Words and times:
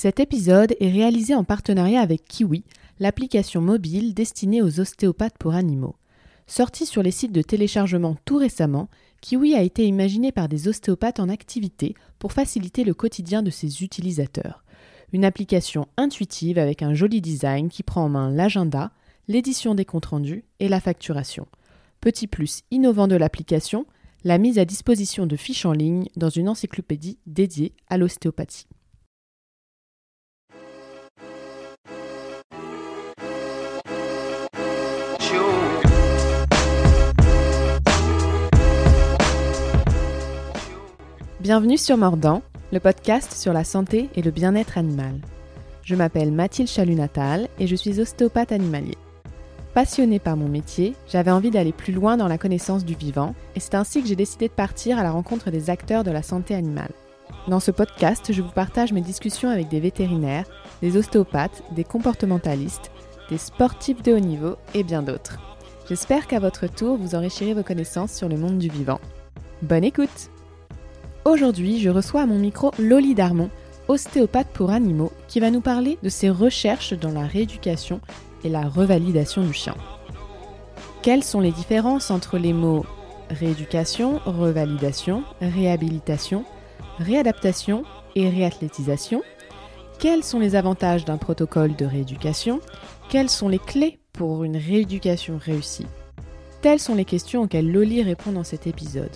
Cet 0.00 0.20
épisode 0.20 0.76
est 0.78 0.92
réalisé 0.92 1.34
en 1.34 1.42
partenariat 1.42 2.00
avec 2.00 2.24
Kiwi, 2.24 2.62
l'application 3.00 3.60
mobile 3.60 4.14
destinée 4.14 4.62
aux 4.62 4.78
ostéopathes 4.78 5.36
pour 5.40 5.54
animaux. 5.54 5.96
Sortie 6.46 6.86
sur 6.86 7.02
les 7.02 7.10
sites 7.10 7.32
de 7.32 7.42
téléchargement 7.42 8.16
tout 8.24 8.36
récemment, 8.36 8.88
Kiwi 9.22 9.56
a 9.56 9.62
été 9.62 9.84
imaginé 9.88 10.30
par 10.30 10.48
des 10.48 10.68
ostéopathes 10.68 11.18
en 11.18 11.28
activité 11.28 11.96
pour 12.20 12.32
faciliter 12.32 12.84
le 12.84 12.94
quotidien 12.94 13.42
de 13.42 13.50
ses 13.50 13.82
utilisateurs. 13.82 14.62
Une 15.12 15.24
application 15.24 15.88
intuitive 15.96 16.58
avec 16.58 16.82
un 16.82 16.94
joli 16.94 17.20
design 17.20 17.68
qui 17.68 17.82
prend 17.82 18.04
en 18.04 18.08
main 18.08 18.30
l'agenda, 18.30 18.92
l'édition 19.26 19.74
des 19.74 19.84
comptes 19.84 20.06
rendus 20.06 20.44
et 20.60 20.68
la 20.68 20.78
facturation. 20.78 21.48
Petit 22.00 22.28
plus 22.28 22.60
innovant 22.70 23.08
de 23.08 23.16
l'application, 23.16 23.84
la 24.22 24.38
mise 24.38 24.60
à 24.60 24.64
disposition 24.64 25.26
de 25.26 25.34
fiches 25.34 25.66
en 25.66 25.72
ligne 25.72 26.06
dans 26.16 26.30
une 26.30 26.48
encyclopédie 26.48 27.18
dédiée 27.26 27.72
à 27.88 27.98
l'ostéopathie. 27.98 28.68
Bienvenue 41.40 41.78
sur 41.78 41.96
Mordant, 41.96 42.42
le 42.72 42.80
podcast 42.80 43.32
sur 43.32 43.52
la 43.52 43.62
santé 43.62 44.10
et 44.16 44.22
le 44.22 44.32
bien-être 44.32 44.76
animal. 44.76 45.20
Je 45.84 45.94
m'appelle 45.94 46.32
Mathilde 46.32 46.68
Chalunatal 46.68 47.46
et 47.60 47.68
je 47.68 47.76
suis 47.76 48.00
ostéopathe 48.00 48.50
animalier. 48.50 48.96
Passionnée 49.72 50.18
par 50.18 50.36
mon 50.36 50.48
métier, 50.48 50.96
j'avais 51.06 51.30
envie 51.30 51.52
d'aller 51.52 51.70
plus 51.70 51.92
loin 51.92 52.16
dans 52.16 52.26
la 52.26 52.38
connaissance 52.38 52.84
du 52.84 52.96
vivant 52.96 53.36
et 53.54 53.60
c'est 53.60 53.76
ainsi 53.76 54.02
que 54.02 54.08
j'ai 54.08 54.16
décidé 54.16 54.48
de 54.48 54.52
partir 54.52 54.98
à 54.98 55.04
la 55.04 55.12
rencontre 55.12 55.52
des 55.52 55.70
acteurs 55.70 56.02
de 56.02 56.10
la 56.10 56.24
santé 56.24 56.56
animale. 56.56 56.90
Dans 57.46 57.60
ce 57.60 57.70
podcast, 57.70 58.32
je 58.32 58.42
vous 58.42 58.50
partage 58.50 58.92
mes 58.92 59.00
discussions 59.00 59.48
avec 59.48 59.68
des 59.68 59.78
vétérinaires, 59.78 60.48
des 60.82 60.96
ostéopathes, 60.96 61.62
des 61.70 61.84
comportementalistes, 61.84 62.90
des 63.30 63.38
sportifs 63.38 64.02
de 64.02 64.14
haut 64.14 64.18
niveau 64.18 64.56
et 64.74 64.82
bien 64.82 65.04
d'autres. 65.04 65.38
J'espère 65.88 66.26
qu'à 66.26 66.40
votre 66.40 66.66
tour, 66.66 66.96
vous 66.96 67.14
enrichirez 67.14 67.54
vos 67.54 67.62
connaissances 67.62 68.12
sur 68.12 68.28
le 68.28 68.36
monde 68.36 68.58
du 68.58 68.68
vivant. 68.68 68.98
Bonne 69.62 69.84
écoute 69.84 70.30
Aujourd'hui, 71.28 71.78
je 71.78 71.90
reçois 71.90 72.22
à 72.22 72.26
mon 72.26 72.38
micro 72.38 72.70
Loli 72.78 73.14
Darmon, 73.14 73.50
ostéopathe 73.86 74.48
pour 74.48 74.70
animaux, 74.70 75.12
qui 75.28 75.40
va 75.40 75.50
nous 75.50 75.60
parler 75.60 75.98
de 76.02 76.08
ses 76.08 76.30
recherches 76.30 76.94
dans 76.94 77.10
la 77.10 77.26
rééducation 77.26 78.00
et 78.44 78.48
la 78.48 78.66
revalidation 78.66 79.42
du 79.42 79.52
chien. 79.52 79.74
Quelles 81.02 81.22
sont 81.22 81.40
les 81.40 81.52
différences 81.52 82.10
entre 82.10 82.38
les 82.38 82.54
mots 82.54 82.86
rééducation, 83.28 84.22
revalidation, 84.24 85.22
réhabilitation, 85.42 86.46
réadaptation 86.98 87.82
et 88.14 88.30
réathlétisation? 88.30 89.20
Quels 89.98 90.24
sont 90.24 90.38
les 90.38 90.56
avantages 90.56 91.04
d'un 91.04 91.18
protocole 91.18 91.76
de 91.76 91.84
rééducation? 91.84 92.60
Quelles 93.10 93.28
sont 93.28 93.50
les 93.50 93.58
clés 93.58 93.98
pour 94.14 94.44
une 94.44 94.56
rééducation 94.56 95.36
réussie? 95.36 95.86
Telles 96.62 96.80
sont 96.80 96.94
les 96.94 97.04
questions 97.04 97.42
auxquelles 97.42 97.70
Loli 97.70 98.02
répond 98.02 98.32
dans 98.32 98.44
cet 98.44 98.66
épisode. 98.66 99.10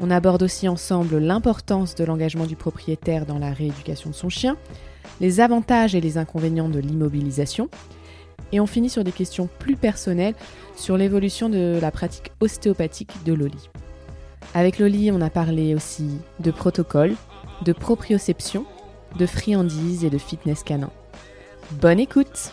On 0.00 0.10
aborde 0.10 0.42
aussi 0.42 0.68
ensemble 0.68 1.18
l'importance 1.18 1.94
de 1.94 2.04
l'engagement 2.04 2.46
du 2.46 2.56
propriétaire 2.56 3.26
dans 3.26 3.38
la 3.38 3.52
rééducation 3.52 4.10
de 4.10 4.14
son 4.14 4.28
chien, 4.28 4.56
les 5.20 5.40
avantages 5.40 5.94
et 5.94 6.00
les 6.00 6.18
inconvénients 6.18 6.68
de 6.68 6.78
l'immobilisation, 6.78 7.68
et 8.52 8.60
on 8.60 8.66
finit 8.66 8.90
sur 8.90 9.04
des 9.04 9.12
questions 9.12 9.48
plus 9.58 9.76
personnelles 9.76 10.34
sur 10.76 10.96
l'évolution 10.96 11.48
de 11.48 11.78
la 11.80 11.90
pratique 11.90 12.32
ostéopathique 12.40 13.24
de 13.24 13.32
Loli. 13.32 13.70
Avec 14.54 14.78
Loli, 14.78 15.10
on 15.10 15.20
a 15.20 15.30
parlé 15.30 15.74
aussi 15.74 16.18
de 16.40 16.50
protocole, 16.50 17.14
de 17.64 17.72
proprioception, 17.72 18.66
de 19.18 19.26
friandises 19.26 20.04
et 20.04 20.10
de 20.10 20.18
fitness 20.18 20.62
canin. 20.62 20.90
Bonne 21.72 22.00
écoute 22.00 22.52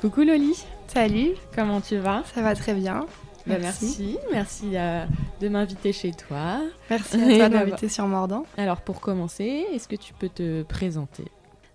Coucou 0.00 0.22
Loli 0.22 0.64
Salut 0.86 1.30
Comment 1.54 1.80
tu 1.80 1.96
vas? 1.98 2.22
Ça 2.34 2.42
va 2.42 2.54
très 2.54 2.74
bien. 2.74 3.06
Bah, 3.46 3.56
merci. 3.60 4.18
Merci, 4.30 4.70
euh, 4.74 5.04
de 5.40 5.48
m'inviter 5.48 5.92
chez 5.92 6.12
toi. 6.12 6.60
Merci 6.88 7.16
à 7.16 7.18
toi 7.36 7.48
de 7.48 7.54
m'inviter 7.54 7.88
sur 7.88 8.06
Mordant. 8.06 8.44
Alors 8.56 8.82
pour 8.82 9.00
commencer, 9.00 9.66
est-ce 9.72 9.88
que 9.88 9.96
tu 9.96 10.12
peux 10.12 10.28
te 10.28 10.62
présenter? 10.62 11.24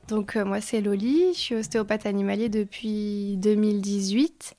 Donc 0.08 0.36
euh, 0.36 0.46
moi 0.46 0.62
c'est 0.62 0.82
Loli, 0.82 1.34
je 1.34 1.40
suis 1.40 1.56
ostéopathe 1.56 2.06
animalier 2.06 2.50
depuis 2.50 3.38
2018. 3.38 4.56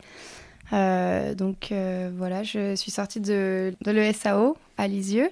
Euh, 0.73 1.35
donc 1.35 1.73
voilà, 2.17 2.43
je 2.43 2.75
suis 2.75 2.91
sortie 2.91 3.21
de, 3.21 3.75
de 3.81 3.91
l'ESAO 3.91 4.57
à 4.77 4.89
Lisieux 4.89 5.31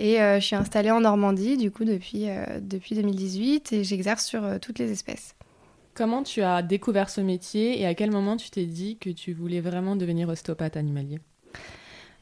et 0.00 0.16
je 0.18 0.40
suis 0.40 0.56
installée 0.56 0.90
en 0.90 1.00
Normandie 1.00 1.56
du 1.56 1.70
coup 1.70 1.84
depuis, 1.84 2.26
depuis 2.60 2.96
2018 2.96 3.72
et 3.72 3.84
j'exerce 3.84 4.24
sur 4.24 4.42
toutes 4.60 4.80
les 4.80 4.90
espèces. 4.90 5.34
Comment 5.98 6.22
tu 6.22 6.42
as 6.42 6.62
découvert 6.62 7.10
ce 7.10 7.20
métier 7.20 7.80
et 7.80 7.84
à 7.84 7.92
quel 7.92 8.12
moment 8.12 8.36
tu 8.36 8.50
t'es 8.50 8.66
dit 8.66 8.98
que 8.98 9.10
tu 9.10 9.32
voulais 9.32 9.60
vraiment 9.60 9.96
devenir 9.96 10.28
ostéopathe 10.28 10.76
animalier? 10.76 11.18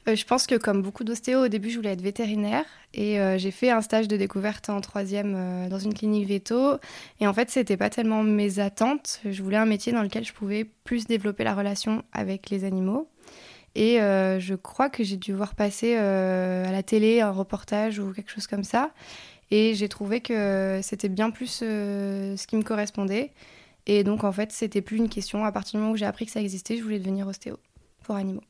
Euh, 0.08 0.16
je 0.16 0.24
pense 0.24 0.46
que 0.46 0.54
comme 0.54 0.80
beaucoup 0.80 1.04
d'ostéos, 1.04 1.44
au 1.44 1.48
début, 1.48 1.68
je 1.68 1.76
voulais 1.76 1.92
être 1.92 2.00
vétérinaire 2.00 2.64
et 2.94 3.20
euh, 3.20 3.36
j'ai 3.36 3.50
fait 3.50 3.68
un 3.68 3.82
stage 3.82 4.08
de 4.08 4.16
découverte 4.16 4.70
en 4.70 4.80
troisième 4.80 5.34
euh, 5.36 5.68
dans 5.68 5.78
une 5.78 5.92
clinique 5.92 6.26
veto. 6.26 6.78
Et 7.20 7.26
en 7.26 7.34
fait, 7.34 7.50
c'était 7.50 7.76
pas 7.76 7.90
tellement 7.90 8.22
mes 8.22 8.60
attentes. 8.60 9.20
Je 9.26 9.42
voulais 9.42 9.58
un 9.58 9.66
métier 9.66 9.92
dans 9.92 10.02
lequel 10.02 10.24
je 10.24 10.32
pouvais 10.32 10.64
plus 10.64 11.06
développer 11.06 11.44
la 11.44 11.54
relation 11.54 12.02
avec 12.14 12.48
les 12.48 12.64
animaux. 12.64 13.10
Et 13.74 13.98
je 13.98 14.54
crois 14.54 14.88
que 14.88 15.04
j'ai 15.04 15.18
dû 15.18 15.34
voir 15.34 15.54
passer 15.54 15.96
à 15.96 16.72
la 16.72 16.82
télé 16.82 17.20
un 17.20 17.30
reportage 17.30 17.98
ou 17.98 18.14
quelque 18.14 18.30
chose 18.30 18.46
comme 18.46 18.64
ça. 18.64 18.90
Et 19.50 19.74
j'ai 19.74 19.90
trouvé 19.90 20.22
que 20.22 20.80
c'était 20.82 21.10
bien 21.10 21.30
plus 21.30 21.58
ce 21.58 22.46
qui 22.46 22.56
me 22.56 22.62
correspondait. 22.62 23.32
Et 23.86 24.02
donc, 24.04 24.24
en 24.24 24.32
fait, 24.32 24.52
c'était 24.52 24.82
plus 24.82 24.96
une 24.96 25.08
question. 25.08 25.44
À 25.44 25.52
partir 25.52 25.72
du 25.72 25.82
moment 25.82 25.92
où 25.92 25.96
j'ai 25.96 26.06
appris 26.06 26.26
que 26.26 26.32
ça 26.32 26.40
existait, 26.40 26.76
je 26.76 26.82
voulais 26.82 26.98
devenir 26.98 27.26
ostéo 27.28 27.58
pour 28.02 28.16
animaux. 28.16 28.42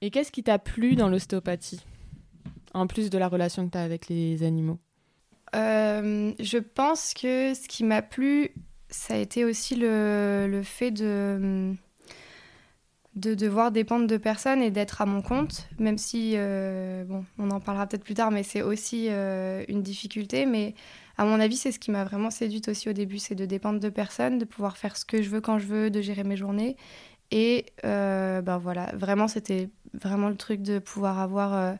Et 0.00 0.10
qu'est-ce 0.10 0.30
qui 0.32 0.42
t'a 0.42 0.58
plu 0.58 0.96
dans 0.96 1.08
l'ostéopathie 1.08 1.80
En 2.74 2.86
plus 2.86 3.08
de 3.08 3.16
la 3.18 3.28
relation 3.28 3.66
que 3.66 3.72
tu 3.72 3.78
as 3.78 3.82
avec 3.82 4.08
les 4.08 4.42
animaux? 4.42 4.78
Euh, 5.54 6.32
Je 6.38 6.58
pense 6.58 7.14
que 7.14 7.54
ce 7.54 7.68
qui 7.68 7.84
m'a 7.84 8.02
plu, 8.02 8.50
ça 8.90 9.14
a 9.14 9.16
été 9.16 9.44
aussi 9.44 9.76
le, 9.76 10.46
le 10.50 10.62
fait 10.62 10.90
de, 10.90 11.74
de 13.14 13.34
devoir 13.34 13.70
dépendre 13.70 14.06
de 14.06 14.16
personnes 14.16 14.60
et 14.60 14.70
d'être 14.70 15.00
à 15.00 15.06
mon 15.06 15.22
compte, 15.22 15.68
même 15.78 15.96
si, 15.98 16.34
euh, 16.36 17.04
bon, 17.04 17.24
on 17.38 17.50
en 17.50 17.60
parlera 17.60 17.86
peut-être 17.86 18.04
plus 18.04 18.14
tard, 18.14 18.30
mais 18.30 18.42
c'est 18.42 18.62
aussi 18.62 19.06
euh, 19.08 19.64
une 19.68 19.82
difficulté. 19.82 20.44
Mais 20.46 20.74
à 21.16 21.24
mon 21.24 21.40
avis, 21.40 21.56
c'est 21.56 21.72
ce 21.72 21.78
qui 21.78 21.90
m'a 21.90 22.04
vraiment 22.04 22.30
séduite 22.30 22.68
aussi 22.68 22.88
au 22.88 22.92
début, 22.92 23.18
c'est 23.18 23.34
de 23.34 23.46
dépendre 23.46 23.80
de 23.80 23.88
personnes, 23.88 24.38
de 24.38 24.44
pouvoir 24.44 24.76
faire 24.76 24.96
ce 24.96 25.04
que 25.04 25.22
je 25.22 25.30
veux 25.30 25.40
quand 25.40 25.58
je 25.58 25.66
veux, 25.66 25.90
de 25.90 26.00
gérer 26.00 26.24
mes 26.24 26.36
journées. 26.36 26.76
Et 27.30 27.66
euh, 27.84 28.42
ben 28.42 28.58
voilà, 28.58 28.92
vraiment, 28.94 29.28
c'était 29.28 29.70
vraiment 29.92 30.28
le 30.28 30.36
truc 30.36 30.62
de 30.62 30.78
pouvoir 30.78 31.20
avoir 31.20 31.54
euh, 31.54 31.74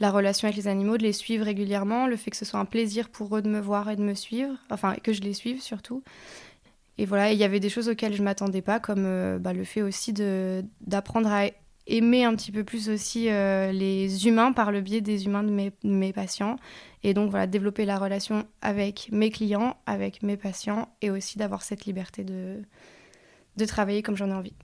la 0.00 0.10
relation 0.10 0.46
avec 0.46 0.56
les 0.56 0.68
animaux, 0.68 0.96
de 0.96 1.02
les 1.02 1.12
suivre 1.12 1.44
régulièrement, 1.44 2.06
le 2.06 2.16
fait 2.16 2.30
que 2.30 2.36
ce 2.36 2.44
soit 2.44 2.60
un 2.60 2.64
plaisir 2.64 3.08
pour 3.08 3.36
eux 3.36 3.42
de 3.42 3.48
me 3.48 3.60
voir 3.60 3.88
et 3.88 3.96
de 3.96 4.02
me 4.02 4.14
suivre, 4.14 4.54
enfin 4.70 4.94
que 5.02 5.12
je 5.12 5.20
les 5.20 5.34
suive 5.34 5.60
surtout. 5.60 6.02
Et 6.98 7.06
voilà, 7.06 7.32
il 7.32 7.38
y 7.38 7.44
avait 7.44 7.60
des 7.60 7.68
choses 7.68 7.88
auxquelles 7.88 8.14
je 8.14 8.22
m'attendais 8.22 8.62
pas, 8.62 8.78
comme 8.78 9.04
euh, 9.06 9.38
bah, 9.38 9.52
le 9.52 9.64
fait 9.64 9.82
aussi 9.82 10.12
d'apprendre 10.12 11.30
à 11.32 11.46
aimer 11.86 12.24
un 12.24 12.34
petit 12.34 12.52
peu 12.52 12.64
plus 12.64 12.88
aussi 12.88 13.28
euh, 13.28 13.72
les 13.72 14.26
humains 14.26 14.52
par 14.52 14.70
le 14.70 14.80
biais 14.80 15.00
des 15.00 15.26
humains 15.26 15.42
de 15.42 15.50
mes, 15.50 15.72
mes, 15.84 16.12
patients. 16.12 16.56
Et 17.02 17.14
donc 17.14 17.30
voilà, 17.30 17.46
développer 17.46 17.84
la 17.84 17.98
relation 17.98 18.46
avec 18.60 19.08
mes 19.10 19.30
clients, 19.30 19.76
avec 19.86 20.22
mes 20.22 20.36
patients, 20.36 20.88
et 21.00 21.10
aussi 21.10 21.38
d'avoir 21.38 21.62
cette 21.62 21.84
liberté 21.84 22.22
de, 22.24 22.62
de 23.56 23.64
travailler 23.64 24.02
comme 24.02 24.16
j'en 24.16 24.30
ai 24.30 24.34
envie. 24.34 24.54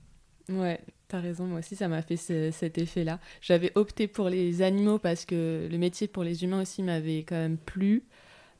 Ouais, 0.48 0.80
t'as 1.08 1.20
raison, 1.20 1.44
moi 1.44 1.58
aussi 1.58 1.76
ça 1.76 1.88
m'a 1.88 2.02
fait 2.02 2.16
cet 2.16 2.78
effet-là. 2.78 3.18
J'avais 3.40 3.72
opté 3.74 4.06
pour 4.06 4.28
les 4.28 4.62
animaux 4.62 4.98
parce 4.98 5.24
que 5.24 5.68
le 5.70 5.78
métier 5.78 6.06
pour 6.06 6.24
les 6.24 6.44
humains 6.44 6.62
aussi 6.62 6.82
m'avait 6.82 7.18
quand 7.18 7.36
même 7.36 7.58
plu 7.58 8.04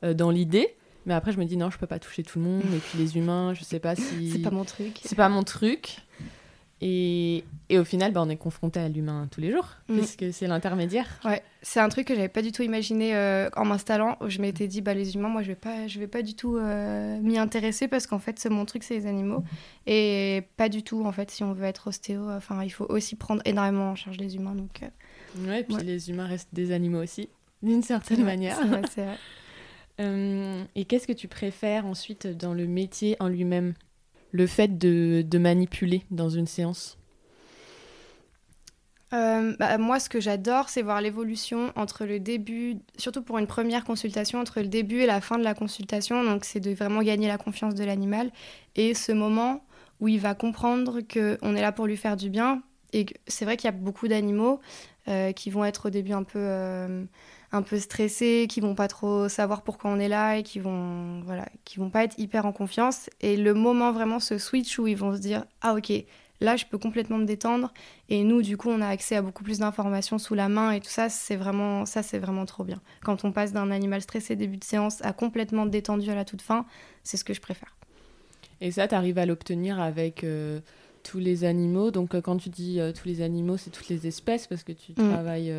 euh, 0.04 0.14
dans 0.14 0.30
l'idée. 0.30 0.74
Mais 1.06 1.14
après, 1.14 1.32
je 1.32 1.38
me 1.38 1.44
dis 1.46 1.56
non, 1.56 1.70
je 1.70 1.78
peux 1.78 1.86
pas 1.86 1.98
toucher 1.98 2.22
tout 2.22 2.38
le 2.38 2.44
monde. 2.44 2.62
Et 2.74 2.78
puis 2.78 2.98
les 2.98 3.16
humains, 3.16 3.54
je 3.54 3.64
sais 3.64 3.80
pas 3.80 3.96
si. 3.96 4.30
c'est 4.32 4.40
pas 4.40 4.50
mon 4.50 4.64
truc. 4.64 5.00
C'est 5.02 5.16
pas 5.16 5.30
mon 5.30 5.42
truc. 5.42 6.00
Et, 6.80 7.44
et, 7.68 7.78
au 7.78 7.84
final, 7.84 8.12
bah, 8.12 8.22
on 8.24 8.28
est 8.28 8.36
confronté 8.36 8.78
à 8.78 8.88
l'humain 8.88 9.26
tous 9.30 9.40
les 9.40 9.50
jours, 9.50 9.68
mm. 9.88 9.96
puisque 9.96 10.32
c'est 10.32 10.46
l'intermédiaire. 10.46 11.20
Ouais, 11.24 11.42
c'est 11.60 11.80
un 11.80 11.88
truc 11.88 12.06
que 12.06 12.14
j'avais 12.14 12.28
pas 12.28 12.42
du 12.42 12.52
tout 12.52 12.62
imaginé 12.62 13.16
euh, 13.16 13.48
en 13.56 13.64
m'installant. 13.64 14.16
Je 14.26 14.40
m'étais 14.40 14.68
dit, 14.68 14.80
bah, 14.80 14.94
les 14.94 15.16
humains, 15.16 15.28
moi, 15.28 15.42
je 15.42 15.48
vais 15.48 15.56
pas, 15.56 15.88
je 15.88 15.98
vais 15.98 16.06
pas 16.06 16.22
du 16.22 16.34
tout 16.34 16.56
euh, 16.56 17.18
m'y 17.20 17.36
intéresser 17.36 17.88
parce 17.88 18.06
qu'en 18.06 18.20
fait, 18.20 18.38
c'est 18.38 18.48
mon 18.48 18.64
truc, 18.64 18.84
c'est 18.84 18.94
les 18.94 19.06
animaux. 19.06 19.42
Et 19.86 20.44
pas 20.56 20.68
du 20.68 20.84
tout, 20.84 21.04
en 21.04 21.10
fait, 21.10 21.30
si 21.30 21.42
on 21.42 21.52
veut 21.52 21.64
être 21.64 21.88
ostéo, 21.88 22.30
enfin, 22.30 22.62
il 22.62 22.70
faut 22.70 22.86
aussi 22.88 23.16
prendre 23.16 23.42
énormément 23.44 23.90
en 23.90 23.96
charge 23.96 24.18
les 24.18 24.36
humains. 24.36 24.54
Donc, 24.54 24.82
euh, 24.82 25.48
ouais, 25.48 25.60
et 25.60 25.64
puis 25.64 25.76
les 25.84 26.10
humains 26.10 26.26
restent 26.26 26.54
des 26.54 26.70
animaux 26.70 27.02
aussi, 27.02 27.28
d'une 27.62 27.82
certaine 27.82 28.24
manière. 28.24 28.56
C'est 28.94 29.04
vrai. 29.04 29.18
et 30.76 30.84
qu'est-ce 30.84 31.08
que 31.08 31.12
tu 31.12 31.26
préfères 31.26 31.86
ensuite 31.86 32.28
dans 32.28 32.54
le 32.54 32.68
métier 32.68 33.16
en 33.18 33.26
lui-même? 33.26 33.74
Le 34.30 34.46
fait 34.46 34.78
de, 34.78 35.38
manipuler 35.38 36.04
dans 36.10 36.28
une 36.28 36.46
séance 36.46 36.96
euh, 39.14 39.56
bah, 39.58 39.78
moi, 39.78 40.00
ce 40.00 40.10
que 40.10 40.20
j'adore, 40.20 40.68
c'est 40.68 40.82
voir 40.82 41.00
l'évolution 41.00 41.72
entre 41.76 42.04
le 42.04 42.20
début, 42.20 42.76
surtout 42.98 43.22
pour 43.22 43.38
une 43.38 43.46
première 43.46 43.84
consultation, 43.84 44.38
entre 44.38 44.60
le 44.60 44.68
début 44.68 45.00
et 45.00 45.06
la 45.06 45.22
fin 45.22 45.38
de 45.38 45.44
la 45.44 45.54
consultation. 45.54 46.22
Donc, 46.24 46.44
c'est 46.44 46.60
de 46.60 46.72
vraiment 46.72 47.02
gagner 47.02 47.26
la 47.26 47.38
confiance 47.38 47.74
de 47.74 47.84
l'animal 47.84 48.30
et 48.76 48.92
ce 48.92 49.12
moment 49.12 49.64
où 50.00 50.08
il 50.08 50.20
va 50.20 50.34
comprendre 50.34 51.00
qu'on 51.00 51.56
est 51.56 51.62
là 51.62 51.72
pour 51.72 51.86
lui 51.86 51.96
faire 51.96 52.18
du 52.18 52.28
bien. 52.28 52.62
Et 52.92 53.06
c'est 53.26 53.46
vrai 53.46 53.56
qu'il 53.56 53.66
y 53.66 53.68
a 53.68 53.76
beaucoup 53.76 54.08
d'animaux 54.08 54.60
euh, 55.08 55.32
qui 55.32 55.48
vont 55.50 55.64
être 55.64 55.86
au 55.86 55.90
début 55.90 56.12
un 56.12 56.22
peu, 56.22 56.38
euh, 56.38 57.04
un 57.52 57.62
peu 57.62 57.78
stressés, 57.78 58.46
qui 58.48 58.60
vont 58.60 58.74
pas 58.74 58.88
trop 58.88 59.28
savoir 59.28 59.62
pourquoi 59.62 59.90
on 59.90 59.98
est 59.98 60.08
là 60.08 60.36
et 60.36 60.42
qui 60.42 60.58
vont, 60.58 61.20
voilà, 61.24 61.46
qui 61.64 61.78
vont 61.78 61.90
pas 61.90 62.04
être 62.04 62.18
hyper 62.18 62.46
en 62.46 62.52
confiance. 62.52 63.08
Et 63.20 63.36
le 63.36 63.54
moment 63.54 63.92
vraiment, 63.92 64.20
ce 64.20 64.38
switch 64.38 64.78
où 64.78 64.86
ils 64.86 64.96
vont 64.96 65.14
se 65.14 65.20
dire 65.20 65.44
Ah, 65.62 65.74
ok, 65.74 65.92
Là, 66.40 66.56
je 66.56 66.64
peux 66.66 66.78
complètement 66.78 67.18
me 67.18 67.24
détendre. 67.24 67.72
Et 68.08 68.22
nous, 68.22 68.42
du 68.42 68.56
coup, 68.56 68.68
on 68.68 68.80
a 68.80 68.86
accès 68.86 69.16
à 69.16 69.22
beaucoup 69.22 69.42
plus 69.42 69.58
d'informations 69.58 70.18
sous 70.18 70.34
la 70.34 70.48
main 70.48 70.70
et 70.70 70.80
tout 70.80 70.90
ça, 70.90 71.08
c'est 71.08 71.36
vraiment, 71.36 71.84
ça, 71.84 72.02
c'est 72.02 72.18
vraiment 72.18 72.46
trop 72.46 72.64
bien. 72.64 72.80
Quand 73.02 73.24
on 73.24 73.32
passe 73.32 73.52
d'un 73.52 73.70
animal 73.70 74.00
stressé 74.02 74.36
début 74.36 74.56
de 74.56 74.64
séance 74.64 75.04
à 75.04 75.12
complètement 75.12 75.66
détendu 75.66 76.08
à 76.10 76.14
la 76.14 76.24
toute 76.24 76.42
fin, 76.42 76.64
c'est 77.02 77.16
ce 77.16 77.24
que 77.24 77.34
je 77.34 77.40
préfère. 77.40 77.74
Et 78.60 78.70
ça, 78.70 78.86
tu 78.86 78.94
arrives 78.94 79.18
à 79.18 79.26
l'obtenir 79.26 79.80
avec 79.80 80.22
euh, 80.22 80.60
tous 81.02 81.18
les 81.18 81.44
animaux. 81.44 81.90
Donc, 81.90 82.14
euh, 82.14 82.20
quand 82.20 82.36
tu 82.36 82.50
dis 82.50 82.80
euh, 82.80 82.92
tous 82.92 83.08
les 83.08 83.20
animaux, 83.20 83.56
c'est 83.56 83.70
toutes 83.70 83.88
les 83.88 84.06
espèces 84.06 84.46
parce 84.46 84.62
que 84.62 84.72
tu 84.72 84.92
mm. 84.92 85.10
travailles 85.10 85.52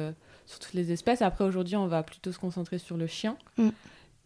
sur 0.50 0.60
toutes 0.60 0.74
les 0.74 0.92
espèces. 0.92 1.22
Après, 1.22 1.44
aujourd'hui, 1.44 1.76
on 1.76 1.88
va 1.88 2.04
plutôt 2.04 2.32
se 2.32 2.40
concentrer 2.40 2.80
sur 2.80 2.98
le 2.98 3.08
chien. 3.08 3.38
Mm. 3.58 3.70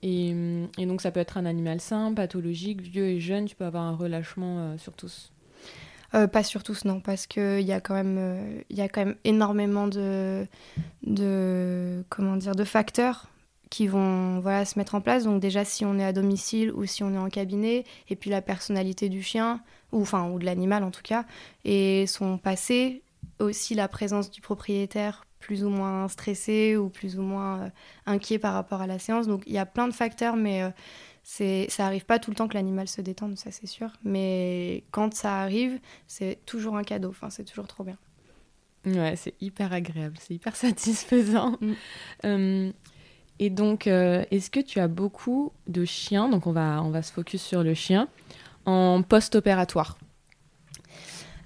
Et, 0.01 0.35
et, 0.77 0.85
donc, 0.85 1.01
ça 1.01 1.11
peut 1.11 1.19
être 1.19 1.37
un 1.37 1.45
animal 1.45 1.79
sain, 1.79 2.13
pathologique, 2.13 2.81
vieux 2.81 3.07
et 3.07 3.19
jeune. 3.19 3.45
Tu 3.45 3.55
peux 3.55 3.65
avoir 3.65 3.83
un 3.83 3.95
relâchement 3.95 4.77
sur 4.77 4.93
tous. 4.93 5.33
Euh, 6.15 6.27
pas 6.27 6.43
sur 6.43 6.61
tous, 6.61 6.85
non, 6.85 6.99
parce 6.99 7.25
qu'il 7.25 7.61
y, 7.61 7.71
a 7.71 7.81
quand 7.81 7.95
même, 7.95 8.17
euh, 8.19 8.61
y 8.69 8.81
a 8.81 8.89
quand 8.89 9.03
même 9.03 9.15
énormément 9.23 9.87
de, 9.87 10.45
de, 11.01 12.03
comment 12.09 12.35
dire, 12.35 12.53
de 12.53 12.63
facteurs 12.63 13.29
qui 13.71 13.87
vont 13.87 14.39
voilà, 14.39 14.65
se 14.65 14.77
mettre 14.77 14.93
en 14.93 15.01
place. 15.01 15.23
Donc 15.23 15.41
déjà, 15.41 15.65
si 15.65 15.85
on 15.85 15.97
est 15.97 16.03
à 16.03 16.13
domicile 16.13 16.71
ou 16.71 16.85
si 16.85 17.01
on 17.01 17.13
est 17.15 17.17
en 17.17 17.29
cabinet, 17.29 17.83
et 18.09 18.15
puis 18.15 18.29
la 18.29 18.43
personnalité 18.43 19.09
du 19.09 19.23
chien, 19.23 19.61
ou, 19.91 20.01
enfin, 20.01 20.29
ou 20.29 20.37
de 20.37 20.45
l'animal 20.45 20.83
en 20.83 20.91
tout 20.91 21.01
cas, 21.01 21.25
et 21.65 22.05
son 22.05 22.37
passé, 22.37 23.01
aussi 23.39 23.73
la 23.73 23.87
présence 23.87 24.29
du 24.29 24.41
propriétaire 24.41 25.25
plus 25.43 25.63
ou 25.63 25.69
moins 25.69 26.07
stressé 26.07 26.77
ou 26.77 26.89
plus 26.89 27.19
ou 27.19 27.21
moins 27.21 27.61
euh, 27.61 27.69
inquiet 28.05 28.39
par 28.39 28.53
rapport 28.53 28.81
à 28.81 28.87
la 28.87 28.99
séance. 28.99 29.27
Donc 29.27 29.43
il 29.45 29.53
y 29.53 29.57
a 29.57 29.65
plein 29.65 29.87
de 29.87 29.93
facteurs, 29.93 30.35
mais 30.35 30.63
c'est 31.23 31.67
ça 31.69 31.85
arrive 31.85 32.05
pas 32.05 32.19
tout 32.19 32.31
le 32.31 32.35
temps 32.35 32.47
que 32.47 32.55
l'animal 32.55 32.87
se 32.87 33.01
détende, 33.01 33.37
ça 33.37 33.51
c'est 33.51 33.67
sûr. 33.67 33.89
Mais 34.03 34.83
quand 34.91 35.13
ça 35.13 35.39
arrive, 35.39 35.79
c'est 36.07 36.39
toujours 36.45 36.77
un 36.77 36.83
cadeau. 36.83 37.09
Enfin, 37.09 37.29
c'est 37.29 37.45
toujours 37.45 37.67
trop 37.67 37.83
bien. 37.83 37.97
Ouais, 38.85 39.15
c'est 39.15 39.33
hyper 39.39 39.71
agréable, 39.71 40.17
c'est 40.19 40.33
hyper 40.33 40.55
satisfaisant. 40.67 41.57
Mm. 41.61 41.73
Euh, 42.25 42.71
et 43.39 43.49
donc, 43.49 43.87
euh, 43.87 44.23
est-ce 44.31 44.49
que 44.49 44.59
tu 44.59 44.79
as 44.79 44.87
beaucoup 44.87 45.51
de 45.67 45.85
chiens? 45.85 46.29
Donc, 46.29 46.47
on 46.47 46.51
va, 46.51 46.81
on 46.83 46.89
va 46.89 47.01
se 47.01 47.11
focus 47.11 47.41
sur 47.41 47.63
le 47.63 47.73
chien 47.73 48.07
en 48.65 49.01
post-opératoire. 49.01 49.97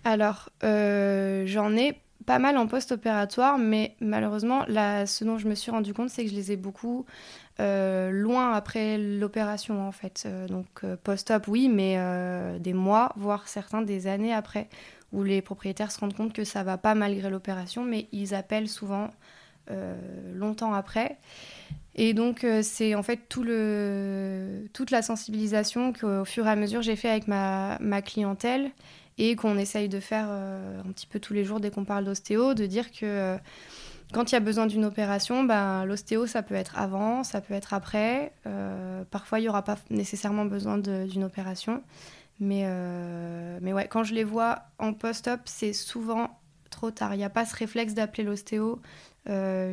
Alors, 0.04 0.50
euh, 0.64 1.44
j'en 1.46 1.76
ai 1.76 2.00
pas 2.28 2.40
mal 2.40 2.58
en 2.58 2.68
post-opératoire, 2.68 3.58
mais 3.58 3.96
malheureusement, 4.02 4.66
ce 4.68 5.24
dont 5.24 5.38
je 5.38 5.48
me 5.48 5.56
suis 5.56 5.72
rendu 5.72 5.94
compte, 5.94 6.10
c'est 6.10 6.26
que 6.26 6.30
je 6.30 6.36
les 6.36 6.52
ai 6.52 6.58
beaucoup 6.58 7.06
euh, 7.62 8.12
loin 8.12 8.52
après 8.52 8.98
l'opération, 8.98 9.88
en 9.88 9.94
fait. 9.94 10.24
Euh, 10.26 10.46
donc, 10.46 10.68
euh, 10.84 10.98
post-op, 11.02 11.48
oui, 11.48 11.70
mais 11.70 11.98
des 12.60 12.74
mois, 12.74 13.14
voire 13.16 13.48
certains 13.48 13.82
des 13.82 14.08
années 14.08 14.34
après, 14.34 14.68
où 15.14 15.24
les 15.24 15.42
propriétaires 15.42 15.90
se 15.90 16.02
rendent 16.02 16.16
compte 16.16 16.34
que 16.34 16.44
ça 16.44 16.64
va 16.64 16.78
pas 16.78 16.96
malgré 16.96 17.30
l'opération, 17.30 17.84
mais 17.84 18.10
ils 18.12 18.36
appellent 18.36 18.70
souvent 18.70 19.10
longtemps 20.34 20.74
après. 20.74 21.18
Et 21.96 22.14
donc, 22.14 22.46
c'est 22.62 22.94
en 22.94 23.04
fait 23.04 23.22
tout 23.30 23.44
le, 23.44 24.66
toute 24.74 24.92
la 24.92 25.02
sensibilisation 25.02 25.94
qu'au 25.94 26.26
fur 26.26 26.46
et 26.46 26.50
à 26.50 26.56
mesure 26.56 26.82
j'ai 26.82 26.96
fait 26.96 27.10
avec 27.10 27.28
ma, 27.28 27.78
ma 27.82 28.02
clientèle 28.02 28.72
et 29.18 29.36
qu'on 29.36 29.58
essaye 29.58 29.90
de 29.90 30.00
faire 30.00 30.28
euh, 30.30 30.82
un 30.82 30.92
petit 30.92 31.08
peu 31.08 31.20
tous 31.20 31.34
les 31.34 31.44
jours 31.44 31.60
dès 31.60 31.72
qu'on 31.72 31.86
parle 31.86 32.06
d'ostéo, 32.06 32.54
de 32.54 32.66
dire 32.66 32.92
que 32.92 33.06
euh, 33.06 33.38
quand 34.14 34.32
il 34.32 34.36
y 34.36 34.38
a 34.38 34.42
besoin 34.42 34.68
d'une 34.68 34.86
opération, 34.86 35.44
ben, 35.44 35.86
l'ostéo, 35.86 36.28
ça 36.28 36.44
peut 36.44 36.56
être 36.56 36.78
avant, 36.78 37.24
ça 37.24 37.42
peut 37.42 37.54
être 37.54 37.74
après. 37.74 38.32
Euh, 38.46 39.04
parfois, 39.10 39.40
il 39.40 39.44
n'y 39.44 39.50
aura 39.50 39.64
pas 39.64 39.78
nécessairement 39.90 40.46
besoin 40.46 40.78
d'une 40.78 41.24
opération. 41.24 41.84
Mais, 42.40 42.66
mais 43.62 43.74
ouais, 43.74 43.88
quand 43.88 44.04
je 44.04 44.14
les 44.14 44.24
vois 44.24 44.60
en 44.78 44.94
post-op, 44.94 45.42
c'est 45.46 45.74
souvent 45.74 46.40
trop 46.70 46.92
tard. 46.92 47.16
Il 47.16 47.18
n'y 47.18 47.24
a 47.26 47.30
pas 47.32 47.46
ce 47.46 47.56
réflexe 47.56 47.96
d'appeler 47.96 48.24
l'ostéo 48.24 48.80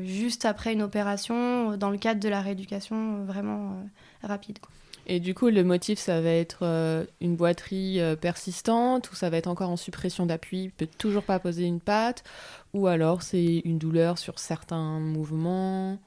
juste 0.03 0.47
après 0.47 0.73
une 0.73 0.83
opération, 0.83 1.77
dans 1.77 1.91
le 1.91 1.99
cadre 1.99 2.19
de 2.19 2.29
la 2.29 2.41
rééducation 2.41 3.23
vraiment 3.25 3.85
rapide. 4.23 4.59
Et 5.07 5.21
du 5.21 5.35
coup, 5.35 5.49
le 5.49 5.65
motif, 5.65 5.99
ça 5.99 6.21
va 6.21 6.31
être 6.31 6.61
euh, 6.63 7.05
une 7.21 7.37
boiterie 7.37 8.01
euh, 8.01 8.17
persistante, 8.17 9.11
ou 9.11 9.15
ça 9.15 9.29
va 9.29 9.37
être 9.37 9.49
encore 9.49 9.71
en 9.71 9.77
suppression 9.77 10.25
d'appui, 10.25 10.71
peut 10.71 10.89
toujours 10.99 11.23
pas 11.23 11.39
poser 11.39 11.65
une 11.65 11.81
patte, 11.81 12.25
ou 12.73 12.87
alors 12.87 13.23
c'est 13.23 13.63
une 13.65 13.79
douleur 13.79 14.17
sur 14.19 14.39
certains 14.39 15.01
mouvements. 15.01 15.99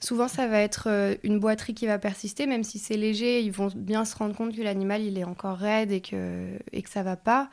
Souvent, 0.00 0.28
ça 0.28 0.48
va 0.48 0.60
être 0.60 0.88
euh, 0.88 1.14
une 1.22 1.38
boiterie 1.38 1.74
qui 1.74 1.86
va 1.86 1.98
persister, 1.98 2.46
même 2.46 2.64
si 2.64 2.78
c'est 2.78 2.96
léger, 2.96 3.40
ils 3.40 3.52
vont 3.52 3.70
bien 3.74 4.04
se 4.04 4.16
rendre 4.16 4.34
compte 4.34 4.54
que 4.54 4.62
l'animal 4.62 5.02
il 5.02 5.16
est 5.16 5.24
encore 5.24 5.56
raide 5.56 5.92
et 5.92 6.00
que, 6.00 6.58
et 6.72 6.82
que 6.82 6.90
ça 6.90 7.02
va 7.02 7.16
pas. 7.16 7.50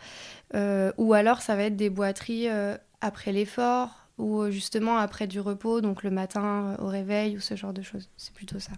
ou 0.97 1.13
alors, 1.13 1.41
ça 1.41 1.55
va 1.55 1.63
être 1.63 1.75
des 1.75 1.91
boiteries 1.91 2.47
après 3.01 3.31
l'effort, 3.31 4.07
ou 4.17 4.49
justement 4.49 4.97
après 4.97 5.27
du 5.27 5.39
repos, 5.39 5.81
donc 5.81 6.01
le 6.01 6.09
matin 6.09 6.75
au 6.79 6.87
réveil, 6.87 7.37
ou 7.37 7.39
ce 7.39 7.55
genre 7.55 7.73
de 7.73 7.83
choses. 7.83 8.09
C'est 8.17 8.33
plutôt 8.33 8.59
ça. 8.59 8.71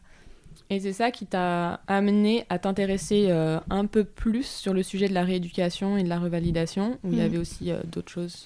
Et 0.69 0.80
c'est 0.80 0.94
ça 0.94 1.12
qui 1.12 1.25
t'a 1.25 1.80
amené 1.88 2.46
à 2.50 2.60
t'intéresser 2.60 3.28
euh, 3.30 3.60
un 3.69 3.86
peu 3.86 4.04
plus 4.04 4.46
sur 4.46 4.74
le 4.74 4.84
sujet 4.84 5.08
de 5.08 5.14
la 5.14 5.24
rééducation 5.24 5.98
et 5.98 6.04
de 6.04 6.10
la 6.10 6.19
revalidation, 6.19 7.00
ou 7.04 7.12
il 7.12 7.19
y 7.19 7.22
mm. 7.22 7.25
avait 7.25 7.38
aussi 7.38 7.72
euh, 7.72 7.80
d'autres 7.86 8.12
choses? 8.12 8.46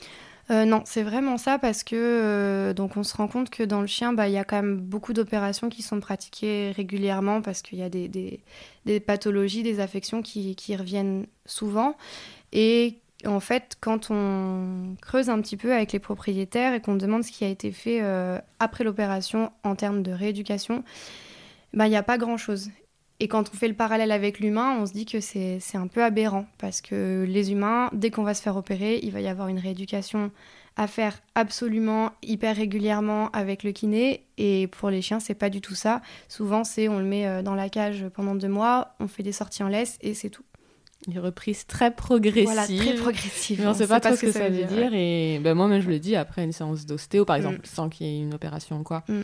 Euh, 0.52 0.66
non, 0.66 0.84
c'est 0.86 1.04
vraiment 1.04 1.38
ça 1.38 1.58
parce 1.58 1.84
que 1.84 2.74
donc 2.74 2.98
on 2.98 3.04
se 3.04 3.16
rend 3.16 3.28
compte 3.28 3.50
que 3.50 3.64
dans 3.64 3.82
le 3.82 3.88
chien, 3.88 4.12
bah, 4.12 4.28
il 4.28 4.34
y 4.34 4.38
a 4.38 4.44
quand 4.44 4.58
même 4.58 4.78
beaucoup 4.78 5.14
d'opérations 5.14 5.70
qui 5.70 5.82
sont 5.82 6.00
pratiquées 6.00 6.72
régulièrement 6.76 7.42
parce 7.42 7.62
qu'il 7.62 7.80
y 7.80 7.84
a 7.84 7.90
des, 7.90 8.08
des, 8.08 8.42
des, 8.86 9.00
pathologies, 9.00 9.64
des 9.64 9.80
affections 9.80 10.22
qui, 10.22 10.56
qui, 10.56 10.76
reviennent 10.76 11.26
souvent. 11.46 11.96
Et 12.52 12.98
en 13.26 13.40
fait, 13.40 13.78
quand 13.80 14.12
on 14.12 14.96
creuse 15.02 15.30
un 15.30 15.40
petit 15.42 15.58
peu 15.58 15.74
avec 15.74 15.94
les 15.94 16.00
propriétaires 16.00 16.74
et 16.74 16.82
qu'on 16.82 16.96
demande 16.96 17.24
ce 17.24 17.32
qui 17.32 17.46
a 17.46 17.48
été 17.48 17.72
fait 17.72 18.02
après 18.60 18.84
l'opération 18.84 19.52
en 19.64 19.76
termes 19.76 20.04
de 20.04 20.12
rééducation, 20.12 20.84
ben, 21.74 21.86
il 21.86 21.90
n'y 21.90 21.96
a 21.96 22.04
pas 22.04 22.18
grand-chose. 22.18 22.70
Et 23.20 23.28
quand 23.28 23.52
on 23.54 23.56
fait 23.56 23.68
le 23.68 23.76
parallèle 23.76 24.12
avec 24.12 24.40
l'humain, 24.40 24.78
on 24.80 24.88
se 24.88 24.94
dit 24.94 25.06
que 25.06 25.20
c'est 25.20 25.60
un 25.76 25.88
peu 25.88 26.04
aberrant, 26.04 26.48
parce 26.58 26.82
que 26.82 27.24
les 27.28 27.52
humains, 27.52 27.90
dès 27.94 28.10
qu'on 28.10 28.24
va 28.24 28.34
se 28.34 28.42
faire 28.42 28.58
opérer, 28.58 29.00
il 29.04 29.12
va 29.12 29.22
y 29.22 29.28
avoir 29.28 29.48
une 29.48 29.60
rééducation 29.60 30.32
à 30.76 30.88
faire 30.88 31.22
absolument 31.36 32.12
hyper 32.24 32.56
régulièrement 32.56 33.30
avec 33.32 33.64
le 33.64 33.74
kiné. 33.74 34.26
Et 34.38 34.68
pour 34.68 34.90
les 34.90 35.02
chiens, 35.02 35.20
c'est 35.20 35.36
pas 35.36 35.50
du 35.50 35.62
tout 35.62 35.76
ça. 35.76 36.02
Souvent, 36.30 36.64
c'est 36.64 36.88
on 36.88 36.98
le 36.98 37.06
met 37.06 37.28
euh, 37.28 37.44
dans 37.44 37.56
la 37.56 37.70
cage 37.70 38.06
pendant 38.14 38.34
deux 38.34 38.48
mois, 38.48 38.96
on 39.00 39.08
fait 39.08 39.22
des 39.22 39.34
sorties 39.34 39.64
en 39.64 39.68
laisse 39.68 39.98
et 40.02 40.14
c'est 40.14 40.30
tout. 40.30 40.44
Une 41.08 41.20
reprise 41.20 41.66
très 41.66 41.92
progressive. 41.92 42.44
Voilà, 42.44 42.66
très 42.66 42.96
progressive. 42.96 43.60
Mais 43.60 43.66
on 43.66 43.70
ne 43.70 43.76
sait 43.76 43.88
pas, 43.88 44.00
trop 44.00 44.16
ce 44.16 44.22
que, 44.22 44.32
ça, 44.32 44.50
veut 44.50 44.66
dire. 44.66 44.94
Et 44.94 45.40
ben, 45.44 45.56
moi-même, 45.56 45.82
je 45.82 45.90
le 45.90 46.00
dis 46.00 46.16
après 46.16 46.44
une 46.44 46.52
séance 46.54 46.86
d'ostéo, 46.86 47.26
par 47.26 47.36
mm. 47.36 47.40
exemple, 47.40 47.60
sans 47.64 47.90
qu'il 47.90 48.08
y 48.08 48.10
ait 48.10 48.22
une 48.22 48.34
opération 48.34 48.84
quoi. 48.84 49.04
Mm. 49.08 49.22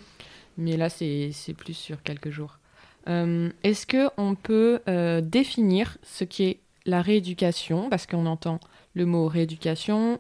Mais 0.58 0.78
là, 0.78 0.90
c'est 0.90 1.32
plus 1.56 1.74
sur 1.74 2.02
quelques 2.04 2.30
jours. 2.32 2.60
Euh, 3.08 3.50
est-ce 3.64 3.86
qu'on 3.88 4.36
peut 4.36 4.80
euh, 4.88 5.22
définir 5.22 5.98
ce 6.04 6.24
qu'est 6.24 6.60
la 6.86 7.02
rééducation? 7.02 7.90
Parce 7.90 8.06
qu'on 8.06 8.26
entend 8.26 8.60
le 8.96 9.06
mot 9.06 9.28
rééducation, 9.28 10.20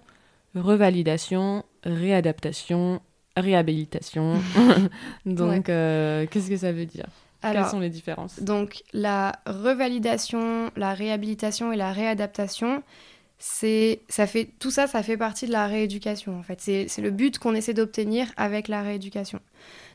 revalidation, 0.56 1.66
réadaptation, 1.84 3.02
réhabilitation. 3.36 4.36
donc, 5.26 5.70
euh, 5.70 6.26
qu'est-ce 6.30 6.50
que 6.50 6.58
ça 6.58 6.72
veut 6.72 6.86
dire? 6.86 7.08
Quelles 7.42 7.66
sont 7.66 7.80
les 7.80 7.90
différences? 7.90 8.42
Donc, 8.42 8.84
la 8.94 9.34
revalidation, 9.46 10.72
la 10.76 10.94
réhabilitation 10.94 11.72
et 11.72 11.78
la 11.78 11.92
réadaptation, 11.92 12.84
c'est 13.40 14.02
ça 14.10 14.26
fait 14.26 14.50
tout 14.60 14.72
ça 14.72 14.88
ça 14.88 15.04
fait 15.04 15.18
partie 15.18 15.46
de 15.46 15.52
la 15.52 15.68
rééducation 15.68 16.40
en 16.40 16.44
fait 16.44 16.60
c'est 16.60 17.02
le 17.02 17.12
but 17.12 17.38
qu'on 17.38 17.54
essaie 17.54 17.74
d'obtenir 17.74 18.28
avec 18.36 18.68
la 18.68 18.82
rééducation 18.82 19.40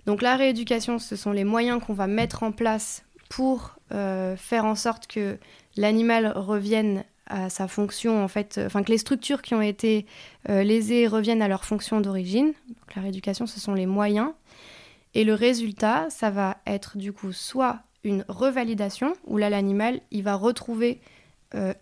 donc 0.07 0.23
la 0.23 0.37
rééducation, 0.37 0.99
ce 0.99 1.17
sont 1.17 1.33
les 1.33 1.45
moyens 1.45 1.81
qu'on 1.83 1.95
va 1.95 2.07
mettre 2.07 2.43
en 2.43 2.53
place 2.53 3.05
pour 3.29 3.77
euh, 3.93 4.37
faire 4.37 4.65
en 4.65 4.75
sorte 4.75 5.07
que 5.07 5.39
l'animal 5.77 6.33
revienne 6.35 7.05
à 7.27 7.49
sa 7.51 7.69
fonction, 7.69 8.23
en 8.23 8.29
fait, 8.29 8.59
euh, 8.59 8.67
enfin 8.67 8.83
que 8.83 8.91
les 8.91 8.99
structures 8.99 9.43
qui 9.43 9.55
ont 9.55 9.63
été 9.63 10.07
euh, 10.49 10.65
lésées 10.65 11.07
reviennent 11.07 11.41
à 11.41 11.49
leur 11.49 11.65
fonction 11.65 12.01
d'origine. 12.01 12.49
Donc 12.69 12.95
la 12.97 13.03
rééducation, 13.03 13.47
ce 13.47 13.61
sont 13.61 13.75
les 13.75 13.87
moyens. 13.87 14.33
Et 15.15 15.25
le 15.25 15.35
résultat, 15.35 16.09
ça 16.11 16.31
va 16.31 16.59
être 16.67 16.97
du 16.97 17.13
coup 17.13 17.33
soit 17.33 17.81
une 18.03 18.25
revalidation, 18.29 19.13
où 19.25 19.39
là 19.39 19.51
l'animal, 19.51 20.01
il 20.11 20.25
va 20.25 20.35
retrouver 20.35 21.01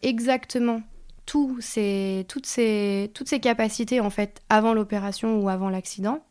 exactement 0.02 0.82
toutes, 1.30 1.62
ces, 1.62 2.26
toutes 2.26 3.28
ces 3.28 3.40
capacités 3.40 4.00
en 4.00 4.10
fait 4.10 4.40
avant 4.48 4.74
l'opération 4.74 5.40
ou 5.40 5.48
avant 5.48 5.70
l'accident. 5.70 6.24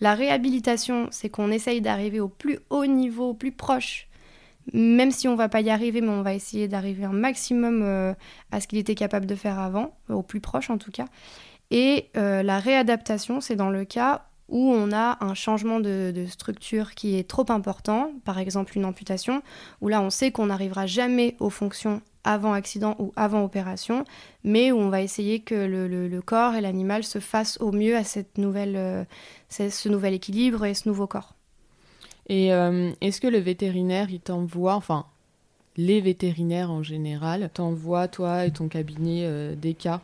La 0.00 0.14
réhabilitation, 0.14 1.08
c'est 1.10 1.28
qu'on 1.28 1.50
essaye 1.50 1.82
d'arriver 1.82 2.18
au 2.18 2.28
plus 2.28 2.58
haut 2.70 2.86
niveau, 2.86 3.30
au 3.30 3.34
plus 3.34 3.52
proche, 3.52 4.08
même 4.72 5.10
si 5.10 5.28
on 5.28 5.36
va 5.36 5.50
pas 5.50 5.60
y 5.60 5.68
arriver, 5.68 6.00
mais 6.00 6.08
on 6.08 6.22
va 6.22 6.32
essayer 6.32 6.68
d'arriver 6.68 7.04
un 7.04 7.12
maximum 7.12 7.82
euh, 7.82 8.14
à 8.50 8.62
ce 8.62 8.66
qu'il 8.66 8.78
était 8.78 8.94
capable 8.94 9.26
de 9.26 9.34
faire 9.34 9.58
avant, 9.58 9.94
au 10.08 10.22
plus 10.22 10.40
proche 10.40 10.70
en 10.70 10.78
tout 10.78 10.90
cas. 10.90 11.06
Et 11.70 12.08
euh, 12.16 12.42
la 12.42 12.60
réadaptation, 12.60 13.42
c'est 13.42 13.56
dans 13.56 13.70
le 13.70 13.84
cas 13.84 14.24
où 14.48 14.72
on 14.72 14.90
a 14.92 15.18
un 15.22 15.34
changement 15.34 15.80
de, 15.80 16.24
structure 16.30 16.94
qui 16.94 17.18
est 17.18 17.28
trop 17.28 17.46
important, 17.50 18.10
par 18.24 18.38
exemple 18.38 18.76
une 18.76 18.86
amputation, 18.86 19.42
où 19.82 19.88
là 19.88 20.00
on 20.00 20.08
sait 20.08 20.32
qu'on 20.32 20.46
n'arrivera 20.46 20.86
jamais 20.86 21.36
aux 21.40 21.50
fonctions 21.50 22.00
avant 22.24 22.52
accident 22.52 22.96
ou 22.98 23.12
avant 23.16 23.44
opération, 23.44 24.04
mais 24.44 24.72
où 24.72 24.78
on 24.78 24.88
va 24.88 25.02
essayer 25.02 25.40
que 25.40 25.54
le, 25.54 26.20
corps 26.20 26.54
et 26.54 26.60
l'animal 26.60 27.04
se 27.04 27.18
fassent 27.18 27.58
au 27.60 27.72
mieux 27.72 27.96
à 27.96 28.04
cette 28.04 28.38
nouvelle, 28.38 28.76
euh, 28.76 29.04
ce 29.48 29.88
nouvel 29.88 30.14
équilibre 30.14 30.64
et 30.64 30.74
ce 30.74 30.88
nouveau 30.88 31.06
corps. 31.06 31.34
Et 32.28 32.52
euh, 32.52 32.92
est-ce 33.00 33.20
que 33.20 33.26
le 33.26 33.38
vétérinaire, 33.38 34.10
il 34.10 34.20
t'envoie, 34.20 34.74
enfin, 34.74 35.06
les 35.76 36.00
vétérinaires 36.00 36.70
en 36.70 36.82
général, 36.82 37.50
t'envoient, 37.52 38.08
toi 38.08 38.46
et 38.46 38.52
ton 38.52 38.68
cabinet, 38.68 39.24
euh, 39.24 39.54
des 39.56 39.74
cas? 39.74 40.00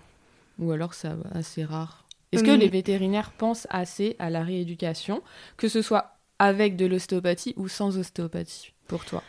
Ou 0.59 0.73
alors 0.73 0.95
c'est 0.95 1.11
assez 1.33 1.65
rare? 1.65 2.05
Est-ce 2.33 2.45
que 2.45 2.51
les 2.51 2.69
vétérinaires 2.69 3.31
pensent 3.31 3.67
assez 3.71 4.17
à 4.19 4.29
la 4.29 4.43
rééducation, 4.43 5.23
que 5.57 5.69
ce 5.69 5.81
soit 5.81 6.19
avec 6.39 6.77
de 6.77 6.85
l'ostéopathie 6.85 7.55
ou 7.57 7.69
sans 7.69 7.97
ostéopathie, 7.97 8.73
pour 8.87 9.05
toi? 9.05 9.23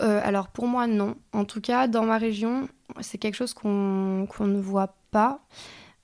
Euh, 0.00 0.20
alors 0.22 0.48
pour 0.48 0.66
moi 0.66 0.86
non. 0.86 1.16
En 1.32 1.44
tout 1.44 1.60
cas, 1.60 1.88
dans 1.88 2.04
ma 2.04 2.18
région, 2.18 2.68
c'est 3.00 3.18
quelque 3.18 3.34
chose 3.34 3.54
qu'on 3.54 4.26
ne 4.40 4.60
voit 4.60 4.94
pas. 5.10 5.40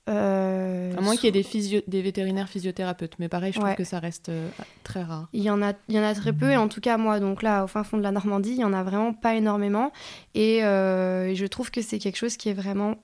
Euh, 0.09 0.95
à 0.97 1.01
moins 1.01 1.15
qu'il 1.15 1.35
y 1.35 1.39
ait 1.39 1.43
des, 1.43 1.83
des 1.87 2.01
vétérinaires 2.01 2.49
physiothérapeutes, 2.49 3.13
mais 3.19 3.29
pareil, 3.29 3.53
je 3.53 3.59
trouve 3.59 3.75
que 3.75 3.83
ça 3.83 3.99
reste 3.99 4.29
euh, 4.29 4.49
très 4.83 5.03
rare. 5.03 5.29
Il 5.33 5.43
y, 5.43 5.51
en 5.51 5.61
a, 5.61 5.73
il 5.87 5.95
y 5.95 5.99
en 5.99 6.03
a 6.03 6.15
très 6.15 6.33
peu, 6.33 6.49
et 6.49 6.57
en 6.57 6.67
tout 6.67 6.81
cas, 6.81 6.97
moi, 6.97 7.19
donc 7.19 7.43
là, 7.43 7.63
au 7.63 7.67
fin 7.67 7.83
fond 7.83 7.97
de 7.97 8.01
la 8.01 8.11
Normandie, 8.11 8.51
il 8.51 8.59
y 8.59 8.63
en 8.63 8.73
a 8.73 8.81
vraiment 8.81 9.13
pas 9.13 9.35
énormément. 9.35 9.91
Et 10.33 10.63
euh, 10.63 11.35
je 11.35 11.45
trouve 11.45 11.69
que 11.69 11.81
c'est 11.81 11.99
quelque 11.99 12.17
chose 12.17 12.37
qui 12.37 12.49
est 12.49 12.53
vraiment 12.53 12.95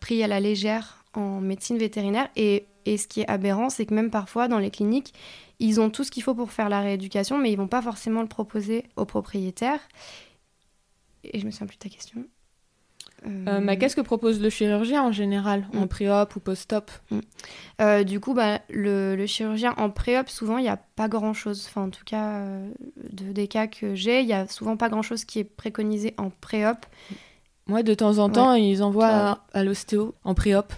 pris 0.00 0.22
à 0.22 0.26
la 0.26 0.40
légère 0.40 1.04
en 1.14 1.40
médecine 1.40 1.78
vétérinaire. 1.78 2.28
Et, 2.36 2.66
et 2.84 2.96
ce 2.96 3.08
qui 3.08 3.22
est 3.22 3.28
aberrant, 3.28 3.68
c'est 3.68 3.84
que 3.84 3.92
même 3.92 4.10
parfois, 4.10 4.46
dans 4.46 4.58
les 4.58 4.70
cliniques, 4.70 5.14
ils 5.58 5.80
ont 5.80 5.90
tout 5.90 6.04
ce 6.04 6.10
qu'il 6.10 6.22
faut 6.22 6.34
pour 6.34 6.52
faire 6.52 6.68
la 6.68 6.80
rééducation, 6.80 7.38
mais 7.38 7.50
ils 7.52 7.56
vont 7.56 7.68
pas 7.68 7.82
forcément 7.82 8.22
le 8.22 8.28
proposer 8.28 8.84
aux 8.96 9.04
propriétaires. 9.04 9.80
Et 11.24 11.38
je 11.40 11.46
me 11.46 11.50
souviens 11.50 11.66
plus 11.66 11.76
de 11.76 11.82
ta 11.82 11.88
question. 11.88 12.24
Euh, 13.26 13.60
bah, 13.60 13.76
qu'est-ce 13.76 13.96
que 13.96 14.02
propose 14.02 14.40
le 14.40 14.50
chirurgien 14.50 15.02
en 15.02 15.10
général, 15.10 15.66
en 15.74 15.84
mm. 15.84 15.88
pré-op 15.88 16.36
ou 16.36 16.40
post-op? 16.40 16.90
Mm. 17.10 17.18
euh, 17.80 18.04
Du 18.04 18.20
coup, 18.20 18.34
bah, 18.34 18.60
le, 18.70 19.24
chirurgien 19.26 19.74
en 19.78 19.90
pré-op, 19.90 20.28
souvent, 20.28 20.58
il 20.58 20.62
n'y 20.62 20.68
a 20.68 20.76
pas 20.76 21.08
grand-chose. 21.08 21.66
Enfin, 21.68 21.84
en 21.84 21.90
tout 21.90 22.04
cas, 22.04 22.40
euh, 22.40 22.70
de, 23.10 23.32
des 23.32 23.48
cas 23.48 23.66
que 23.66 23.94
j'ai, 23.94 24.20
il 24.20 24.26
n'y 24.26 24.32
a 24.32 24.46
souvent 24.46 24.76
pas 24.76 24.88
grand-chose 24.88 25.24
qui 25.24 25.40
est 25.40 25.44
préconisé 25.44 26.14
en 26.18 26.30
pré-op. 26.30 26.84
Moi, 27.66 27.82
de 27.82 27.94
temps 27.94 28.18
en 28.18 28.28
temps, 28.28 28.54
ils 28.54 28.82
envoient 28.82 29.40
à, 29.52 29.64
l'ostéo 29.64 30.14
en 30.24 30.34
pré-op. 30.34 30.72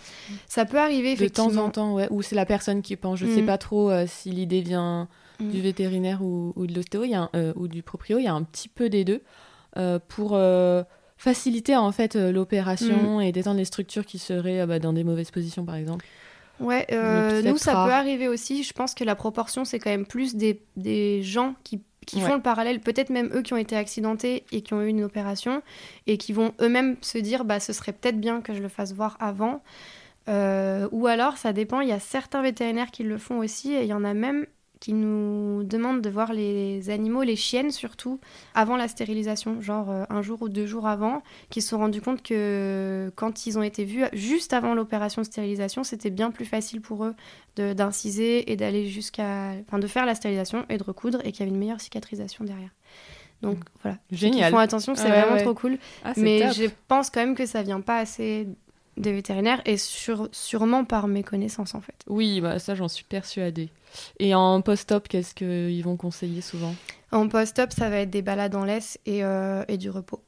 Ça 0.46 0.64
peut 0.64 0.78
arriver, 0.78 1.12
effectivement. 1.12 1.48
De 1.48 1.54
temps 1.54 1.64
en 1.64 1.70
temps, 1.70 1.94
ouais. 1.94 2.08
Ou 2.10 2.22
c'est 2.22 2.36
la 2.36 2.46
personne 2.46 2.80
qui 2.80 2.96
pense. 2.96 3.18
Je 3.18 3.26
ne 3.26 3.34
sais 3.34 3.42
mm. 3.42 3.46
pas 3.46 3.58
trop 3.58 3.90
si 4.06 4.30
l'idée 4.30 4.62
vient 4.62 5.08
du 5.38 5.60
vétérinaire 5.60 6.22
ou, 6.22 6.52
ou 6.56 6.66
de 6.66 6.74
l'ostéo 6.74 7.04
ou 7.56 7.68
du 7.68 7.82
proprio. 7.82 8.18
Il 8.18 8.24
y 8.24 8.28
a 8.28 8.34
un 8.34 8.42
petit 8.42 8.68
peu 8.68 8.88
des 8.88 9.04
deux. 9.04 9.22
pour 10.08 10.36
faciliter 11.18 11.76
en 11.76 11.92
fait 11.92 12.16
euh, 12.16 12.32
l'opération 12.32 13.18
mm. 13.18 13.22
et 13.22 13.32
détendre 13.32 13.58
les 13.58 13.64
structures 13.64 14.06
qui 14.06 14.18
seraient 14.18 14.60
euh, 14.60 14.66
bah, 14.66 14.78
dans 14.78 14.92
des 14.92 15.04
mauvaises 15.04 15.32
positions 15.32 15.64
par 15.64 15.74
exemple. 15.74 16.06
Ouais, 16.60 16.86
euh, 16.92 17.42
nous 17.42 17.56
ça 17.56 17.72
peut 17.72 17.92
arriver 17.92 18.26
aussi. 18.26 18.62
Je 18.64 18.72
pense 18.72 18.94
que 18.94 19.04
la 19.04 19.14
proportion 19.14 19.64
c'est 19.64 19.78
quand 19.78 19.90
même 19.90 20.06
plus 20.06 20.34
des, 20.34 20.62
des 20.76 21.22
gens 21.22 21.54
qui, 21.64 21.80
qui 22.08 22.20
font 22.20 22.34
le 22.34 22.42
parallèle, 22.42 22.80
peut-être 22.80 23.10
même 23.10 23.30
eux 23.34 23.42
qui 23.42 23.52
ont 23.52 23.58
été 23.58 23.76
accidentés 23.76 24.44
et 24.50 24.62
qui 24.62 24.72
ont 24.74 24.82
eu 24.82 24.88
une 24.88 25.04
opération 25.04 25.62
et 26.06 26.16
qui 26.16 26.32
vont 26.32 26.54
eux-mêmes 26.60 26.96
se 27.02 27.18
dire 27.18 27.44
bah 27.44 27.60
ce 27.60 27.72
serait 27.72 27.92
peut-être 27.92 28.18
bien 28.18 28.40
que 28.40 28.54
je 28.54 28.60
le 28.60 28.68
fasse 28.68 28.92
voir 28.94 29.16
avant. 29.20 29.62
ou 30.26 31.06
alors 31.06 31.36
ça 31.36 31.52
dépend, 31.52 31.80
il 31.80 31.88
y 31.88 31.92
a 31.92 32.00
certains 32.00 32.42
vétérinaires 32.42 32.90
qui 32.90 33.02
le 33.02 33.18
font 33.18 33.38
aussi 33.38 33.74
et 33.74 33.82
il 33.82 33.88
y 33.88 33.92
en 33.92 34.04
a 34.04 34.14
même 34.14 34.46
qui 34.80 34.92
nous 34.92 35.64
demandent 35.64 36.00
de 36.00 36.10
voir 36.10 36.32
les 36.32 36.90
animaux, 36.90 37.22
les 37.22 37.36
chiennes 37.36 37.70
surtout, 37.70 38.20
avant 38.54 38.76
la 38.76 38.88
stérilisation, 38.88 39.60
genre 39.60 39.90
euh, 39.90 40.04
un 40.08 40.22
jour 40.22 40.42
ou 40.42 40.48
deux 40.48 40.66
jours 40.66 40.86
avant, 40.86 41.22
qui 41.50 41.62
se 41.62 41.70
sont 41.70 41.78
rendus 41.78 42.00
compte 42.00 42.22
que 42.22 43.12
quand 43.16 43.46
ils 43.46 43.58
ont 43.58 43.62
été 43.62 43.84
vus 43.84 44.04
juste 44.12 44.52
avant 44.52 44.74
l'opération 44.74 45.22
de 45.22 45.26
stérilisation, 45.26 45.84
c'était 45.84 46.10
bien 46.10 46.30
plus 46.30 46.44
facile 46.44 46.80
pour 46.80 47.04
eux 47.04 47.14
d'inciser 47.56 48.52
et 48.52 48.56
d'aller 48.56 48.86
jusqu'à. 48.86 49.52
Enfin, 49.66 49.80
de 49.80 49.86
faire 49.88 50.06
la 50.06 50.14
stérilisation 50.14 50.64
et 50.68 50.78
de 50.78 50.84
recoudre 50.84 51.20
et 51.24 51.32
qu'il 51.32 51.40
y 51.40 51.42
avait 51.42 51.50
une 51.50 51.58
meilleure 51.58 51.80
cicatrisation 51.80 52.44
derrière. 52.44 52.70
Donc 53.42 53.58
voilà. 53.82 53.98
Génial. 54.10 54.50
Ils 54.50 54.52
font 54.52 54.58
attention, 54.58 54.94
c'est 54.94 55.08
vraiment 55.08 55.36
trop 55.36 55.54
cool. 55.54 55.78
Ah, 56.04 56.12
mais 56.16 56.52
je 56.52 56.66
pense 56.88 57.10
quand 57.10 57.20
même 57.20 57.34
que 57.34 57.46
ça 57.46 57.62
vient 57.62 57.80
pas 57.80 57.98
assez 57.98 58.48
des 58.98 59.12
vétérinaires 59.12 59.62
et 59.64 59.76
sûrement 59.78 60.84
par 60.84 61.08
mes 61.08 61.22
connaissances 61.22 61.74
en 61.74 61.80
fait. 61.80 61.94
Oui, 62.06 62.40
bah 62.40 62.58
ça 62.58 62.74
j'en 62.74 62.88
suis 62.88 63.04
persuadée. 63.04 63.70
Et 64.18 64.34
en 64.34 64.60
post-op, 64.60 65.08
qu'est-ce 65.08 65.34
qu'ils 65.34 65.82
vont 65.82 65.96
conseiller 65.96 66.40
souvent? 66.40 66.74
En 67.10 67.28
post-op, 67.28 67.72
ça 67.72 67.88
va 67.88 68.00
être 68.00 68.10
des 68.10 68.22
balades 68.22 68.54
en 68.54 68.64
laisse 68.64 68.98
et, 69.06 69.24
euh, 69.24 69.64
et 69.68 69.78
du 69.78 69.90
repos. 69.90 70.20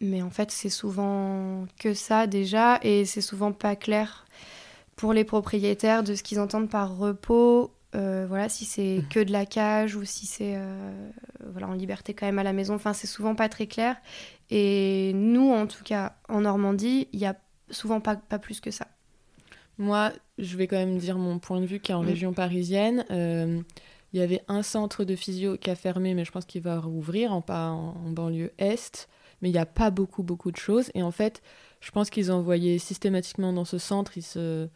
Mais 0.00 0.22
en 0.22 0.30
fait, 0.30 0.50
c'est 0.50 0.68
souvent 0.68 1.66
que 1.80 1.94
ça 1.94 2.26
déjà 2.26 2.78
et 2.82 3.04
c'est 3.04 3.20
souvent 3.20 3.52
pas 3.52 3.74
clair 3.74 4.26
pour 4.94 5.12
les 5.12 5.24
propriétaires 5.24 6.02
de 6.02 6.14
ce 6.14 6.22
qu'ils 6.22 6.38
entendent 6.38 6.70
par 6.70 6.96
repos. 6.96 7.72
Euh, 7.94 8.26
voilà, 8.28 8.48
si 8.48 8.64
c'est 8.64 8.98
mmh. 8.98 9.08
que 9.08 9.20
de 9.20 9.32
la 9.32 9.46
cage 9.46 9.96
ou 9.96 10.04
si 10.04 10.26
c'est 10.26 10.54
euh, 10.56 11.10
voilà, 11.50 11.68
en 11.68 11.72
liberté 11.72 12.14
quand 12.14 12.26
même 12.26 12.38
à 12.38 12.44
la 12.44 12.52
maison. 12.52 12.74
Enfin, 12.74 12.92
c'est 12.92 13.06
souvent 13.06 13.34
pas 13.34 13.48
très 13.48 13.66
clair. 13.66 13.96
Et 14.50 15.12
nous, 15.14 15.50
en 15.52 15.66
tout 15.66 15.82
cas, 15.82 16.14
en 16.28 16.42
Normandie, 16.42 17.08
il 17.12 17.18
y 17.18 17.26
a 17.26 17.34
souvent 17.70 18.00
pas, 18.00 18.16
pas 18.16 18.38
plus 18.38 18.60
que 18.60 18.70
ça. 18.70 18.86
Moi, 19.78 20.12
je 20.38 20.56
vais 20.56 20.66
quand 20.66 20.76
même 20.76 20.98
dire 20.98 21.18
mon 21.18 21.38
point 21.38 21.60
de 21.60 21.66
vue 21.66 21.78
qui 21.80 21.92
est 21.92 21.94
en 21.94 22.00
région 22.00 22.32
parisienne. 22.32 23.04
Euh, 23.10 23.60
il 24.12 24.18
y 24.18 24.22
avait 24.22 24.42
un 24.48 24.62
centre 24.62 25.04
de 25.04 25.14
physio 25.14 25.56
qui 25.56 25.70
a 25.70 25.76
fermé, 25.76 26.14
mais 26.14 26.24
je 26.24 26.32
pense 26.32 26.46
qu'il 26.46 26.62
va 26.62 26.80
rouvrir 26.80 27.32
en, 27.32 27.44
en, 27.48 27.52
en 27.52 28.10
banlieue 28.10 28.52
est. 28.58 29.08
Mais 29.40 29.50
il 29.50 29.52
n'y 29.52 29.58
a 29.58 29.66
pas 29.66 29.90
beaucoup, 29.90 30.24
beaucoup 30.24 30.50
de 30.50 30.56
choses. 30.56 30.90
Et 30.94 31.02
en 31.02 31.12
fait, 31.12 31.42
je 31.80 31.92
pense 31.92 32.10
qu'ils 32.10 32.32
envoyaient 32.32 32.78
systématiquement 32.78 33.52
dans 33.52 33.64
ce 33.64 33.78
centre. 33.78 34.16
Ils 34.16 34.22
se 34.22 34.68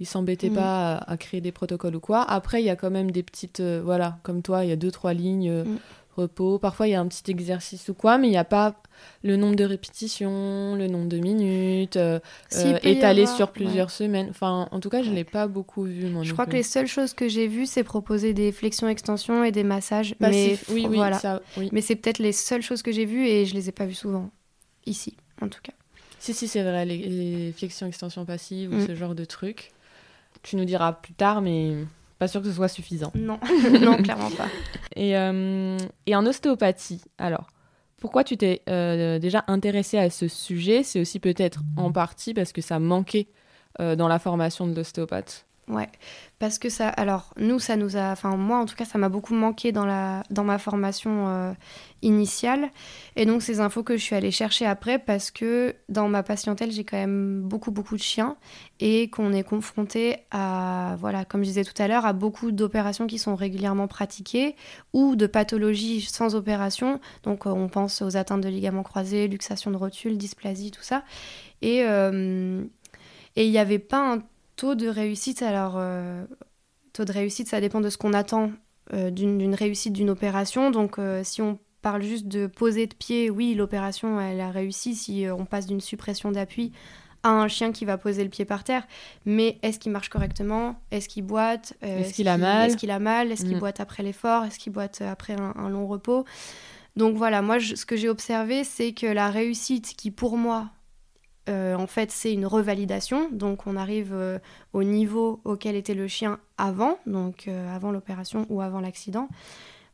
ils 0.00 0.06
s'embêtaient 0.06 0.50
mm. 0.50 0.54
pas 0.54 0.96
à, 0.96 1.16
créer 1.16 1.40
des 1.40 1.52
protocoles 1.52 1.96
ou 1.96 2.00
quoi. 2.00 2.22
Après, 2.22 2.62
il 2.62 2.66
y 2.66 2.70
a 2.70 2.76
quand 2.76 2.90
même 2.90 3.10
des 3.10 3.22
petites, 3.22 3.60
euh, 3.60 3.80
voilà, 3.84 4.18
comme 4.22 4.42
toi, 4.42 4.64
il 4.64 4.68
y 4.68 4.72
a 4.72 4.76
deux 4.76 4.90
trois 4.90 5.12
lignes 5.12 5.50
euh, 5.50 5.64
mm 5.64 5.78
repos. 6.18 6.58
Parfois, 6.58 6.88
il 6.88 6.90
y 6.90 6.94
a 6.94 7.00
un 7.00 7.06
petit 7.06 7.30
exercice 7.30 7.88
ou 7.88 7.94
quoi, 7.94 8.18
mais 8.18 8.28
il 8.28 8.30
n'y 8.30 8.36
a 8.36 8.44
pas 8.44 8.74
le 9.22 9.36
nombre 9.36 9.56
de 9.56 9.64
répétitions, 9.64 10.74
le 10.76 10.86
nombre 10.86 11.08
de 11.08 11.18
minutes, 11.18 11.96
euh, 11.96 12.18
euh, 12.56 12.78
étalé 12.82 13.26
sur 13.26 13.50
plusieurs 13.52 13.90
semaines. 13.90 14.28
Enfin, 14.30 14.68
en 14.70 14.80
tout 14.80 14.88
cas, 14.88 15.02
je 15.02 15.10
ne 15.10 15.14
l'ai 15.14 15.24
pas 15.24 15.46
beaucoup 15.46 15.84
vu. 15.84 16.12
je 16.22 16.32
crois 16.32 16.46
que 16.46 16.52
les 16.52 16.62
seules 16.62 16.86
choses 16.86 17.14
que 17.14 17.28
j'ai 17.28 17.46
vues, 17.46 17.66
c'est 17.66 17.84
proposer 17.84 18.34
des 18.34 18.52
flexions-extensions 18.52 19.44
et 19.44 19.52
des 19.52 19.64
massages. 19.64 20.14
Mais 20.20 20.58
oui, 20.70 20.86
oui, 20.88 20.96
voilà. 20.96 21.18
Ça, 21.18 21.42
oui. 21.56 21.68
Mais 21.72 21.80
c'est 21.80 21.96
peut-être 21.96 22.18
les 22.18 22.32
seules 22.32 22.62
choses 22.62 22.82
que 22.82 22.92
j'ai 22.92 23.04
vues 23.04 23.26
et 23.26 23.46
je 23.46 23.54
ne 23.54 23.60
les 23.60 23.68
ai 23.68 23.72
pas 23.72 23.86
vues 23.86 23.94
souvent. 23.94 24.30
Ici, 24.86 25.16
en 25.40 25.48
tout 25.48 25.60
cas. 25.62 25.72
Si, 26.18 26.34
si, 26.34 26.48
c'est 26.48 26.62
vrai, 26.62 26.84
les, 26.84 27.52
flexions-extensions 27.56 28.24
passives 28.24 28.72
ou 28.72 28.76
mm. 28.76 28.86
ce 28.86 28.94
genre 28.94 29.14
de 29.14 29.24
trucs. 29.24 29.72
Tu 30.42 30.56
nous 30.56 30.64
diras 30.64 30.92
plus 30.92 31.14
tard, 31.14 31.42
mais 31.42 31.74
pas 32.18 32.28
sûr 32.28 32.42
que 32.42 32.48
ce 32.48 32.54
soit 32.54 32.68
suffisant. 32.68 33.12
Non, 33.14 33.38
non, 33.80 33.96
clairement 33.96 34.30
pas. 34.30 34.48
Et, 34.96 35.16
euh, 35.16 35.76
et, 36.06 36.16
en 36.16 36.26
ostéopathie, 36.26 37.02
alors, 37.18 37.48
pourquoi 38.00 38.24
tu 38.24 38.36
t'es 38.36 38.62
euh, 38.68 39.18
déjà 39.18 39.44
intéressée 39.46 39.98
à 39.98 40.10
ce 40.10 40.28
sujet? 40.28 40.82
C'est 40.82 41.00
aussi 41.00 41.20
peut-être 41.20 41.62
en 41.76 41.92
partie 41.92 42.34
parce 42.34 42.52
que 42.52 42.60
ça 42.60 42.78
manquait 42.78 43.28
euh, 43.80 43.96
dans 43.96 44.08
la 44.08 44.18
formation 44.18 44.66
de 44.66 44.74
l'ostéopathe? 44.74 45.47
Ouais, 45.68 45.88
parce 46.38 46.58
que 46.58 46.70
ça, 46.70 46.88
alors 46.88 47.34
nous, 47.36 47.58
ça 47.58 47.76
nous 47.76 47.98
a, 47.98 48.10
enfin 48.12 48.36
moi 48.36 48.56
en 48.58 48.64
tout 48.64 48.74
cas, 48.74 48.86
ça 48.86 48.96
m'a 48.96 49.10
beaucoup 49.10 49.34
manqué 49.34 49.70
dans, 49.70 49.84
la, 49.84 50.22
dans 50.30 50.44
ma 50.44 50.56
formation 50.56 51.28
euh, 51.28 51.52
initiale. 52.00 52.70
Et 53.16 53.26
donc 53.26 53.42
ces 53.42 53.60
infos 53.60 53.82
que 53.82 53.98
je 53.98 54.02
suis 54.02 54.16
allée 54.16 54.30
chercher 54.30 54.64
après 54.64 54.98
parce 54.98 55.30
que 55.30 55.76
dans 55.90 56.08
ma 56.08 56.22
patientèle, 56.22 56.72
j'ai 56.72 56.84
quand 56.84 56.96
même 56.96 57.42
beaucoup, 57.42 57.70
beaucoup 57.70 57.96
de 57.96 58.02
chiens 58.02 58.38
et 58.80 59.10
qu'on 59.10 59.34
est 59.34 59.42
confronté 59.42 60.16
à, 60.30 60.96
voilà, 61.00 61.26
comme 61.26 61.42
je 61.42 61.48
disais 61.48 61.64
tout 61.64 61.82
à 61.82 61.86
l'heure, 61.86 62.06
à 62.06 62.14
beaucoup 62.14 62.50
d'opérations 62.50 63.06
qui 63.06 63.18
sont 63.18 63.34
régulièrement 63.34 63.88
pratiquées 63.88 64.56
ou 64.94 65.16
de 65.16 65.26
pathologies 65.26 66.00
sans 66.00 66.34
opération. 66.34 66.98
Donc 67.24 67.46
euh, 67.46 67.50
on 67.50 67.68
pense 67.68 68.00
aux 68.00 68.16
atteintes 68.16 68.40
de 68.40 68.48
ligaments 68.48 68.84
croisés, 68.84 69.28
luxation 69.28 69.70
de 69.70 69.76
rotule, 69.76 70.16
dysplasie, 70.16 70.70
tout 70.70 70.82
ça. 70.82 71.02
Et 71.60 71.82
euh, 71.84 72.64
et 73.36 73.44
il 73.46 73.50
n'y 73.52 73.58
avait 73.58 73.78
pas 73.78 74.14
un 74.14 74.22
taux 74.58 74.74
de 74.74 74.88
réussite, 74.88 75.40
alors, 75.40 75.74
euh, 75.76 76.26
taux 76.92 77.06
de 77.06 77.12
réussite, 77.12 77.48
ça 77.48 77.60
dépend 77.62 77.80
de 77.80 77.88
ce 77.88 77.96
qu'on 77.96 78.12
attend 78.12 78.50
euh, 78.92 79.10
d'une 79.10 79.54
réussite 79.54 79.94
d'une 79.94 80.10
opération. 80.10 80.70
Donc, 80.70 80.98
euh, 80.98 81.22
si 81.24 81.40
on 81.40 81.58
parle 81.80 82.02
juste 82.02 82.26
de 82.26 82.46
poser 82.46 82.86
de 82.88 82.94
pied, 82.94 83.30
oui, 83.30 83.54
l'opération, 83.54 84.20
elle 84.20 84.40
a 84.40 84.50
réussi. 84.50 84.94
Si 84.96 85.26
on 85.30 85.46
passe 85.46 85.66
d'une 85.66 85.80
suppression 85.80 86.32
d'appui 86.32 86.72
à 87.22 87.30
un 87.30 87.48
chien 87.48 87.72
qui 87.72 87.84
va 87.84 87.98
poser 87.98 88.24
le 88.24 88.30
pied 88.30 88.44
par 88.44 88.64
terre. 88.64 88.86
Mais 89.24 89.58
est-ce 89.62 89.78
qu'il 89.78 89.92
marche 89.92 90.08
correctement? 90.08 90.80
Est-ce 90.90 91.08
qu'il 91.08 91.24
boite? 91.24 91.74
Est-ce 91.80 92.12
qu'il 92.12 92.28
a 92.28 92.36
mal? 92.36 92.68
Est-ce 92.68 92.76
qu'il 92.76 92.90
a 92.90 92.98
mal? 92.98 93.30
Est-ce 93.32 93.44
qu'il 93.44 93.58
boite 93.58 93.80
après 93.80 94.02
l'effort? 94.02 94.44
Est-ce 94.44 94.58
qu'il 94.58 94.72
boite 94.72 95.02
après 95.02 95.34
un, 95.34 95.68
long 95.68 95.86
repos? 95.86 96.24
Donc 96.96 97.16
voilà, 97.16 97.42
moi, 97.42 97.60
ce 97.60 97.84
que 97.84 97.96
j'ai 97.96 98.08
observé, 98.08 98.64
c'est 98.64 98.92
que 98.92 99.06
la 99.06 99.30
réussite 99.30 99.94
qui, 99.96 100.10
pour 100.10 100.36
moi, 100.36 100.70
euh, 101.48 101.74
en 101.74 101.86
fait, 101.86 102.10
c'est 102.10 102.32
une 102.32 102.46
revalidation. 102.46 103.28
Donc, 103.30 103.66
on 103.66 103.76
arrive 103.76 104.12
euh, 104.12 104.38
au 104.72 104.84
niveau 104.84 105.40
auquel 105.44 105.76
était 105.76 105.94
le 105.94 106.08
chien 106.08 106.38
avant, 106.56 106.98
donc 107.06 107.48
avant 107.48 107.90
l'opération 107.90 108.46
ou 108.48 108.60
avant 108.60 108.80
l'accident. 108.80 109.28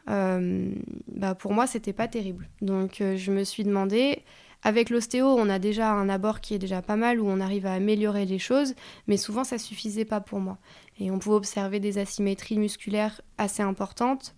bah, 0.06 1.34
pour 1.38 1.52
moi, 1.52 1.66
c'était 1.66 1.92
pas 1.92 2.08
terrible. 2.08 2.48
Donc, 2.60 2.96
je 3.00 3.30
me 3.30 3.44
suis 3.44 3.64
demandé 3.64 4.22
avec 4.64 4.88
l'ostéo, 4.88 5.26
on 5.26 5.50
a 5.50 5.58
déjà 5.58 5.92
un 5.92 6.08
abord 6.08 6.40
qui 6.40 6.54
est 6.54 6.58
déjà 6.58 6.80
pas 6.80 6.96
mal, 6.96 7.20
où 7.20 7.28
on 7.28 7.38
arrive 7.38 7.66
à 7.66 7.74
améliorer 7.74 8.24
les 8.24 8.38
choses, 8.38 8.74
mais 9.06 9.18
souvent 9.18 9.44
ça 9.44 9.58
suffisait 9.58 10.06
pas 10.06 10.20
pour 10.20 10.40
moi. 10.40 10.56
Et 10.98 11.10
on 11.10 11.18
pouvait 11.18 11.36
observer 11.36 11.80
des 11.80 11.98
asymétries 11.98 12.58
musculaires 12.58 13.20
assez 13.36 13.62
importantes. 13.62 14.34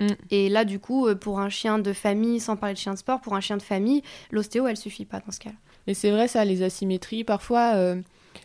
Mm. 0.00 0.06
Et 0.32 0.48
là, 0.48 0.64
du 0.64 0.80
coup, 0.80 1.06
euh, 1.06 1.14
pour 1.14 1.38
un 1.38 1.50
chien 1.50 1.78
de 1.78 1.92
famille, 1.92 2.40
sans 2.40 2.56
parler 2.56 2.74
de 2.74 2.80
chien 2.80 2.94
de 2.94 2.98
sport, 2.98 3.20
pour 3.20 3.34
un 3.34 3.40
chien 3.40 3.56
de 3.56 3.62
famille, 3.62 4.02
l'ostéo, 4.32 4.66
elle 4.66 4.76
suffit 4.76 5.04
pas 5.04 5.20
dans 5.20 5.30
ce 5.30 5.38
cas-là. 5.38 5.56
Et 5.86 5.94
c'est 5.94 6.10
vrai, 6.10 6.28
ça, 6.28 6.44
les 6.44 6.62
asymétries, 6.62 7.24
parfois, 7.24 7.74
euh, 7.74 8.00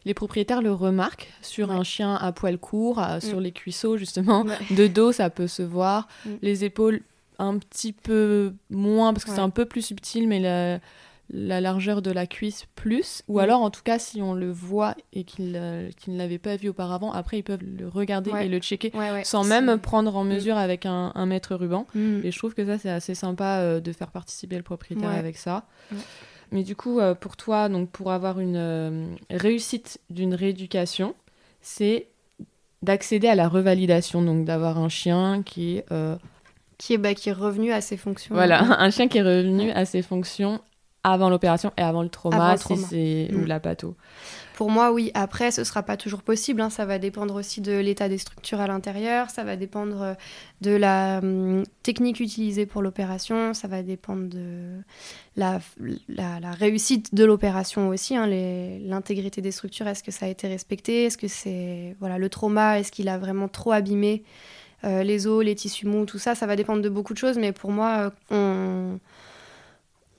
les 0.05 0.13
propriétaires 0.13 0.61
le 0.61 0.73
remarquent 0.73 1.31
sur 1.41 1.71
un 1.71 1.83
chien 1.83 2.15
à 2.15 2.31
poil 2.31 2.57
court, 2.57 2.99
mm. 2.99 3.21
sur 3.21 3.39
les 3.39 3.51
cuisseaux, 3.51 3.97
justement. 3.97 4.45
De 4.71 4.87
dos, 4.87 5.11
ça 5.11 5.29
peut 5.29 5.47
se 5.47 5.63
voir. 5.63 6.07
Mm. 6.25 6.29
Les 6.41 6.65
épaules, 6.65 7.01
un 7.37 7.57
petit 7.57 7.93
peu 7.93 8.53
moins 8.69 9.13
parce 9.13 9.25
que 9.25 9.31
c'est 9.31 9.39
un 9.39 9.49
peu 9.49 9.65
plus 9.65 9.81
subtil, 9.81 10.27
mais 10.27 10.41
la, 10.41 10.79
la, 11.29 11.61
largeur 11.61 12.01
de 12.01 12.11
la 12.11 12.27
cuisse 12.27 12.65
plus. 12.75 13.23
Ou 13.29 13.37
mm. 13.37 13.39
alors, 13.41 13.61
en 13.61 13.69
tout 13.69 13.81
cas, 13.83 13.97
si 13.97 14.21
on 14.21 14.33
le 14.33 14.51
voit 14.51 14.95
et 15.13 15.23
qu'il 15.23 15.53
euh, 15.55 15.89
ne 16.07 16.17
l'avait 16.17 16.37
pas 16.37 16.57
vu 16.57 16.69
auparavant, 16.69 17.13
après, 17.13 17.39
ils 17.39 17.43
peuvent 17.43 17.63
le 17.63 17.87
regarder 17.87 18.31
et 18.41 18.49
le 18.49 18.59
checker 18.59 18.91
sans 19.23 19.45
même 19.45 19.79
prendre 19.79 20.15
en 20.15 20.25
mesure 20.25 20.57
avec 20.57 20.85
un, 20.85 21.13
un 21.15 21.25
mètre 21.25 21.55
ruban. 21.55 21.87
Et 21.95 22.31
je 22.31 22.37
trouve 22.37 22.53
que 22.53 22.65
ça, 22.65 22.77
c'est 22.77 22.89
assez 22.89 23.15
sympa 23.15 23.59
euh, 23.59 23.79
de 23.79 23.93
faire 23.93 24.11
participer 24.11 24.57
le 24.57 24.63
propriétaire 24.63 25.11
avec 25.11 25.37
ça. 25.37 25.65
Mais 26.51 26.63
du 26.63 26.75
coup, 26.75 26.99
euh, 26.99 27.13
pour 27.13 27.37
toi, 27.37 27.69
donc 27.69 27.89
pour 27.89 28.11
avoir 28.11 28.39
une 28.39 29.17
réussite 29.29 29.99
d'une 30.09 30.33
rééducation, 30.33 31.15
c'est 31.61 32.07
d'accéder 32.81 33.27
à 33.27 33.35
la 33.35 33.47
revalidation, 33.47 34.21
donc 34.21 34.45
d'avoir 34.45 34.77
un 34.77 34.89
chien 34.89 35.43
qui 35.43 35.77
est 35.77 35.85
qui 36.77 36.93
est, 36.93 36.97
bah, 36.97 37.13
qui 37.13 37.27
est 37.27 37.33
revenu 37.33 37.73
à 37.73 37.81
ses 37.81 37.97
fonctions. 37.97 38.33
Voilà, 38.33 38.63
un 38.81 38.89
chien 38.89 39.07
qui 39.09 39.17
est 39.17 39.21
revenu 39.21 39.69
à 39.71 39.85
ses 39.85 40.01
fonctions 40.01 40.61
avant 41.03 41.29
l'opération 41.29 41.71
et 41.77 41.81
avant 41.81 42.03
le 42.03 42.09
trauma, 42.09 42.57
si 42.57 42.77
c'est 42.77 43.29
ou 43.33 43.39
mm. 43.39 43.45
la 43.45 43.59
patho. 43.59 43.95
Pour 44.59 44.69
moi, 44.69 44.91
oui. 44.91 45.09
Après, 45.13 45.51
ce 45.51 45.63
sera 45.63 45.83
pas 45.83 45.95
toujours 45.95 46.21
possible. 46.21 46.59
Hein. 46.59 46.69
Ça 46.69 46.85
va 46.85 46.99
dépendre 46.99 47.35
aussi 47.35 47.61
de 47.61 47.79
l'état 47.79 48.09
des 48.09 48.17
structures 48.17 48.59
à 48.59 48.67
l'intérieur. 48.67 49.29
Ça 49.29 49.45
va 49.45 49.55
dépendre 49.55 50.01
euh, 50.01 50.13
de 50.59 50.71
la 50.71 51.19
hum, 51.19 51.63
technique 51.81 52.19
utilisée 52.19 52.65
pour 52.65 52.81
l'opération. 52.81 53.53
Ça 53.53 53.69
va 53.69 53.83
dépendre 53.83 54.27
de 54.27 54.81
la, 55.37 55.61
réussite 56.59 57.15
de 57.15 57.23
l'opération 57.23 57.87
aussi. 57.87 58.17
Hein. 58.17 58.27
L'intégrité 58.27 59.41
des 59.41 59.51
structures, 59.51 59.87
est-ce 59.87 60.03
que 60.03 60.11
ça 60.11 60.25
a 60.25 60.27
été 60.27 60.49
respecté 60.49 61.05
Est-ce 61.05 61.17
que 61.17 61.29
c'est 61.29 61.95
voilà 62.01 62.17
le 62.17 62.27
trauma 62.27 62.81
Est-ce 62.81 62.91
qu'il 62.91 63.07
a 63.07 63.17
vraiment 63.17 63.47
trop 63.47 63.71
abîmé 63.71 64.23
euh, 64.83 65.03
les 65.03 65.25
os, 65.25 65.41
les 65.41 65.55
tissus 65.55 65.87
mous, 65.87 66.05
tout 66.05 66.19
ça, 66.19 66.35
ça 66.35 66.47
va 66.47 66.57
dépendre 66.57 66.81
de 66.81 66.89
beaucoup 66.89 67.13
de 67.13 67.17
choses, 67.17 67.37
mais 67.37 67.53
pour 67.53 67.71
moi, 67.71 68.11
euh, 68.33 68.95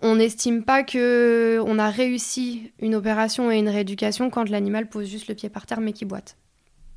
on 0.02 0.16
n'estime 0.16 0.64
pas 0.64 0.82
que 0.82 1.60
on 1.66 1.78
a 1.78 1.90
réussi 1.90 2.72
une 2.78 2.94
opération 2.94 3.50
et 3.50 3.58
une 3.58 3.68
rééducation 3.68 4.30
quand 4.30 4.48
l'animal 4.48 4.88
pose 4.88 5.08
juste 5.08 5.28
le 5.28 5.34
pied 5.34 5.48
par 5.48 5.66
terre 5.66 5.80
mais 5.80 5.92
qui 5.92 6.04
boite. 6.04 6.36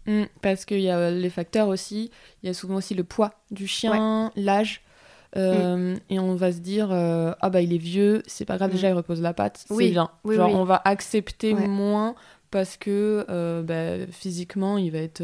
Mm, 0.06 0.24
parce 0.42 0.66
qu'il 0.66 0.82
y 0.82 0.90
a 0.90 1.12
les 1.12 1.30
facteurs 1.30 1.68
aussi, 1.68 2.12
il 2.42 2.48
y 2.48 2.50
a 2.50 2.54
souvent 2.54 2.76
aussi 2.76 2.94
le 2.94 3.04
poids 3.04 3.34
du 3.52 3.68
chien, 3.68 4.32
l'âge. 4.36 4.82
Euh. 5.36 5.96
Et 6.12 6.20
on 6.20 6.36
va 6.36 6.52
se 6.52 6.60
dire, 6.60 6.92
ah 6.92 7.50
bah 7.50 7.62
il 7.62 7.74
est 7.74 7.78
vieux, 7.78 8.22
c'est 8.28 8.46
pas 8.46 8.58
grave, 8.58 8.70
mm. 8.70 8.74
déjà 8.74 8.90
il 8.90 8.94
repose 8.94 9.22
la 9.22 9.34
patte, 9.34 9.66
c'est 9.68 9.90
bien. 9.90 10.10
Genre 10.30 10.54
on 10.54 10.64
va 10.64 10.82
accepter 10.86 11.54
moins 11.54 12.16
parce 12.52 12.78
que 12.78 13.26
bah, 13.62 14.06
physiquement 14.12 14.78
il 14.78 14.92
va 14.92 15.00
être 15.00 15.24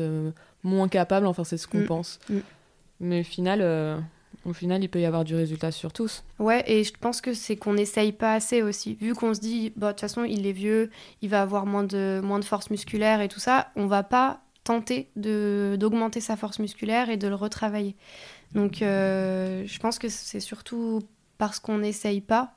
moins 0.64 0.88
capable, 0.88 1.28
enfin 1.28 1.44
c'est 1.44 1.58
ce 1.58 1.68
qu'on 1.68 1.80
mm. 1.80 1.86
pense. 1.86 2.20
Mm. 2.30 2.40
Mais 3.00 3.22
au 3.22 3.24
final, 3.24 3.60
euh, 3.62 3.98
au 4.46 4.54
final, 4.54 4.84
il 4.84 4.90
peut 4.90 5.02
y 5.02 5.06
avoir 5.06 5.24
du 5.26 5.36
résultat 5.36 5.72
sur 5.72 5.92
tous. 5.92 6.24
Ouais, 6.40 6.64
et 6.66 6.84
je 6.84 6.94
pense 7.00 7.22
que 7.22 7.34
c'est 7.34 7.58
qu'on 7.58 7.74
n'essaye 7.74 8.12
pas 8.12 8.34
assez 8.34 8.62
aussi. 8.62 8.96
Vu 8.96 9.14
qu'on 9.14 9.34
se 9.34 9.40
dit, 9.40 9.74
bah, 9.76 9.88
de 9.88 9.92
toute 9.94 10.02
façon, 10.02 10.24
il 10.24 10.48
est 10.48 10.54
vieux, 10.54 10.90
il 11.22 11.30
va 11.30 11.42
avoir 11.42 11.66
moins 11.66 11.84
de, 11.84 12.22
moins 12.24 12.40
de 12.40 12.46
force 12.46 12.70
musculaire 12.70 13.22
et 13.22 13.28
tout 13.28 13.40
ça, 13.40 13.72
on 13.76 13.88
va 13.88 14.04
pas 14.04 14.42
tenter 14.64 15.10
d'augmenter 15.16 16.22
sa 16.22 16.36
force 16.36 16.60
musculaire 16.60 17.10
et 17.10 17.18
de 17.18 17.28
le 17.28 17.36
retravailler. 17.36 17.96
Donc 18.54 18.82
euh, 18.82 19.64
je 19.66 19.80
pense 19.80 20.00
que 20.00 20.10
c'est 20.10 20.40
surtout 20.40 21.02
parce 21.38 21.60
qu'on 21.60 21.80
n'essaye 21.80 22.22
pas 22.22 22.54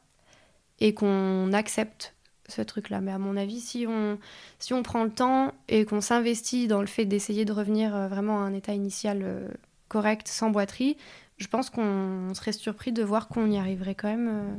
et 0.81 0.95
qu'on 0.95 1.53
accepte 1.53 2.14
ce 2.49 2.61
truc-là. 2.61 3.01
Mais 3.01 3.12
à 3.12 3.18
mon 3.18 3.37
avis, 3.37 3.61
si 3.61 3.87
on, 3.88 4.18
si 4.59 4.75
on 4.75 4.83
prend 4.83 5.05
le 5.05 5.11
temps 5.11 5.53
et 5.68 5.85
qu'on 5.85 6.01
s'investit 6.01 6.66
dans 6.68 6.81
le 6.81 6.87
fait 6.87 7.07
d'essayer 7.07 7.45
de 7.45 7.53
revenir 7.53 7.95
euh, 7.95 8.09
vraiment 8.09 8.38
à 8.38 8.42
un 8.42 8.53
état 8.53 8.75
initial 8.75 9.21
euh, 9.23 9.49
correct, 9.88 10.29
sans 10.29 10.51
boiterie, 10.51 10.97
je 11.42 11.48
pense 11.48 11.70
qu'on 11.70 12.33
serait 12.35 12.52
surpris 12.52 12.92
de 12.92 13.02
voir 13.02 13.28
qu'on 13.28 13.50
y 13.50 13.59
arriverait 13.59 13.94
quand 13.94 14.09
même 14.09 14.28
euh, 14.28 14.57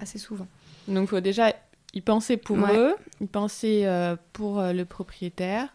assez 0.00 0.18
souvent. 0.18 0.46
Donc 0.88 1.04
il 1.04 1.08
faut 1.08 1.20
déjà 1.20 1.52
y 1.92 2.00
penser 2.00 2.36
pour 2.36 2.58
eux, 2.58 2.94
y 3.20 3.26
penser 3.26 3.86
pour 4.32 4.60
le 4.60 4.82
propriétaire. 4.84 5.68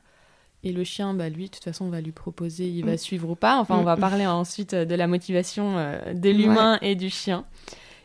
Et 0.61 0.73
le 0.73 0.83
chien, 0.83 1.13
bah, 1.13 1.29
lui, 1.29 1.45
de 1.45 1.51
toute 1.51 1.63
façon, 1.63 1.85
on 1.85 1.89
va 1.89 2.01
lui 2.01 2.11
proposer, 2.11 2.67
il 2.67 2.83
va 2.83 2.95
mm. 2.95 2.97
suivre 2.97 3.29
ou 3.29 3.35
pas. 3.35 3.59
Enfin, 3.59 3.77
on 3.77 3.83
va 3.83 3.95
mm. 3.95 3.99
parler 4.01 4.27
ensuite 4.27 4.75
de 4.75 4.95
la 4.95 5.07
motivation 5.07 5.75
de 6.13 6.29
l'humain 6.29 6.77
et 6.81 6.95
du 6.95 7.09
chien. 7.09 7.45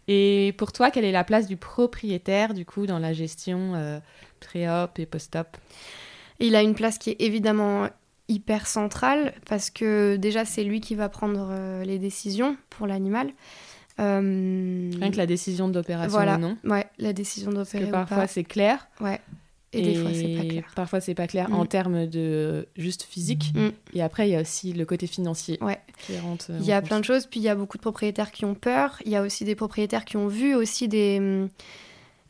Et 0.08 0.54
pour 0.58 0.72
toi, 0.72 0.90
quelle 0.90 1.04
est 1.04 1.12
la 1.12 1.24
place 1.24 1.46
du 1.46 1.56
propriétaire, 1.56 2.54
du 2.54 2.66
coup, 2.66 2.86
dans 2.86 2.98
la 2.98 3.12
gestion 3.12 3.74
euh, 3.74 3.98
pré-op 4.40 4.98
et 4.98 5.06
post-op? 5.06 5.56
Il 6.40 6.56
a 6.56 6.62
une 6.62 6.74
place 6.74 6.98
qui 6.98 7.10
est 7.10 7.20
évidemment 7.20 7.88
hyper 8.28 8.66
centrale 8.66 9.34
parce 9.46 9.70
que 9.70 10.16
déjà, 10.16 10.44
c'est 10.44 10.64
lui 10.64 10.80
qui 10.80 10.94
va 10.94 11.08
prendre 11.08 11.48
euh, 11.50 11.84
les 11.84 11.98
décisions 11.98 12.56
pour 12.70 12.86
l'animal. 12.86 13.32
Euh... 14.00 14.90
Rien 14.98 15.10
que 15.10 15.16
la 15.16 15.26
décision 15.26 15.68
d'opération 15.68 16.10
voilà. 16.10 16.36
non 16.36 16.56
Ouais, 16.64 16.86
la 16.98 17.12
décision 17.12 17.52
d'opérer. 17.52 17.86
Parce 17.86 18.04
que 18.04 18.08
parfois, 18.08 18.26
c'est 18.26 18.44
clair. 18.44 18.88
Ouais. 19.00 19.20
Et, 19.72 19.82
des 19.82 19.94
fois, 19.96 20.10
c'est 20.12 20.36
pas 20.36 20.44
clair. 20.44 20.64
Parfois, 20.76 21.00
c'est 21.00 21.14
pas 21.14 21.26
clair 21.26 21.52
en 21.52 21.64
mm. 21.64 21.68
termes 21.68 22.06
de 22.06 22.68
juste 22.76 23.02
physique. 23.02 23.52
Mm. 23.54 23.68
Et 23.94 24.02
après, 24.02 24.28
il 24.28 24.32
y 24.32 24.36
a 24.36 24.40
aussi 24.40 24.72
le 24.72 24.84
côté 24.84 25.06
financier. 25.06 25.58
Ouais. 25.60 25.80
Euh, 26.10 26.36
il 26.60 26.66
y 26.66 26.72
a 26.72 26.80
plein 26.80 27.00
de 27.00 27.04
choses. 27.04 27.26
Puis 27.26 27.40
il 27.40 27.42
y 27.42 27.48
a 27.48 27.54
beaucoup 27.54 27.76
de 27.76 27.82
propriétaires 27.82 28.30
qui 28.30 28.44
ont 28.44 28.54
peur. 28.54 29.00
Il 29.04 29.12
y 29.12 29.16
a 29.16 29.22
aussi 29.22 29.44
des 29.44 29.54
propriétaires 29.54 30.04
qui 30.04 30.16
ont 30.16 30.28
vu 30.28 30.54
aussi 30.54 30.88
des. 30.88 31.48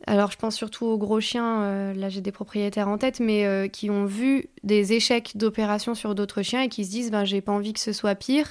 Alors, 0.07 0.31
je 0.31 0.37
pense 0.37 0.55
surtout 0.55 0.85
aux 0.85 0.99
gros 0.99 1.21
chiens. 1.21 1.63
Euh, 1.63 1.95
là, 1.95 2.09
j'ai 2.09 2.21
des 2.21 2.33
propriétaires 2.33 2.89
en 2.89 2.99
tête, 2.99 3.21
mais 3.21 3.47
euh, 3.47 3.69
qui 3.69 3.91
ont 3.91 4.05
vu 4.05 4.49
des 4.63 4.93
échecs 4.93 5.37
d'opération 5.37 5.95
sur 5.95 6.15
d'autres 6.15 6.43
chiens 6.43 6.63
et 6.63 6.69
qui 6.69 6.85
se 6.85 6.91
disent 6.91 7.11
ben, 7.11 7.25
j'ai 7.25 7.41
pas 7.41 7.53
envie 7.53 7.73
que 7.73 7.81
ce 7.81 7.93
soit 7.93 8.15
pire. 8.15 8.49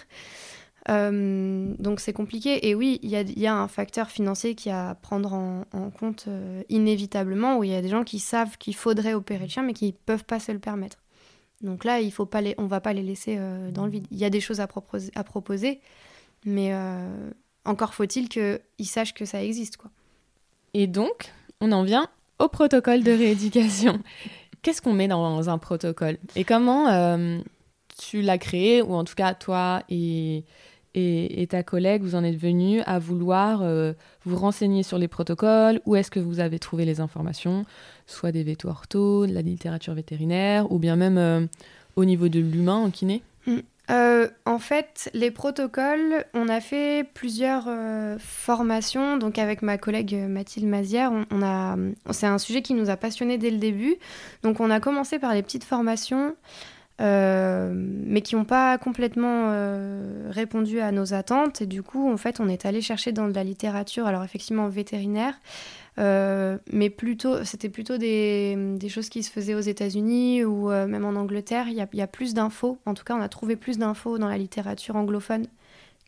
Euh, 0.89 1.73
donc 1.79 1.99
c'est 1.99 2.11
compliqué. 2.11 2.67
Et 2.67 2.75
oui, 2.75 2.99
il 3.03 3.09
y, 3.09 3.47
a, 3.47 3.55
un 3.55 3.67
facteur 3.67 4.09
financier 4.09 4.55
qui 4.55 4.69
a 4.69 4.89
à 4.89 4.95
prendre 4.95 5.33
en, 5.33 5.91
compte 5.91 6.27
inévitablement, 6.69 7.57
où 7.57 7.63
il 7.63 7.69
y 7.69 7.75
a 7.75 7.81
des 7.81 7.89
gens 7.89 8.03
qui 8.03 8.19
savent 8.19 8.57
qu'il 8.57 8.75
faudrait 8.75 9.13
opérer 9.13 9.43
le 9.43 9.49
chien, 9.49 9.63
mais 9.63 9.73
qui 9.73 9.87
ne 9.87 9.91
peuvent 9.91 10.25
pas 10.25 10.39
se 10.39 10.51
le 10.51 10.59
permettre. 10.59 10.97
Donc 11.61 11.85
là, 11.85 12.01
il 12.01 12.11
faut 12.11 12.25
pas 12.25 12.41
les, 12.41 12.55
on 12.57 12.65
va 12.65 12.81
pas 12.81 12.91
les 12.91 13.03
laisser 13.03 13.39
dans 13.71 13.85
le 13.85 13.91
vide. 13.91 14.07
Il 14.11 14.17
y 14.17 14.25
a 14.25 14.29
des 14.29 14.41
choses 14.41 14.59
à, 14.59 14.67
proposer, 14.67 15.11
à 15.15 15.23
proposer 15.23 15.79
mais 16.45 16.73
encore 17.65 17.93
faut-il 17.93 18.27
qu'ils 18.27 18.59
sachent 18.85 19.13
que 19.13 19.25
ça 19.25 19.43
existe. 19.43 19.77
Quoi. 19.77 19.91
Et 20.73 20.87
donc, 20.87 21.31
on 21.63 21.71
en 21.71 21.83
vient 21.83 22.07
au 22.39 22.49
protocole 22.49 23.03
de 23.03 23.11
rééducation. 23.11 23.99
Qu'est-ce 24.61 24.81
qu'on 24.81 24.93
met 24.93 25.07
dans 25.07 25.49
un 25.49 25.57
protocole? 25.57 26.17
Et 26.35 26.43
comment 26.43 26.87
tu 27.97 28.21
l'as 28.21 28.37
créé, 28.37 28.81
ou 28.81 28.93
en 28.93 29.03
tout 29.03 29.15
cas 29.15 29.33
toi 29.33 29.83
et, 29.89 30.43
et, 30.93 31.47
ta 31.47 31.63
collègue, 31.63 32.03
vous 32.03 32.15
en 32.15 32.23
êtes 32.23 32.37
venu 32.37 32.81
à 32.81 32.99
vouloir 32.99 33.61
euh, 33.61 33.93
vous 34.25 34.35
renseigner 34.35 34.83
sur 34.83 34.97
les 34.97 35.07
protocoles? 35.07 35.79
Où 35.85 35.95
est-ce 35.95 36.11
que 36.11 36.19
vous 36.19 36.39
avez 36.39 36.59
trouvé 36.59 36.85
les 36.85 36.99
informations? 36.99 37.65
Soit 38.07 38.31
des 38.31 38.43
vétos 38.43 38.69
ortho, 38.69 39.25
de 39.25 39.33
la 39.33 39.41
littérature 39.41 39.93
vétérinaire, 39.93 40.71
ou 40.71 40.79
bien 40.79 40.95
même 40.95 41.17
euh, 41.17 41.45
au 41.95 42.05
niveau 42.05 42.27
de 42.27 42.39
l'humain 42.39 42.75
en 42.75 42.89
kiné? 42.89 43.23
Euh, 43.91 44.29
en 44.45 44.59
fait, 44.59 45.09
les 45.13 45.31
protocoles, 45.31 46.25
on 46.33 46.47
a 46.47 46.61
fait 46.61 47.05
plusieurs 47.13 47.67
formations. 48.19 49.17
Donc, 49.17 49.37
avec 49.37 49.61
ma 49.61 49.77
collègue 49.77 50.15
Mathilde 50.15 50.67
Mazière, 50.67 51.11
c'est 52.11 52.27
un 52.27 52.37
sujet 52.37 52.61
qui 52.61 52.73
nous 52.73 52.89
a 52.89 52.95
passionnés 52.95 53.37
dès 53.37 53.51
le 53.51 53.57
début. 53.57 53.95
Donc, 54.41 54.59
on 54.59 54.69
a 54.69 54.79
commencé 54.79 55.19
par 55.19 55.33
les 55.33 55.43
petites 55.43 55.65
formations 55.65 56.35
mais 56.99 58.21
qui 58.21 58.35
n'ont 58.35 58.45
pas 58.45 58.77
complètement 58.77 59.51
répondu 60.29 60.79
à 60.79 60.93
nos 60.93 61.13
attentes. 61.13 61.61
Et 61.61 61.65
du 61.65 61.83
coup, 61.83 62.09
en 62.09 62.15
fait, 62.15 62.39
on 62.39 62.47
est 62.47 62.65
allé 62.65 62.79
chercher 62.79 63.11
dans 63.11 63.27
de 63.27 63.33
la 63.33 63.43
littérature, 63.43 64.07
alors 64.07 64.23
effectivement 64.23 64.69
vétérinaire, 64.69 65.33
mais 65.97 66.89
plutôt, 66.89 67.43
c'était 67.43 67.69
plutôt 67.69 67.97
des, 67.97 68.55
des, 68.77 68.89
choses 68.89 69.09
qui 69.09 69.23
se 69.23 69.31
faisaient 69.31 69.55
aux 69.55 69.59
États-Unis 69.59 70.43
ou 70.43 70.69
même 70.69 71.05
en 71.05 71.15
Angleterre. 71.15 71.67
Il 71.67 71.75
y 71.75 72.01
a, 72.01 72.07
plus 72.07 72.33
d'infos. 72.33 72.79
En 72.85 72.93
tout 72.93 73.03
cas, 73.03 73.15
on 73.15 73.21
a 73.21 73.29
trouvé 73.29 73.55
plus 73.55 73.77
d'infos 73.77 74.17
dans 74.17 74.27
la 74.27 74.37
littérature 74.37 74.95
anglophone 74.95 75.47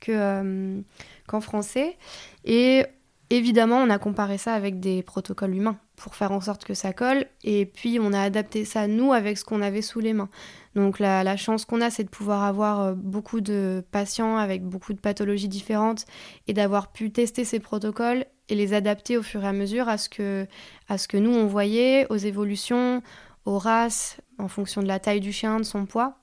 que, 0.02 0.82
qu'en 1.28 1.42
français. 1.42 1.98
Et 2.44 2.86
évidemment, 3.30 3.78
on 3.78 3.90
a 3.90 3.98
comparé 3.98 4.38
ça 4.38 4.54
avec 4.54 4.80
des 4.80 5.04
protocoles 5.04 5.56
humains 5.56 5.78
pour 5.96 6.16
faire 6.16 6.32
en 6.32 6.42
sorte 6.42 6.66
que 6.66 6.74
ça 6.74 6.94
colle. 6.94 7.26
Et 7.44 7.66
puis, 7.66 8.00
on 8.00 8.14
a 8.14 8.22
adapté 8.22 8.66
ça, 8.66 8.88
nous, 8.88 9.14
avec 9.14 9.38
ce 9.38 9.46
qu'on 9.46 9.62
avait 9.62 9.82
sous 9.82 10.00
les 10.00 10.14
mains. 10.14 10.30
Donc, 10.76 11.00
la, 11.00 11.38
chance 11.38 11.66
qu'on 11.66 11.82
a, 11.82 11.90
c'est 11.90 12.04
de 12.04 12.10
pouvoir 12.10 12.44
avoir 12.44 12.82
euh, 12.82 12.94
beaucoup 12.96 13.42
de 13.42 13.84
patients 13.92 14.38
avec 14.38 14.64
beaucoup 14.64 14.94
de 14.94 15.00
pathologies 15.00 15.48
différentes 15.48 16.06
et 16.48 16.54
d'avoir 16.54 16.92
pu 16.92 17.12
tester 17.12 17.46
ces 17.46 17.60
protocoles 17.60 18.26
et 18.50 18.56
les 18.56 18.74
adapter 18.74 19.18
au 19.18 19.24
fur 19.24 19.44
et 19.44 19.48
à 19.48 19.54
mesure 19.54 19.90
à 19.90 19.98
ce 19.98 20.10
que, 20.10 20.48
à 20.88 20.98
ce 20.98 21.08
que 21.08 21.18
nous, 21.18 21.32
on 21.32 21.48
voyait, 21.48 22.06
aux 22.10 22.18
évolutions, 22.18 23.02
aux 23.46 23.58
races, 23.58 24.18
en 24.38 24.48
fonction 24.48 24.82
de 24.82 24.88
la 24.88 25.00
taille 25.00 25.22
du 25.22 25.32
chien, 25.32 25.60
de 25.60 25.64
son 25.64 25.86
poids. 25.86 26.18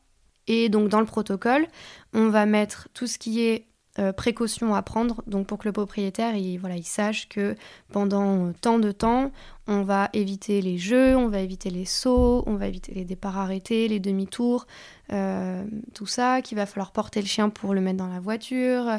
Et 0.46 0.68
donc, 0.68 0.88
dans 0.88 1.00
le 1.00 1.06
protocole, 1.06 1.66
on 2.12 2.28
va 2.28 2.46
mettre 2.46 2.88
tout 2.94 3.06
ce 3.06 3.18
qui 3.18 3.42
est 3.42 3.66
euh, 3.98 4.10
précautions 4.10 4.74
à 4.74 4.80
prendre, 4.80 5.22
donc 5.26 5.46
pour 5.46 5.58
que 5.58 5.68
le 5.68 5.72
propriétaire 5.72 6.34
il, 6.34 6.56
voilà, 6.56 6.76
il 6.76 6.84
sache 6.84 7.28
que 7.28 7.54
pendant 7.92 8.50
tant 8.54 8.78
de 8.78 8.90
temps, 8.90 9.30
on 9.66 9.82
va 9.82 10.08
éviter 10.14 10.62
les 10.62 10.78
jeux, 10.78 11.14
on 11.14 11.28
va 11.28 11.40
éviter 11.40 11.68
les 11.68 11.84
sauts, 11.84 12.42
on 12.46 12.54
va 12.54 12.68
éviter 12.68 12.94
les 12.94 13.04
départs 13.04 13.36
arrêtés, 13.36 13.88
les 13.88 14.00
demi-tours, 14.00 14.66
euh, 15.12 15.62
tout 15.92 16.06
ça, 16.06 16.40
qu'il 16.40 16.56
va 16.56 16.64
falloir 16.64 16.92
porter 16.92 17.20
le 17.20 17.26
chien 17.26 17.50
pour 17.50 17.74
le 17.74 17.82
mettre 17.82 17.98
dans 17.98 18.08
la 18.08 18.18
voiture, 18.18 18.98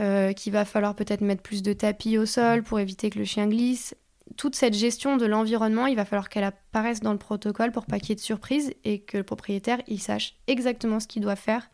euh, 0.00 0.32
qu'il 0.32 0.52
va 0.52 0.64
falloir 0.64 0.94
peut-être 0.94 1.20
mettre 1.20 1.42
plus 1.42 1.62
de 1.62 1.72
tapis 1.72 2.16
au 2.18 2.26
sol 2.26 2.62
pour 2.62 2.80
éviter 2.80 3.10
que 3.10 3.18
le 3.18 3.24
chien 3.24 3.46
glisse. 3.46 3.94
Toute 4.36 4.56
cette 4.56 4.74
gestion 4.74 5.16
de 5.16 5.26
l'environnement, 5.26 5.86
il 5.86 5.96
va 5.96 6.04
falloir 6.04 6.28
qu'elle 6.28 6.44
apparaisse 6.44 7.00
dans 7.00 7.12
le 7.12 7.18
protocole 7.18 7.70
pour 7.70 7.84
pas 7.84 7.98
qu'il 7.98 8.10
y 8.10 8.12
ait 8.12 8.16
de 8.16 8.20
surprise 8.20 8.72
et 8.84 9.00
que 9.00 9.18
le 9.18 9.24
propriétaire 9.24 9.80
il 9.88 10.00
sache 10.00 10.36
exactement 10.46 11.00
ce 11.00 11.06
qu'il 11.06 11.20
doit 11.22 11.36
faire 11.36 11.68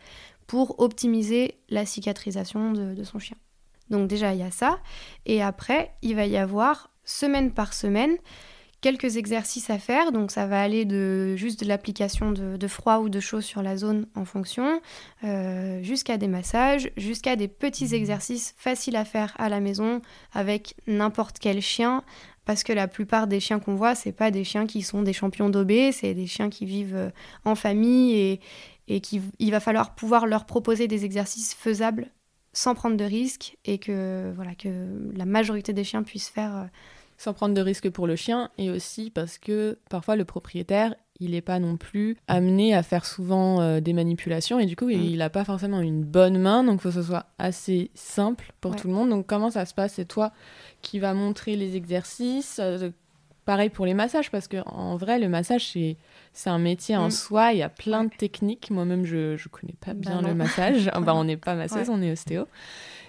pour 0.47 0.81
optimiser 0.81 1.61
la 1.69 1.87
cicatrisation 1.87 2.73
de, 2.73 3.05
son 3.05 3.19
chien. 3.19 3.37
Donc 3.91 4.09
déjà, 4.09 4.33
il 4.33 4.41
y 4.41 4.43
a 4.43 4.51
ça. 4.51 4.79
Et 5.25 5.43
après, 5.43 5.93
il 6.03 6.17
va 6.17 6.27
y 6.27 6.37
avoir, 6.37 6.91
semaine 7.05 7.53
par 7.53 7.73
semaine, 7.75 8.17
quelques 8.87 9.17
exercices 9.17 9.69
à 9.69 9.81
faire. 9.81 10.13
Donc 10.13 10.31
ça 10.31 10.47
va 10.47 10.63
aller 10.63 10.85
de 10.85 11.35
juste 11.35 11.59
de 11.59 11.67
l'application 11.67 12.31
de, 12.31 12.69
froid 12.69 12.99
ou 12.99 13.09
de 13.09 13.19
chaud 13.19 13.41
sur 13.41 13.61
la 13.61 13.77
zone 13.77 14.07
en 14.15 14.25
fonction, 14.25 14.81
euh, 15.25 15.83
jusqu'à 15.83 16.19
des 16.19 16.29
massages, 16.29 16.93
jusqu'à 16.97 17.35
des 17.35 17.49
petits 17.49 17.97
exercices 17.97 18.55
faciles 18.57 18.95
à 18.95 19.05
faire 19.05 19.35
à 19.39 19.49
la 19.49 19.59
maison 19.59 20.03
avec 20.33 20.77
n'importe 20.87 21.41
quel 21.41 21.61
chien. 21.61 22.05
Parce 22.45 22.63
que 22.63 22.73
la 22.73 22.87
plupart 22.87 23.27
des 23.27 23.41
chiens 23.41 23.59
qu'on 23.59 23.75
voit, 23.75 23.97
c'est 23.97 24.13
pas 24.13 24.31
des 24.31 24.45
chiens 24.45 24.69
qui 24.69 24.83
sont 24.83 25.03
des 25.03 25.13
champions 25.13 25.51
d'OB, 25.51 25.91
c'est 25.91 26.15
des 26.15 26.29
chiens 26.29 26.49
qui 26.49 26.65
vivent 26.65 26.95
euh, 26.95 27.11
en 27.45 27.57
famille 27.57 28.13
et, 28.15 28.41
et 28.87 29.01
qu'il 29.01 29.51
va 29.51 29.59
falloir 29.59 29.97
pouvoir 29.97 30.27
leur 30.27 30.47
proposer 30.47 30.87
des 30.87 31.05
exercices 31.05 31.55
faisables 31.55 32.13
sans 32.53 32.77
prendre 32.77 32.97
de 32.97 33.05
risques 33.05 33.59
et 33.65 33.79
que, 33.79 34.33
voilà, 34.37 34.55
que 34.55 35.11
la 35.13 35.25
majorité 35.25 35.73
des 35.73 35.83
chiens 35.83 36.05
puissent 36.05 36.29
faire. 36.29 36.69
Sans 37.19 37.33
prendre 37.33 37.55
de 37.55 37.61
risques 37.61 37.91
pour 37.91 38.07
le 38.07 38.17
chien 38.17 38.51
et 38.59 38.71
aussi 38.71 39.11
parce 39.11 39.39
que 39.39 39.79
parfois 39.89 40.17
le 40.17 40.25
propriétaire, 40.25 40.95
il 41.19 41.31
n'est 41.31 41.41
pas 41.41 41.59
non 41.59 41.77
plus 41.77 42.17
amené 42.29 42.75
à 42.75 42.83
faire 42.83 43.07
souvent 43.07 43.61
euh, 43.61 43.81
des 43.81 43.95
manipulations 43.95 44.59
et 44.59 44.67
du 44.67 44.77
coup 44.77 44.89
mm. 44.89 44.91
il 44.91 45.19
n'a 45.19 45.31
pas 45.31 45.45
forcément 45.45 45.81
une 45.81 46.05
bonne 46.05 46.39
main 46.39 46.63
donc 46.63 46.81
il 46.81 46.83
faut 46.83 46.89
que 46.91 46.95
ce 46.95 47.03
soit 47.03 47.27
assez 47.39 47.91
simple 47.95 48.53
pour 48.61 48.77
tout 48.77 48.89
le 48.89 48.95
monde. 48.95 49.11
Donc 49.11 49.27
comment 49.27 49.51
ça 49.51 49.65
se 49.65 49.75
passe? 49.75 49.95
C'est 49.95 50.05
toi 50.05 50.33
qui 50.83 50.99
vas 50.99 51.15
montrer 51.15 51.57
les 51.57 51.77
exercices 51.77 52.59
euh, 52.63 52.91
Pareil 53.47 53.71
pour 53.71 53.87
les 53.87 53.95
massages 53.95 54.33
parce 54.33 54.49
que 54.49 54.57
en 54.67 54.97
vrai 54.97 55.21
le 55.21 55.29
massage 55.29 55.69
c'est 55.69 55.97
c'est 56.33 56.51
un 56.51 56.59
métier 56.59 56.97
en 56.97 57.07
mm. 57.07 57.13
soi, 57.13 57.53
il 57.53 57.59
y 57.59 57.63
a 57.63 57.71
plein 57.71 58.05
de 58.05 58.11
techniques. 58.11 58.71
Moi-même, 58.71 59.07
je 59.07 59.33
ne 59.33 59.49
connais 59.51 59.75
pas 59.81 59.95
bah 59.95 60.01
bien 60.01 60.21
le 60.21 60.35
massage. 60.35 60.91
bah, 61.01 61.15
on 61.15 61.25
n'est 61.25 61.39
pas 61.39 61.55
masseuse, 61.55 61.89
on 61.89 62.03
est 62.03 62.13
ostéo. 62.13 62.47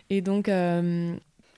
Et 0.09 0.21
donc, 0.21 0.47
euh, 0.47 1.13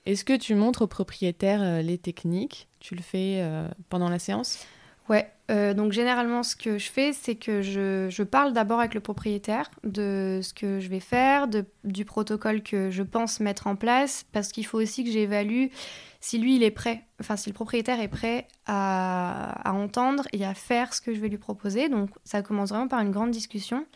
est-ce 0.06 0.24
que 0.24 0.36
tu 0.36 0.54
montres 0.54 0.82
au 0.82 0.86
propriétaire 0.86 1.62
euh, 1.62 1.82
les 1.82 1.98
techniques? 1.98 2.68
Tu 2.80 2.94
le 2.94 3.02
fais 3.02 3.38
euh, 3.40 3.68
pendant 3.88 4.08
la 4.08 4.18
séance? 4.18 4.66
Ouais, 5.08 5.28
donc 5.74 5.90
généralement 5.90 6.44
ce 6.44 6.54
que 6.54 6.78
je 6.78 6.88
fais, 6.88 7.12
c'est 7.12 7.34
que 7.34 7.62
je, 7.62 8.06
je 8.08 8.22
parle 8.22 8.52
d'abord 8.52 8.78
avec 8.78 8.94
le 8.94 9.00
propriétaire 9.00 9.68
de 9.82 10.38
ce 10.40 10.54
que 10.54 10.78
je 10.78 10.88
vais 10.88 11.00
faire, 11.00 11.48
de, 11.48 11.64
du 11.82 12.04
protocole 12.04 12.62
que 12.62 12.90
je 12.90 13.02
pense 13.02 13.40
mettre 13.40 13.66
en 13.66 13.74
place, 13.74 14.24
parce 14.30 14.52
qu'il 14.52 14.64
faut 14.64 14.80
aussi 14.80 15.02
que 15.02 15.10
j'évalue 15.10 15.66
si 16.20 16.38
lui, 16.38 16.56
il 16.56 16.62
est 16.62 16.70
prêt, 16.70 17.02
enfin, 17.18 17.36
si 17.36 17.48
le 17.48 17.54
propriétaire 17.54 17.98
est 17.98 18.08
prêt 18.08 18.46
à, 18.66 19.72
entendre 19.72 20.24
et 20.32 20.44
à 20.44 20.52
faire 20.52 20.92
ce 20.92 21.00
que 21.00 21.14
je 21.14 21.20
vais 21.20 21.28
lui 21.28 21.38
proposer. 21.38 21.88
Donc, 21.88 22.10
ça 22.24 22.42
commence 22.42 22.68
vraiment 22.68 22.88
par 22.88 23.00
une 23.00 23.10
grande 23.10 23.30
discussion. 23.30 23.86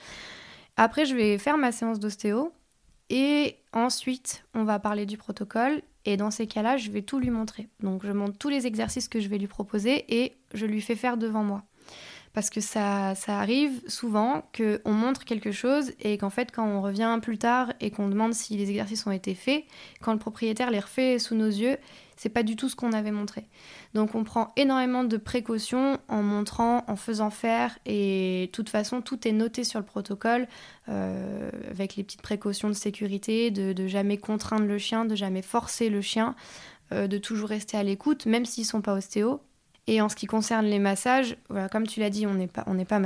Après, 0.77 1.05
je 1.05 1.15
vais 1.15 1.37
faire 1.37 1.59
ma 1.59 1.71
séance 1.71 2.01
d'ostéo. 2.01 2.53
Et 3.11 3.59
ensuite, 3.75 4.45
on 4.55 4.65
va 4.65 4.79
parler 4.79 5.05
du 5.05 5.19
protocole. 5.19 5.83
Et 6.05 6.17
dans 6.17 6.31
ces 6.31 6.47
cas-là, 6.47 6.77
je 6.77 6.91
vais 6.91 7.03
tout 7.03 7.19
lui 7.19 7.31
montrer. 7.31 7.69
Donc, 7.81 8.05
je 8.05 8.13
montre 8.13 8.37
tous 8.39 8.49
les 8.49 8.67
exercices 8.67 9.09
que 9.09 9.21
je 9.21 9.29
vais 9.29 9.39
lui 9.39 9.47
proposer 9.47 10.05
et 10.23 10.37
je 10.53 10.67
lui 10.67 10.81
fais 10.81 10.97
faire 10.97 11.17
devant 11.17 11.43
moi. 11.43 11.63
Parce 12.35 12.51
que 12.51 12.61
ça, 12.61 13.15
ça 13.15 13.39
arrive 13.39 13.81
souvent 13.87 14.43
qu'on 14.57 14.93
montre 14.93 15.25
quelque 15.25 15.53
chose 15.53 15.93
et 16.01 16.19
qu'en 16.19 16.31
fait, 16.31 16.51
quand 16.53 16.67
on 16.67 16.83
revient 16.83 17.19
plus 17.23 17.39
tard 17.39 17.73
et 17.81 17.91
qu'on 17.91 18.09
demande 18.09 18.35
si 18.35 18.57
les 18.57 18.69
exercices 18.71 19.07
ont 19.07 19.13
été 19.13 19.35
faits, 19.35 19.65
quand 20.03 20.13
le 20.13 20.19
propriétaire 20.19 20.73
les 20.73 20.81
refait 20.81 21.21
sous 21.21 21.37
nos 21.37 21.47
yeux, 21.47 21.79
c'est 22.17 22.29
pas 22.29 22.43
du 22.43 22.57
tout 22.57 22.69
ce 22.69 22.77
qu'on 22.77 22.93
avait 22.93 23.13
montré. 23.13 23.45
Donc 23.95 24.15
on 24.15 24.25
prend 24.25 24.53
énormément 24.57 25.05
de 25.05 25.17
précautions 25.17 25.99
en 26.09 26.23
montrant, 26.23 26.85
en 26.89 26.97
faisant 26.97 27.31
faire, 27.31 27.79
et 27.87 28.47
de 28.47 28.51
toute 28.51 28.69
façon 28.69 29.01
tout 29.01 29.27
est 29.27 29.33
noté 29.33 29.63
sur 29.65 29.79
le 29.79 29.85
protocole 29.85 30.49
euh, 30.89 31.51
avec 31.71 31.97
les 31.97 32.03
petites 32.03 32.23
précautions 32.23 32.69
de 32.69 32.75
sécurité, 32.75 33.51
de, 33.51 33.87
jamais 33.87 34.19
contraindre 34.19 34.67
le 34.67 34.79
chien, 34.79 35.05
de 35.05 35.15
jamais 35.15 35.43
forcer 35.43 35.89
le 35.89 36.01
chien, 36.01 36.35
euh, 36.93 37.07
de 37.07 37.19
toujours 37.19 37.49
rester 37.49 37.77
à 37.77 37.83
l'écoute, 37.83 38.27
même 38.27 38.45
s'ils 38.45 38.65
sont 38.65 38.81
pas 38.81 38.95
ostéo. 38.95 39.41
Et 39.87 40.01
en 40.01 40.09
ce 40.09 40.17
qui 40.17 40.27
concerne 40.27 40.67
les 40.67 40.79
massages, 40.79 41.37
voilà, 41.51 41.69
comme 41.69 41.87
tu 41.87 42.01
l'as 42.01 42.11
dit, 42.11 42.27
on 42.27 42.35
n'est 42.35 42.47
pas, 42.47 42.65
on 42.67 42.83
pas. 42.85 43.01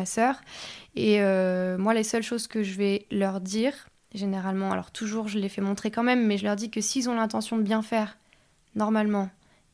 Et 0.95 1.21
euh, 1.21 1.77
moi, 1.77 1.95
les 1.95 2.05
seules 2.05 2.23
choses 2.23 2.47
que 2.47 2.63
je 2.63 2.75
vais 2.75 3.07
leur 3.11 3.41
dire, 3.41 3.73
généralement, 4.15 4.71
alors 4.71 4.91
toujours, 4.91 5.29
je 5.29 5.39
les 5.39 5.49
fais 5.49 5.61
montrer 5.61 5.91
quand 5.91 6.05
même, 6.05 6.27
mais 6.27 6.39
je 6.39 6.45
leur 6.45 6.57
dis 6.57 6.71
que 6.71 6.81
s'ils 6.81 7.11
ont 7.11 7.15
l'intention 7.15 7.57
de 7.57 7.63
bien 7.63 7.83
faire, 7.83 8.17
normalement, 8.77 9.29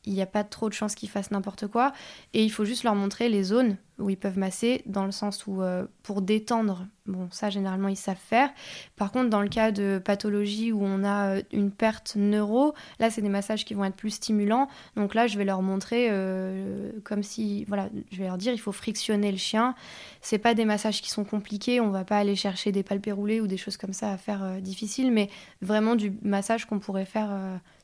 il 0.06 0.14
n'y 0.14 0.22
a 0.22 0.26
pas 0.26 0.44
trop 0.44 0.68
de 0.68 0.74
chances 0.74 0.94
qu'ils 0.94 1.08
fassent 1.08 1.30
n'importe 1.30 1.66
quoi. 1.66 1.92
Et 2.32 2.42
il 2.42 2.50
faut 2.50 2.64
juste 2.64 2.84
leur 2.84 2.94
montrer 2.94 3.28
les 3.28 3.42
zones 3.42 3.76
où 3.98 4.10
ils 4.10 4.16
peuvent 4.16 4.38
masser, 4.38 4.82
dans 4.86 5.04
le 5.04 5.12
sens 5.12 5.46
où 5.46 5.62
euh, 5.62 5.86
pour 6.02 6.20
détendre, 6.20 6.86
bon, 7.06 7.28
ça 7.30 7.48
généralement 7.48 7.88
ils 7.88 7.96
savent 7.96 8.16
faire. 8.16 8.50
Par 8.96 9.12
contre, 9.12 9.30
dans 9.30 9.40
le 9.40 9.48
cas 9.48 9.70
de 9.70 10.00
pathologie 10.04 10.72
où 10.72 10.82
on 10.82 11.04
a 11.04 11.36
euh, 11.36 11.42
une 11.52 11.70
perte 11.70 12.16
neuro, 12.16 12.74
là 12.98 13.10
c'est 13.10 13.22
des 13.22 13.28
massages 13.28 13.64
qui 13.64 13.74
vont 13.74 13.84
être 13.84 13.94
plus 13.94 14.10
stimulants. 14.10 14.68
Donc 14.96 15.14
là, 15.14 15.26
je 15.26 15.38
vais 15.38 15.44
leur 15.44 15.62
montrer 15.62 16.08
euh, 16.10 16.90
comme 17.04 17.22
si, 17.22 17.64
voilà, 17.66 17.88
je 18.10 18.18
vais 18.18 18.24
leur 18.24 18.38
dire 18.38 18.52
il 18.52 18.58
faut 18.58 18.72
frictionner 18.72 19.30
le 19.30 19.38
chien. 19.38 19.74
C'est 20.20 20.38
pas 20.38 20.54
des 20.54 20.64
massages 20.64 21.00
qui 21.00 21.10
sont 21.10 21.24
compliqués, 21.24 21.80
on 21.80 21.90
va 21.90 22.04
pas 22.04 22.18
aller 22.18 22.34
chercher 22.34 22.72
des 22.72 22.82
palpés 22.82 23.12
roulés 23.12 23.40
ou 23.40 23.46
des 23.46 23.56
choses 23.56 23.76
comme 23.76 23.92
ça 23.92 24.10
à 24.10 24.16
faire 24.16 24.60
difficiles, 24.60 25.12
mais 25.12 25.30
vraiment 25.62 25.94
du 25.94 26.12
massage 26.22 26.64
qu'on 26.64 26.80
pourrait 26.80 27.04
faire 27.04 27.30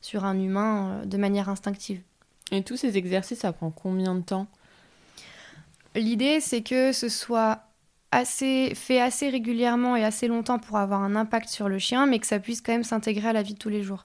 sur 0.01 0.25
un 0.25 0.37
humain 0.37 1.03
de 1.05 1.17
manière 1.17 1.47
instinctive. 1.49 2.01
Et 2.51 2.63
tous 2.63 2.75
ces 2.75 2.97
exercices, 2.97 3.39
ça 3.39 3.53
prend 3.53 3.71
combien 3.71 4.15
de 4.15 4.21
temps? 4.21 4.47
L'idée, 5.95 6.39
c'est 6.39 6.61
que 6.61 6.91
ce 6.91 7.09
soit 7.09 7.63
assez, 8.11 8.73
fait 8.75 9.01
assez 9.01 9.29
régulièrement 9.29 9.95
et 9.95 10.03
assez 10.03 10.27
longtemps 10.27 10.59
pour 10.59 10.77
avoir 10.77 11.01
un 11.01 11.15
impact 11.15 11.49
sur 11.49 11.69
le 11.69 11.79
chien, 11.79 12.05
mais 12.05 12.19
que 12.19 12.27
ça 12.27 12.39
puisse 12.39 12.61
quand 12.61 12.73
même 12.73 12.83
s'intégrer 12.83 13.29
à 13.29 13.33
la 13.33 13.41
vie 13.41 13.53
de 13.53 13.59
tous 13.59 13.69
les 13.69 13.83
jours. 13.83 14.03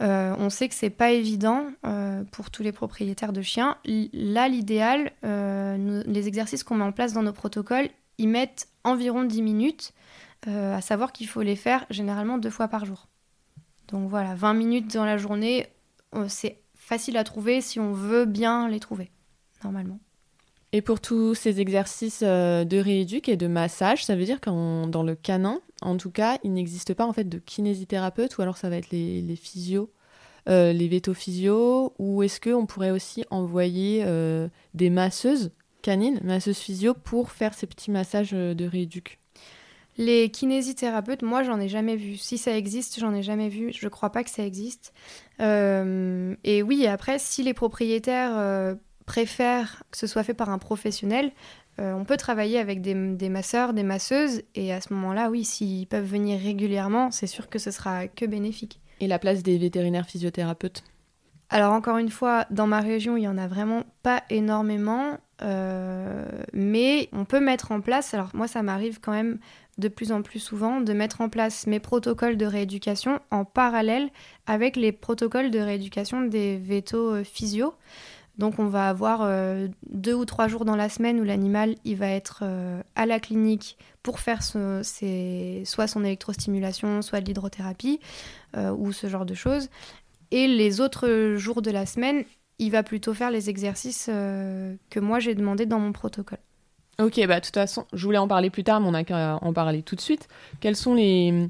Euh, 0.00 0.34
on 0.38 0.48
sait 0.48 0.68
que 0.68 0.74
c'est 0.74 0.90
pas 0.90 1.10
évident 1.10 1.66
euh, 1.84 2.22
pour 2.30 2.50
tous 2.50 2.62
les 2.62 2.70
propriétaires 2.70 3.32
de 3.32 3.42
chiens. 3.42 3.76
là, 3.84 4.48
l'idéal, 4.48 5.12
euh, 5.24 6.02
les 6.06 6.28
exercices 6.28 6.62
qu'on 6.62 6.76
met 6.76 6.84
en 6.84 6.92
place 6.92 7.12
dans 7.12 7.22
nos 7.22 7.32
protocoles, 7.32 7.88
ils 8.18 8.28
mettent 8.28 8.68
environ 8.84 9.24
10 9.24 9.42
minutes, 9.42 9.92
à 10.46 10.80
savoir 10.80 11.12
qu'il 11.12 11.26
faut 11.26 11.42
les 11.42 11.56
faire 11.56 11.84
généralement 11.90 12.38
deux 12.38 12.50
fois 12.50 12.68
par 12.68 12.84
jour. 12.84 13.08
Donc 13.88 14.08
voilà, 14.08 14.34
20 14.34 14.54
minutes 14.54 14.94
dans 14.94 15.04
la 15.04 15.18
journée, 15.18 15.66
c'est 16.28 16.60
facile 16.74 17.16
à 17.16 17.24
trouver 17.24 17.60
si 17.60 17.80
on 17.80 17.92
veut 17.92 18.24
bien 18.24 18.68
les 18.68 18.80
trouver, 18.80 19.10
normalement. 19.62 19.98
Et 20.72 20.82
pour 20.82 21.00
tous 21.00 21.34
ces 21.34 21.60
exercices 21.60 22.22
euh, 22.22 22.64
de 22.64 22.76
rééduc 22.76 23.28
et 23.28 23.36
de 23.36 23.46
massage, 23.46 24.04
ça 24.04 24.16
veut 24.16 24.24
dire 24.24 24.40
que 24.40 24.50
dans 24.86 25.02
le 25.02 25.14
canin, 25.14 25.60
en 25.80 25.96
tout 25.96 26.10
cas, 26.10 26.38
il 26.44 26.52
n'existe 26.52 26.92
pas 26.92 27.06
en 27.06 27.12
fait 27.12 27.24
de 27.24 27.38
kinésithérapeute 27.38 28.36
ou 28.36 28.42
alors 28.42 28.58
ça 28.58 28.68
va 28.68 28.76
être 28.76 28.90
les, 28.90 29.22
les 29.22 29.36
physios, 29.36 29.90
euh, 30.48 30.72
les 30.74 30.88
vétophysios, 30.88 31.94
ou 31.98 32.22
est-ce 32.22 32.40
qu'on 32.40 32.66
pourrait 32.66 32.90
aussi 32.90 33.24
envoyer 33.30 34.02
euh, 34.04 34.48
des 34.74 34.90
masseuses 34.90 35.52
canine, 35.80 36.20
masseuse 36.22 36.58
physio, 36.58 36.92
pour 36.92 37.30
faire 37.30 37.54
ces 37.54 37.66
petits 37.66 37.90
massages 37.90 38.32
de 38.32 38.66
rééduc? 38.66 39.20
Les 39.96 40.30
kinésithérapeutes, 40.30 41.22
moi, 41.22 41.42
j'en 41.42 41.58
ai 41.58 41.68
jamais 41.68 41.96
vu. 41.96 42.16
Si 42.16 42.38
ça 42.38 42.56
existe, 42.56 43.00
j'en 43.00 43.14
ai 43.14 43.22
jamais 43.22 43.48
vu. 43.48 43.72
Je 43.72 43.88
crois 43.88 44.10
pas 44.10 44.22
que 44.22 44.30
ça 44.30 44.44
existe. 44.44 44.92
Euh, 45.40 46.36
et 46.44 46.62
oui, 46.62 46.86
après, 46.86 47.18
si 47.18 47.42
les 47.42 47.54
propriétaires 47.54 48.76
euh, 49.08 49.12
préfèrent 49.12 49.82
que 49.90 49.98
ce 49.98 50.06
soit 50.06 50.22
fait 50.22 50.34
par 50.34 50.50
un 50.50 50.58
professionnel, 50.58 51.32
euh, 51.80 51.92
on 51.92 52.04
peut 52.04 52.16
travailler 52.16 52.58
avec 52.58 52.80
des, 52.80 52.94
des, 52.94 53.28
masseurs, 53.28 53.72
des 53.72 53.82
masseuses. 53.82 54.42
Et 54.54 54.72
à 54.72 54.80
ce 54.80 54.92
moment-là, 54.94 55.30
oui, 55.30 55.44
s'ils 55.44 55.86
peuvent 55.86 56.04
venir 56.04 56.40
régulièrement, 56.40 57.10
c'est 57.10 57.26
sûr 57.26 57.48
que 57.48 57.58
ce 57.58 57.70
sera 57.70 58.08
que 58.08 58.26
bénéfique. 58.26 58.80
Et 59.00 59.06
la 59.06 59.18
place 59.18 59.42
des 59.42 59.58
vétérinaires 59.58 60.06
physiothérapeutes? 60.06 60.82
Alors 61.50 61.72
encore 61.72 61.96
une 61.96 62.10
fois, 62.10 62.46
dans 62.50 62.66
ma 62.66 62.80
région, 62.80 63.16
il 63.16 63.22
y 63.22 63.28
en 63.28 63.38
a 63.38 63.46
vraiment 63.46 63.84
pas 64.02 64.22
énormément, 64.28 65.16
mais 66.52 67.08
on 67.12 67.24
peut 67.24 67.40
mettre 67.40 67.72
en 67.72 67.80
place. 67.80 68.12
Alors 68.12 68.30
moi, 68.34 68.48
ça 68.48 68.62
m'arrive 68.62 69.00
quand 69.00 69.12
même 69.12 69.38
de 69.78 69.88
plus 69.88 70.12
en 70.12 70.22
plus 70.22 70.40
souvent 70.40 70.80
de 70.80 70.92
mettre 70.92 71.20
en 71.20 71.28
place 71.28 71.66
mes 71.66 71.80
protocoles 71.80 72.36
de 72.36 72.46
rééducation 72.46 73.20
en 73.30 73.44
parallèle 73.44 74.10
avec 74.46 74.76
les 74.76 74.92
protocoles 74.92 75.50
de 75.50 75.60
rééducation 75.60 76.22
des 76.22 76.58
vétos 76.58 77.14
euh, 77.14 77.24
physio. 77.24 77.74
Donc 78.38 78.58
on 78.58 78.66
va 78.66 78.88
avoir 78.88 79.20
euh, 79.22 79.68
deux 79.90 80.14
ou 80.14 80.24
trois 80.24 80.48
jours 80.48 80.64
dans 80.64 80.76
la 80.76 80.88
semaine 80.88 81.20
où 81.20 81.24
l'animal 81.24 81.74
il 81.84 81.96
va 81.96 82.08
être 82.08 82.40
euh, 82.42 82.80
à 82.94 83.04
la 83.04 83.20
clinique 83.20 83.76
pour 84.02 84.20
faire 84.20 84.42
soit 84.42 84.82
son 84.84 86.04
électrostimulation, 86.04 87.02
soit 87.02 87.20
de 87.20 87.26
l'hydrothérapie 87.26 88.00
ou 88.56 88.92
ce 88.92 89.06
genre 89.06 89.26
de 89.26 89.34
choses. 89.34 89.68
Et 90.30 90.46
les 90.46 90.80
autres 90.80 91.34
jours 91.36 91.60
de 91.60 91.70
la 91.70 91.84
semaine, 91.84 92.24
il 92.58 92.70
va 92.70 92.82
plutôt 92.82 93.12
faire 93.12 93.30
les 93.30 93.50
exercices 93.50 94.06
que 94.06 95.00
moi 95.00 95.18
j'ai 95.18 95.34
demandé 95.34 95.66
dans 95.66 95.78
mon 95.78 95.92
protocole. 95.92 96.38
Ok, 97.00 97.20
bah 97.26 97.38
de 97.38 97.44
toute 97.44 97.54
façon, 97.54 97.84
je 97.92 98.02
voulais 98.04 98.18
en 98.18 98.26
parler 98.26 98.48
plus 98.48 98.64
tard, 98.64 98.80
mais 98.80 98.88
on 98.88 98.94
a 98.94 99.04
qu'à 99.04 99.38
en 99.42 99.52
parler 99.52 99.82
tout 99.82 99.94
de 99.94 100.00
suite. 100.00 100.26
Quelles 100.60 100.74
sont 100.74 100.94
les, 100.94 101.48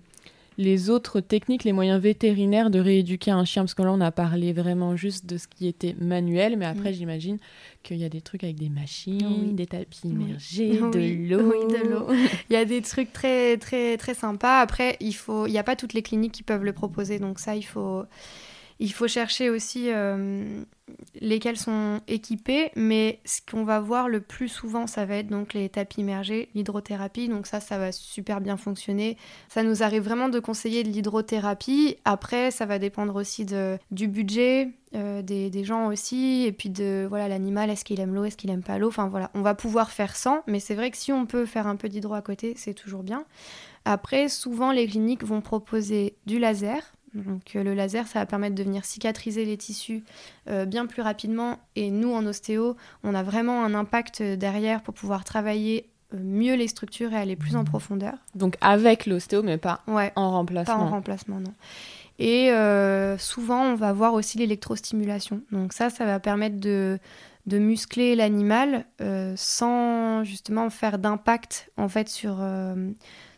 les 0.59 0.90
autres 0.90 1.21
techniques, 1.21 1.62
les 1.62 1.73
moyens 1.73 2.03
vétérinaires 2.03 2.68
de 2.68 2.81
rééduquer 2.81 3.31
un 3.31 3.44
chien 3.44 3.62
Parce 3.62 3.75
que 3.75 3.83
là, 3.83 3.92
on 3.92 4.01
a 4.01 4.11
parlé 4.11 4.53
vraiment 4.53 4.97
juste 4.97 5.25
de 5.25 5.38
ce 5.38 5.47
qui 5.47 5.68
était 5.68 5.94
manuel, 6.01 6.57
mais 6.57 6.66
après, 6.66 6.92
j'imagine 6.92 7.38
qu'il 7.85 7.99
y 7.99 8.05
a 8.05 8.09
des 8.09 8.21
trucs 8.21 8.42
avec 8.42 8.57
des 8.57 8.68
machines, 8.68 9.55
des 9.55 9.66
tapis 9.66 10.01
immergés, 10.05 10.81
de 10.81 11.31
l'eau. 11.31 11.53
Oui, 11.53 11.73
de 11.73 11.88
l'eau. 11.88 12.07
il 12.51 12.53
y 12.53 12.57
a 12.57 12.64
des 12.64 12.83
trucs 12.83 13.12
très, 13.12 13.57
très, 13.57 13.97
très 13.97 14.14
sympas. 14.14 14.61
Après, 14.61 14.97
il 14.99 15.14
faut, 15.14 15.47
il 15.47 15.53
n'y 15.53 15.59
a 15.59 15.62
pas 15.62 15.77
toutes 15.77 15.92
les 15.92 16.03
cliniques 16.03 16.33
qui 16.33 16.42
peuvent 16.42 16.64
le 16.64 16.73
proposer, 16.73 17.21
donc 17.21 17.38
ça, 17.38 17.55
il 17.55 17.64
faut 17.64 18.03
il 18.81 18.93
faut 18.93 19.09
chercher 19.09 19.51
aussi 19.51 19.91
euh, 19.91 20.62
lesquels 21.21 21.57
sont 21.57 22.01
équipés, 22.07 22.71
mais 22.77 23.21
ce 23.25 23.41
qu'on 23.49 23.64
va 23.64 23.81
voir 23.81 24.09
le 24.09 24.21
plus 24.21 24.49
souvent, 24.49 24.87
ça 24.87 25.05
va 25.05 25.17
être 25.17 25.29
donc 25.29 25.53
les 25.53 25.69
tapis 25.69 26.01
immergés, 26.01 26.49
l'hydrothérapie. 26.55 27.29
Donc 27.29 27.47
ça, 27.47 27.61
ça 27.61 27.79
va 27.79 27.91
super 27.91 28.41
bien 28.41 28.57
fonctionner. 28.57 29.17
Ça 29.49 29.64
nous 29.64 29.83
arrive 29.83 30.03
vraiment 30.03 30.29
de 30.29 30.38
conseiller 30.38 30.85
de 30.85 30.91
l'hydrothérapie. 30.91 31.97
Après, 32.05 32.53
ça 32.53 32.67
va 32.67 32.79
dépendre 32.79 33.17
aussi 33.17 33.45
de, 33.45 33.79
du 33.91 34.07
budget, 34.07 34.71
euh, 34.95 35.23
des, 35.23 35.51
des, 35.51 35.64
gens 35.64 35.88
aussi, 35.88 36.45
et 36.47 36.53
puis 36.53 36.71
de 36.71 37.05
voilà 37.09 37.27
l'animal, 37.27 37.71
est-ce 37.71 37.85
qu'il 37.85 38.01
aime 38.01 38.14
l'eau, 38.14 38.25
est-ce 38.25 38.37
qu'il 38.37 38.51
aime 38.51 38.62
pas 38.62 38.79
l'eau? 38.79 38.88
Enfin 38.88 39.09
voilà, 39.09 39.31
on 39.35 39.43
va 39.43 39.55
pouvoir 39.55 39.91
faire 39.91 40.14
sans, 40.14 40.43
mais 40.47 40.61
c'est 40.61 40.75
vrai 40.75 40.91
que 40.91 40.97
si 40.97 41.12
on 41.12 41.27
peut 41.27 41.47
faire 41.47 41.67
un 41.67 41.77
peu 41.77 41.88
d'hydro 41.88 42.14
à 42.14 42.23
côté, 42.23 42.55
c'est 42.57 42.75
toujours 42.75 43.03
bien. 43.03 43.25
Après, 43.85 44.29
souvent 44.29 44.71
les 44.71 44.87
cliniques 44.87 45.25
vont 45.25 45.41
proposer 45.41 46.14
du 46.27 46.38
laser. 46.38 46.93
Donc 47.14 47.57
euh, 47.57 47.62
le 47.62 47.75
laser, 47.75 48.07
ça 48.07 48.21
va 48.21 48.27
permettre 48.27 48.55
de 48.55 48.62
venir 48.62 48.85
cicatriser 48.85 49.44
les 49.44 49.57
tissus 49.57 50.05
euh, 50.49 50.64
bien 50.64 50.87
plus 50.87 51.03
rapidement. 51.03 51.59
Et 51.77 51.90
nous, 51.90 52.12
en 52.12 52.25
ostéo, 52.27 52.77
on 53.05 53.14
a 53.14 53.23
vraiment 53.23 53.64
un 53.64 53.75
impact 53.75 54.23
derrière 54.23 54.83
pour 54.83 54.94
pouvoir 54.94 55.25
travailler 55.25 55.88
euh, 56.14 56.18
mieux 56.21 56.55
les 56.55 56.68
structures 56.68 57.12
et 57.12 57.16
aller 57.16 57.37
plus 57.37 57.57
en 57.57 57.64
profondeur. 57.64 58.14
Donc 58.35 58.57
avec 58.61 59.07
l'ostéo, 59.07 59.42
mais 59.42 59.59
pas 59.59 59.83
en 59.87 60.31
remplacement. 60.33 60.77
Pas 60.77 60.83
en 60.83 60.88
remplacement, 60.90 61.40
non. 61.40 61.55
Et 62.21 62.51
souvent, 63.18 63.62
on 63.62 63.75
va 63.77 63.92
voir 63.92 64.12
aussi 64.12 64.38
l'électrostimulation. 64.38 65.40
Donc 65.53 65.73
ça, 65.73 65.88
ça 65.88 66.05
va 66.05 66.18
permettre 66.18 66.59
de, 66.59 66.99
de 67.47 67.59
muscler 67.59 68.16
l'animal 68.16 68.87
sans 69.37 70.25
justement 70.25 70.68
faire 70.68 70.99
d'impact 70.99 71.71
en 71.77 71.88
fait 71.88 72.09
sur 72.09 72.40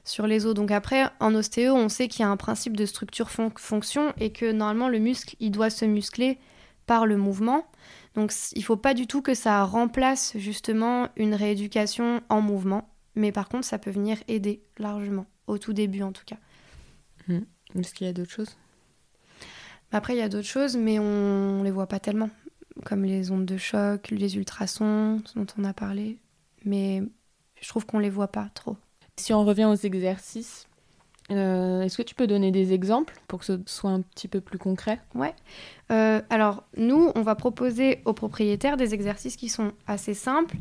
sur 0.05 0.27
les 0.27 0.47
os. 0.47 0.55
Donc 0.55 0.71
après, 0.71 1.05
en 1.21 1.35
ostéo, 1.35 1.75
on 1.75 1.89
sait 1.89 2.09
qu'il 2.09 2.21
y 2.21 2.25
a 2.25 2.29
un 2.29 2.37
principe 2.37 2.77
de 2.77 2.87
structure-fonction 2.87 4.13
et 4.19 4.33
que 4.33 4.51
normalement 4.51 4.89
le 4.89 4.99
muscle, 4.99 5.37
il 5.41 5.51
doit 5.51 5.71
se 5.71 5.85
muscler 5.85 6.39
par 6.87 7.07
le 7.07 7.17
mouvement. 7.17 7.65
Donc 8.15 8.33
il 8.55 8.65
faut 8.65 8.77
pas 8.77 8.95
du 8.95 9.07
tout 9.07 9.23
que 9.23 9.35
ça 9.35 9.63
remplace 9.65 10.37
justement 10.37 11.09
une 11.17 11.35
rééducation 11.35 12.21
en 12.29 12.41
mouvement, 12.41 12.93
mais 13.15 13.31
par 13.31 13.49
contre 13.49 13.65
ça 13.65 13.79
peut 13.79 13.93
venir 13.93 14.19
aider 14.27 14.65
largement, 14.79 15.27
au 15.47 15.59
tout 15.59 15.73
début 15.73 16.03
en 16.03 16.11
tout 16.11 16.25
cas. 16.27 16.39
Mmh. 17.29 17.39
Est-ce 17.77 17.95
qu'il 17.95 18.09
y 18.09 18.11
a 18.11 18.13
d'autres 18.13 18.33
choses? 18.33 18.57
Après 19.93 20.15
il 20.15 20.19
y 20.19 20.23
a 20.23 20.29
d'autres 20.29 20.49
choses, 20.49 20.77
mais 20.77 20.99
on 20.99 21.63
les 21.63 21.71
voit 21.71 21.87
pas 21.87 22.01
tellement, 22.01 22.31
comme 22.85 23.05
les 23.05 23.31
ondes 23.31 23.47
de 23.47 23.57
choc, 23.57 24.11
les 24.11 24.37
ultrasons 24.37 25.23
dont 25.37 25.47
on 25.57 25.63
a 25.63 25.73
parlé, 25.73 26.19
mais 26.65 27.05
je 27.61 27.69
trouve 27.69 27.87
qu'on 27.87 28.01
les 28.01 28.11
voit 28.11 28.33
pas 28.33 28.51
trop. 28.55 28.77
Si 29.21 29.35
on 29.35 29.45
revient 29.45 29.67
aux 29.67 29.75
exercices, 29.75 30.67
euh, 31.31 31.83
est-ce 31.83 31.99
que 31.99 32.03
tu 32.03 32.15
peux 32.15 32.27
donner 32.27 32.51
des 32.51 32.73
exemples 32.73 33.15
pour 33.29 33.41
que 33.41 33.45
ce 33.45 33.61
soit 33.67 33.91
un 33.91 34.01
petit 34.01 34.29
peu 34.29 34.41
plus 34.41 34.59
concret? 34.59 34.99
Ouais. 35.15 35.35
Euh, 35.93 36.23
alors, 36.31 36.65
nous, 36.79 37.13
on 37.15 37.21
va 37.21 37.35
proposer 37.35 38.01
aux 38.07 38.15
propriétaires 38.15 38.79
des 38.79 38.95
exercices 38.95 39.37
qui 39.37 39.51
sont 39.51 39.73
assez 39.87 40.15
simples, 40.15 40.57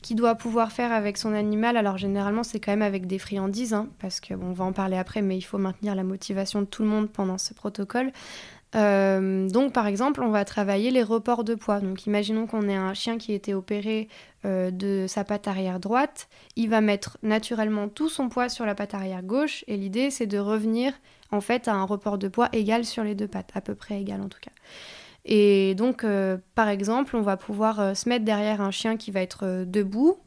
qui 0.00 0.14
doit 0.14 0.36
pouvoir 0.36 0.70
faire 0.70 0.92
avec 0.92 1.18
son 1.18 1.34
animal. 1.34 1.76
Alors, 1.76 1.98
généralement, 1.98 2.44
c'est 2.44 2.60
quand 2.60 2.70
même 2.72 2.82
avec 2.82 3.08
des 3.08 3.18
friandises, 3.18 3.74
hein, 3.74 3.88
parce 3.98 4.20
qu'on 4.20 4.40
on 4.40 4.52
va 4.52 4.64
en 4.64 4.72
parler 4.72 4.96
après, 4.96 5.20
mais 5.20 5.36
il 5.36 5.42
faut 5.42 5.58
maintenir 5.58 5.96
la 5.96 6.04
motivation 6.04 6.60
de 6.60 6.66
tout 6.66 6.82
le 6.82 6.88
monde 6.88 7.10
pendant 7.10 7.36
ce 7.36 7.52
protocole. 7.52 8.12
Euh, 8.74 9.48
donc, 9.48 9.72
par 9.72 9.86
exemple, 9.86 10.22
on 10.22 10.30
va 10.30 10.44
travailler 10.44 10.90
les 10.90 11.02
reports 11.02 11.44
de 11.44 11.54
poids. 11.54 11.80
Donc, 11.80 12.06
imaginons 12.06 12.46
qu'on 12.46 12.68
ait 12.68 12.74
un 12.74 12.94
chien 12.94 13.18
qui 13.18 13.32
été 13.32 13.54
opéré 13.54 14.08
euh, 14.44 14.70
de 14.70 15.06
sa 15.08 15.24
patte 15.24 15.46
arrière 15.46 15.80
droite. 15.80 16.28
Il 16.56 16.70
va 16.70 16.80
mettre 16.80 17.18
naturellement 17.22 17.88
tout 17.88 18.08
son 18.08 18.28
poids 18.28 18.48
sur 18.48 18.66
la 18.66 18.74
patte 18.74 18.94
arrière 18.94 19.22
gauche. 19.22 19.64
Et 19.68 19.76
l'idée, 19.76 20.10
c'est 20.10 20.26
de 20.26 20.38
revenir 20.38 20.92
en 21.30 21.40
fait 21.40 21.68
à 21.68 21.74
un 21.74 21.84
report 21.84 22.18
de 22.18 22.28
poids 22.28 22.48
égal 22.52 22.84
sur 22.84 23.04
les 23.04 23.14
deux 23.14 23.28
pattes, 23.28 23.50
à 23.54 23.60
peu 23.60 23.74
près 23.74 24.00
égal 24.00 24.20
en 24.20 24.28
tout 24.28 24.40
cas. 24.40 24.52
Et 25.24 25.74
donc, 25.74 26.04
euh, 26.04 26.36
par 26.54 26.68
exemple, 26.68 27.16
on 27.16 27.22
va 27.22 27.36
pouvoir 27.36 27.96
se 27.96 28.08
mettre 28.08 28.24
derrière 28.24 28.60
un 28.60 28.70
chien 28.70 28.96
qui 28.96 29.10
va 29.10 29.20
être 29.20 29.64
debout. 29.64 30.18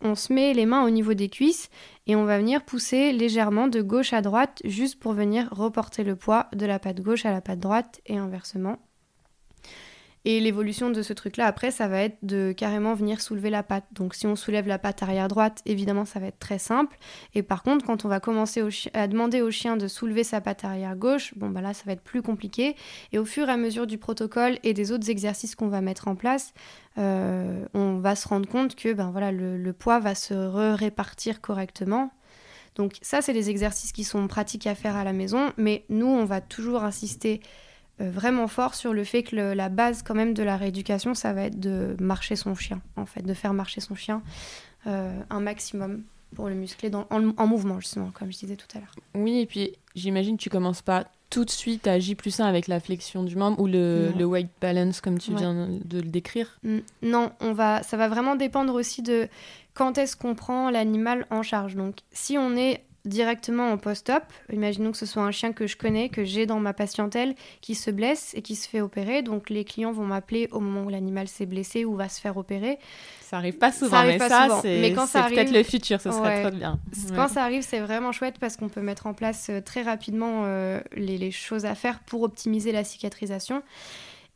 On 0.00 0.14
se 0.14 0.32
met 0.32 0.54
les 0.54 0.66
mains 0.66 0.84
au 0.84 0.90
niveau 0.90 1.14
des 1.14 1.28
cuisses 1.28 1.70
et 2.06 2.14
on 2.14 2.24
va 2.24 2.38
venir 2.38 2.64
pousser 2.64 3.12
légèrement 3.12 3.68
de 3.68 3.82
gauche 3.82 4.12
à 4.12 4.22
droite 4.22 4.60
juste 4.64 5.00
pour 5.00 5.12
venir 5.12 5.48
reporter 5.50 6.04
le 6.04 6.14
poids 6.14 6.46
de 6.54 6.66
la 6.66 6.78
patte 6.78 7.00
gauche 7.00 7.26
à 7.26 7.32
la 7.32 7.40
patte 7.40 7.60
droite 7.60 8.00
et 8.06 8.16
inversement. 8.16 8.78
Et 10.30 10.40
l'évolution 10.40 10.90
de 10.90 11.00
ce 11.00 11.14
truc-là, 11.14 11.46
après, 11.46 11.70
ça 11.70 11.88
va 11.88 12.02
être 12.02 12.18
de 12.20 12.52
carrément 12.54 12.92
venir 12.92 13.22
soulever 13.22 13.48
la 13.48 13.62
patte. 13.62 13.86
Donc 13.92 14.14
si 14.14 14.26
on 14.26 14.36
soulève 14.36 14.68
la 14.68 14.78
patte 14.78 15.02
arrière 15.02 15.26
droite, 15.26 15.62
évidemment, 15.64 16.04
ça 16.04 16.20
va 16.20 16.26
être 16.26 16.38
très 16.38 16.58
simple. 16.58 16.98
Et 17.34 17.42
par 17.42 17.62
contre, 17.62 17.86
quand 17.86 18.04
on 18.04 18.08
va 18.08 18.20
commencer 18.20 18.62
à 18.92 19.08
demander 19.08 19.40
au 19.40 19.50
chien 19.50 19.78
de 19.78 19.88
soulever 19.88 20.24
sa 20.24 20.42
patte 20.42 20.66
arrière 20.66 20.96
gauche, 20.96 21.32
bon, 21.38 21.48
bah 21.48 21.62
là, 21.62 21.72
ça 21.72 21.84
va 21.86 21.92
être 21.92 22.02
plus 22.02 22.20
compliqué. 22.20 22.76
Et 23.12 23.18
au 23.18 23.24
fur 23.24 23.48
et 23.48 23.52
à 23.52 23.56
mesure 23.56 23.86
du 23.86 23.96
protocole 23.96 24.58
et 24.64 24.74
des 24.74 24.92
autres 24.92 25.08
exercices 25.08 25.54
qu'on 25.54 25.68
va 25.68 25.80
mettre 25.80 26.08
en 26.08 26.14
place, 26.14 26.52
euh, 26.98 27.64
on 27.72 27.96
va 27.96 28.14
se 28.14 28.28
rendre 28.28 28.50
compte 28.50 28.74
que 28.74 28.92
ben, 28.92 29.10
voilà, 29.10 29.32
le, 29.32 29.72
poids 29.72 29.98
va 29.98 30.14
se 30.14 30.34
répartir 30.74 31.40
correctement. 31.40 32.10
Donc 32.74 32.98
ça, 33.00 33.22
c'est 33.22 33.32
des 33.32 33.48
exercices 33.48 33.92
qui 33.92 34.04
sont 34.04 34.28
pratiques 34.28 34.66
à 34.66 34.74
faire 34.74 34.94
à 34.94 35.04
la 35.04 35.14
maison, 35.14 35.54
mais 35.56 35.86
nous, 35.88 36.06
on 36.06 36.26
va 36.26 36.42
toujours 36.42 36.84
insister 36.84 37.40
vraiment 38.00 38.48
fort 38.48 38.74
sur 38.74 38.92
le 38.92 39.04
fait 39.04 39.22
que 39.22 39.36
la 39.36 39.68
base 39.68 40.02
quand 40.02 40.14
même 40.14 40.34
de 40.34 40.42
la 40.42 40.56
rééducation, 40.56 41.14
ça 41.14 41.32
va 41.32 41.42
être 41.44 41.58
de 41.58 41.96
marcher 42.00 42.36
son 42.36 42.54
chien, 42.54 42.80
en 42.96 43.06
fait, 43.06 43.22
de 43.22 43.34
faire 43.34 43.54
marcher 43.54 43.80
son 43.80 43.94
chien 43.94 44.22
euh, 44.86 45.20
un 45.28 45.40
maximum 45.40 46.04
pour 46.34 46.48
le 46.48 46.54
muscler 46.54 46.90
dans, 46.90 47.06
en, 47.10 47.46
mouvement, 47.46 47.80
justement, 47.80 48.10
comme 48.12 48.30
je 48.30 48.38
disais 48.38 48.56
tout 48.56 48.66
à 48.74 48.80
l'heure. 48.80 48.94
Oui, 49.14 49.40
et 49.40 49.46
puis 49.46 49.72
j'imagine 49.94 50.36
que 50.36 50.42
tu 50.42 50.50
commences 50.50 50.82
pas 50.82 51.06
tout 51.30 51.44
de 51.44 51.50
suite 51.50 51.86
à 51.86 51.98
J 51.98 52.14
plus 52.14 52.40
1 52.40 52.46
avec 52.46 52.68
la 52.68 52.80
flexion 52.80 53.22
du 53.22 53.36
membre 53.36 53.60
ou 53.60 53.66
le, 53.66 54.12
le 54.16 54.24
weight 54.24 54.48
balance 54.60 55.00
comme 55.00 55.18
tu 55.18 55.34
viens 55.34 55.68
de 55.84 56.00
le 56.00 56.08
décrire 56.08 56.58
Non, 57.02 57.32
on 57.40 57.52
va, 57.52 57.82
ça 57.82 57.96
va 57.96 58.08
vraiment 58.08 58.36
dépendre 58.36 58.74
aussi 58.74 59.02
de 59.02 59.28
quand 59.74 59.98
est-ce 59.98 60.16
qu'on 60.16 60.34
prend 60.34 60.70
l'animal 60.70 61.26
en 61.30 61.42
charge. 61.42 61.76
Donc 61.76 61.96
si 62.12 62.38
on 62.38 62.56
est 62.56 62.84
directement 63.08 63.70
en 63.72 63.78
post-op. 63.78 64.22
Imaginons 64.52 64.92
que 64.92 64.98
ce 64.98 65.06
soit 65.06 65.22
un 65.22 65.30
chien 65.30 65.52
que 65.52 65.66
je 65.66 65.76
connais, 65.76 66.08
que 66.08 66.24
j'ai 66.24 66.46
dans 66.46 66.60
ma 66.60 66.72
patientèle, 66.72 67.34
qui 67.60 67.74
se 67.74 67.90
blesse 67.90 68.32
et 68.34 68.42
qui 68.42 68.54
se 68.54 68.68
fait 68.68 68.80
opérer. 68.80 69.22
Donc 69.22 69.50
les 69.50 69.64
clients 69.64 69.92
vont 69.92 70.04
m'appeler 70.04 70.48
au 70.52 70.60
moment 70.60 70.84
où 70.84 70.88
l'animal 70.88 71.26
s'est 71.26 71.46
blessé 71.46 71.84
ou 71.84 71.96
va 71.96 72.08
se 72.08 72.20
faire 72.20 72.36
opérer. 72.36 72.78
Ça 73.22 73.38
arrive 73.38 73.58
pas 73.58 73.72
souvent, 73.72 74.04
mais 74.04 74.18
ça, 74.18 74.60
c'est 74.62 74.92
peut-être 74.92 75.52
le 75.52 75.62
futur, 75.62 76.00
ce 76.00 76.10
serait 76.10 76.42
trop 76.42 76.56
bien. 76.56 76.78
Quand 77.14 77.28
ça 77.28 77.44
arrive, 77.44 77.62
c'est 77.62 77.80
vraiment 77.80 78.12
chouette 78.12 78.38
parce 78.38 78.56
qu'on 78.56 78.68
peut 78.68 78.80
mettre 78.80 79.06
en 79.06 79.14
place 79.14 79.48
euh, 79.50 79.60
très 79.60 79.82
rapidement 79.82 80.44
euh, 80.44 80.80
les, 80.94 81.18
les 81.18 81.30
choses 81.30 81.66
à 81.66 81.74
faire 81.74 82.00
pour 82.00 82.22
optimiser 82.22 82.72
la 82.72 82.84
cicatrisation. 82.84 83.62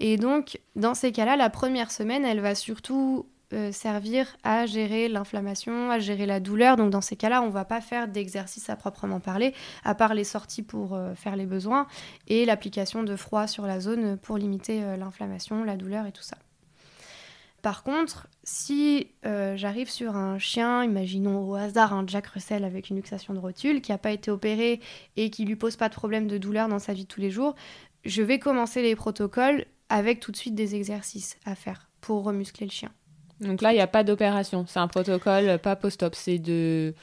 Et 0.01 0.17
donc, 0.17 0.59
dans 0.75 0.95
ces 0.95 1.13
cas-là, 1.13 1.37
la 1.37 1.49
première 1.49 1.91
semaine, 1.91 2.25
elle 2.25 2.41
va 2.41 2.55
surtout 2.55 3.27
servir 3.73 4.37
à 4.43 4.67
gérer 4.67 5.09
l'inflammation, 5.09 5.91
à 5.91 5.99
gérer 5.99 6.27
la 6.27 6.41
douleur. 6.41 6.77
Donc 6.77 6.91
dans 6.91 7.01
ces 7.01 7.17
cas-là, 7.17 7.43
on 7.43 7.47
ne 7.47 7.53
va 7.53 7.65
pas 7.65 7.81
faire 7.81 8.09
d'exercice 8.09 8.71
à 8.71 8.77
proprement 8.77 9.21
parler, 9.21 9.55
à 9.85 9.95
part 9.95 10.15
les 10.15 10.25
sorties 10.25 10.63
pour 10.63 10.95
euh, 10.95 11.15
faire 11.15 11.37
les 11.37 11.47
besoins 11.47 11.87
et 12.29 12.45
l'application 12.45 13.03
de 13.03 13.17
froid 13.17 13.47
sur 13.47 13.67
la 13.67 13.81
zone 13.81 14.17
pour 14.19 14.39
limiter 14.39 14.83
euh, 14.83 14.97
l'inflammation, 14.97 15.65
la 15.65 15.77
douleur 15.77 16.07
et 16.07 16.13
tout 16.13 16.23
ça. 16.23 16.37
Par 17.63 17.85
contre, 17.85 18.27
si 18.43 19.13
j'arrive 19.23 19.89
sur 19.89 20.17
un 20.17 20.37
chien, 20.37 20.83
imaginons 20.83 21.49
au 21.49 21.55
hasard 21.55 21.93
un 21.93 22.05
Jack 22.05 22.27
Russell 22.27 22.65
avec 22.65 22.91
une 22.91 22.97
luxation 22.97 23.35
de 23.35 23.39
rotule 23.39 23.81
qui 23.81 23.93
n'a 23.93 23.99
pas 23.99 24.11
été 24.11 24.33
opéré 24.33 24.81
et 25.17 25.31
qui 25.31 25.45
lui 25.45 25.55
pose 25.55 25.77
pas 25.77 25.89
de 25.89 25.95
problème 25.95 26.27
de 26.27 26.39
douleur 26.39 26.67
dans 26.67 26.81
sa 26.81 26.93
vie 26.93 27.05
de 27.05 27.09
tous 27.09 27.21
les 27.21 27.31
jours, 27.31 27.55
je 28.05 28.21
vais 28.21 28.41
commencer 28.41 28.83
les 28.83 28.97
protocoles 28.97 29.65
avec 29.89 30.19
tout 30.19 30.33
de 30.33 30.37
suite 30.37 30.57
des 30.57 30.75
exercices 30.75 31.37
à 31.45 31.55
faire 31.55 31.89
pour 32.01 32.25
remuscler 32.25 32.67
le 32.67 32.73
chien. 32.73 32.91
Donc 33.43 33.61
là, 33.61 33.73
il 33.73 33.77
n'y 33.77 33.81
a 33.81 33.87
pas 33.87 34.05
d'opération, 34.05 34.65
c'est 34.67 34.79
un 34.79 34.89
protocole 34.89 35.59
pas 35.59 35.77
post-op, 35.77 36.15
c'est 36.15 36.39
de 36.39 36.95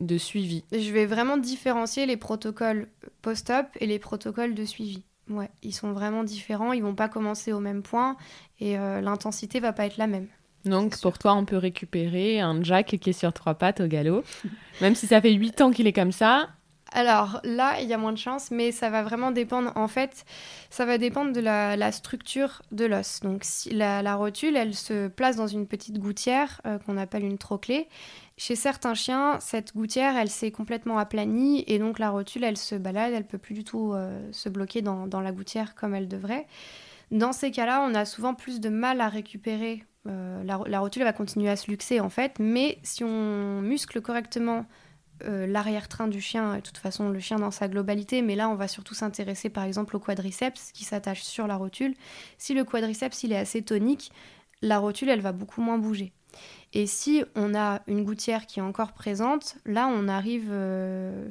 de 0.00 0.18
suivi. 0.18 0.64
Je 0.72 0.92
vais 0.92 1.06
vraiment 1.06 1.36
différencier 1.36 2.06
les 2.06 2.16
protocoles 2.16 2.88
post-op 3.22 3.66
et 3.80 3.86
les 3.86 3.98
protocoles 3.98 4.54
de 4.54 4.64
suivi. 4.64 5.04
Ouais, 5.30 5.48
ils 5.62 5.72
sont 5.72 5.92
vraiment 5.92 6.24
différents, 6.24 6.72
ils 6.72 6.82
vont 6.82 6.94
pas 6.94 7.08
commencer 7.08 7.52
au 7.52 7.60
même 7.60 7.82
point 7.82 8.16
et 8.60 8.76
euh, 8.76 9.00
l'intensité 9.00 9.60
va 9.60 9.72
pas 9.72 9.86
être 9.86 9.96
la 9.96 10.08
même. 10.08 10.26
Donc 10.64 11.00
pour 11.00 11.18
toi, 11.18 11.34
on 11.34 11.44
peut 11.44 11.56
récupérer 11.56 12.40
un 12.40 12.62
Jack 12.62 12.98
qui 13.00 13.10
est 13.10 13.12
sur 13.12 13.32
trois 13.32 13.54
pattes 13.54 13.80
au 13.80 13.86
galop. 13.86 14.24
même 14.80 14.94
si 14.94 15.06
ça 15.06 15.20
fait 15.20 15.32
8 15.32 15.60
ans 15.60 15.70
qu'il 15.70 15.86
est 15.86 15.92
comme 15.92 16.12
ça, 16.12 16.48
alors 16.92 17.40
là, 17.44 17.80
il 17.80 17.88
y 17.88 17.94
a 17.94 17.98
moins 17.98 18.12
de 18.12 18.18
chance, 18.18 18.50
mais 18.50 18.70
ça 18.70 18.90
va 18.90 19.02
vraiment 19.02 19.30
dépendre. 19.30 19.72
En 19.76 19.88
fait, 19.88 20.24
ça 20.70 20.84
va 20.84 20.98
dépendre 20.98 21.32
de 21.32 21.40
la, 21.40 21.92
structure 21.92 22.62
de 22.70 22.84
l'os. 22.84 23.20
Donc, 23.20 23.44
la, 23.70 24.14
rotule, 24.14 24.56
elle 24.56 24.74
se 24.74 25.08
place 25.08 25.36
dans 25.36 25.46
une 25.46 25.66
petite 25.66 25.98
gouttière 25.98 26.60
euh, 26.66 26.78
qu'on 26.78 26.96
appelle 26.96 27.24
une 27.24 27.38
trochlée. 27.38 27.88
Chez 28.36 28.56
certains 28.56 28.94
chiens, 28.94 29.38
cette 29.40 29.74
gouttière, 29.74 30.16
elle 30.16 30.30
s'est 30.30 30.50
complètement 30.50 30.98
aplanie 30.98 31.64
et 31.66 31.78
donc 31.78 31.98
la 31.98 32.10
rotule, 32.10 32.44
elle 32.44 32.56
se 32.56 32.74
balade, 32.74 33.12
elle 33.14 33.26
peut 33.26 33.38
plus 33.38 33.54
du 33.54 33.64
tout 33.64 33.92
euh, 33.92 34.20
se 34.32 34.48
bloquer 34.48 34.82
dans, 34.82 35.20
la 35.20 35.32
gouttière 35.32 35.74
comme 35.74 35.94
elle 35.94 36.08
devrait. 36.08 36.46
Dans 37.10 37.32
ces 37.32 37.50
cas-là, 37.50 37.86
on 37.88 37.94
a 37.94 38.04
souvent 38.04 38.34
plus 38.34 38.58
de 38.60 38.70
mal 38.70 39.00
à 39.00 39.08
récupérer. 39.08 39.84
Euh, 40.08 40.42
la, 40.44 40.58
la, 40.66 40.80
rotule 40.80 41.04
va 41.04 41.12
continuer 41.12 41.50
à 41.50 41.56
se 41.56 41.70
luxer 41.70 42.00
en 42.00 42.08
fait, 42.08 42.38
mais 42.40 42.78
si 42.82 43.04
on 43.04 43.60
muscle 43.60 44.00
correctement 44.00 44.66
euh, 45.24 45.46
l'arrière-train 45.46 46.08
du 46.08 46.20
chien, 46.20 46.56
de 46.56 46.60
toute 46.60 46.78
façon 46.78 47.08
le 47.08 47.20
chien 47.20 47.38
dans 47.38 47.50
sa 47.50 47.68
globalité, 47.68 48.22
mais 48.22 48.34
là 48.36 48.48
on 48.48 48.54
va 48.54 48.68
surtout 48.68 48.94
s'intéresser 48.94 49.50
par 49.50 49.64
exemple 49.64 49.96
au 49.96 50.00
quadriceps 50.00 50.72
qui 50.72 50.84
s'attache 50.84 51.22
sur 51.22 51.46
la 51.46 51.56
rotule. 51.56 51.94
Si 52.38 52.54
le 52.54 52.64
quadriceps 52.64 53.22
il 53.22 53.32
est 53.32 53.38
assez 53.38 53.62
tonique, 53.62 54.12
la 54.62 54.78
rotule 54.78 55.08
elle 55.08 55.20
va 55.20 55.32
beaucoup 55.32 55.60
moins 55.60 55.78
bouger. 55.78 56.12
Et 56.72 56.86
si 56.86 57.24
on 57.34 57.54
a 57.54 57.82
une 57.86 58.04
gouttière 58.04 58.46
qui 58.46 58.60
est 58.60 58.62
encore 58.62 58.92
présente, 58.92 59.56
là 59.66 59.88
on 59.88 60.08
arrive, 60.08 60.48
euh, 60.50 61.28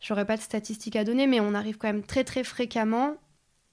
j'aurais 0.00 0.24
pas 0.24 0.36
de 0.36 0.42
statistiques 0.42 0.96
à 0.96 1.04
donner, 1.04 1.26
mais 1.26 1.40
on 1.40 1.54
arrive 1.54 1.78
quand 1.78 1.88
même 1.88 2.04
très 2.04 2.24
très 2.24 2.44
fréquemment 2.44 3.14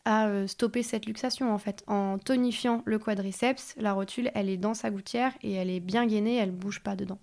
à 0.06 0.28
euh, 0.28 0.48
stopper 0.48 0.84
cette 0.84 1.06
luxation 1.06 1.54
en 1.54 1.58
fait. 1.58 1.84
En 1.88 2.18
tonifiant 2.20 2.84
le 2.86 3.00
quadriceps, 3.00 3.76
la 3.78 3.94
rotule 3.94 4.32
elle 4.36 4.50
est 4.50 4.58
dans 4.58 4.74
sa 4.74 4.90
gouttière 4.92 5.34
et 5.42 5.54
elle 5.54 5.70
est 5.70 5.80
bien 5.80 6.06
gainée, 6.06 6.36
elle 6.36 6.52
bouge 6.52 6.82
pas 6.82 6.96
dedans. 6.96 7.20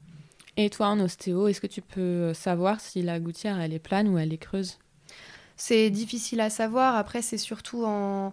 Et 0.57 0.69
toi, 0.71 0.89
en 0.89 1.01
ostéo, 1.01 1.49
est-ce 1.49 1.61
que 1.61 1.67
tu 1.67 1.81
peux 1.81 2.35
savoir 2.35 2.81
si 2.81 3.03
la 3.03 3.21
gouttière, 3.21 3.61
elle 3.61 3.73
est 3.73 3.79
plane 3.79 4.09
ou 4.09 4.19
elle 4.19 4.33
est 4.33 4.39
creuse? 4.39 4.79
C'est 5.57 5.91
difficile 5.91 6.41
à 6.41 6.51
savoir. 6.51 6.97
Après, 6.97 7.23
c'est 7.23 7.39
surtout 7.39 7.85
en... 7.85 8.33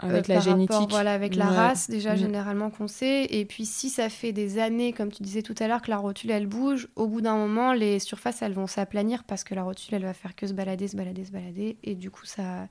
Avec 0.00 0.30
euh, 0.30 0.34
la 0.34 0.40
génétique. 0.40 0.90
voilà, 0.90 1.12
avec 1.12 1.34
la 1.34 1.46
race, 1.46 1.90
déjà, 1.90 2.14
mm. 2.14 2.18
généralement, 2.18 2.70
qu'on 2.70 2.86
sait. 2.86 3.24
Et 3.30 3.44
puis, 3.44 3.66
si 3.66 3.90
ça 3.90 4.08
fait 4.08 4.30
des 4.30 4.60
années, 4.60 4.92
comme 4.92 5.10
tu 5.10 5.24
disais 5.24 5.42
tout 5.42 5.56
à 5.58 5.66
l'heure, 5.66 5.82
que 5.82 5.90
la 5.90 5.96
rotule, 5.96 6.30
elle 6.30 6.46
bouge, 6.46 6.86
au 6.94 7.08
bout 7.08 7.20
d'un 7.20 7.36
moment, 7.36 7.72
les 7.72 7.98
surfaces, 7.98 8.40
elles 8.42 8.52
vont 8.52 8.68
s'aplanir 8.68 9.24
parce 9.24 9.42
que 9.42 9.56
la 9.56 9.64
rotule, 9.64 9.94
elle 9.94 10.04
va 10.04 10.14
faire 10.14 10.36
que 10.36 10.46
se 10.46 10.52
balader, 10.52 10.86
se 10.86 10.96
balader, 10.96 11.24
se 11.24 11.32
balader. 11.32 11.78
Et 11.82 11.96
du 11.96 12.12
coup, 12.12 12.26
ça 12.26 12.68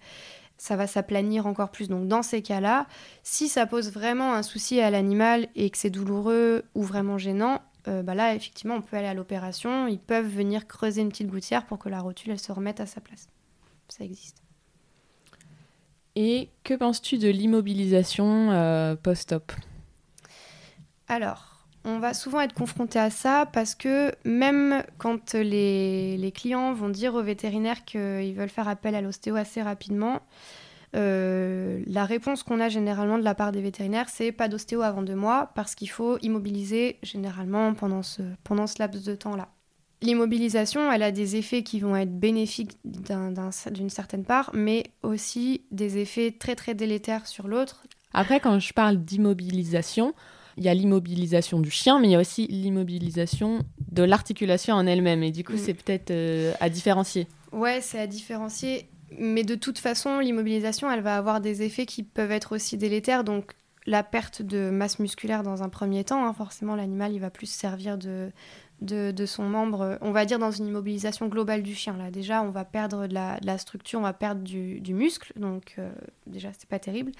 ça 0.57 0.75
va 0.75 0.87
s'aplanir 0.87 1.45
encore 1.45 1.69
plus. 1.69 1.87
Donc 1.87 2.07
dans 2.07 2.23
ces 2.23 2.41
cas-là, 2.41 2.87
si 3.23 3.47
ça 3.47 3.65
pose 3.65 3.91
vraiment 3.91 4.33
un 4.33 4.43
souci 4.43 4.81
à 4.81 4.89
l'animal 4.89 5.47
et 5.55 5.69
que 5.69 5.77
c'est 5.77 5.89
douloureux 5.89 6.63
ou 6.73 6.83
vraiment 6.83 7.17
gênant, 7.17 7.61
euh, 7.87 8.03
bah 8.03 8.15
là, 8.15 8.35
effectivement, 8.35 8.75
on 8.75 8.81
peut 8.81 8.97
aller 8.97 9.07
à 9.07 9.13
l'opération. 9.13 9.87
Ils 9.87 9.99
peuvent 9.99 10.27
venir 10.27 10.67
creuser 10.67 11.01
une 11.01 11.09
petite 11.09 11.29
gouttière 11.29 11.65
pour 11.65 11.79
que 11.79 11.89
la 11.89 12.01
rotule 12.01 12.31
elle 12.31 12.39
se 12.39 12.51
remette 12.51 12.79
à 12.79 12.85
sa 12.85 13.01
place. 13.01 13.27
Ça 13.89 14.03
existe. 14.03 14.41
Et 16.15 16.49
que 16.63 16.73
penses-tu 16.73 17.17
de 17.17 17.29
l'immobilisation 17.29 18.51
euh, 18.51 18.95
post-op? 18.95 19.51
Alors, 21.07 21.65
on 21.85 21.99
va 21.99 22.13
souvent 22.13 22.41
être 22.41 22.53
confronté 22.53 22.99
à 22.99 23.09
ça 23.09 23.45
parce 23.45 23.75
que 23.75 24.11
même 24.25 24.83
quand 24.97 25.35
les, 25.35 26.17
les 26.17 26.31
clients 26.31 26.73
vont 26.73 26.89
dire 26.89 27.13
au 27.13 27.21
vétérinaire 27.21 27.85
qu'ils 27.85 28.33
veulent 28.33 28.49
faire 28.49 28.67
appel 28.67 28.95
à 28.95 29.01
l'ostéo 29.01 29.35
assez 29.35 29.61
rapidement, 29.61 30.21
euh, 30.95 31.83
la 31.85 32.05
réponse 32.05 32.43
qu'on 32.43 32.59
a 32.59 32.69
généralement 32.69 33.17
de 33.17 33.23
la 33.23 33.35
part 33.35 33.51
des 33.51 33.61
vétérinaires, 33.61 34.09
c'est 34.09 34.31
pas 34.31 34.47
d'ostéo 34.47 34.81
avant 34.81 35.01
deux 35.01 35.15
mois 35.15 35.51
parce 35.55 35.75
qu'il 35.75 35.89
faut 35.89 36.17
immobiliser 36.21 36.97
généralement 37.03 37.73
pendant 37.73 38.03
ce, 38.03 38.21
pendant 38.43 38.67
ce 38.67 38.75
laps 38.79 39.03
de 39.03 39.15
temps-là. 39.15 39.49
L'immobilisation, 40.01 40.91
elle 40.91 41.01
a 41.01 41.11
des 41.11 41.37
effets 41.37 41.63
qui 41.63 41.79
vont 41.79 41.95
être 41.95 42.19
bénéfiques 42.19 42.77
d'une 42.83 43.89
certaine 43.89 44.23
part, 44.23 44.51
mais 44.53 44.83
aussi 45.01 45.61
des 45.71 45.97
effets 45.97 46.31
très 46.31 46.55
très 46.55 46.75
délétères 46.75 47.25
sur 47.25 47.47
l'autre. 47.47 47.83
Après, 48.13 48.39
quand 48.39 48.59
je 48.59 48.73
parle 48.73 48.97
d'immobilisation, 48.97 50.13
il 50.55 50.63
y 50.63 50.69
a 50.69 50.73
l'immobilisation 50.73 51.59
du 51.59 51.71
chien, 51.71 51.99
mais 51.99 52.09
il 52.09 52.11
y 52.11 52.15
a 52.15 52.19
aussi 52.19 52.45
l'immobilisation 52.47 53.63
de 53.91 54.03
l'articulation 54.03 54.75
en 54.75 54.85
elle-même. 54.85 55.23
Et 55.23 55.31
du 55.31 55.43
coup, 55.43 55.53
mm. 55.53 55.57
c'est 55.57 55.73
peut-être 55.73 56.11
euh, 56.11 56.53
à 56.59 56.69
différencier. 56.69 57.27
Ouais, 57.51 57.79
c'est 57.81 57.99
à 57.99 58.07
différencier. 58.07 58.87
Mais 59.17 59.43
de 59.43 59.55
toute 59.55 59.79
façon, 59.79 60.19
l'immobilisation, 60.19 60.91
elle 60.91 61.01
va 61.01 61.17
avoir 61.17 61.41
des 61.41 61.63
effets 61.63 61.85
qui 61.85 62.03
peuvent 62.03 62.31
être 62.31 62.55
aussi 62.55 62.77
délétères. 62.77 63.23
Donc, 63.23 63.53
la 63.85 64.03
perte 64.03 64.41
de 64.41 64.69
masse 64.69 64.99
musculaire 64.99 65.43
dans 65.43 65.63
un 65.63 65.69
premier 65.69 66.03
temps, 66.03 66.25
hein, 66.25 66.33
forcément, 66.33 66.75
l'animal, 66.75 67.13
il 67.13 67.19
va 67.19 67.29
plus 67.29 67.49
servir 67.49 67.97
de, 67.97 68.31
de, 68.81 69.25
son 69.25 69.43
membre, 69.43 69.97
on 70.01 70.11
va 70.11 70.25
dire 70.25 70.39
dans 70.39 70.51
une 70.51 70.67
immobilisation 70.67 71.27
globale 71.27 71.63
du 71.63 71.73
chien. 71.73 71.97
Là, 71.97 72.11
déjà, 72.11 72.43
on 72.43 72.51
va 72.51 72.65
perdre 72.65 73.07
de 73.07 73.13
la, 73.13 73.57
structure, 73.57 73.99
on 73.99 74.03
va 74.03 74.13
perdre 74.13 74.41
du, 74.41 74.93
muscle, 74.93 75.33
donc 75.35 75.75
euh, 75.79 75.89
déjà, 76.27 76.49
c'est 76.57 76.69
pas 76.69 76.79
terrible. 76.79 77.11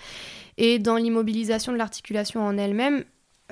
Et 0.58 0.80
dans 0.80 0.98
l'immobilisation 0.98 1.72
de 1.72 1.78
l'articulation 1.78 2.46
en 2.46 2.58
elle-même, 2.58 3.04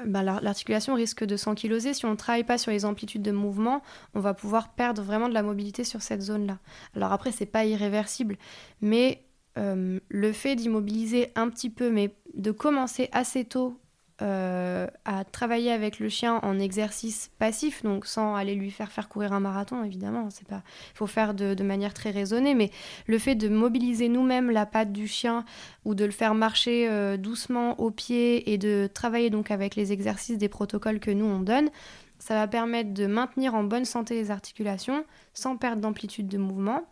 bah, 0.06 0.24
l'articulation 0.24 0.94
risque 0.96 1.24
de 1.24 1.38
s'ankyloser. 1.38 1.94
Si 1.94 2.06
on 2.06 2.12
ne 2.12 2.16
travaille 2.16 2.44
pas 2.44 2.58
sur 2.58 2.72
les 2.72 2.86
amplitudes 2.86 3.22
de 3.22 3.32
mouvement, 3.32 3.82
on 4.14 4.20
va 4.20 4.34
pouvoir 4.34 4.74
perdre 4.74 5.02
vraiment 5.02 5.30
de 5.30 5.34
la 5.34 5.44
mobilité 5.44 5.84
sur 5.84 6.02
cette 6.02 6.22
zone-là. 6.22 6.60
Alors 6.96 7.12
après, 7.14 7.32
c'est 7.32 7.46
pas 7.46 7.66
irréversible, 7.66 8.38
mais 8.82 9.24
euh, 9.58 10.00
le 10.10 10.32
fait 10.34 10.56
d'immobiliser 10.56 11.32
un 11.36 11.50
petit 11.50 11.70
peu, 11.70 11.90
mais 11.90 12.16
de 12.34 12.52
commencer 12.52 13.10
assez 13.14 13.46
tôt 13.46 13.80
euh, 14.22 14.88
à 15.04 15.26
travailler 15.26 15.72
avec 15.72 16.00
le 16.00 16.08
chien 16.08 16.40
en 16.42 16.58
exercice 16.58 17.32
passif, 17.38 17.84
donc 17.84 18.06
sans 18.06 18.34
aller 18.34 18.56
lui 18.56 18.72
faire 18.72 18.90
faire 18.90 19.10
courir 19.10 19.34
un 19.34 19.42
marathon, 19.42 19.84
évidemment. 19.84 20.30
C'est 20.30 20.48
pas, 20.48 20.64
faut 20.94 21.06
faire 21.06 21.34
de, 21.34 21.62
manière 21.64 21.94
très 21.94 22.12
raisonnée, 22.12 22.56
mais 22.56 22.72
le 23.08 23.20
fait 23.20 23.36
de 23.36 23.50
mobiliser 23.50 24.08
nous-mêmes 24.08 24.52
la 24.52 24.66
patte 24.66 24.94
du 24.94 25.08
chien 25.08 25.44
ou 25.84 25.96
de 25.96 26.06
le 26.06 26.12
faire 26.12 26.34
marcher 26.34 26.88
euh, 26.88 27.18
doucement 27.18 27.78
au 27.80 27.92
pied 27.92 28.54
et 28.54 28.58
de 28.58 28.90
travailler 28.94 29.30
donc 29.30 29.52
avec 29.52 29.76
les 29.76 29.92
exercices 29.92 30.38
des 30.38 30.50
protocoles 30.50 31.02
que 31.02 31.12
nous 31.12 31.26
on 31.26 31.42
donne, 31.42 31.70
ça 32.18 32.36
va 32.36 32.48
permettre 32.48 32.94
de 32.94 33.08
maintenir 33.08 33.54
en 33.54 33.66
bonne 33.66 33.86
santé 33.86 34.16
les 34.16 34.32
articulations 34.32 35.04
sans 35.34 35.58
perdre 35.58 35.82
d'amplitude 35.82 36.30
de 36.30 36.38
mouvement 36.38 36.86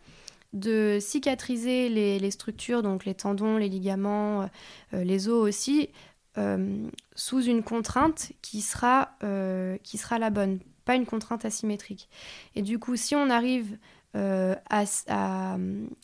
de 0.54 0.98
cicatriser 1.00 1.88
les, 1.88 2.30
structures, 2.30 2.82
donc 2.82 3.04
les 3.04 3.14
tendons, 3.14 3.56
les 3.56 3.68
ligaments, 3.68 4.48
euh, 4.94 5.02
les 5.04 5.28
os 5.28 5.42
aussi, 5.48 5.90
euh, 6.36 6.88
sous 7.14 7.42
une 7.42 7.62
contrainte 7.62 8.32
qui 8.42 8.60
sera, 8.60 9.10
euh, 9.22 9.76
qui 9.84 9.98
sera 9.98 10.18
la 10.18 10.30
bonne, 10.30 10.58
pas 10.84 10.96
une 10.96 11.06
contrainte 11.06 11.44
asymétrique. 11.44 12.08
Et 12.56 12.62
du 12.62 12.78
coup, 12.78 12.96
si 12.96 13.14
on 13.14 13.30
arrive 13.30 13.78
euh, 14.16 14.56
à, 14.68 15.56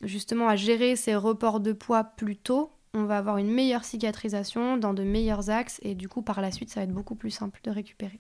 justement 0.03 0.49
à 0.49 0.57
gérer 0.57 0.95
ces 0.95 1.17
reports 1.17 1.59
de 1.59 1.73
poids 1.73 2.05
plus 2.05 2.37
tôt, 2.37 2.71
on 2.95 3.05
va 3.05 3.19
avoir 3.19 3.39
une 3.39 3.51
meilleure 3.51 3.85
cicatrisation 3.85 4.77
dans 4.77 4.95
de 4.95 5.03
meilleurs 5.03 5.51
axes 5.51 5.79
et 5.83 5.95
du 5.95 6.09
coup 6.09 6.23
par 6.23 6.41
la 6.41 6.51
suite 6.51 6.71
ça 6.71 6.81
va 6.81 6.85
être 6.85 6.93
beaucoup 6.93 7.15
plus 7.15 7.31
simple 7.31 7.61
de 7.63 7.71
récupérer. 7.71 8.19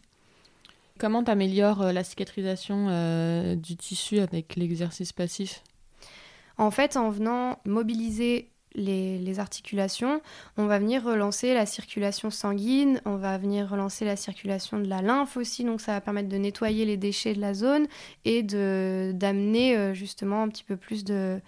Comment 0.98 1.24
tu 1.24 1.30
améliores 1.32 1.92
la 1.92 2.04
cicatrisation 2.04 3.56
du 3.56 3.76
tissu 3.76 4.20
avec 4.20 4.54
l'exercice 4.54 5.12
passif? 5.12 5.64
En 6.56 6.70
fait, 6.70 6.96
en 6.96 7.10
venant 7.10 7.58
mobiliser 7.64 8.49
les, 8.74 9.40
articulations, 9.40 10.20
on 10.56 10.66
va 10.66 10.78
venir 10.78 11.04
relancer 11.04 11.54
la 11.54 11.66
circulation 11.66 12.30
sanguine, 12.30 13.00
on 13.04 13.16
va 13.16 13.38
venir 13.38 13.68
relancer 13.68 14.04
la 14.04 14.16
circulation 14.16 14.78
de 14.78 14.86
la 14.86 15.02
lymphe 15.02 15.36
aussi, 15.36 15.64
donc 15.64 15.80
ça 15.80 15.92
va 15.92 16.00
permettre 16.00 16.28
de 16.28 16.36
nettoyer 16.36 16.84
les 16.84 16.96
déchets 16.96 17.34
de 17.34 17.40
la 17.40 17.54
zone 17.54 17.86
et 18.24 18.42
d'amener 18.42 19.76
euh, 19.76 19.94
justement 19.94 20.42
un 20.42 20.48
petit 20.48 20.64
peu 20.64 20.76
plus 20.76 21.04
de, 21.04 21.40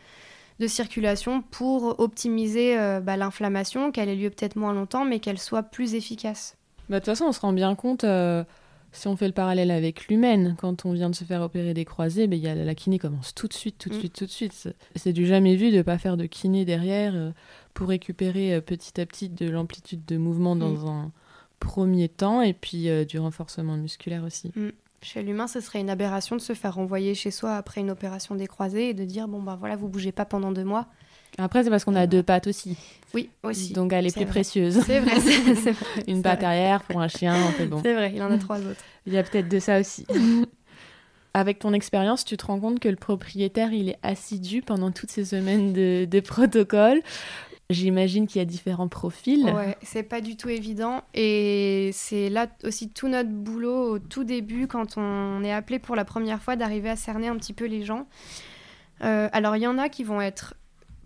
circulation 0.69 1.43
pour 1.43 1.99
optimiser 1.99 2.79
euh, 2.79 3.01
bah, 3.01 3.17
l'inflammation, 3.17 3.91
qu'elle 3.91 4.09
ait 4.09 4.15
lieu 4.15 4.31
peut-être 4.31 4.55
moins 4.55 4.73
longtemps, 4.73 5.05
mais 5.05 5.19
qu'elle 5.19 5.41
soit 5.41 5.65
plus 5.65 5.97
efficace. 5.97 6.57
Bah, 6.89 7.01
de 7.01 7.05
toute 7.05 7.07
façon, 7.07 7.25
on 7.25 7.33
se 7.33 7.41
rend 7.41 7.53
bien 7.53 7.75
compte, 7.75 8.05
euh, 8.05 8.45
si 8.93 9.09
on 9.09 9.17
fait 9.17 9.27
le 9.27 9.33
parallèle 9.33 9.71
avec 9.71 10.09
l'humaine, 10.09 10.55
quand 10.61 10.85
on 10.85 10.93
vient 10.93 11.11
de 11.11 11.15
se 11.15 11.25
faire 11.25 11.41
opérer 11.43 11.75
des 11.75 11.85
croisés, 11.85 12.27
bah, 12.27 12.37
y 12.37 12.47
a, 12.47 12.55
la 12.55 12.75
kiné 12.75 12.99
commence 12.99 13.35
tout 13.35 13.49
de 13.49 13.53
suite, 13.55 13.79
tout 13.79 13.89
de 13.89 13.95
Mm. 13.95 13.99
suite, 13.99 14.13
tout 14.15 14.27
de 14.27 14.31
suite. 14.31 14.69
C'est 14.97 15.13
du 15.13 15.27
jamais 15.27 15.57
vu 15.57 15.71
de 15.71 15.79
ne 15.79 15.83
pas 15.83 15.99
faire 15.99 16.17
de 16.17 16.27
kiné 16.27 16.65
derrière 16.65 17.15
euh, 17.15 17.31
pour 17.75 17.89
récupérer 17.89 18.55
euh, 18.55 18.61
petit 18.61 19.01
à 19.01 19.07
petit 19.07 19.29
de 19.29 19.49
l'amplitude 19.49 20.05
de 20.05 20.17
mouvement 20.17 20.55
dans 20.57 20.71
Mm. 20.71 20.87
un 20.89 21.13
premier 21.61 22.09
temps 22.09 22.43
et 22.43 22.53
puis 22.53 22.89
euh, 22.89 23.05
du 23.05 23.19
renforcement 23.19 23.77
musculaire 23.77 24.25
aussi. 24.25 24.53
Chez 25.01 25.23
l'humain, 25.23 25.47
ce 25.49 25.61
serait 25.61 25.81
une 25.81 25.91
aberration 25.91 26.37
de 26.37 26.41
se 26.41 26.53
faire 26.53 26.75
renvoyer 26.75 27.15
chez 27.15 27.31
soi 27.31 27.57
après 27.57 27.81
une 27.81 27.91
opération 27.91 28.35
des 28.35 28.47
croisés 28.47 28.91
et 28.91 28.95
de 28.95 29.05
dire 29.05 29.27
bon 29.27 29.43
bah 29.43 29.57
voilà, 29.59 29.75
vous 29.77 29.89
bougez 29.89 30.13
pas 30.13 30.25
pendant 30.25 30.53
deux 30.53 30.65
mois. 30.65 30.87
Après, 31.39 31.65
c'est 31.65 31.71
parce 31.71 31.85
qu'on 31.85 31.95
a 31.97 32.07
deux 32.07 32.23
pattes 32.23 32.47
aussi, 32.47 32.77
Oui, 33.15 33.31
aussi. 33.43 33.73
donc 33.73 33.93
elle 33.95 34.07
est, 34.07 34.11
c'est 34.11 34.21
plus 34.21 34.25
vrai. 34.27 34.33
précieuse. 34.33 34.81
C'est 34.85 35.01
vrai, 35.01 35.15
vrai. 35.19 35.75
Une 36.07 36.23
patte 36.23 36.43
arrière 36.43 36.83
pour 36.83 37.01
un 37.01 37.09
chien, 37.09 37.35
c'est 37.57 37.67
bon. 37.67 37.81
C'est 37.83 37.95
vrai, 37.95 38.13
il 38.15 38.23
en 38.23 38.31
a 38.31 38.37
trois 38.39 38.59
autres. 38.67 38.81
Il 39.07 39.15
y 39.15 39.19
a 39.19 39.23
peut-être 39.23 39.49
de 39.49 39.59
ça 39.59 39.81
aussi. 39.81 40.07
Avec 41.35 41.59
ton 41.61 41.73
expérience, 41.73 42.27
tu 42.27 42.37
te 42.37 42.45
rends 42.45 42.61
compte 42.61 42.79
que 42.81 42.91
le 42.91 42.97
propriétaire, 42.97 43.73
il 43.73 43.89
est 43.89 43.99
assidu 44.03 44.61
pendant 44.61 44.91
toutes 44.91 45.11
ces 45.11 45.25
semaines 45.25 45.73
de, 45.73 46.05
de 46.05 46.21
protocole. 46.21 47.01
J'imagine 47.71 48.27
qu'il 48.27 48.39
y 48.39 48.43
a 48.43 48.45
différents 48.45 48.89
profils. 48.89 49.45
Ouais, 49.47 49.79
c'est 49.83 50.03
pas 50.03 50.21
du 50.21 50.37
tout 50.37 50.51
évident. 50.51 51.01
Et 51.15 51.89
c'est 51.95 52.29
là 52.29 52.49
aussi 52.65 52.91
tout 52.91 53.09
notre 53.09 53.31
boulot 53.31 53.95
au 53.95 53.99
tout 53.99 54.25
début, 54.25 54.67
quand 54.67 54.99
on 54.99 55.43
est 55.43 55.53
appelé 55.53 55.79
pour 55.79 55.97
la 55.97 56.05
première 56.05 56.43
fois, 56.43 56.55
d'arriver 56.57 56.91
à 56.91 56.97
cerner 56.97 57.29
un 57.29 57.37
petit 57.37 57.55
peu 57.55 57.65
les 57.65 57.83
gens. 57.83 58.07
Euh, 59.03 59.31
alors, 59.33 59.57
il 59.57 59.63
y 59.63 59.67
en 59.67 59.79
a 59.79 59.89
qui 59.89 60.05
vont 60.05 60.21
être 60.21 60.53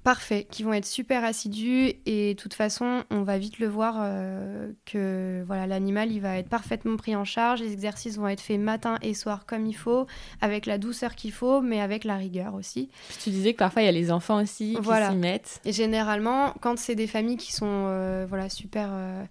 parfaits, 0.06 0.46
qui 0.48 0.62
vont 0.62 0.72
être 0.72 0.86
super 0.86 1.24
assidus. 1.24 1.94
Et 2.06 2.34
de 2.34 2.40
toute 2.40 2.54
façon, 2.54 3.02
on 3.10 3.22
va 3.24 3.38
vite 3.38 3.58
le 3.58 3.66
voir 3.66 3.96
euh, 3.98 4.70
que 4.84 5.42
voilà, 5.48 5.66
l'animal, 5.66 6.12
il 6.12 6.20
va 6.20 6.38
être 6.38 6.48
parfaitement 6.48 6.96
pris 6.96 7.16
en 7.16 7.24
charge. 7.24 7.60
Les 7.60 7.72
exercices 7.72 8.16
vont 8.16 8.28
être 8.28 8.40
faits 8.40 8.60
matin 8.60 8.98
et 9.02 9.14
soir 9.14 9.46
comme 9.46 9.66
il 9.66 9.74
faut, 9.74 10.06
avec 10.40 10.66
la 10.66 10.78
douceur 10.78 11.16
qu'il 11.16 11.32
faut, 11.32 11.60
mais 11.60 11.80
avec 11.80 12.04
la 12.04 12.14
rigueur 12.14 12.54
aussi. 12.54 12.88
Puis 13.08 13.18
tu 13.20 13.30
disais 13.30 13.52
que 13.52 13.58
parfois 13.58 13.82
il 13.82 13.86
y 13.86 13.88
a 13.88 13.92
les 13.92 14.12
enfants 14.12 14.40
aussi 14.40 14.76
Voilà. 14.80 15.08
qui 15.08 15.14
s'y 15.14 15.18
mettent. 15.18 15.60
Et 15.64 15.72
généralement, 15.72 16.54
quand 16.60 16.78
c'est 16.78 16.94
des 16.94 17.08
familles 17.08 17.36
qui 17.36 17.52
sont 17.52 17.66
euh, 17.66 18.26
voilà, 18.28 18.48
super 18.48 18.90
euh, 18.92 19.24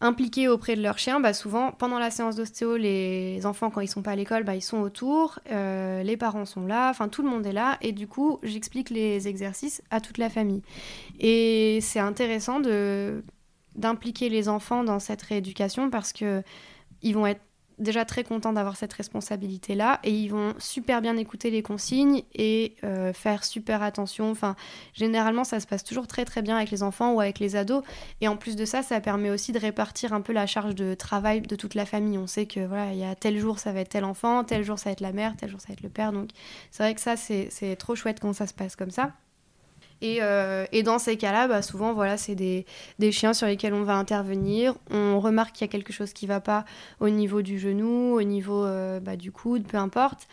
impliquées 0.00 0.48
auprès 0.48 0.76
de 0.76 0.82
leur 0.82 0.98
chien, 0.98 1.20
bah 1.20 1.34
souvent, 1.34 1.72
pendant 1.72 1.98
la 1.98 2.10
séance 2.10 2.36
d'ostéo, 2.36 2.76
les 2.76 3.44
enfants, 3.44 3.70
quand 3.70 3.80
ils 3.80 3.88
sont 3.88 4.02
pas 4.02 4.12
à 4.12 4.16
l'école, 4.16 4.44
bah, 4.44 4.56
ils 4.56 4.62
sont 4.62 4.78
autour, 4.78 5.38
euh, 5.50 6.02
les 6.02 6.16
parents 6.16 6.46
sont 6.46 6.66
là, 6.66 6.88
enfin 6.88 7.08
tout 7.08 7.22
le 7.22 7.28
monde 7.28 7.44
est 7.46 7.52
là, 7.52 7.76
et 7.82 7.92
du 7.92 8.06
coup, 8.06 8.38
j'explique 8.42 8.90
les 8.90 9.28
exercices 9.28 9.82
à 9.90 10.00
toute 10.00 10.18
la 10.18 10.30
famille. 10.30 10.62
Et 11.18 11.80
c'est 11.82 12.00
intéressant 12.00 12.60
d'impliquer 13.76 14.30
les 14.30 14.48
enfants 14.48 14.84
dans 14.84 14.98
cette 14.98 15.22
rééducation 15.22 15.90
parce 15.90 16.12
que 16.12 16.42
ils 17.02 17.14
vont 17.14 17.26
être 17.26 17.40
déjà 17.80 18.04
très 18.04 18.24
contents 18.24 18.52
d'avoir 18.52 18.76
cette 18.76 18.92
responsabilité-là 18.92 20.00
et 20.04 20.12
ils 20.12 20.28
vont 20.28 20.54
super 20.58 21.00
bien 21.00 21.16
écouter 21.16 21.50
les 21.50 21.62
consignes 21.62 22.22
et 22.34 22.76
euh, 22.84 23.12
faire 23.12 23.44
super 23.44 23.82
attention. 23.82 24.30
Enfin, 24.30 24.54
généralement, 24.94 25.44
ça 25.44 25.58
se 25.60 25.66
passe 25.66 25.82
toujours 25.82 26.06
très 26.06 26.24
très 26.24 26.42
bien 26.42 26.56
avec 26.56 26.70
les 26.70 26.82
enfants 26.82 27.14
ou 27.14 27.20
avec 27.20 27.38
les 27.38 27.56
ados. 27.56 27.82
Et 28.20 28.28
en 28.28 28.36
plus 28.36 28.56
de 28.56 28.64
ça, 28.64 28.82
ça 28.82 29.00
permet 29.00 29.30
aussi 29.30 29.52
de 29.52 29.58
répartir 29.58 30.12
un 30.12 30.20
peu 30.20 30.32
la 30.32 30.46
charge 30.46 30.74
de 30.74 30.94
travail 30.94 31.40
de 31.40 31.56
toute 31.56 31.74
la 31.74 31.86
famille. 31.86 32.18
On 32.18 32.26
sait 32.26 32.46
que 32.46 32.60
voilà, 32.60 32.92
il 32.92 32.98
y 32.98 33.04
a 33.04 33.14
tel 33.14 33.38
jour 33.38 33.58
ça 33.58 33.72
va 33.72 33.80
être 33.80 33.88
tel 33.88 34.04
enfant, 34.04 34.44
tel 34.44 34.62
jour 34.62 34.78
ça 34.78 34.90
va 34.90 34.92
être 34.92 35.00
la 35.00 35.12
mère, 35.12 35.36
tel 35.36 35.50
jour 35.50 35.60
ça 35.60 35.68
va 35.68 35.74
être 35.74 35.82
le 35.82 35.88
père. 35.88 36.12
Donc 36.12 36.30
c'est 36.70 36.82
vrai 36.82 36.94
que 36.94 37.00
ça, 37.00 37.16
c'est 37.16 37.48
c'est 37.50 37.76
trop 37.76 37.94
chouette 37.94 38.20
quand 38.20 38.32
ça 38.32 38.46
se 38.46 38.54
passe 38.54 38.76
comme 38.76 38.90
ça. 38.90 39.12
Et, 40.02 40.18
euh, 40.22 40.64
et 40.72 40.82
dans 40.82 40.98
ces 40.98 41.16
cas-là, 41.16 41.48
bah, 41.48 41.62
souvent, 41.62 41.92
voilà, 41.92 42.16
c'est 42.16 42.34
des, 42.34 42.66
des 42.98 43.12
chiens 43.12 43.32
sur 43.32 43.46
lesquels 43.46 43.74
on 43.74 43.82
va 43.82 43.96
intervenir. 43.96 44.74
On 44.90 45.20
remarque 45.20 45.54
qu'il 45.54 45.66
y 45.66 45.68
a 45.68 45.72
quelque 45.72 45.92
chose 45.92 46.12
qui 46.12 46.26
ne 46.26 46.30
va 46.30 46.40
pas 46.40 46.64
au 47.00 47.08
niveau 47.08 47.42
du 47.42 47.58
genou, 47.58 48.14
au 48.14 48.22
niveau 48.22 48.64
euh, 48.64 49.00
bah, 49.00 49.16
du 49.16 49.32
coude, 49.32 49.64
peu 49.66 49.76
importe. 49.76 50.26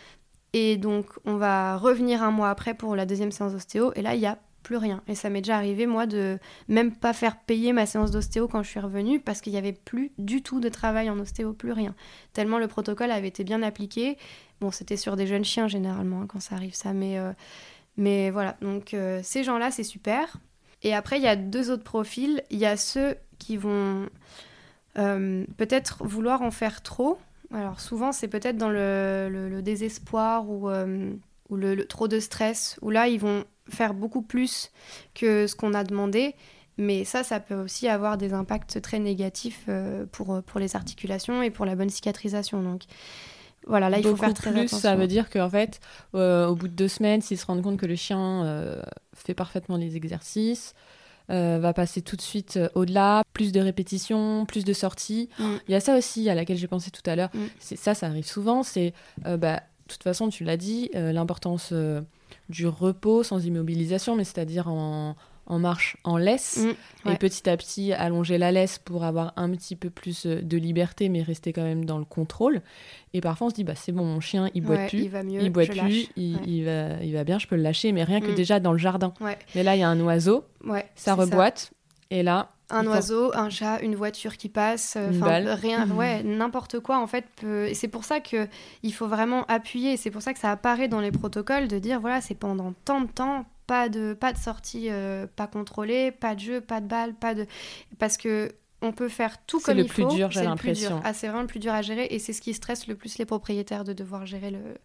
Et 0.54 0.78
donc, 0.78 1.08
on 1.26 1.36
va 1.36 1.78
revenir 1.78 2.24
un 2.24 2.32
mois 2.32 2.50
après 2.50 2.74
pour 2.74 2.96
la 2.96 3.06
deuxième 3.06 3.32
séance 3.32 3.54
d'ostéo. 3.54 3.92
Et 3.96 4.02
là, 4.02 4.16
il 4.16 4.20
n'y 4.20 4.26
a 4.26 4.40
plus 4.64 4.78
rien. 4.78 5.02
Et 5.08 5.16
ça 5.16 5.30
m'est 5.30 5.42
déjà 5.42 5.56
arrivé, 5.56 5.86
moi, 5.86 6.06
de 6.08 6.40
même 6.68 6.94
pas 6.94 7.14
faire 7.14 7.38
payer 7.38 7.72
ma 7.74 7.86
séance 7.86 8.12
d'ostéo 8.12 8.48
quand 8.48 8.64
je 8.64 8.70
suis 8.70 8.80
revenue 8.80 9.20
parce 9.20 9.40
qu'il 9.40 9.54
n'y 9.54 9.60
avait 9.60 9.72
plus 9.72 10.12
du 10.18 10.42
tout 10.42 10.60
de 10.60 10.68
travail 10.68 11.10
en 11.10 11.18
ostéo, 11.20 11.54
plus 11.54 11.72
rien. 11.72 11.96
Tellement 12.34 12.60
le 12.60 12.68
protocole 12.68 13.12
avait 13.12 13.30
été 13.30 13.46
bien 13.46 13.64
appliqué. 13.64 14.18
Bon, 14.60 14.72
c'était 14.72 14.98
sur 14.98 15.16
des 15.16 15.28
jeunes 15.28 15.46
chiens 15.46 15.68
généralement 15.68 16.22
hein, 16.22 16.26
quand 16.28 16.42
ça 16.42 16.56
arrive, 16.56 16.74
ça. 16.74 16.92
Mais, 16.92 17.18
euh, 17.18 17.32
mais 17.98 18.30
voilà, 18.30 18.56
donc 18.62 18.94
euh, 18.94 19.20
ces 19.24 19.44
gens-là, 19.44 19.72
c'est 19.72 19.84
super. 19.84 20.38
Et 20.84 20.94
après, 20.94 21.18
il 21.18 21.24
y 21.24 21.28
a 21.28 21.36
deux 21.36 21.72
autres 21.72 21.84
profils. 21.84 22.44
Il 22.52 22.60
y 22.60 22.66
a 22.66 22.78
ceux 22.78 23.16
qui 23.40 23.58
vont 23.58 24.08
euh, 25.00 25.46
peut-être 25.58 26.04
vouloir 26.04 26.44
en 26.44 26.52
faire 26.52 26.84
trop. 26.84 27.18
Alors 27.52 27.80
souvent, 27.80 28.12
c'est 28.12 28.28
peut-être 28.28 28.58
dans 28.58 28.70
le, 28.70 29.62
désespoir 29.64 30.48
ou, 30.48 30.70
euh, 30.70 31.12
ou 31.50 31.56
le, 31.56 31.74
le 31.74 31.86
trop 31.86 32.08
de 32.08 32.20
stress, 32.20 32.78
où 32.84 32.92
là, 32.92 33.08
ils 33.08 33.20
vont 33.20 33.46
faire 33.70 33.96
beaucoup 33.96 34.22
plus 34.22 34.72
que 35.16 35.48
ce 35.48 35.56
qu'on 35.56 35.74
a 35.74 35.84
demandé. 35.84 36.36
Mais 36.78 37.06
ça, 37.06 37.24
ça 37.24 37.40
peut 37.40 37.56
aussi 37.56 37.88
avoir 37.88 38.20
des 38.20 38.34
impacts 38.34 38.80
très 38.84 39.00
négatifs 39.00 39.68
pour, 40.12 40.44
pour 40.44 40.60
les 40.60 40.76
articulations 40.76 41.42
et 41.42 41.50
pour 41.50 41.66
la 41.66 41.76
bonne 41.76 41.90
cicatrisation. 41.90 42.62
Donc 42.62 42.84
voilà, 43.66 43.90
là, 43.90 43.98
il 43.98 44.04
faut 44.04 44.16
faire 44.16 44.34
très 44.34 44.52
plus, 44.52 44.60
attention. 44.60 44.78
ça 44.80 44.96
veut 44.96 45.08
dire 45.08 45.30
qu'en 45.30 45.50
fait, 45.50 45.80
euh, 46.16 46.48
au 46.48 46.56
bout 46.56 46.68
de 46.68 46.74
deux 46.74 46.88
semaines, 46.88 47.22
s'ils 47.22 47.38
se 47.38 47.46
rendent 47.46 47.62
compte 47.62 47.78
que 47.78 47.86
le 47.86 47.96
chien 47.96 48.46
euh, 48.46 48.82
fait 49.14 49.34
parfaitement 49.34 49.78
les 49.78 49.96
exercices, 49.98 50.74
euh, 51.30 51.60
va 51.60 51.74
passer 51.74 52.02
tout 52.02 52.16
de 52.16 52.22
suite 52.22 52.58
au-delà, 52.76 53.24
plus 53.34 53.52
de 53.52 53.60
répétitions, 53.60 54.46
plus 54.46 54.64
de 54.64 54.74
sorties. 54.74 55.30
Mm. 55.40 55.56
Il 55.68 55.72
y 55.72 55.76
a 55.76 55.80
ça 55.82 55.98
aussi 55.98 56.30
à 56.30 56.36
laquelle 56.36 56.58
j'ai 56.58 56.68
pensé 56.68 56.92
tout 56.92 57.08
à 57.10 57.16
l'heure. 57.16 57.30
Mm. 57.34 57.40
C'est 57.60 57.78
Ça, 57.78 57.94
ça 57.94 58.08
arrive 58.08 58.26
souvent. 58.26 58.64
C'est, 58.64 58.94
bah, 59.26 59.58
de 59.58 59.94
toute 59.94 60.04
façon, 60.04 60.30
tu 60.30 60.44
l'as 60.44 60.58
dit, 60.58 60.90
l'importance 60.94 61.74
du 62.50 62.68
repos 62.68 63.24
sans 63.24 63.46
immobilisation, 63.46 64.16
mais 64.16 64.24
c'est-à-dire 64.24 64.70
en, 64.70 65.16
en 65.48 65.60
marche 65.60 65.98
en 66.04 66.18
laisse. 66.18 66.66
Mm, 67.06 67.10
Et 67.12 67.16
petit 67.18 67.50
à 67.50 67.56
petit, 67.58 67.94
allonger 67.94 68.38
la 68.38 68.52
laisse 68.52 68.78
pour 68.80 69.04
avoir 69.06 69.34
un 69.38 69.50
petit 69.52 69.76
peu 69.76 69.90
plus 69.90 70.26
euh, 70.26 70.42
de 70.42 70.58
liberté, 70.58 71.10
mais 71.10 71.22
rester 71.24 71.54
quand 71.54 71.64
même 71.64 71.86
dans 71.86 71.98
le 71.98 72.06
contrôle. 72.06 72.62
Et 73.14 73.22
parfois, 73.22 73.48
on 73.48 73.50
se 73.50 73.56
dit, 73.56 73.64
bah, 73.64 73.76
c'est 73.76 73.92
bon, 73.94 74.04
mon 74.06 74.20
chien, 74.20 74.50
il 74.54 74.62
boit 74.62 74.76
Ouais, 74.76 74.88
plus. 74.88 75.00
il 75.00 75.10
va 75.10 75.24
mieux, 75.24 75.42
il 75.42 75.50
boit 75.50 75.66
plus, 75.66 75.76
lâche. 75.76 76.08
il, 76.18 76.36
Ouais. 76.36 76.42
il 76.46 76.66
va, 76.66 77.04
il 77.04 77.14
va 77.14 77.24
bien, 77.24 77.40
je 77.40 77.48
peux 77.48 77.56
le 77.56 77.62
lâcher, 77.64 77.92
mais 77.94 78.04
rien 78.04 78.20
que 78.22 78.32
Mm. 78.32 78.36
déjà 78.36 78.60
dans 78.60 78.72
le 78.74 78.78
jardin. 78.78 79.14
Mais 79.56 79.64
là, 79.64 79.76
il 79.76 79.80
y 79.80 79.84
a 79.84 79.90
un 79.90 80.00
oiseau, 80.02 80.44
ça 80.96 81.16
reboite, 81.16 81.72
et 82.12 82.24
là, 82.24 82.52
Un 82.70 82.84
faut- 82.84 82.90
oiseau, 82.90 83.32
un 83.34 83.50
chat, 83.50 83.80
une 83.82 83.96
voiture 83.96 84.36
qui 84.36 84.50
passe, 84.50 84.96
euh, 84.98 85.10
Une 85.12 85.18
enfin, 85.24 85.26
balle. 85.28 85.48
rien, 85.50 85.90
ouais, 85.96 86.22
n'importe 86.24 86.82
quoi 86.82 87.00
en 87.00 87.08
fait. 87.08 87.24
Peut... 87.40 87.70
C'est 87.74 87.88
pour 87.88 88.04
ça 88.04 88.20
que 88.20 88.50
il 88.84 88.94
faut 88.94 89.08
vraiment 89.08 89.46
appuyer. 89.46 89.96
C'est 89.96 90.12
pour 90.12 90.22
ça 90.22 90.34
que 90.34 90.40
ça 90.40 90.52
apparaît 90.52 90.90
dans 90.90 91.00
les 91.00 91.12
protocoles 91.12 91.70
de 91.70 91.80
dire 91.80 92.02
voilà, 92.02 92.20
c'est 92.20 92.36
pendant 92.36 92.74
tant 92.84 93.00
de 93.00 93.08
temps, 93.08 93.46
pas 93.68 93.90
de 93.90 94.14
pas 94.14 94.34
de 94.34 94.38
sortie, 94.38 94.88
euh, 94.90 95.28
pas 95.36 95.48
contrôlée, 95.48 96.12
pas 96.12 96.36
de 96.36 96.40
jeu, 96.40 96.62
pas 96.62 96.82
de 96.82 96.88
balle, 96.88 97.14
pas 97.14 97.36
de 97.36 97.46
parce 98.00 98.18
que 98.18 98.52
on 98.82 98.92
peut 98.92 99.10
faire 99.10 99.44
tout 99.46 99.60
comme 99.60 99.78
il 99.78 99.90
faut. 99.90 100.10
j'ai 100.10 100.16
c'est 100.16 100.16
le 100.16 100.26
plus 100.28 100.40
dur. 100.40 100.44
l'impression. 100.44 101.02
Ah, 101.04 101.14
c'est 101.14 101.28
vraiment 101.28 101.42
le 101.42 101.48
plus 101.48 101.60
dur 101.60 101.74
à 101.74 101.82
gérer 101.82 102.08
et 102.10 102.20
c'est 102.20 102.34
ce 102.34 102.42
qui 102.42 102.54
stresse 102.54 102.88
le 102.88 102.96
plus 102.96 103.18
les 103.18 103.26
propriétaires 103.26 103.84
de 103.84 103.94
devoir 103.94 104.26
gérer 104.26 104.52
le 104.52 104.76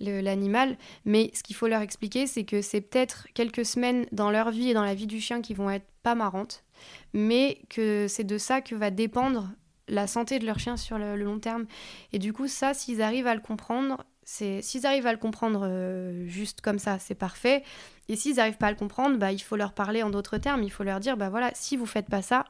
l'animal. 0.00 0.76
Mais 1.04 1.30
ce 1.32 1.42
qu'il 1.42 1.54
faut 1.54 1.68
leur 1.68 1.80
expliquer, 1.80 2.26
c'est 2.26 2.44
que 2.44 2.60
c'est 2.60 2.80
peut-être 2.80 3.28
quelques 3.34 3.64
semaines 3.64 4.06
dans 4.10 4.30
leur 4.30 4.50
vie 4.50 4.70
et 4.70 4.74
dans 4.74 4.84
la 4.84 4.94
vie 4.94 5.06
du 5.06 5.20
chien 5.20 5.40
qui 5.42 5.54
vont 5.54 5.70
être 5.70 5.86
pas 6.02 6.16
marrantes, 6.16 6.64
mais 7.12 7.60
que 7.68 8.06
c'est 8.08 8.24
de 8.24 8.36
ça 8.38 8.60
que 8.60 8.74
va 8.74 8.90
dépendre 8.90 9.50
la 9.88 10.08
santé 10.08 10.38
de 10.40 10.46
leur 10.46 10.58
chien 10.58 10.76
sur 10.76 10.98
le, 10.98 11.16
le 11.16 11.24
long 11.24 11.38
terme. 11.38 11.66
Et 12.12 12.18
du 12.18 12.32
coup, 12.32 12.48
ça, 12.48 12.74
s'ils 12.74 13.00
arrivent 13.02 13.26
à 13.26 13.34
le 13.34 13.40
comprendre, 13.40 14.04
s'ils 14.24 14.86
arrivent 14.86 15.06
à 15.06 15.12
le 15.12 15.18
comprendre 15.18 15.66
euh, 15.66 16.26
juste 16.26 16.60
comme 16.60 16.78
ça, 16.78 16.98
c'est 16.98 17.14
parfait. 17.14 17.62
Et 18.08 18.16
s'ils 18.16 18.36
n'arrivent 18.36 18.56
pas 18.56 18.68
à 18.68 18.70
le 18.70 18.76
comprendre, 18.76 19.18
bah, 19.18 19.32
il 19.32 19.40
faut 19.40 19.56
leur 19.56 19.72
parler 19.72 20.02
en 20.02 20.10
d'autres 20.10 20.38
termes. 20.38 20.62
Il 20.62 20.70
faut 20.70 20.84
leur 20.84 21.00
dire, 21.00 21.16
bah 21.16 21.28
voilà, 21.28 21.50
si 21.54 21.76
vous 21.76 21.86
faites 21.86 22.08
pas 22.08 22.22
ça, 22.22 22.44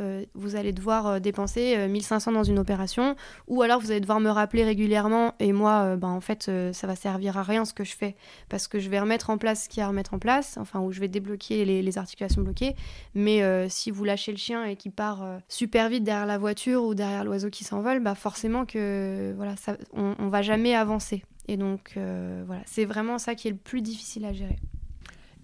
euh, 0.00 0.24
vous 0.34 0.56
allez 0.56 0.72
devoir 0.72 1.06
euh, 1.06 1.18
dépenser 1.18 1.76
euh, 1.76 1.88
1500 1.88 2.32
dans 2.32 2.42
une 2.42 2.58
opération, 2.58 3.16
ou 3.46 3.62
alors 3.62 3.80
vous 3.80 3.90
allez 3.90 4.00
devoir 4.00 4.20
me 4.20 4.30
rappeler 4.30 4.64
régulièrement, 4.64 5.34
et 5.38 5.52
moi, 5.52 5.82
euh, 5.82 5.96
bah, 5.96 6.08
en 6.08 6.20
fait, 6.20 6.48
euh, 6.48 6.72
ça 6.72 6.86
va 6.86 6.96
servir 6.96 7.36
à 7.36 7.42
rien 7.42 7.64
ce 7.64 7.72
que 7.72 7.84
je 7.84 7.94
fais, 7.94 8.16
parce 8.48 8.68
que 8.68 8.78
je 8.78 8.88
vais 8.88 9.00
remettre 9.00 9.30
en 9.30 9.38
place 9.38 9.64
ce 9.64 9.68
qu'il 9.68 9.80
y 9.80 9.82
a 9.82 9.86
à 9.86 9.88
remettre 9.88 10.14
en 10.14 10.18
place, 10.18 10.56
enfin, 10.58 10.80
ou 10.80 10.92
je 10.92 11.00
vais 11.00 11.08
débloquer 11.08 11.64
les, 11.64 11.98
articulations 11.98 12.42
bloquées, 12.42 12.76
mais 13.14 13.42
euh, 13.42 13.68
si 13.68 13.90
vous 13.90 14.04
lâchez 14.04 14.30
le 14.30 14.38
chien 14.38 14.64
et 14.64 14.76
qu'il 14.76 14.92
part 14.92 15.22
euh, 15.22 15.38
super 15.48 15.88
vite 15.88 16.04
derrière 16.04 16.26
la 16.26 16.38
voiture 16.38 16.84
ou 16.84 16.94
derrière 16.94 17.24
l'oiseau 17.24 17.50
qui 17.50 17.64
s'envole, 17.64 18.00
bah 18.00 18.14
forcément 18.14 18.64
que 18.64 19.34
voilà, 19.36 19.54
on, 19.92 20.14
on 20.18 20.28
va 20.28 20.42
jamais 20.42 20.74
avancer. 20.74 21.24
Et 21.48 21.56
donc 21.56 21.94
euh, 21.96 22.44
voilà, 22.46 22.62
c'est 22.64 22.84
vraiment 22.84 23.18
ça 23.18 23.34
qui 23.34 23.48
est 23.48 23.50
le 23.50 23.56
plus 23.56 23.82
difficile 23.82 24.24
à 24.24 24.32
gérer. 24.32 24.58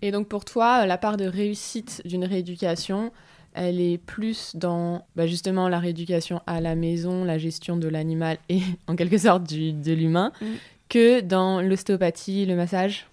Et 0.03 0.13
donc 0.13 0.29
pour 0.29 0.45
toi, 0.45 0.87
la 0.87 0.99
part 0.99 1.17
de 1.17 1.25
réussite 1.25 2.01
d'une 2.05 2.25
rééducation, 2.25 3.13
elle 3.57 3.81
est 3.81 3.99
plus 3.99 4.55
dans 4.55 5.05
bah, 5.17 5.27
justement 5.27 5.69
la 5.69 5.79
rééducation 5.81 6.41
à 6.47 6.61
la 6.61 6.75
maison, 6.77 7.25
la 7.25 7.39
gestion 7.39 7.77
de 7.77 7.89
l'animal 7.89 8.39
et 8.49 8.61
en 8.87 8.95
quelque 8.97 9.19
sorte 9.19 9.43
du- 9.45 9.73
de 9.73 9.93
l'humain, 9.93 10.33
Mm. 10.41 10.47
que 10.89 11.21
dans 11.21 11.61
l'ostéopathie, 11.61 12.47
le 12.47 12.55
massage? 12.55 13.07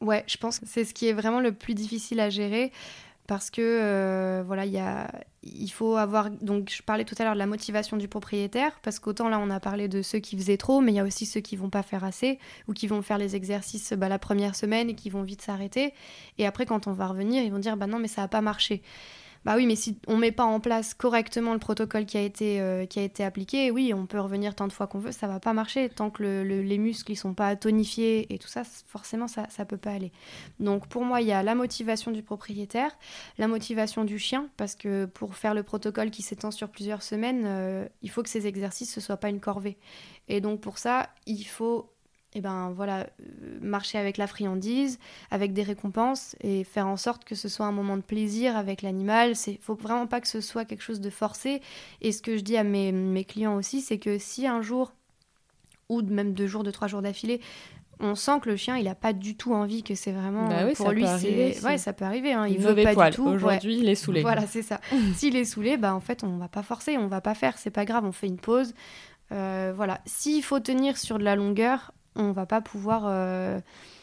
Ouais, 0.00 0.22
je 0.28 0.36
pense 0.36 0.60
que 0.60 0.66
c'est 0.68 0.84
ce 0.84 0.94
qui 0.94 1.08
est 1.08 1.12
vraiment 1.12 1.40
le 1.40 1.50
plus 1.52 1.74
difficile 1.74 2.20
à 2.20 2.30
gérer 2.30 2.70
parce 3.26 3.50
que 3.50 3.60
euh, 3.60 4.42
voilà, 4.46 4.64
il 4.64 4.72
y 4.72 4.78
a, 4.78 5.10
il 5.42 5.68
faut 5.68 5.96
avoir. 5.96 6.30
Donc, 6.30 6.70
je 6.74 6.82
parlais 6.82 7.04
tout 7.04 7.14
à 7.18 7.24
l'heure 7.24 7.34
de 7.34 7.38
la 7.38 7.46
motivation 7.46 7.98
du 7.98 8.08
propriétaire, 8.08 8.78
parce 8.82 8.98
qu'autant 9.00 9.28
là, 9.28 9.38
on 9.38 9.50
a 9.50 9.60
parlé 9.60 9.86
de 9.86 10.00
ceux 10.00 10.18
qui 10.18 10.34
faisaient 10.36 10.56
trop, 10.56 10.80
mais 10.80 10.92
il 10.92 10.94
y 10.94 10.98
a 10.98 11.04
aussi 11.04 11.26
ceux 11.26 11.40
qui 11.40 11.54
vont 11.56 11.68
pas 11.68 11.82
faire 11.82 12.04
assez 12.04 12.38
ou 12.68 12.72
qui 12.72 12.86
vont 12.86 13.02
faire 13.02 13.18
les 13.18 13.36
exercices 13.36 13.92
bah, 13.92 14.08
la 14.08 14.18
première 14.18 14.54
semaine 14.54 14.88
et 14.88 14.94
qui 14.94 15.10
vont 15.10 15.22
vite 15.22 15.42
s'arrêter. 15.42 15.92
Et 16.38 16.46
après, 16.46 16.64
quand 16.64 16.86
on 16.86 16.92
va 16.92 17.06
revenir, 17.08 17.42
ils 17.42 17.52
vont 17.52 17.58
dire 17.58 17.76
bah 17.76 17.86
non, 17.86 17.98
mais 17.98 18.08
ça 18.08 18.22
a 18.22 18.28
pas 18.28 18.40
marché. 18.40 18.80
Bah 19.48 19.54
oui, 19.56 19.64
mais 19.64 19.76
si 19.76 19.96
on 20.06 20.18
met 20.18 20.30
pas 20.30 20.44
en 20.44 20.60
place 20.60 20.92
correctement 20.92 21.54
le 21.54 21.58
protocole 21.58 22.04
qui 22.04 22.18
a 22.18 22.20
été, 22.20 22.60
euh, 22.60 22.84
qui 22.84 22.98
a 22.98 23.02
été 23.02 23.24
appliqué, 23.24 23.70
oui, 23.70 23.94
on 23.94 24.04
peut 24.04 24.20
revenir 24.20 24.54
tant 24.54 24.68
de 24.68 24.74
fois 24.74 24.86
qu'on 24.86 24.98
veut, 24.98 25.10
ça 25.10 25.26
va 25.26 25.40
pas 25.40 25.54
marcher. 25.54 25.88
Tant 25.88 26.10
que 26.10 26.22
les 26.22 26.76
muscles 26.76 27.12
ils 27.12 27.16
sont 27.16 27.32
pas 27.32 27.56
tonifiés 27.56 28.30
et 28.30 28.36
tout 28.36 28.46
ça, 28.46 28.62
forcément, 28.64 29.26
ça, 29.26 29.46
ça 29.48 29.64
peut 29.64 29.78
pas 29.78 29.92
aller. 29.92 30.12
Donc 30.60 30.86
pour 30.88 31.02
moi, 31.02 31.22
il 31.22 31.28
y 31.28 31.32
a 31.32 31.42
la 31.42 31.54
motivation 31.54 32.10
du 32.10 32.22
propriétaire, 32.22 32.90
la 33.38 33.48
motivation 33.48 34.04
du 34.04 34.18
chien, 34.18 34.50
parce 34.58 34.74
que 34.74 35.06
pour 35.06 35.34
faire 35.34 35.54
le 35.54 35.62
protocole 35.62 36.10
qui 36.10 36.20
s'étend 36.20 36.50
sur 36.50 36.68
plusieurs 36.68 37.02
semaines, 37.02 37.44
euh, 37.46 37.88
il 38.02 38.10
faut 38.10 38.22
que 38.22 38.28
ces 38.28 38.46
exercices 38.46 38.94
ne 38.98 39.00
soient 39.00 39.16
pas 39.16 39.30
une 39.30 39.40
corvée. 39.40 39.78
Et 40.28 40.42
donc 40.42 40.60
pour 40.60 40.76
ça, 40.76 41.08
il 41.24 41.44
faut 41.44 41.90
et 42.34 42.40
ben 42.40 42.72
voilà, 42.76 43.00
euh, 43.00 43.58
marcher 43.60 43.98
avec 43.98 44.18
la 44.18 44.26
friandise, 44.26 44.98
avec 45.30 45.52
des 45.52 45.62
récompenses 45.62 46.36
et 46.42 46.62
faire 46.62 46.86
en 46.86 46.96
sorte 46.96 47.24
que 47.24 47.34
ce 47.34 47.48
soit 47.48 47.66
un 47.66 47.72
moment 47.72 47.96
de 47.96 48.02
plaisir 48.02 48.56
avec 48.56 48.82
l'animal. 48.82 49.32
Il 49.46 49.58
faut 49.58 49.74
vraiment 49.74 50.06
pas 50.06 50.20
que 50.20 50.28
ce 50.28 50.40
soit 50.40 50.64
quelque 50.64 50.82
chose 50.82 51.00
de 51.00 51.10
forcé. 51.10 51.62
Et 52.02 52.12
ce 52.12 52.20
que 52.20 52.36
je 52.36 52.42
dis 52.42 52.56
à 52.56 52.64
mes, 52.64 52.92
mes 52.92 53.24
clients 53.24 53.56
aussi, 53.56 53.80
c'est 53.80 53.98
que 53.98 54.18
si 54.18 54.46
un 54.46 54.60
jour, 54.60 54.92
ou 55.88 56.02
même 56.02 56.34
deux 56.34 56.46
jours, 56.46 56.64
deux, 56.64 56.72
trois 56.72 56.86
jours 56.86 57.00
d'affilée, 57.00 57.40
on 58.00 58.14
sent 58.14 58.40
que 58.42 58.50
le 58.50 58.56
chien, 58.56 58.76
il 58.76 58.86
a 58.88 58.94
pas 58.94 59.12
du 59.12 59.34
tout 59.34 59.54
envie, 59.54 59.82
que 59.82 59.94
c'est 59.94 60.12
vraiment 60.12 60.46
bah 60.48 60.66
pour 60.76 60.90
lui, 60.90 61.04
c'est 61.18 61.64
ouais, 61.64 61.78
ça 61.78 61.92
peut 61.92 62.04
arriver. 62.04 62.32
Hein. 62.32 62.46
Il, 62.46 62.58
veut 62.58 62.74
pas 62.82 63.10
du 63.10 63.16
tout. 63.16 63.26
Aujourd'hui, 63.26 63.78
il 63.78 63.88
est 63.88 63.94
saoulé. 63.94 64.22
Voilà, 64.22 64.46
c'est 64.46 64.62
ça. 64.62 64.80
S'il 65.16 65.34
est 65.34 65.44
saoulé, 65.44 65.76
bah 65.76 65.94
en 65.94 66.00
fait, 66.00 66.22
on 66.22 66.36
va 66.36 66.48
pas 66.48 66.62
forcer, 66.62 66.96
on 66.96 67.08
va 67.08 67.20
pas 67.20 67.34
faire, 67.34 67.58
c'est 67.58 67.70
pas 67.70 67.84
grave, 67.84 68.04
on 68.04 68.12
fait 68.12 68.28
une 68.28 68.38
pause. 68.38 68.74
Euh, 69.32 69.72
voilà. 69.74 70.00
S'il 70.06 70.42
faut 70.42 70.60
tenir 70.60 70.96
sur 70.96 71.18
de 71.18 71.24
la 71.24 71.34
longueur, 71.34 71.92
on 72.18 72.32
va 72.32 72.46
pas 72.46 72.60
pouvoir. 72.60 73.04
Euh, 73.06 73.60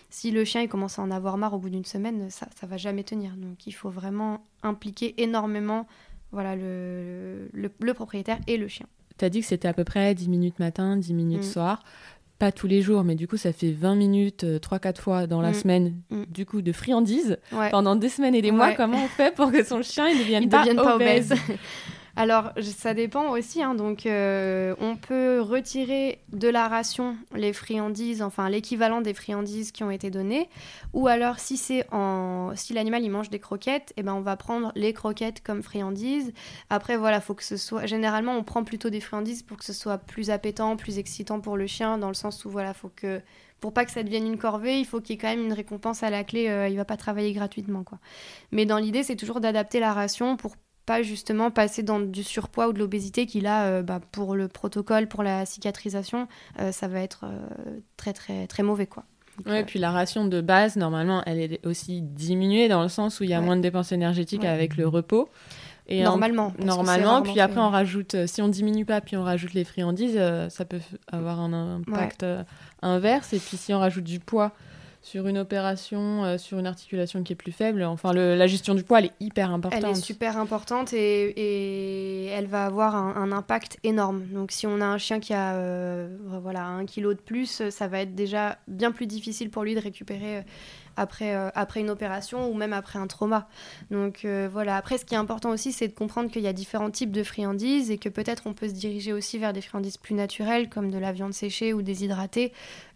si 0.09 0.32
le 0.32 0.45
chien 0.45 0.61
il 0.61 0.70
commence 0.70 0.97
à 0.97 1.01
en 1.01 1.11
avoir 1.11 1.38
marre 1.38 1.53
au 1.53 1.57
bout 1.57 1.70
d'une 1.70 1.86
semaine, 1.86 2.30
ça 2.30 2.47
ça 2.59 2.66
va 2.68 2.78
jamais 2.78 3.03
tenir. 3.03 3.36
Donc 3.36 3.68
il 3.68 3.74
faut 3.74 3.89
vraiment 3.89 4.45
impliquer 4.63 5.22
énormément 5.22 5.86
voilà, 6.32 6.55
le, 6.55 7.49
le, 7.53 7.93
propriétaire 7.93 8.39
et 8.47 8.57
le 8.57 8.68
chien. 8.68 8.86
Tu 9.18 9.26
as 9.26 9.30
dit 9.30 9.39
que 9.39 9.45
c'était 9.45 9.68
à 9.68 9.74
peu 9.74 9.86
près 9.86 10.13
10 10.13 10.28
minutes 10.28 10.59
matin, 10.59 10.97
10 10.97 11.13
minutes 11.13 11.39
mm. 11.39 11.43
soir. 11.43 11.84
Pas 12.39 12.51
tous 12.51 12.68
les 12.68 12.82
jours, 12.82 13.05
mais 13.05 13.16
du 13.16 13.30
coup, 13.30 13.38
ça 13.38 13.53
fait 13.53 13.72
20 13.72 13.95
minutes, 13.95 14.43
3-4 14.43 14.45
euh, 14.45 15.01
fois 15.01 15.28
dans 15.28 15.39
la 15.39 15.51
mm. 15.51 15.53
semaine, 15.53 15.95
mm. 16.09 16.24
du 16.28 16.45
coup, 16.45 16.61
de 16.61 16.74
friandises 16.74 17.38
pendant 17.72 17.95
des 17.95 18.09
semaines 18.09 18.36
et 18.36 18.41
des 18.41 18.51
mois. 18.51 18.74
Comment 18.74 19.05
on 19.05 19.07
fait 19.07 19.34
pour 19.34 19.49
que 19.51 19.63
son 19.63 19.82
chien 19.82 20.09
il 20.09 20.20
devienne 20.20 20.49
pas, 20.49 20.66
pas 20.66 20.95
obèse 20.95 21.34
Alors, 22.18 22.51
ça 22.61 22.93
dépend 22.93 23.32
aussi. 23.32 23.61
Hein, 23.61 23.76
donc, 23.76 24.05
euh, 24.05 24.74
on 24.80 24.95
peut 24.95 25.41
retirer 25.41 26.20
de 26.32 26.47
la 26.47 26.68
ration 26.68 27.18
les 27.34 27.51
friandises, 27.51 28.22
enfin 28.22 28.49
l'équivalent 28.49 29.01
des 29.01 29.13
friandises 29.13 29.72
qui 29.72 29.84
ont 29.84 29.91
été 29.91 30.09
données. 30.09 30.47
Ou 30.93 31.07
alors, 31.07 31.39
si 31.39 31.57
c'est 31.57 31.86
en, 31.91 32.53
si 32.55 32.74
l'animal 32.74 33.03
il 33.03 33.09
mange 33.09 33.30
des 33.30 33.39
croquettes, 33.39 33.93
eh 33.97 34.03
ben 34.03 34.13
on 34.13 34.22
va 34.22 34.38
prendre 34.38 34.72
les 34.76 34.93
croquettes 34.93 35.43
comme 35.43 35.61
friandises. 35.61 36.32
Après, 36.70 36.95
voilà, 36.95 37.20
faut 37.20 37.34
que 37.34 37.43
ce 37.43 37.57
soit. 37.57 37.86
Généralement, 37.86 38.38
on 38.38 38.43
prend 38.43 38.63
plutôt 38.63 38.89
des 38.89 39.01
friandises 39.01 39.43
pour 39.43 39.57
que 39.57 39.66
ce 39.66 39.74
soit 39.74 39.97
plus 39.97 40.30
appétant, 40.30 40.78
plus 40.78 40.99
excitant 40.99 41.41
pour 41.41 41.57
le 41.57 41.68
chien, 41.68 41.97
dans 41.97 42.07
le 42.07 42.13
sens 42.13 42.45
où 42.45 42.49
voilà, 42.49 42.74
faut 42.74 42.91
que 42.95 43.22
pour 43.59 43.74
pas 43.74 43.84
que 43.86 43.91
ça 43.91 44.03
devienne 44.03 44.28
une 44.28 44.38
corvée, 44.38 44.80
il 44.80 44.86
faut 44.86 45.01
qu'il 45.01 45.16
y 45.16 45.18
ait 45.18 45.22
quand 45.22 45.30
même 45.30 45.43
une 45.45 45.53
récompense 45.53 46.03
à 46.03 46.09
la 46.09 46.24
clé. 46.24 46.47
Euh, 46.49 46.68
il 46.70 46.78
va 46.78 46.86
pas 46.86 46.97
travailler 46.97 47.34
gratuitement, 47.34 47.84
quoi. 47.84 47.99
Mais 48.51 48.66
dans 48.66 48.78
l'idée, 48.78 49.03
c'est 49.03 49.16
toujours 49.16 49.41
d'adapter 49.41 49.80
la 49.80 49.93
ration 49.93 50.38
pour 50.38 50.55
pas 50.86 51.01
justement 51.01 51.51
passer 51.51 51.83
dans 51.83 51.99
du 51.99 52.23
surpoids 52.23 52.67
ou 52.67 52.73
de 52.73 52.79
l'obésité 52.79 53.25
qui 53.25 53.41
là, 53.41 53.65
euh, 53.65 53.83
bah, 53.83 53.99
pour 54.11 54.36
le 54.36 54.47
protocole, 54.47 55.07
pour 55.07 55.23
la 55.23 55.45
cicatrisation, 55.45 56.27
euh, 56.59 56.71
ça 56.71 56.88
va 56.88 57.01
être 57.01 57.25
euh, 57.25 57.79
très 57.97 58.13
très 58.13 58.47
très 58.47 58.63
mauvais 58.63 58.88
quoi. 58.88 59.03
Oui, 59.45 59.63
puis 59.65 59.79
la 59.79 59.91
ration 59.91 60.25
de 60.25 60.39
base, 60.39 60.77
normalement, 60.77 61.21
elle 61.25 61.39
est 61.39 61.65
aussi 61.65 62.01
diminuée 62.01 62.69
dans 62.69 62.81
le 62.81 62.88
sens 62.88 63.19
où 63.19 63.25
il 63.25 63.29
y 63.29 63.33
a 63.33 63.41
moins 63.41 63.57
de 63.57 63.61
dépenses 63.61 63.91
énergétiques 63.91 64.45
avec 64.45 64.77
le 64.77 64.88
repos. 64.88 65.27
Et 65.88 66.03
normalement. 66.03 66.53
normalement, 66.57 67.21
puis 67.21 67.41
après 67.41 67.59
on 67.59 67.69
rajoute, 67.69 68.15
si 68.27 68.41
on 68.41 68.47
diminue 68.47 68.86
pas, 68.86 69.01
puis 69.01 69.17
on 69.17 69.23
rajoute 69.23 69.53
les 69.53 69.65
friandises, 69.65 70.17
ça 70.47 70.63
peut 70.63 70.79
avoir 71.11 71.41
un 71.41 71.51
impact 71.51 72.25
inverse. 72.81 73.33
Et 73.33 73.39
puis 73.39 73.57
si 73.57 73.73
on 73.73 73.79
rajoute 73.79 74.05
du 74.05 74.21
poids 74.21 74.53
sur 75.06 75.28
une 75.28 75.38
opération, 75.38 76.26
euh, 76.26 76.39
sur 76.39 76.58
une 76.58 76.66
articulation 76.66 77.22
qui 77.22 77.34
est 77.34 77.36
plus 77.36 77.51
faible. 77.51 77.84
Enfin, 77.84 78.12
la 78.12 78.47
gestion 78.47 78.74
du 78.74 78.82
poids, 78.82 78.97
elle 78.97 79.06
est 79.06 79.14
hyper 79.20 79.51
importante. 79.51 79.80
Elle 79.84 79.91
est 79.91 79.93
super 79.93 80.36
importante 80.36 80.93
et, 80.93 82.26
elle 82.26 82.47
va 82.47 82.66
avoir 82.66 82.95
un, 82.95 83.32
impact 83.32 83.78
énorme. 83.84 84.26
Donc, 84.34 84.51
si 84.51 84.66
on 84.66 84.82
a 84.82 84.86
un 84.86 84.97
chien 84.97 85.20
qui 85.20 85.36
a 85.36 85.53
euh, 85.53 86.18
voilà, 86.41 86.66
un 86.66 86.86
kilo 86.86 87.14
de 87.14 87.20
plus, 87.20 87.70
ça 87.70 87.88
va 87.88 87.99
être 87.99 88.16
déjà 88.16 88.58
bien 88.68 88.91
plus 88.91 89.06
difficile 89.06 89.51
pour 89.51 89.64
lui 89.64 89.76
de 89.76 89.80
récupérer 89.80 90.38
euh, 90.38 90.41
après, 90.97 91.35
euh, 91.35 91.49
après 91.55 91.79
une 91.79 91.89
opération 91.89 92.49
ou 92.49 92.53
même 92.53 92.73
après 92.73 92.99
un 92.99 93.07
trauma. 93.07 93.47
Donc 93.91 94.25
euh, 94.25 94.49
voilà, 94.51 94.77
après 94.77 94.97
ce 94.97 95.05
qui 95.05 95.13
est 95.13 95.17
important 95.17 95.49
aussi, 95.49 95.71
c'est 95.71 95.87
de 95.87 95.93
comprendre 95.93 96.31
qu'il 96.31 96.41
y 96.41 96.47
a 96.47 96.53
différents 96.53 96.91
types 96.91 97.11
de 97.11 97.23
friandises 97.23 97.91
et 97.91 97.97
que 97.97 98.09
peut-être 98.09 98.43
on 98.45 98.53
peut 98.53 98.67
se 98.67 98.73
diriger 98.73 99.13
aussi 99.13 99.37
vers 99.37 99.53
des 99.53 99.61
friandises 99.61 99.97
plus 99.97 100.15
naturelles 100.15 100.69
comme 100.69 100.91
de 100.91 100.97
la 100.97 101.11
viande 101.11 101.33
séchée 101.33 101.73
ou 101.73 101.81
déshydratée 101.81 102.53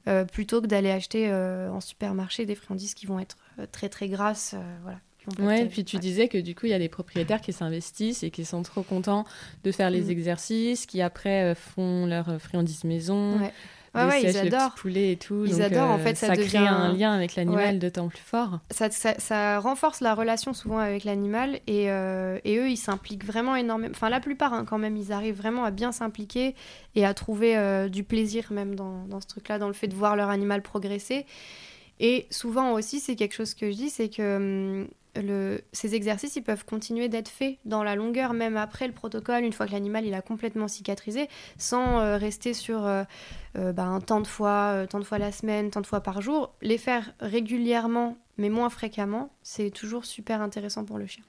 euh, 0.08 0.26
plutôt 0.26 0.62
que 0.62 0.68
d'aller 0.68 0.92
acheter 0.92 1.32
en 1.32 1.82
supermarché 1.82 2.46
des 2.46 2.56
friandises 2.56 2.94
qui 2.94 3.06
vont 3.06 3.20
être 3.20 3.38
très 3.72 3.90
très 3.90 4.08
grasses. 4.08 4.56
voilà. 4.84 4.98
Ouais, 5.38 5.64
et 5.64 5.66
puis 5.68 5.84
tu 5.84 5.98
disais 5.98 6.28
que 6.28 6.40
du 6.40 6.56
coup, 6.56 6.66
il 6.66 6.70
y 6.70 6.74
a 6.74 6.80
des 6.80 6.90
propriétaires 6.90 7.42
qui 7.42 7.54
s'investissent 7.54 8.24
et 8.24 8.32
qui 8.32 8.46
sont 8.46 8.64
trop 8.64 8.82
contents 8.82 9.26
de 9.64 9.72
faire 9.72 9.92
les 9.92 10.04
mm. 10.04 10.10
exercices, 10.10 10.86
qui 10.88 11.02
après 11.04 11.54
font 11.54 12.08
leurs 12.08 12.42
friandises 12.42 12.84
maison. 12.84 13.38
Ouais. 13.38 13.54
Ouais, 13.96 14.06
ouais, 14.06 14.24
ils 14.24 14.38
adorent. 14.38 14.76
poulet 14.76 15.14
et 15.14 15.18
tout. 15.18 15.46
Ils 15.46 15.62
adorent, 15.62 15.90
en 15.90 15.98
fait, 15.98 16.16
ça, 16.16 16.28
ça 16.28 16.38
crée 16.38 16.58
un 16.58 16.94
lien 16.94 17.14
avec 17.14 17.36
l'animal 17.36 17.80
d'autant 17.80 18.08
plus 18.08 18.20
fort. 18.20 18.60
Ça, 18.72 18.90
ça, 18.92 19.60
renforce 19.60 20.02
la 20.02 20.14
relation 20.14 20.54
souvent 20.54 20.78
avec 20.78 21.04
l'animal 21.04 21.60
et, 21.68 21.90
euh, 21.90 22.40
et, 22.44 22.58
eux, 22.58 22.70
ils 22.70 22.78
s'impliquent 22.78 23.26
vraiment 23.26 23.56
énormément. 23.56 23.94
Enfin, 23.96 24.10
la 24.10 24.20
plupart, 24.20 24.54
hein, 24.54 24.66
quand 24.66 24.78
même, 24.78 24.98
ils 24.98 25.12
arrivent 25.12 25.38
vraiment 25.38 25.64
à 25.64 25.72
bien 25.72 25.92
s'impliquer 25.92 26.56
et 26.96 27.06
à 27.06 27.14
trouver 27.14 27.58
euh, 27.58 27.90
du 27.90 28.04
plaisir 28.04 28.52
même 28.52 28.76
dans, 28.76 29.06
dans 29.06 29.22
ce 29.22 29.28
truc-là, 29.28 29.60
dans 29.60 29.68
le 29.68 29.74
fait 29.74 29.88
de 29.88 29.96
voir 29.96 30.16
leur 30.16 30.30
animal 30.30 30.62
progresser. 30.62 31.26
Et 32.00 32.28
souvent 32.30 32.74
aussi, 32.74 33.00
c'est 33.00 33.16
quelque 33.16 33.34
chose 33.34 33.54
que 33.54 33.70
je 33.72 33.76
dis, 33.76 33.90
c'est 33.90 34.10
que 34.10 34.88
ces 35.72 35.96
exercices, 35.96 36.36
ils 36.36 36.44
peuvent 36.44 36.66
continuer 36.66 37.10
d'être 37.10 37.30
faits 37.30 37.58
dans 37.66 37.84
la 37.84 37.96
longueur, 37.96 38.34
même 38.34 38.58
après 38.58 38.88
le 38.88 38.94
protocole, 38.94 39.44
une 39.44 39.54
fois 39.54 39.66
que 39.68 39.72
l'animal 39.72 40.06
il 40.06 40.14
a 40.14 40.22
complètement 40.22 40.68
cicatrisé, 40.68 41.28
sans 41.58 42.00
euh, 42.00 42.18
rester 42.18 42.54
sur 42.54 42.86
euh, 42.86 43.04
euh, 43.58 43.72
bah, 43.74 44.00
de 44.00 44.28
fois, 44.28 44.86
tant 44.90 45.00
de 45.00 45.04
fois 45.04 45.18
la 45.18 45.32
semaine, 45.32 45.72
tant 45.72 45.82
de 45.82 45.88
fois 45.88 46.02
par 46.02 46.22
jour. 46.22 46.54
Les 46.62 46.78
faire 46.78 47.14
régulièrement, 47.20 48.18
mais 48.38 48.50
moins 48.50 48.70
fréquemment, 48.70 49.32
c'est 49.44 49.70
toujours 49.70 50.06
super 50.06 50.42
intéressant 50.42 50.86
pour 50.86 50.98
le 50.98 51.08
chien. 51.08 51.24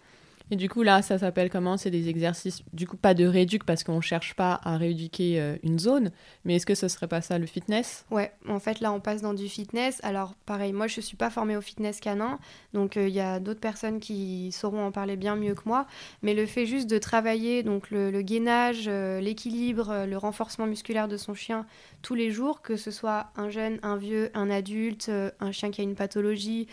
Et 0.50 0.56
du 0.56 0.68
coup, 0.68 0.82
là, 0.82 1.00
ça 1.00 1.18
s'appelle 1.18 1.48
comment? 1.48 1.76
C'est 1.76 1.90
des 1.90 2.08
exercices, 2.08 2.62
du 2.72 2.86
coup, 2.86 2.96
pas 2.96 3.14
de 3.14 3.24
réduc 3.24 3.64
parce 3.64 3.84
qu'on 3.84 3.96
ne 3.96 4.00
cherche 4.00 4.34
pas 4.34 4.60
à 4.64 4.76
rééduquer 4.76 5.40
euh, 5.40 5.56
une 5.62 5.78
zone, 5.78 6.10
mais 6.44 6.56
est-ce 6.56 6.66
que 6.66 6.74
ce 6.74 6.88
serait 6.88 7.06
pas 7.06 7.20
ça 7.20 7.38
le 7.38 7.46
fitness? 7.46 8.04
Ouais, 8.10 8.32
en 8.48 8.58
fait, 8.58 8.80
là, 8.80 8.92
on 8.92 8.98
passe 8.98 9.22
dans 9.22 9.32
du 9.32 9.48
fitness. 9.48 10.00
Alors, 10.02 10.34
pareil, 10.46 10.72
moi, 10.72 10.88
je 10.88 10.98
ne 10.98 11.02
suis 11.02 11.16
pas 11.16 11.30
formée 11.30 11.56
au 11.56 11.60
fitness 11.60 12.00
canin, 12.00 12.40
donc 12.74 12.96
euh, 12.96 13.06
il 13.06 13.14
y 13.14 13.20
a 13.20 13.38
d'autres 13.38 13.60
personnes 13.60 14.00
qui 14.00 14.50
sauront 14.50 14.84
en 14.84 14.90
parler 14.90 15.16
bien 15.16 15.36
mieux 15.36 15.54
que 15.54 15.62
moi, 15.66 15.86
mais 16.22 16.34
le 16.34 16.46
fait 16.46 16.66
juste 16.66 16.90
de 16.90 16.98
travailler 16.98 17.62
donc 17.62 17.90
le, 17.90 18.10
gainage, 18.22 18.86
euh, 18.88 19.20
l'équilibre, 19.20 20.04
le 20.06 20.16
renforcement 20.16 20.66
musculaire 20.66 21.06
de 21.06 21.16
son 21.16 21.34
chien 21.34 21.64
tous 22.02 22.16
les 22.16 22.30
jours, 22.30 22.60
que 22.60 22.76
ce 22.76 22.90
soit 22.90 23.28
un 23.36 23.50
jeune, 23.50 23.78
un 23.82 23.96
vieux, 23.96 24.30
un 24.34 24.50
adulte, 24.50 25.10
un 25.38 25.52
chien 25.52 25.70
qui 25.70 25.80
a 25.80 25.84
une 25.84 25.94
pathologie, 25.94 26.66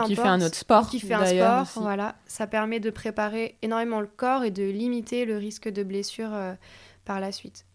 qui 0.00 0.16
fait 0.16 0.22
un 0.22 0.40
autre 0.40 0.54
sport. 0.54 0.88
Qui 0.88 1.00
fait 1.00 1.14
un 1.14 1.26
sport, 1.26 1.82
voilà. 1.82 2.16
Ça 2.26 2.46
permet 2.46 2.80
de 2.80 2.90
préparer 2.90 3.56
énormément 3.62 4.00
le 4.00 4.06
corps 4.06 4.44
et 4.44 4.50
de 4.50 4.64
limiter 4.64 5.24
le 5.24 5.36
risque 5.36 5.68
de 5.68 5.82
blessure 5.82 6.32
euh, 6.32 6.54
par 7.04 7.20
la 7.20 7.32
suite. 7.32 7.66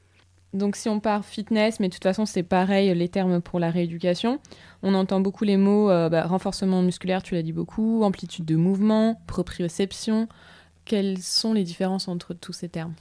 Donc 0.53 0.75
si 0.75 0.87
on 0.89 0.99
part 0.99 1.25
fitness, 1.25 1.79
mais 1.79 1.89
de 1.89 1.93
toute 1.93 2.03
façon 2.03 2.25
c'est 2.25 2.43
pareil 2.43 2.93
les 2.95 3.09
termes 3.09 3.41
pour 3.41 3.59
la 3.59 3.69
rééducation, 3.69 4.39
on 4.81 4.93
entend 4.93 5.19
beaucoup 5.19 5.43
les 5.43 5.57
mots 5.57 5.89
euh, 5.91 6.09
bah, 6.09 6.25
renforcement 6.25 6.81
musculaire, 6.81 7.21
tu 7.21 7.35
l'as 7.35 7.43
dit 7.43 7.53
beaucoup, 7.53 8.03
amplitude 8.03 8.45
de 8.45 8.55
mouvement, 8.55 9.21
proprioception. 9.27 10.27
Quelles 10.85 11.19
sont 11.19 11.51
les 11.51 11.63
différences 11.63 12.07
entre 12.07 12.33
tous 12.33 12.53
ces 12.53 12.69
termes? 12.69 12.93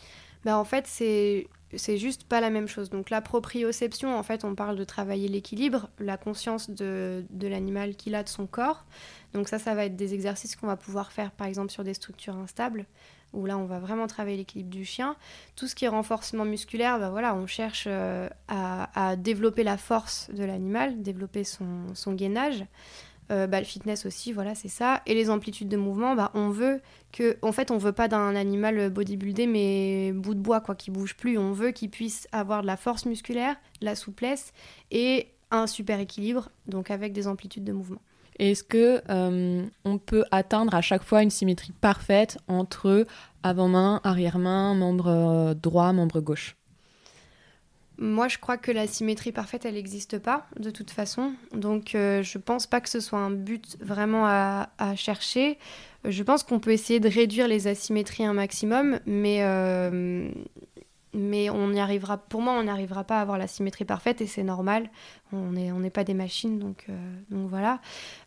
Bah, 0.45 0.59
En 0.59 0.65
fait 0.65 0.87
c'est 0.89 1.47
c'est 1.75 1.99
juste 1.99 2.25
pas 2.25 2.41
la 2.41 2.51
même 2.51 2.69
chose. 2.69 2.91
Donc 2.91 3.11
la 3.11 3.21
proprioception, 3.21 4.17
en 4.17 4.23
fait, 4.23 4.45
on 4.45 4.55
parle 4.55 4.77
de 4.77 4.85
travailler 4.85 5.29
l'équilibre, 5.29 5.89
la 5.99 6.17
conscience 6.17 6.71
de, 6.71 7.25
l'animal 7.43 7.97
qu'il 7.97 8.15
a 8.15 8.23
de 8.23 8.29
son 8.29 8.47
corps. 8.47 8.85
Donc 9.35 9.49
ça, 9.49 9.59
ça 9.59 9.75
va 9.75 9.85
être 9.87 9.97
des 9.97 10.15
exercices 10.15 10.57
qu'on 10.57 10.67
va 10.67 10.77
pouvoir 10.77 11.13
faire, 11.13 11.33
par 11.33 11.47
exemple, 11.47 11.71
sur 11.71 11.85
des 11.85 11.95
structures 11.95 12.37
instables, 12.37 12.87
où 13.33 13.45
là, 13.47 13.59
on 13.59 13.67
va 13.67 13.81
vraiment 13.81 14.07
travailler 14.07 14.37
l'équilibre 14.37 14.71
du 14.71 14.85
chien. 14.85 15.17
Tout 15.57 15.67
ce 15.67 15.75
qui 15.75 15.85
est 15.85 15.89
renforcement 15.89 16.45
musculaire, 16.45 16.99
bah 16.99 17.11
voilà, 17.11 17.35
on 17.35 17.47
cherche 17.47 17.85
euh, 17.89 18.29
à, 18.49 19.17
développer 19.17 19.65
la 19.65 19.77
force 19.77 20.31
de 20.33 20.45
l'animal, 20.45 21.03
développer 21.03 21.45
son, 21.45 21.95
son 21.95 22.13
gainage. 22.13 22.65
Euh, 23.33 23.49
bah, 23.49 23.59
le 23.59 23.67
fitness 23.67 24.07
aussi, 24.07 24.33
voilà, 24.33 24.55
c'est 24.55 24.69
ça. 24.69 25.03
Et 25.07 25.15
les 25.15 25.31
amplitudes 25.31 25.69
de 25.69 25.77
mouvement, 25.77 26.15
bah, 26.15 26.31
on 26.35 26.51
veut 26.51 26.81
que, 27.17 27.39
en 27.41 27.53
fait, 27.53 27.71
on 27.71 27.79
veut 27.79 27.93
pas 27.93 28.09
d'un 28.09 28.37
animal 28.37 28.91
bodybuildé 28.91 29.47
mais 29.47 30.13
bout 30.13 30.35
de 30.35 30.41
bois, 30.41 30.61
quoi, 30.61 30.75
qui 30.75 30.91
bouge 30.91 31.17
plus. 31.17 31.39
On 31.39 31.53
veut 31.53 31.71
qu'il 31.71 31.89
puisse 31.89 32.29
avoir 32.31 32.61
de 32.61 32.67
la 32.67 32.77
force 32.77 33.07
musculaire, 33.07 33.57
de 33.81 33.87
la 33.87 33.95
souplesse 33.95 34.53
et 34.91 35.29
un 35.51 35.67
super 35.67 35.99
équilibre, 35.99 36.51
donc 36.67 36.91
avec 36.91 37.13
des 37.13 37.27
amplitudes 37.27 37.65
de 37.65 37.73
mouvement. 37.73 38.01
Est-ce 38.39 38.63
que 38.63 39.01
euh, 39.09 39.65
on 39.85 39.99
peut 39.99 40.25
atteindre 40.31 40.75
à 40.75 40.83
chaque 40.83 41.03
fois 41.03 41.23
une 41.23 41.31
symétrie 41.31 41.73
parfaite 41.73 42.37
entre 42.49 43.07
avant-main, 43.43 44.01
arrière-main, 44.05 44.75
membre 44.75 45.09
euh, 45.09 45.55
droit, 45.55 45.93
membre 45.93 46.21
gauche? 46.21 46.55
Moi, 47.99 48.29
je 48.29 48.39
crois 48.39 48.57
que 48.57 48.71
la 48.71 48.87
symétrie 48.87 49.33
parfaite, 49.33 49.65
elle 49.65 49.75
n'existe 49.75 50.19
pas, 50.19 50.47
de 50.59 50.71
toute 50.71 50.91
façon. 50.91 51.33
Donc, 51.53 51.95
euh, 51.95 52.23
je 52.23 52.39
pense 52.39 52.67
pas 52.67 52.81
que 52.81 52.89
ce 52.89 53.01
soit 53.01 53.19
un 53.19 53.31
but 53.31 53.77
vraiment 53.81 54.27
à, 54.27 54.69
chercher. 54.97 55.59
Je 56.05 56.23
pense 56.23 56.43
qu'on 56.43 56.61
peut 56.61 56.73
essayer 56.73 57.01
de 57.01 57.09
réduire 57.09 57.49
les 57.49 57.67
asymétries 57.67 58.25
un 58.25 58.35
maximum, 58.35 59.01
mais 59.07 59.43
mais 61.17 61.49
on 61.49 61.73
y 61.73 61.81
arrivera, 61.81 62.19
pour 62.19 62.43
moi, 62.43 62.53
on 62.53 62.65
n'arrivera 62.65 63.03
pas 63.03 63.19
à 63.19 63.23
avoir 63.23 63.39
la 63.39 63.47
symétrie 63.47 63.87
parfaite 63.87 64.21
et 64.21 64.27
c'est 64.27 64.43
normal. 64.43 64.91
On 65.33 65.53
n'est 65.53 65.73
on 65.73 65.81
pas 65.91 66.05
des 66.05 66.15
machines, 66.15 66.59
donc, 66.59 66.85
euh, 66.89 66.93
donc 67.31 67.49
voilà. 67.49 67.81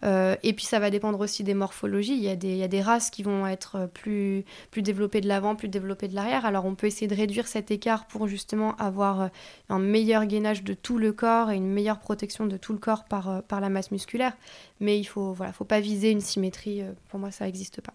Euh, 0.04 0.36
et 0.44 0.54
puis 0.54 0.66
ça 0.66 0.80
va 0.80 0.90
dépendre 0.90 1.20
aussi 1.20 1.44
des 1.44 1.54
morphologies. 1.54 2.16
Il 2.16 2.24
y 2.24 2.30
a 2.30 2.36
des, 2.36 2.50
il 2.50 2.58
y 2.58 2.64
a 2.64 2.68
des 2.68 2.82
races 2.82 3.10
qui 3.10 3.22
vont 3.22 3.46
être 3.46 3.88
plus, 3.94 4.44
plus 4.72 4.82
développées 4.82 5.22
de 5.22 5.28
l'avant, 5.28 5.56
plus 5.56 5.70
développées 5.70 6.08
de 6.08 6.16
l'arrière. 6.16 6.46
Alors 6.46 6.66
on 6.66 6.76
peut 6.76 6.88
essayer 6.88 7.08
de 7.08 7.16
réduire 7.16 7.48
cet 7.48 7.70
écart 7.70 8.06
pour 8.08 8.28
justement 8.28 8.76
avoir 8.78 9.22
euh, 9.22 9.28
un 9.70 9.80
meilleur 9.80 10.26
gainage 10.26 10.64
de 10.64 10.74
tout 10.74 10.98
le 10.98 11.14
corps 11.14 11.52
et 11.52 11.56
une 11.56 11.70
meilleure 11.70 12.00
protection 12.00 12.48
de 12.48 12.58
tout 12.58 12.74
le 12.74 12.80
corps 12.80 13.06
par, 13.06 13.44
par 13.44 13.62
la 13.62 13.70
masse 13.70 13.92
musculaire. 13.92 14.36
Mais 14.80 15.00
il 15.00 15.06
faut, 15.06 15.32
voilà, 15.34 15.54
faut 15.54 15.66
pas 15.66 15.80
viser 15.80 16.10
une 16.10 16.22
symétrie. 16.22 16.84
Pour 17.10 17.20
moi, 17.20 17.30
ça 17.30 17.46
n'existe 17.46 17.82
pas. 17.82 17.94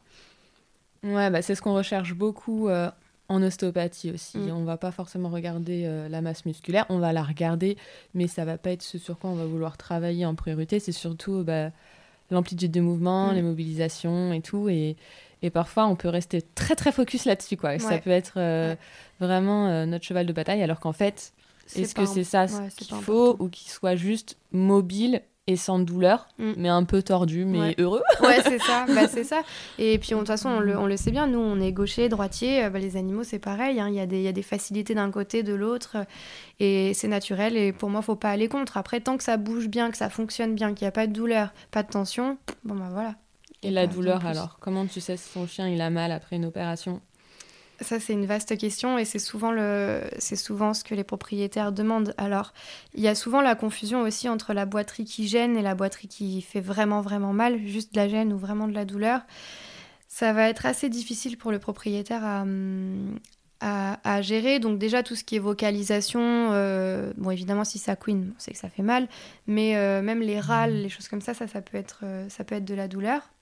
Ouais, 1.02 1.30
bah 1.30 1.42
c'est 1.42 1.54
ce 1.54 1.60
qu'on 1.60 1.74
recherche 1.74 2.14
beaucoup 2.14 2.68
en 3.28 3.42
ostéopathie 3.42 4.10
aussi. 4.10 4.38
Mm. 4.38 4.50
On 4.50 4.64
va 4.64 4.76
pas 4.76 4.90
forcément 4.90 5.28
regarder 5.28 5.84
euh, 5.86 6.08
la 6.08 6.20
masse 6.20 6.44
musculaire, 6.44 6.86
on 6.88 6.98
va 6.98 7.12
la 7.12 7.22
regarder, 7.22 7.76
mais 8.14 8.26
ça 8.26 8.44
va 8.44 8.58
pas 8.58 8.70
être 8.70 8.82
ce 8.82 8.98
sur 8.98 9.18
quoi 9.18 9.30
on 9.30 9.34
va 9.34 9.46
vouloir 9.46 9.76
travailler 9.76 10.26
en 10.26 10.34
priorité. 10.34 10.78
C'est 10.78 10.92
surtout 10.92 11.42
bah, 11.44 11.70
l'amplitude 12.30 12.70
de 12.70 12.80
mouvement, 12.80 13.30
mm. 13.30 13.34
les 13.34 13.42
mobilisations 13.42 14.32
et 14.32 14.40
tout. 14.40 14.68
Et, 14.68 14.96
et, 15.42 15.50
parfois, 15.50 15.86
on 15.86 15.96
peut 15.96 16.08
rester 16.08 16.42
très 16.42 16.74
très 16.74 16.92
focus 16.92 17.24
là-dessus. 17.24 17.56
quoi. 17.56 17.78
Ça 17.78 17.98
peut 17.98 18.10
être 18.10 18.34
euh, 18.36 18.74
vraiment 19.20 19.68
euh, 19.68 19.86
notre 19.86 20.04
cheval 20.04 20.26
de 20.26 20.32
bataille, 20.32 20.62
alors 20.62 20.80
qu'en 20.80 20.92
fait, 20.92 21.32
est-ce 21.74 21.94
que 21.94 22.06
c'est 22.06 22.24
ça 22.24 22.46
qu'il 22.76 22.96
faut 22.96 23.36
ou 23.38 23.48
qu'il 23.48 23.70
soit 23.70 23.96
juste 23.96 24.36
mobile 24.52 25.22
et 25.46 25.56
sans 25.56 25.78
douleur, 25.78 26.26
mm. 26.38 26.52
mais 26.56 26.68
un 26.68 26.84
peu 26.84 27.02
tordu, 27.02 27.44
mais 27.44 27.74
heureux. 27.78 28.02
ouais, 28.22 28.40
c'est 28.42 28.58
ça, 28.58 28.86
bah, 28.94 29.08
c'est 29.08 29.24
ça. 29.24 29.42
Et 29.78 29.98
puis, 29.98 30.10
de 30.10 30.16
toute 30.16 30.26
façon, 30.26 30.48
on 30.48 30.60
le, 30.60 30.76
on 30.78 30.86
le, 30.86 30.96
sait 30.96 31.10
bien, 31.10 31.26
nous, 31.26 31.38
on 31.38 31.60
est 31.60 31.72
gaucher, 31.72 32.08
droitier, 32.08 32.64
euh, 32.64 32.70
bah, 32.70 32.78
les 32.78 32.96
animaux, 32.96 33.24
c'est 33.24 33.38
pareil, 33.38 33.78
hein. 33.78 33.88
il 33.88 33.94
y, 33.94 34.00
a 34.00 34.06
des, 34.06 34.22
y 34.22 34.28
a 34.28 34.32
des 34.32 34.42
facilités 34.42 34.94
d'un 34.94 35.10
côté, 35.10 35.42
de 35.42 35.54
l'autre, 35.54 35.98
et 36.60 36.94
c'est 36.94 37.08
naturel, 37.08 37.56
et 37.56 37.72
pour 37.72 37.90
moi, 37.90 38.00
faut 38.00 38.16
pas 38.16 38.30
aller 38.30 38.48
contre. 38.48 38.76
Après, 38.76 39.00
tant 39.00 39.16
que 39.16 39.24
ça 39.24 39.36
bouge 39.36 39.68
bien, 39.68 39.90
que 39.90 39.96
ça 39.96 40.08
fonctionne 40.08 40.54
bien, 40.54 40.72
qu'il 40.72 40.84
n'y 40.84 40.88
a 40.88 40.92
pas 40.92 41.06
de 41.06 41.12
douleur, 41.12 41.52
pas 41.70 41.82
de 41.82 41.88
tension, 41.88 42.38
bon, 42.64 42.74
bah 42.74 42.88
voilà. 42.90 43.14
Et 43.62 43.70
la 43.70 43.86
douleur, 43.86 44.26
alors 44.26 44.58
Comment 44.60 44.86
tu 44.86 45.00
sais 45.00 45.16
si 45.16 45.32
ton 45.32 45.46
chien, 45.46 45.68
il 45.68 45.80
a 45.80 45.88
mal 45.88 46.12
après 46.12 46.36
une 46.36 46.44
opération? 46.44 47.00
Ça, 47.80 48.00
c'est 48.00 48.12
une 48.12 48.26
vaste 48.26 48.56
question 48.56 48.98
et 48.98 49.04
c'est 49.04 49.18
souvent, 49.18 49.50
le... 49.50 50.02
c'est 50.18 50.36
souvent 50.36 50.74
ce 50.74 50.84
que 50.84 50.94
les 50.94 51.04
propriétaires 51.04 51.72
demandent. 51.72 52.14
Alors, 52.18 52.52
il 52.94 53.02
y 53.02 53.08
a 53.08 53.14
souvent 53.14 53.40
la 53.40 53.54
confusion 53.54 54.02
aussi 54.02 54.28
entre 54.28 54.52
la 54.52 54.66
boiterie 54.66 55.04
qui 55.04 55.26
gêne 55.26 55.56
et 55.56 55.62
la 55.62 55.74
boiterie 55.74 56.08
qui 56.08 56.42
fait 56.42 56.60
vraiment, 56.60 57.00
vraiment 57.00 57.32
mal, 57.32 57.58
juste 57.66 57.92
de 57.92 57.98
la 57.98 58.08
gêne 58.08 58.32
ou 58.32 58.38
vraiment 58.38 58.68
de 58.68 58.74
la 58.74 58.84
douleur. 58.84 59.20
Ça 60.08 60.32
va 60.32 60.48
être 60.48 60.66
assez 60.66 60.88
difficile 60.88 61.36
pour 61.36 61.50
le 61.50 61.58
propriétaire 61.58 62.24
à, 62.24 62.44
à, 63.60 64.22
gérer. 64.22 64.60
Donc, 64.60 64.78
déjà, 64.78 65.02
tout 65.02 65.16
ce 65.16 65.24
qui 65.24 65.36
est 65.36 65.40
vocalisation, 65.40 66.20
euh, 66.52 67.12
bon, 67.16 67.30
évidemment, 67.30 67.64
si 67.64 67.78
ça 67.78 67.96
queen, 67.96 68.32
on 68.36 68.40
sait 68.40 68.52
que 68.52 68.58
ça 68.58 68.68
fait 68.68 68.82
mal, 68.82 69.08
mais 69.46 69.76
euh, 69.76 70.02
même 70.02 70.20
les 70.20 70.38
râles, 70.38 70.82
les 70.82 70.88
choses 70.88 71.08
comme 71.08 71.20
ça, 71.20 71.34
ça, 71.34 71.48
ça, 71.48 71.62
peut, 71.62 71.76
être, 71.76 72.00
euh, 72.04 72.28
ça 72.28 72.44
peut 72.44 72.54
être 72.54 72.64
de 72.64 72.74
la 72.74 72.88
douleur. 72.88 73.33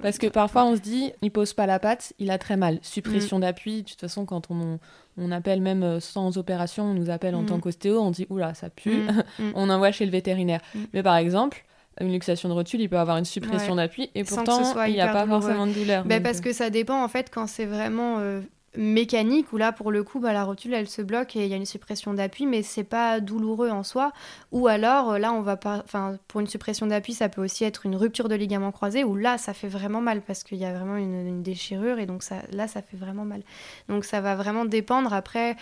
Parce 0.00 0.18
que 0.18 0.26
parfois 0.26 0.64
on 0.64 0.76
se 0.76 0.80
dit, 0.80 1.12
il 1.22 1.30
pose 1.30 1.52
pas 1.52 1.66
la 1.66 1.78
patte, 1.78 2.12
il 2.18 2.30
a 2.30 2.38
très 2.38 2.56
mal. 2.56 2.78
Suppression 2.82 3.38
mm. 3.38 3.40
d'appui, 3.42 3.82
de 3.82 3.88
toute 3.88 4.00
façon, 4.00 4.24
quand 4.24 4.50
on, 4.50 4.78
on 5.18 5.30
appelle 5.30 5.60
même 5.60 5.82
euh, 5.82 6.00
sans 6.00 6.38
opération, 6.38 6.84
on 6.84 6.94
nous 6.94 7.10
appelle 7.10 7.34
en 7.34 7.42
mm. 7.42 7.46
tant 7.46 7.60
qu'ostéo, 7.60 8.00
on 8.00 8.10
dit, 8.10 8.26
oula, 8.30 8.54
ça 8.54 8.70
pue, 8.70 9.02
mm. 9.02 9.22
on 9.54 9.70
envoie 9.70 9.92
chez 9.92 10.04
le 10.04 10.10
vétérinaire. 10.10 10.60
Mais 10.92 11.02
par 11.02 11.16
exemple, 11.16 11.64
une 12.00 12.12
luxation 12.12 12.48
de 12.48 12.54
rotule, 12.54 12.80
il 12.80 12.88
peut 12.88 12.98
avoir 12.98 13.18
une 13.18 13.24
suppression 13.24 13.76
d'appui 13.76 14.10
et 14.14 14.24
pourtant 14.24 14.62
il 14.86 14.94
n'y 14.94 15.00
a 15.00 15.12
pas 15.12 15.26
forcément 15.26 15.66
de 15.66 15.72
douleur. 15.72 16.04
Ben, 16.04 16.22
parce 16.22 16.38
euh. 16.38 16.42
que 16.42 16.52
ça 16.52 16.70
dépend 16.70 17.02
en 17.02 17.08
fait 17.08 17.30
quand 17.32 17.46
c'est 17.46 17.66
vraiment 17.66 18.18
euh, 18.18 18.40
mécanique 18.76 19.52
où 19.52 19.58
là 19.58 19.70
pour 19.70 19.92
le 19.92 20.02
coup 20.02 20.18
bah, 20.18 20.32
la 20.32 20.44
rotule 20.44 20.72
elle 20.72 20.88
se 20.88 21.02
bloque 21.02 21.36
et 21.36 21.44
il 21.44 21.50
y 21.50 21.52
a 21.52 21.56
une 21.56 21.66
suppression 21.66 22.14
d'appui 22.14 22.46
mais 22.46 22.62
c'est 22.62 22.84
pas 22.84 23.20
douloureux 23.20 23.70
en 23.70 23.82
soi. 23.82 24.12
Ou 24.50 24.66
alors 24.66 25.18
là 25.18 25.32
on 25.32 25.42
va 25.42 25.56
pas 25.56 25.82
enfin 25.84 26.18
pour 26.28 26.40
une 26.40 26.46
suppression 26.46 26.86
d'appui 26.86 27.12
ça 27.12 27.28
peut 27.28 27.42
aussi 27.42 27.64
être 27.64 27.84
une 27.84 27.96
rupture 27.96 28.28
de 28.28 28.34
ligament 28.34 28.72
croisé 28.72 29.04
où 29.04 29.14
là 29.14 29.36
ça 29.36 29.52
fait 29.52 29.68
vraiment 29.68 30.00
mal 30.00 30.22
parce 30.22 30.42
qu'il 30.42 30.58
y 30.58 30.64
a 30.64 30.72
vraiment 30.72 30.96
une, 30.96 31.42
déchirure 31.42 31.98
et 31.98 32.06
donc 32.06 32.22
ça 32.22 32.36
là 32.50 32.66
ça 32.66 32.82
fait 32.82 32.96
vraiment 32.96 33.24
mal. 33.24 33.42
Donc 33.88 34.04
ça 34.04 34.20
va 34.20 34.36
vraiment 34.36 34.64
dépendre. 34.64 35.12
Après 35.12 35.56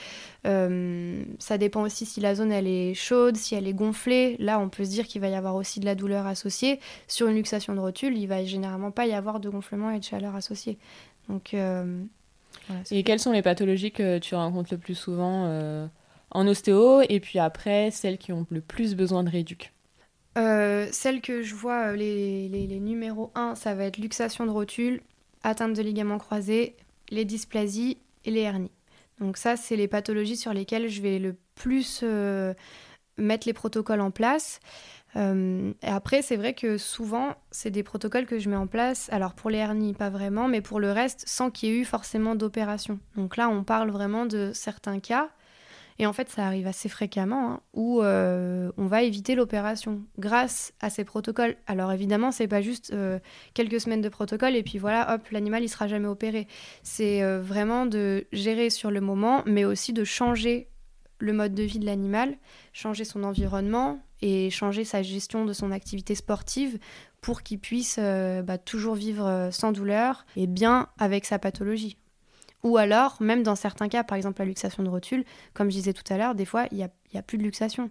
euh, 0.47 1.23
ça 1.39 1.59
dépend 1.59 1.83
aussi 1.83 2.07
si 2.07 2.21
la 2.21 2.35
zone 2.35 2.53
elle 2.53 2.67
est 2.67 2.95
chaude 2.95 3.37
si 3.37 3.55
elle 3.55 3.67
est 3.67 3.75
gonflée. 3.75 4.37
Là 4.39 4.61
on 4.61 4.69
peut 4.69 4.85
se 4.85 4.91
dire 4.91 5.07
qu'il 5.07 5.21
va 5.21 5.29
y 5.29 5.35
avoir 5.35 5.57
aussi 5.57 5.81
de 5.81 5.85
la 5.85 5.95
douleur 5.95 6.27
associée. 6.27 6.79
Sur 7.09 7.29
une 7.29 7.37
luxation 7.37 7.75
de 7.75 7.81
rotule 7.81 8.17
il 8.17 8.27
va 8.27 8.45
généralement 8.45 8.93
pas 8.93 9.07
y 9.07 9.15
avoir 9.15 9.41
de 9.41 9.49
gonflement 9.49 9.91
et 9.91 9.99
de 9.99 10.05
chaleur 10.05 10.37
associée. 10.37 10.79
Donc 11.29 11.55
euh, 11.55 12.05
et 12.91 13.03
quelles 13.03 13.19
sont 13.19 13.33
les 13.33 13.43
pathologies 13.43 13.93
que 13.93 14.19
tu 14.19 14.35
rencontres 14.35 14.73
le 14.73 14.79
plus 14.79 14.95
souvent 14.95 15.47
euh, 15.47 15.87
en 16.31 16.47
ostéo 16.47 17.03
et 17.09 17.21
puis 17.21 17.39
après 17.39 17.91
celles 17.91 18.19
qui 18.19 18.33
ont 18.33 18.47
le 18.51 18.61
plus 18.61 18.95
besoin 18.95 19.25
de 19.25 19.31
réduc 19.31 19.73
euh, 20.39 20.87
Celles 20.93 21.21
que 21.21 21.43
je 21.43 21.55
vois, 21.55 21.89
euh, 21.89 21.97
les, 21.97 22.49
les, 22.49 22.67
les, 22.67 22.81
numéros 22.81 23.31
1, 23.35 23.55
ça 23.55 23.75
va 23.75 23.85
être 23.85 23.99
luxation 23.99 24.47
de 24.47 24.51
rotule, 24.51 25.01
atteinte 25.43 25.75
de 25.75 25.83
ligaments 25.83 26.19
croisés, 26.19 26.77
les 27.11 27.25
dysplasies 27.25 27.99
et 28.25 28.31
les 28.31 28.41
hernies. 28.41 28.71
Donc 29.19 29.37
ça, 29.37 29.57
c'est 29.57 29.77
les 29.77 29.89
pathologies 29.89 30.37
sur 30.37 30.55
lesquelles 30.55 30.89
je 30.89 31.03
vais 31.03 31.19
le 31.19 31.37
plus 31.55 32.05
mettre 33.19 33.47
les 33.47 33.53
protocoles 33.53 34.01
en 34.01 34.11
place. 34.11 34.61
Euh, 35.17 35.73
et 35.83 35.89
après, 35.89 36.23
c'est 36.23 36.37
vrai 36.37 36.55
que 36.55 36.79
souvent, 36.79 37.35
c'est 37.51 37.71
des 37.71 37.83
protocoles 37.83 38.27
que 38.27 38.39
je 38.39 38.49
mets 38.49 38.57
en 38.57 38.67
place. 38.67 39.09
Alors 39.13 39.35
pour 39.35 39.51
les 39.51 39.59
hernies, 39.59 39.95
pas 39.95 40.11
vraiment, 40.11 40.49
mais 40.49 40.61
pour 40.61 40.81
le 40.81 40.93
reste, 40.93 41.25
sans 41.27 41.51
qu'il 41.51 41.69
y 41.69 41.73
ait 41.73 41.77
eu 41.81 41.85
forcément 41.85 42.35
d'opération. 42.35 42.99
Donc 43.17 43.37
là, 43.37 43.49
on 43.49 43.65
parle 43.65 43.91
vraiment 43.91 44.27
de 44.27 44.53
certains 44.55 45.01
cas. 45.01 45.31
Et 45.99 46.07
en 46.07 46.15
fait, 46.15 46.31
ça 46.31 46.47
arrive 46.47 46.67
assez 46.67 46.89
fréquemment 46.89 47.51
hein, 47.51 47.61
où 47.75 48.01
euh, 48.01 48.73
on 48.79 48.87
va 48.87 49.03
éviter 49.03 49.35
l'opération 49.35 50.01
grâce 50.19 50.73
à 50.81 50.89
ces 50.89 51.05
protocoles. 51.05 51.57
Alors 51.67 51.93
évidemment, 51.93 52.33
c'est 52.33 52.49
pas 52.49 52.63
juste 52.63 52.91
euh, 52.95 53.19
quelques 53.53 53.83
semaines 53.83 54.01
de 54.01 54.09
protocole 54.09 54.57
et 54.57 54.63
puis 54.63 54.79
voilà, 54.79 55.15
hop, 55.15 55.29
l'animal 55.31 55.63
il 55.63 55.69
sera 55.69 55.89
jamais 55.89 56.09
opéré. 56.09 56.49
C'est 56.83 57.23
vraiment 57.41 57.85
de 57.85 58.27
gérer 58.33 58.71
sur 58.71 58.91
le 58.91 59.03
moment, 59.03 59.43
mais 59.45 59.67
aussi 59.67 59.93
de 59.93 60.05
changer 60.05 60.69
le 61.19 61.35
mode 61.35 61.53
de 61.53 61.65
vie 61.65 61.79
de 61.79 61.85
l'animal, 61.85 62.35
changer 62.73 63.05
son 63.05 63.23
environnement 63.23 64.01
et 64.23 64.51
changer 64.51 64.85
sa 64.85 65.03
gestion 65.03 65.45
de 65.45 65.53
son 65.53 65.71
activité 65.71 66.15
sportive 66.15 66.79
pour 67.21 67.43
qu'il 67.43 67.59
puisse 67.59 67.97
euh, 67.99 68.43
bah, 68.43 68.59
toujours 68.59 68.95
vivre 68.95 69.27
euh, 69.27 69.51
sans 69.51 69.73
douleur 69.73 70.25
et 70.37 70.47
bien 70.47 70.89
avec 70.99 71.25
sa 71.25 71.39
pathologie. 71.39 71.97
Ou 72.63 72.77
alors, 72.77 73.17
même 73.21 73.43
dans 73.43 73.57
certains 73.57 73.89
cas, 73.89 74.05
par 74.05 74.17
exemple 74.17 74.41
la 74.41 74.47
luxation 74.47 74.83
de 74.83 74.89
rotule, 74.89 75.25
comme 75.55 75.71
je 75.71 75.77
disais 75.77 75.93
tout 75.93 76.05
à 76.13 76.19
l'heure, 76.19 76.35
des 76.35 76.45
fois, 76.45 76.67
il 76.71 76.77
n'y 76.77 76.85
a, 77.19 77.23
plus 77.23 77.39
de 77.39 77.43
luxation. 77.43 77.91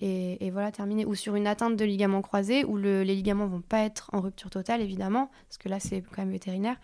Et, 0.00 0.50
voilà, 0.52 0.70
terminé. 0.70 1.04
Ou 1.04 1.16
sur 1.16 1.34
une 1.34 1.48
atteinte 1.48 1.76
de 1.76 1.84
ligaments 1.84 2.22
croisés, 2.22 2.64
où 2.64 2.76
les 2.76 3.04
ligaments 3.04 3.46
vont 3.46 3.60
pas 3.60 3.80
être 3.80 4.10
en 4.12 4.20
rupture 4.20 4.48
totale, 4.48 4.80
évidemment, 4.80 5.28
parce 5.48 5.58
que 5.58 5.68
là, 5.68 5.80
c'est 5.80 6.02
quand 6.02 6.22
même 6.22 6.30
vétérinaire. 6.30 6.76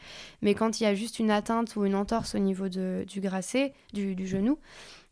Mais 0.42 0.54
quand 0.54 0.80
il 0.80 0.84
y 0.84 0.86
a 0.86 0.94
juste 0.94 1.20
une 1.20 1.30
atteinte 1.30 1.76
ou 1.76 1.84
une 1.84 1.94
entorse 1.94 2.34
au 2.34 2.40
niveau 2.40 2.68
du 2.68 3.04
du, 3.06 4.14
du 4.14 4.26
genou, 4.26 4.58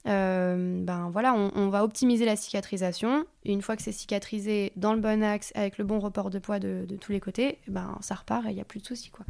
euh, 0.09 0.83
ben 0.83 1.11
voilà, 1.11 1.35
on, 1.35 1.69
va 1.69 1.85
optimiser 1.85 2.25
la 2.25 2.37
cicatrisation. 2.37 3.25
Une 3.45 3.63
fois 3.63 3.77
que 3.77 3.83
c'est 3.83 3.93
cicatrisé 3.93 4.73
dans 4.77 4.95
le 4.95 5.01
bon 5.01 5.23
axe, 5.23 5.53
avec 5.55 5.79
le 5.79 5.85
bon 5.85 6.01
report 6.01 6.31
de 6.31 6.39
poids 6.39 6.59
de, 6.59 6.85
de 6.89 6.97
tous 6.97 7.13
les 7.13 7.21
côtés, 7.21 7.59
ben 7.69 7.97
ça 8.01 8.15
repart 8.15 8.45
et 8.47 8.51
il 8.51 8.55
n'y 8.55 8.61
a 8.61 8.65
plus 8.65 8.81
de 8.81 8.87
soucis. 8.87 9.11
Quoi. 9.11 9.25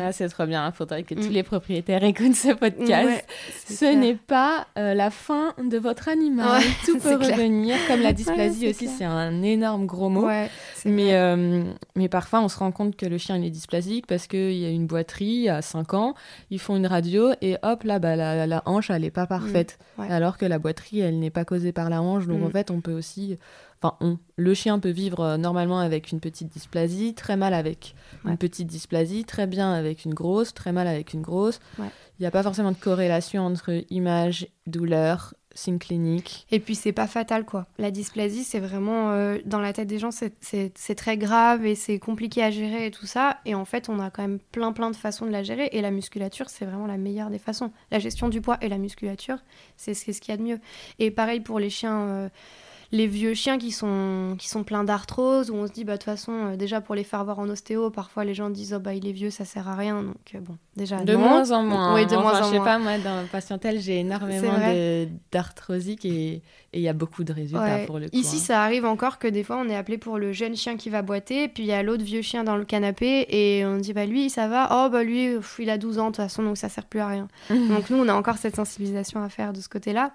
Ah, 0.00 0.12
c'est 0.12 0.28
trop 0.28 0.46
bien. 0.46 0.66
Il 0.66 0.72
faudrait 0.72 1.02
que 1.02 1.14
tous 1.14 1.28
mm. 1.28 1.32
les 1.32 1.42
propriétaires 1.42 2.02
écoutent 2.02 2.34
ce 2.34 2.52
podcast. 2.52 3.24
ce 3.66 3.84
n'est 3.84 4.14
pas 4.14 4.66
euh, 4.78 4.94
la 4.94 5.10
fin 5.10 5.54
de 5.62 5.78
votre 5.78 6.08
animal. 6.08 6.62
Tout 6.84 6.98
peut 7.02 7.16
revenir. 7.16 7.76
Comme 7.86 8.00
la 8.00 8.12
dysplasie 8.12 8.68
aussi, 8.68 8.88
c'est 8.88 9.04
un 9.04 9.42
énorme 9.42 9.86
gros 9.86 10.08
mot. 10.08 10.28
mais, 10.84 11.14
euh, 11.14 11.64
mais 11.96 12.08
parfois, 12.08 12.40
on 12.40 12.48
se 12.48 12.58
rend 12.58 12.72
compte 12.72 12.96
que 12.96 13.06
le 13.06 13.18
chien 13.18 13.36
il 13.36 13.44
est 13.44 13.50
dysplasique 13.50 14.06
parce 14.06 14.26
qu'il 14.26 14.54
y 14.54 14.64
a 14.64 14.70
une 14.70 14.86
boiterie 14.86 15.48
à 15.48 15.62
5 15.62 15.94
ans. 15.94 16.14
Ils 16.50 16.60
font 16.60 16.76
une 16.76 16.86
radio 16.86 17.32
et 17.40 17.56
hop, 17.62 17.84
là, 17.84 17.98
bah, 17.98 18.16
la, 18.16 18.62
hanche, 18.66 18.90
elle 18.90 19.02
n'est 19.02 19.10
pas 19.10 19.26
parfaite. 19.26 19.78
Mm. 19.98 20.10
Alors 20.10 20.38
que 20.38 20.46
la 20.46 20.58
boiterie, 20.58 21.00
elle 21.00 21.18
n'est 21.18 21.30
pas 21.30 21.44
causée 21.44 21.72
par 21.72 21.90
la 21.90 22.02
hanche. 22.02 22.26
Donc, 22.26 22.42
en 22.42 22.48
mm. 22.48 22.52
fait, 22.52 22.70
on 22.70 22.80
peut 22.80 22.94
aussi 22.94 23.38
enfin 23.84 23.96
on, 24.00 24.18
le 24.36 24.54
chien 24.54 24.78
peut 24.78 24.90
vivre 24.90 25.20
euh, 25.20 25.36
normalement 25.36 25.78
avec 25.78 26.10
une 26.10 26.20
petite 26.20 26.48
dysplasie, 26.48 27.14
très 27.14 27.36
mal 27.36 27.54
avec 27.54 27.94
une 28.24 28.38
petite 28.38 28.66
dysplasie, 28.66 29.24
très 29.24 29.46
bien 29.46 29.72
avec 29.72 30.04
une 30.04 30.14
grosse, 30.14 30.54
très 30.54 30.72
mal 30.72 30.86
avec 30.86 31.12
une 31.12 31.20
grosse. 31.20 31.60
Il 31.78 32.22
n'y 32.22 32.26
a 32.26 32.30
pas 32.30 32.42
forcément 32.42 32.72
de 32.72 32.76
corrélation 32.76 33.44
entre 33.44 33.84
image, 33.90 34.46
douleur, 34.66 35.34
signe 35.54 35.78
clinique. 35.78 36.46
Et 36.50 36.58
puis 36.60 36.74
c'est 36.74 36.92
pas 36.92 37.06
fatal 37.06 37.44
quoi. 37.44 37.66
La 37.78 37.90
dysplasie 37.90 38.44
c'est 38.44 38.60
vraiment 38.60 39.10
euh, 39.10 39.38
dans 39.44 39.60
la 39.60 39.72
tête 39.72 39.88
des 39.88 39.98
gens 39.98 40.10
c'est 40.10 40.94
très 40.96 41.16
grave 41.16 41.66
et 41.66 41.74
c'est 41.74 41.98
compliqué 41.98 42.42
à 42.42 42.50
gérer 42.50 42.86
et 42.86 42.90
tout 42.90 43.06
ça. 43.06 43.38
Et 43.44 43.54
en 43.54 43.64
fait 43.64 43.88
on 43.88 44.00
a 44.00 44.10
quand 44.10 44.22
même 44.22 44.38
plein 44.52 44.72
plein 44.72 44.90
de 44.90 44.96
façons 44.96 45.26
de 45.26 45.30
la 45.30 45.42
gérer 45.42 45.68
et 45.72 45.80
la 45.80 45.90
musculature 45.90 46.48
c'est 46.48 46.64
vraiment 46.64 46.86
la 46.86 46.96
meilleure 46.96 47.30
des 47.30 47.38
façons. 47.38 47.70
La 47.90 47.98
gestion 47.98 48.28
du 48.28 48.40
poids 48.40 48.58
et 48.62 48.68
la 48.68 48.78
musculature 48.78 49.38
c'est 49.76 49.94
ce 49.94 50.04
qu'il 50.20 50.32
y 50.32 50.34
a 50.34 50.36
de 50.36 50.42
mieux. 50.42 50.60
Et 50.98 51.10
pareil 51.10 51.40
pour 51.40 51.58
les 51.58 51.70
chiens. 51.70 52.00
Euh, 52.08 52.28
les 52.94 53.08
vieux 53.08 53.34
chiens 53.34 53.58
qui 53.58 53.72
sont, 53.72 54.36
qui 54.38 54.48
sont 54.48 54.62
pleins 54.62 54.84
d'arthrose, 54.84 55.50
où 55.50 55.54
on 55.56 55.66
se 55.66 55.72
dit, 55.72 55.82
bah, 55.82 55.94
de 55.94 55.96
toute 55.98 56.04
façon, 56.04 56.32
euh, 56.32 56.56
déjà 56.56 56.80
pour 56.80 56.94
les 56.94 57.02
faire 57.02 57.24
voir 57.24 57.40
en 57.40 57.48
ostéo, 57.48 57.90
parfois 57.90 58.24
les 58.24 58.34
gens 58.34 58.50
disent, 58.50 58.72
oh, 58.72 58.78
bah, 58.78 58.94
il 58.94 59.04
est 59.08 59.12
vieux, 59.12 59.30
ça 59.30 59.44
sert 59.44 59.68
à 59.68 59.74
rien. 59.74 60.04
Donc, 60.04 60.16
euh, 60.36 60.38
bon, 60.38 60.56
déjà. 60.76 60.98
De 60.98 61.16
moins 61.16 61.50
en 61.50 61.64
moins. 61.64 61.92
Oui, 61.92 62.06
de 62.06 62.14
moins 62.14 62.40
en 62.40 62.44
je 62.44 62.52
sais 62.52 62.58
pas, 62.58 62.78
moi, 62.78 62.96
dans 62.98 63.16
la 63.16 63.24
patientèle, 63.24 63.80
j'ai 63.80 63.98
énormément 63.98 64.54
d'arthrosiques 65.32 66.04
et 66.04 66.40
il 66.72 66.80
y 66.80 66.88
a 66.88 66.92
beaucoup 66.92 67.24
de 67.24 67.32
résultats 67.32 67.80
pour 67.84 67.98
le 67.98 68.08
coup. 68.08 68.16
Ici, 68.16 68.36
hein. 68.36 68.44
ça 68.44 68.62
arrive 68.62 68.84
encore 68.84 69.18
que 69.18 69.26
des 69.26 69.42
fois, 69.42 69.56
on 69.58 69.68
est 69.68 69.76
appelé 69.76 69.98
pour 69.98 70.18
le 70.18 70.32
jeune 70.32 70.54
chien 70.54 70.76
qui 70.76 70.88
va 70.88 71.02
boiter, 71.02 71.48
puis 71.48 71.64
il 71.64 71.66
y 71.66 71.72
a 71.72 71.82
l'autre 71.82 72.04
vieux 72.04 72.22
chien 72.22 72.44
dans 72.44 72.56
le 72.56 72.64
canapé, 72.64 73.26
et 73.28 73.66
on 73.66 73.78
dit, 73.78 73.92
bah, 73.92 74.06
lui, 74.06 74.30
ça 74.30 74.46
va. 74.46 74.68
Oh, 74.70 74.88
bah, 74.88 75.02
lui, 75.02 75.30
il 75.58 75.70
a 75.70 75.78
12 75.78 75.98
ans, 75.98 76.02
de 76.04 76.08
toute 76.10 76.16
façon, 76.18 76.44
donc 76.44 76.58
ça 76.58 76.68
sert 76.68 76.84
plus 76.84 77.00
à 77.00 77.08
rien. 77.08 77.26
donc, 77.50 77.90
nous, 77.90 77.96
on 77.96 78.06
a 78.06 78.14
encore 78.14 78.36
cette 78.36 78.54
sensibilisation 78.54 79.20
à 79.20 79.28
faire 79.28 79.52
de 79.52 79.60
ce 79.60 79.68
côté-là. 79.68 80.12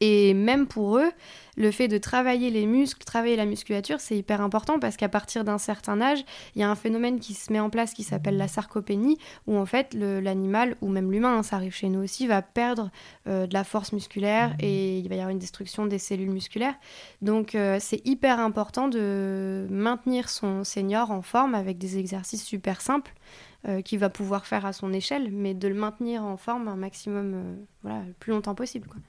Et 0.00 0.34
même 0.34 0.66
pour 0.66 0.98
eux, 0.98 1.10
le 1.56 1.70
fait 1.70 1.88
de 1.88 1.96
travailler 1.96 2.50
les 2.50 2.66
muscles, 2.66 3.02
travailler 3.04 3.36
la 3.36 3.46
musculature, 3.46 3.98
c'est 3.98 4.16
hyper 4.16 4.42
important 4.42 4.78
parce 4.78 4.96
qu'à 4.96 5.08
partir 5.08 5.42
d'un 5.42 5.56
certain 5.56 6.00
âge, 6.02 6.22
il 6.54 6.60
y 6.60 6.64
a 6.64 6.70
un 6.70 6.74
phénomène 6.74 7.18
qui 7.18 7.32
se 7.32 7.50
met 7.50 7.60
en 7.60 7.70
place 7.70 7.94
qui 7.94 8.02
s'appelle 8.02 8.36
la 8.36 8.48
sarcopénie, 8.48 9.16
où 9.46 9.56
en 9.56 9.64
fait 9.64 9.94
l'animal, 9.94 10.76
ou 10.82 10.88
même 10.88 11.10
l'humain, 11.10 11.38
hein, 11.38 11.42
ça 11.42 11.56
arrive 11.56 11.74
chez 11.74 11.88
nous 11.88 12.02
aussi, 12.02 12.26
va 12.26 12.42
perdre 12.42 12.90
euh, 13.26 13.46
de 13.46 13.54
la 13.54 13.64
force 13.64 13.92
musculaire 13.92 14.50
mmh. 14.50 14.64
et 14.64 14.98
il 14.98 15.08
va 15.08 15.14
y 15.14 15.18
avoir 15.18 15.30
une 15.30 15.38
destruction 15.38 15.86
des 15.86 15.98
cellules 15.98 16.30
musculaires. 16.30 16.74
Donc 17.22 17.54
euh, 17.54 17.78
c'est 17.80 18.06
hyper 18.06 18.38
important 18.38 18.88
de 18.88 19.66
maintenir 19.70 20.28
son 20.28 20.62
senior 20.62 21.10
en 21.10 21.22
forme 21.22 21.54
avec 21.54 21.78
des 21.78 21.98
exercices 21.98 22.44
super 22.44 22.80
simples. 22.80 23.12
Euh, 23.68 23.82
qu'il 23.82 23.98
va 23.98 24.10
pouvoir 24.10 24.46
faire 24.46 24.64
à 24.64 24.72
son 24.72 24.92
échelle, 24.92 25.32
mais 25.32 25.52
de 25.52 25.66
le 25.66 25.74
maintenir 25.74 26.22
en 26.22 26.36
forme 26.36 26.68
un 26.68 26.76
maximum, 26.76 27.56
voilà, 27.82 28.02
le 28.06 28.12
plus 28.12 28.30
longtemps 28.30 28.54
possible. 28.54 28.86
Quoi. 28.86 29.00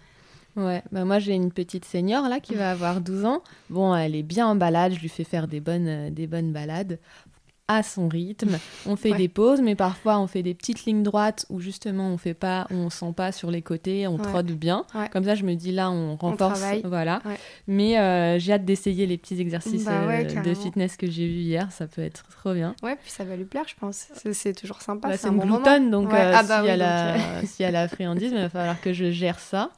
Ouais, 0.58 0.82
bah 0.92 1.06
moi 1.06 1.20
j'ai 1.20 1.34
une 1.34 1.52
petite 1.52 1.86
senior 1.86 2.28
là 2.28 2.40
qui 2.40 2.56
va 2.56 2.72
avoir 2.72 3.00
12 3.00 3.26
ans. 3.26 3.44
Bon, 3.70 3.96
elle 3.96 4.16
est 4.16 4.24
bien 4.24 4.48
en 4.48 4.56
balade, 4.56 4.94
je 4.94 5.00
lui 5.00 5.10
fais 5.10 5.24
faire 5.24 5.48
des 5.48 5.60
bonnes, 5.60 5.88
euh, 5.88 6.10
des 6.10 6.26
bonnes 6.26 6.52
balades 6.52 7.00
à 7.68 7.84
son 7.84 8.08
rythme. 8.08 8.58
On 8.86 8.96
fait 8.96 9.14
des 9.14 9.28
pauses, 9.28 9.62
mais 9.62 9.76
parfois 9.76 10.20
on 10.20 10.28
fait 10.28 10.42
des 10.42 10.54
petites 10.54 10.86
lignes 10.86 11.04
droites 11.04 11.46
où 11.50 11.60
justement 11.60 12.08
on 12.08 12.18
fait 12.18 12.34
pas, 12.34 12.66
on 12.70 12.90
sent 12.90 13.14
pas 13.16 13.32
sur 13.32 13.52
les 13.52 13.62
côtés, 13.62 14.08
on 14.08 14.18
trotte 14.18 14.48
bien. 14.48 14.86
Comme 15.12 15.26
ça, 15.26 15.36
je 15.36 15.44
me 15.44 15.54
dis 15.54 15.72
là, 15.72 15.92
on 15.92 16.16
renforce, 16.16 16.64
voilà. 16.86 17.22
Mais 17.68 18.00
euh, 18.00 18.40
j'ai 18.40 18.54
hâte 18.54 18.66
d'essayer 18.66 19.06
les 19.06 19.18
petits 19.18 19.40
exercices 19.40 19.86
bah 19.86 20.02
euh, 20.10 20.42
de 20.42 20.54
fitness 20.54 20.96
que 20.96 21.10
j'ai 21.10 21.28
vu 21.28 21.40
hier, 21.40 21.72
ça 21.72 21.88
peut 21.88 22.02
être 22.02 22.26
trop 22.30 22.54
bien. 22.54 22.76
Ouais, 22.82 22.96
puis 22.96 23.12
ça 23.12 23.26
va 23.26 23.36
lui 23.36 23.46
plaire, 23.46 23.66
je 23.68 23.76
pense. 23.76 24.08
C'est 24.32 24.54
toujours 24.54 24.82
sympa. 24.82 25.10
Bah, 25.10 25.18
c'est 25.18 25.28
une 25.28 25.40
gloutonne, 25.40 25.92
donc 25.92 26.10
ah 26.12 26.44
bah 26.44 26.62
s'il 26.62 27.46
y, 27.46 27.48
si 27.48 27.64
y, 27.64 27.66
a 27.66 27.72
la 27.72 27.88
friandise, 27.88 28.32
il 28.32 28.38
va 28.38 28.50
falloir 28.50 28.80
que 28.80 28.94
je 28.94 29.12
gère 29.12 29.40
ça 29.40 29.72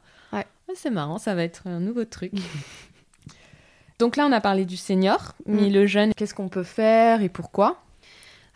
c'est 0.74 0.90
marrant, 0.90 1.18
ça 1.18 1.34
va 1.34 1.42
être 1.42 1.66
un 1.66 1.80
nouveau 1.80 2.04
truc. 2.04 2.32
Donc 3.98 4.16
là, 4.16 4.26
on 4.26 4.32
a 4.32 4.40
parlé 4.40 4.64
du 4.64 4.76
senior, 4.76 5.34
mais 5.46 5.68
mm. 5.68 5.72
le 5.72 5.86
jeune, 5.86 6.14
qu'est-ce 6.16 6.34
qu'on 6.34 6.48
peut 6.48 6.62
faire 6.62 7.22
et 7.22 7.28
pourquoi? 7.28 7.82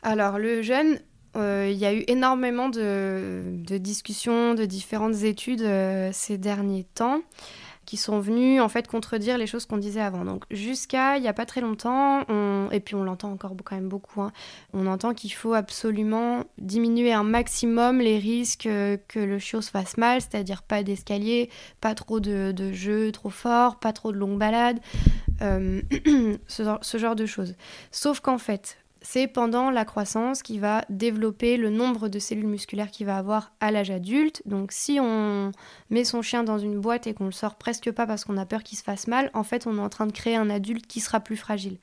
Alors, 0.03 0.39
le 0.39 0.63
jeune, 0.63 0.99
euh, 1.37 1.69
il 1.71 1.77
y 1.77 1.85
a 1.85 1.93
eu 1.93 2.05
énormément 2.07 2.69
de, 2.69 3.43
discussions, 3.79 4.55
de 4.55 4.65
différentes 4.65 5.23
études 5.23 5.63
euh, 5.63 6.11
ces 6.13 6.39
derniers 6.39 6.85
temps 6.85 7.21
qui 7.85 7.97
sont 7.97 8.21
venus 8.21 8.61
en 8.61 8.69
fait 8.69 8.89
contredire 8.89 9.39
les 9.39 9.47
choses 9.47 9.67
qu'on 9.67 9.79
disait 9.79 10.01
avant. 10.01 10.25
Donc 10.25 10.45
jusqu'à 10.51 11.17
il 11.17 11.23
n'y 11.23 11.29
a 11.29 11.33
pas 11.33 11.47
très 11.47 11.61
longtemps, 11.61 12.23
et 12.71 12.81
puis 12.81 12.95
on 12.95 13.05
l'entend 13.05 13.31
encore 13.31 13.53
quand 13.65 13.77
même 13.77 13.89
beaucoup, 13.89 14.23
hein, 14.23 14.33
on 14.73 14.87
entend 14.87 15.15
qu'il 15.15 15.33
faut 15.33 15.55
absolument 15.55 16.45
diminuer 16.59 17.13
un 17.13 17.25
maximum 17.25 18.01
les 18.01 18.19
risques 18.19 18.67
euh, 18.67 18.97
que 19.09 19.19
le 19.19 19.39
chiot 19.39 19.61
se 19.61 19.71
fasse 19.71 19.97
mal, 19.97 20.21
c'est-à-dire 20.21 20.63
pas 20.63 20.83
d'escalier, 20.83 21.51
pas 21.81 21.95
trop 21.95 22.21
de, 22.21 22.73
jeux 22.73 23.13
trop 23.13 23.31
forts, 23.31 23.79
pas 23.79 23.93
trop 23.93 24.13
de 24.13 24.17
longues 24.17 24.39
balades, 24.39 24.81
euh, 25.43 25.83
ce 26.47 26.99
genre 26.99 27.17
de 27.17 27.27
choses. 27.27 27.55
Sauf 27.91 28.21
qu'en 28.21 28.39
fait, 28.39 28.79
c'est 29.07 29.27
pendant 29.29 29.71
la 29.71 29.85
croissance 29.85 30.43
qui 30.43 30.59
va 30.59 30.85
développer 30.89 31.59
le 31.59 31.69
nombre 31.69 32.09
de 32.09 32.19
cellules 32.19 32.47
musculaires 32.47 32.91
qu'il 32.91 33.05
va 33.05 33.19
avoir 33.19 33.53
à 33.61 33.71
l'âge 33.71 33.91
adulte. 33.91 34.43
Donc 34.47 34.73
si 34.73 34.99
on 34.99 35.53
met 35.91 36.05
son 36.05 36.23
chien 36.23 36.43
dans 36.43 36.59
une 36.59 36.81
boîte 36.81 37.07
et 37.07 37.13
qu'on 37.13 37.27
le 37.27 37.33
sort 37.33 37.57
presque 37.57 37.93
pas 37.93 38.07
parce 38.07 38.25
qu'on 38.25 38.39
a 38.39 38.47
peur 38.47 38.63
qu'il 38.63 38.79
se 38.79 38.83
fasse 38.83 39.07
mal, 39.07 39.31
en 39.35 39.45
fait 39.45 39.67
on 39.67 39.77
est 39.77 39.81
en 39.81 39.91
train 39.91 40.07
de 40.07 40.13
créer 40.13 40.37
un 40.37 40.49
adulte 40.49 40.87
qui 40.87 41.01
sera 41.01 41.21
plus 41.21 41.37
fragile. 41.37 41.79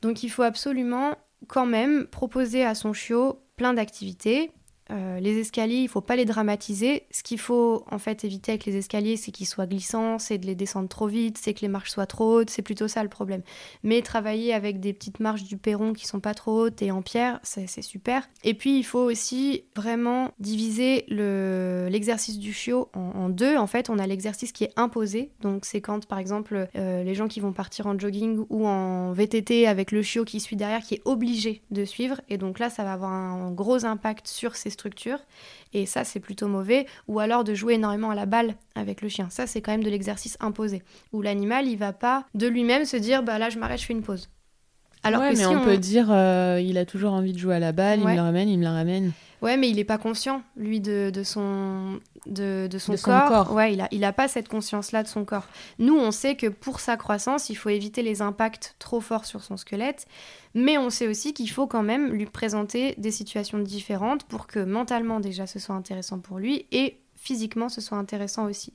Donc 0.00 0.22
il 0.22 0.30
faut 0.30 0.42
absolument 0.42 1.14
quand 1.46 1.66
même 1.66 2.06
proposer 2.06 2.64
à 2.64 2.74
son 2.74 2.94
chiot 2.94 3.42
plein 3.56 3.74
d'activités, 3.74 4.50
euh, 4.90 5.20
les 5.20 5.38
escaliers, 5.38 5.76
il 5.76 5.88
faut 5.88 6.00
pas 6.00 6.16
les 6.16 6.24
dramatiser. 6.24 7.04
Ce 7.10 7.22
qu'il 7.22 7.38
faut 7.38 7.84
en 7.90 7.98
fait 7.98 8.24
éviter 8.24 8.52
avec 8.52 8.66
les 8.66 8.76
escaliers, 8.76 9.16
c'est 9.16 9.30
qu'ils 9.30 9.46
soient 9.46 9.66
glissants, 9.66 10.18
c'est 10.18 10.38
de 10.38 10.46
les 10.46 10.54
descendre 10.54 10.88
trop 10.88 11.06
vite, 11.06 11.38
c'est 11.38 11.54
que 11.54 11.60
les 11.60 11.68
marches 11.68 11.90
soient 11.90 12.06
trop 12.06 12.38
hautes, 12.38 12.50
c'est 12.50 12.62
plutôt 12.62 12.88
ça 12.88 13.02
le 13.02 13.08
problème. 13.08 13.42
Mais 13.82 14.02
travailler 14.02 14.52
avec 14.52 14.80
des 14.80 14.92
petites 14.92 15.20
marches 15.20 15.44
du 15.44 15.56
perron 15.56 15.92
qui 15.92 16.06
sont 16.06 16.20
pas 16.20 16.34
trop 16.34 16.66
hautes 16.66 16.82
et 16.82 16.90
en 16.90 17.02
pierre, 17.02 17.40
c'est 17.42 17.66
super. 17.82 18.28
Et 18.44 18.54
puis 18.54 18.78
il 18.78 18.82
faut 18.82 19.10
aussi 19.10 19.64
vraiment 19.76 20.32
diviser 20.38 21.04
l'exercice 21.08 22.38
du 22.38 22.52
chiot 22.52 22.88
en, 22.94 23.28
deux. 23.28 23.56
En 23.56 23.66
fait, 23.66 23.90
on 23.90 23.98
a 23.98 24.06
l'exercice 24.06 24.52
qui 24.52 24.64
est 24.64 24.72
imposé, 24.76 25.30
donc 25.40 25.64
c'est 25.64 25.80
quand 25.80 26.06
par 26.06 26.18
exemple 26.18 26.68
euh, 26.76 27.04
les 27.04 27.14
gens 27.14 27.28
qui 27.28 27.40
vont 27.40 27.52
partir 27.52 27.86
en 27.86 27.98
jogging 27.98 28.44
ou 28.48 28.66
en 28.66 29.12
VTT 29.12 29.66
avec 29.66 29.92
le 29.92 30.02
chiot 30.02 30.24
qui 30.24 30.40
suit 30.40 30.56
derrière, 30.56 30.82
qui 30.82 30.94
est 30.94 31.02
obligé 31.04 31.62
de 31.70 31.84
suivre. 31.84 32.20
Et 32.28 32.38
donc 32.38 32.58
là, 32.58 32.70
ça 32.70 32.84
va 32.84 32.92
avoir 32.92 33.12
un 33.12 33.50
gros 33.52 33.84
impact 33.84 34.26
sur 34.26 34.56
ces 34.56 34.70
Et 35.72 35.86
ça, 35.86 36.04
c'est 36.04 36.20
plutôt 36.20 36.48
mauvais. 36.48 36.86
Ou 37.08 37.20
alors 37.20 37.44
de 37.44 37.54
jouer 37.54 37.74
énormément 37.74 38.10
à 38.10 38.14
la 38.14 38.26
balle 38.26 38.54
avec 38.74 39.02
le 39.02 39.08
chien. 39.08 39.28
Ça, 39.30 39.46
c'est 39.46 39.60
quand 39.60 39.72
même 39.72 39.84
de 39.84 39.90
l'exercice 39.90 40.36
imposé. 40.40 40.82
Où 41.12 41.22
l'animal, 41.22 41.66
il 41.66 41.76
va 41.76 41.92
pas 41.92 42.24
de 42.34 42.46
lui-même 42.46 42.84
se 42.84 42.96
dire, 42.96 43.22
bah 43.22 43.38
là, 43.38 43.50
je 43.50 43.58
m'arrête, 43.58 43.80
je 43.80 43.86
fais 43.86 43.92
une 43.92 44.02
pause. 44.02 44.28
Alors 45.02 45.22
que 45.22 45.36
mais 45.36 45.46
on, 45.46 45.64
peut 45.64 45.78
dire, 45.78 46.08
euh, 46.10 46.60
il 46.62 46.76
a 46.76 46.84
toujours 46.84 47.12
envie 47.12 47.32
de 47.32 47.38
jouer 47.38 47.54
à 47.54 47.58
la 47.58 47.72
balle, 47.72 48.00
il 48.00 48.06
me 48.06 48.14
la 48.14 48.22
ramène, 48.22 48.48
il 48.48 48.58
me 48.58 48.64
la 48.64 48.72
ramène. 48.72 49.12
Ouais, 49.40 49.56
mais 49.56 49.70
il 49.70 49.76
n'est 49.76 49.84
pas 49.84 49.96
conscient, 49.96 50.42
lui, 50.56 50.80
de, 50.80 51.10
de 51.10 51.22
son, 51.22 51.98
de, 52.26 52.68
de 52.70 52.78
son, 52.78 52.94
corps. 52.96 53.54
Ouais, 53.54 53.72
il 53.72 53.78
n'a 53.78 53.88
il 53.90 54.04
a 54.04 54.12
pas 54.12 54.28
cette 54.28 54.48
conscience-là 54.48 55.02
de 55.02 55.08
son 55.08 55.24
corps. 55.24 55.48
Nous, 55.78 55.96
on 55.96 56.10
sait 56.10 56.34
que 56.34 56.48
pour 56.48 56.80
sa 56.80 56.98
croissance, 56.98 57.48
il 57.48 57.54
faut 57.54 57.70
éviter 57.70 58.02
les 58.02 58.20
impacts 58.20 58.74
trop 58.78 59.00
forts 59.00 59.24
sur 59.24 59.42
son 59.42 59.56
squelette, 59.56 60.06
mais 60.54 60.76
on 60.76 60.90
sait 60.90 61.08
aussi 61.08 61.32
qu'il 61.32 61.48
faut 61.48 61.66
quand 61.66 61.82
même 61.82 62.12
lui 62.12 62.26
présenter 62.26 62.94
des 62.98 63.10
situations 63.10 63.58
différentes 63.58 64.24
pour 64.24 64.46
que 64.46 64.60
mentalement, 64.60 65.20
déjà, 65.20 65.46
ce 65.46 65.58
soit 65.58 65.74
intéressant 65.74 66.18
pour 66.18 66.38
lui 66.38 66.66
et 66.70 66.98
physiquement, 67.16 67.68
ce 67.68 67.80
soit 67.80 67.98
intéressant 67.98 68.44
aussi. 68.44 68.74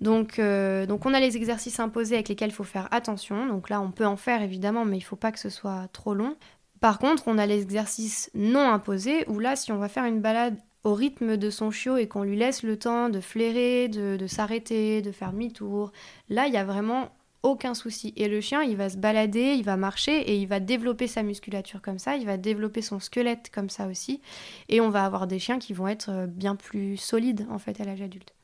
Donc, 0.00 0.38
euh, 0.38 0.86
donc 0.86 1.06
on 1.06 1.14
a 1.14 1.20
les 1.20 1.36
exercices 1.36 1.80
imposés 1.80 2.14
avec 2.14 2.28
lesquels 2.28 2.50
il 2.50 2.54
faut 2.54 2.64
faire 2.64 2.88
attention. 2.90 3.46
Donc 3.46 3.68
là, 3.68 3.80
on 3.80 3.90
peut 3.90 4.06
en 4.06 4.16
faire 4.16 4.42
évidemment, 4.42 4.84
mais 4.84 4.96
il 4.96 5.00
ne 5.00 5.04
faut 5.04 5.16
pas 5.16 5.32
que 5.32 5.38
ce 5.38 5.50
soit 5.50 5.88
trop 5.92 6.14
long. 6.14 6.36
Par 6.80 6.98
contre, 6.98 7.24
on 7.26 7.38
a 7.38 7.46
les 7.46 7.62
exercices 7.62 8.30
non 8.34 8.70
imposés 8.70 9.24
où 9.28 9.38
là, 9.40 9.56
si 9.56 9.72
on 9.72 9.78
va 9.78 9.88
faire 9.88 10.04
une 10.04 10.20
balade 10.20 10.56
au 10.84 10.94
rythme 10.94 11.36
de 11.36 11.50
son 11.50 11.72
chiot 11.72 11.96
et 11.96 12.06
qu'on 12.06 12.22
lui 12.22 12.36
laisse 12.36 12.62
le 12.62 12.78
temps 12.78 13.08
de 13.08 13.20
flairer, 13.20 13.88
de, 13.88 14.26
s'arrêter, 14.28 15.02
de 15.02 15.10
faire 15.10 15.32
demi-tour, 15.32 15.90
là, 16.28 16.46
il 16.46 16.54
y 16.54 16.56
a 16.56 16.64
vraiment 16.64 17.10
aucun 17.42 17.74
souci. 17.74 18.12
Et 18.16 18.28
le 18.28 18.40
chien, 18.40 18.62
il 18.62 18.76
va 18.76 18.88
se 18.88 18.96
balader, 18.96 19.54
il 19.54 19.64
va 19.64 19.76
marcher 19.76 20.20
et 20.30 20.36
il 20.36 20.46
va 20.46 20.60
développer 20.60 21.08
sa 21.08 21.24
musculature 21.24 21.82
comme 21.82 21.98
ça, 21.98 22.16
il 22.16 22.26
va 22.26 22.36
développer 22.36 22.82
son 22.82 23.00
squelette 23.00 23.50
comme 23.52 23.70
ça 23.70 23.88
aussi. 23.88 24.20
Et 24.68 24.80
on 24.80 24.90
va 24.90 25.04
avoir 25.04 25.26
des 25.26 25.40
chiens 25.40 25.58
qui 25.58 25.72
vont 25.72 25.88
être 25.88 26.26
bien 26.28 26.54
plus 26.54 26.96
solides 26.96 27.46
en 27.50 27.58
fait 27.58 27.80
à 27.80 27.84
l'âge 27.84 28.02
adulte. 28.02 28.37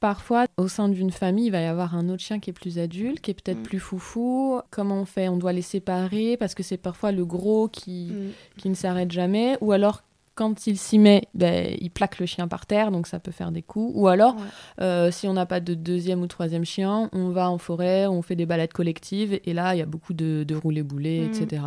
Parfois, 0.00 0.46
au 0.56 0.68
sein 0.68 0.88
d'une 0.88 1.10
famille, 1.10 1.46
il 1.46 1.50
va 1.50 1.60
y 1.60 1.66
avoir 1.66 1.96
un 1.96 2.08
autre 2.08 2.22
chien 2.22 2.38
qui 2.38 2.50
est 2.50 2.52
plus 2.52 2.78
adulte, 2.78 3.20
qui 3.20 3.32
est 3.32 3.34
peut-être 3.34 3.58
mm. 3.58 3.64
plus 3.64 3.80
foufou. 3.80 4.60
Comment 4.70 5.00
on 5.00 5.04
fait? 5.04 5.28
On 5.28 5.36
doit 5.36 5.52
les 5.52 5.62
séparer 5.62 6.36
parce 6.36 6.54
que 6.54 6.62
c'est 6.62 6.76
parfois 6.76 7.10
le 7.10 7.24
gros 7.24 7.68
qui, 7.68 8.12
mm. 8.12 8.58
qui 8.58 8.68
ne 8.68 8.74
s'arrête 8.74 9.10
jamais. 9.10 9.58
Ou 9.60 9.72
alors, 9.72 10.02
quand 10.36 10.68
il 10.68 10.78
s'y 10.78 11.00
met, 11.00 11.24
ben, 11.34 11.74
il 11.80 11.90
plaque 11.90 12.20
le 12.20 12.26
chien 12.26 12.46
par 12.46 12.64
terre, 12.64 12.92
donc 12.92 13.08
ça 13.08 13.18
peut 13.18 13.32
faire 13.32 13.50
des 13.50 13.62
coups. 13.62 13.90
Ou 13.96 14.06
alors, 14.06 14.36
euh, 14.80 15.10
si 15.10 15.26
on 15.26 15.32
n'a 15.32 15.46
pas 15.46 15.58
de 15.58 15.74
deuxième 15.74 16.22
ou 16.22 16.28
troisième 16.28 16.64
chien, 16.64 17.10
on 17.12 17.30
va 17.30 17.50
en 17.50 17.58
forêt, 17.58 18.06
on 18.06 18.22
fait 18.22 18.36
des 18.36 18.46
balades 18.46 18.72
collectives, 18.72 19.40
et 19.44 19.52
là, 19.52 19.74
il 19.74 19.78
y 19.78 19.82
a 19.82 19.86
beaucoup 19.86 20.14
de, 20.14 20.44
de 20.46 20.54
roulés-boulés, 20.54 21.22
mm. 21.22 21.24
etc. 21.24 21.62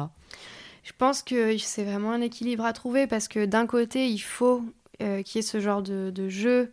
Je 0.83 0.93
pense 0.97 1.21
que 1.21 1.57
c'est 1.57 1.83
vraiment 1.83 2.11
un 2.11 2.21
équilibre 2.21 2.63
à 2.63 2.71
trouver 2.71 3.07
parce 3.07 3.27
que 3.27 3.45
d'un 3.45 3.67
côté, 3.67 4.07
il 4.07 4.19
faut 4.19 4.63
euh, 5.01 5.21
qu'il 5.21 5.39
y 5.39 5.39
ait 5.39 5.47
ce 5.47 5.59
genre 5.59 5.81
de, 5.83 6.09
de 6.09 6.29
jeu 6.29 6.71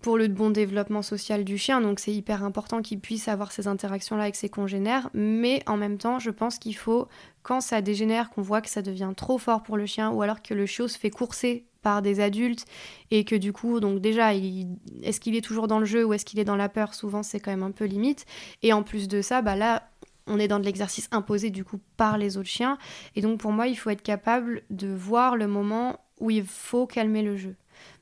pour 0.00 0.16
le 0.16 0.28
bon 0.28 0.50
développement 0.50 1.02
social 1.02 1.44
du 1.44 1.58
chien. 1.58 1.80
Donc 1.80 2.00
c'est 2.00 2.12
hyper 2.12 2.44
important 2.44 2.82
qu'il 2.82 3.00
puisse 3.00 3.28
avoir 3.28 3.52
ces 3.52 3.68
interactions-là 3.68 4.24
avec 4.24 4.36
ses 4.36 4.48
congénères. 4.48 5.10
Mais 5.14 5.62
en 5.66 5.76
même 5.76 5.98
temps, 5.98 6.18
je 6.18 6.30
pense 6.30 6.58
qu'il 6.58 6.76
faut, 6.76 7.08
quand 7.42 7.60
ça 7.60 7.82
dégénère, 7.82 8.30
qu'on 8.30 8.42
voit 8.42 8.60
que 8.60 8.70
ça 8.70 8.82
devient 8.82 9.12
trop 9.16 9.38
fort 9.38 9.62
pour 9.62 9.76
le 9.76 9.86
chien, 9.86 10.10
ou 10.10 10.22
alors 10.22 10.42
que 10.42 10.54
le 10.54 10.66
chiot 10.66 10.88
se 10.88 10.98
fait 10.98 11.10
courser 11.10 11.66
par 11.82 12.02
des 12.02 12.20
adultes 12.20 12.66
et 13.10 13.24
que 13.24 13.34
du 13.34 13.52
coup 13.52 13.80
donc 13.80 14.00
déjà 14.00 14.34
est-ce 14.34 15.20
qu'il 15.20 15.34
est 15.34 15.40
toujours 15.40 15.66
dans 15.66 15.78
le 15.78 15.86
jeu 15.86 16.04
ou 16.04 16.12
est-ce 16.12 16.24
qu'il 16.24 16.38
est 16.38 16.44
dans 16.44 16.56
la 16.56 16.68
peur 16.68 16.92
souvent 16.92 17.22
c'est 17.22 17.40
quand 17.40 17.50
même 17.50 17.62
un 17.62 17.70
peu 17.70 17.86
limite 17.86 18.26
et 18.62 18.74
en 18.74 18.82
plus 18.82 19.08
de 19.08 19.22
ça 19.22 19.40
bah 19.40 19.56
là 19.56 19.88
on 20.26 20.38
est 20.38 20.46
dans 20.46 20.58
de 20.58 20.64
l'exercice 20.64 21.08
imposé 21.10 21.48
du 21.50 21.64
coup 21.64 21.80
par 21.96 22.18
les 22.18 22.36
autres 22.36 22.48
chiens 22.48 22.76
et 23.16 23.22
donc 23.22 23.40
pour 23.40 23.52
moi 23.52 23.66
il 23.66 23.76
faut 23.76 23.90
être 23.90 24.02
capable 24.02 24.62
de 24.68 24.88
voir 24.88 25.36
le 25.36 25.46
moment 25.46 26.00
où 26.18 26.30
il 26.30 26.44
faut 26.44 26.86
calmer 26.86 27.22
le 27.22 27.36
jeu 27.36 27.56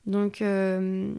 donc 0.06 0.42
euh, 0.42 1.14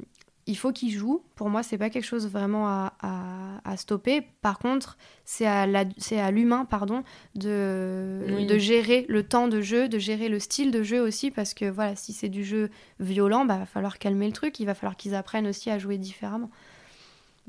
il 0.49 0.57
faut 0.57 0.71
qu'il 0.71 0.91
joue. 0.91 1.21
Pour 1.35 1.49
moi, 1.49 1.61
c'est 1.61 1.77
pas 1.77 1.91
quelque 1.91 2.05
chose 2.05 2.27
vraiment 2.27 2.67
à, 2.67 3.77
stopper. 3.77 4.21
Par 4.41 4.57
contre, 4.57 4.97
c'est 5.23 5.45
à 5.45 6.31
l'humain, 6.31 6.65
pardon, 6.65 7.03
de, 7.35 8.45
de 8.47 8.57
gérer 8.57 9.05
le 9.07 9.23
temps 9.23 9.47
de 9.47 9.61
jeu, 9.61 9.87
de 9.87 9.99
gérer 9.99 10.27
le 10.27 10.39
style 10.39 10.71
de 10.71 10.81
jeu 10.81 11.01
aussi, 11.01 11.29
parce 11.29 11.53
que 11.53 11.65
voilà, 11.69 11.95
si 11.95 12.13
c'est 12.13 12.29
du 12.29 12.43
jeu 12.43 12.69
violent, 12.99 13.45
bah 13.45 13.59
va 13.59 13.65
falloir 13.67 13.99
calmer 13.99 14.25
le 14.25 14.33
truc. 14.33 14.59
Il 14.59 14.65
va 14.65 14.73
falloir 14.73 14.97
qu'ils 14.97 15.13
apprennent 15.13 15.47
aussi 15.47 15.69
à 15.69 15.77
jouer 15.77 15.99
différemment. 15.99 16.49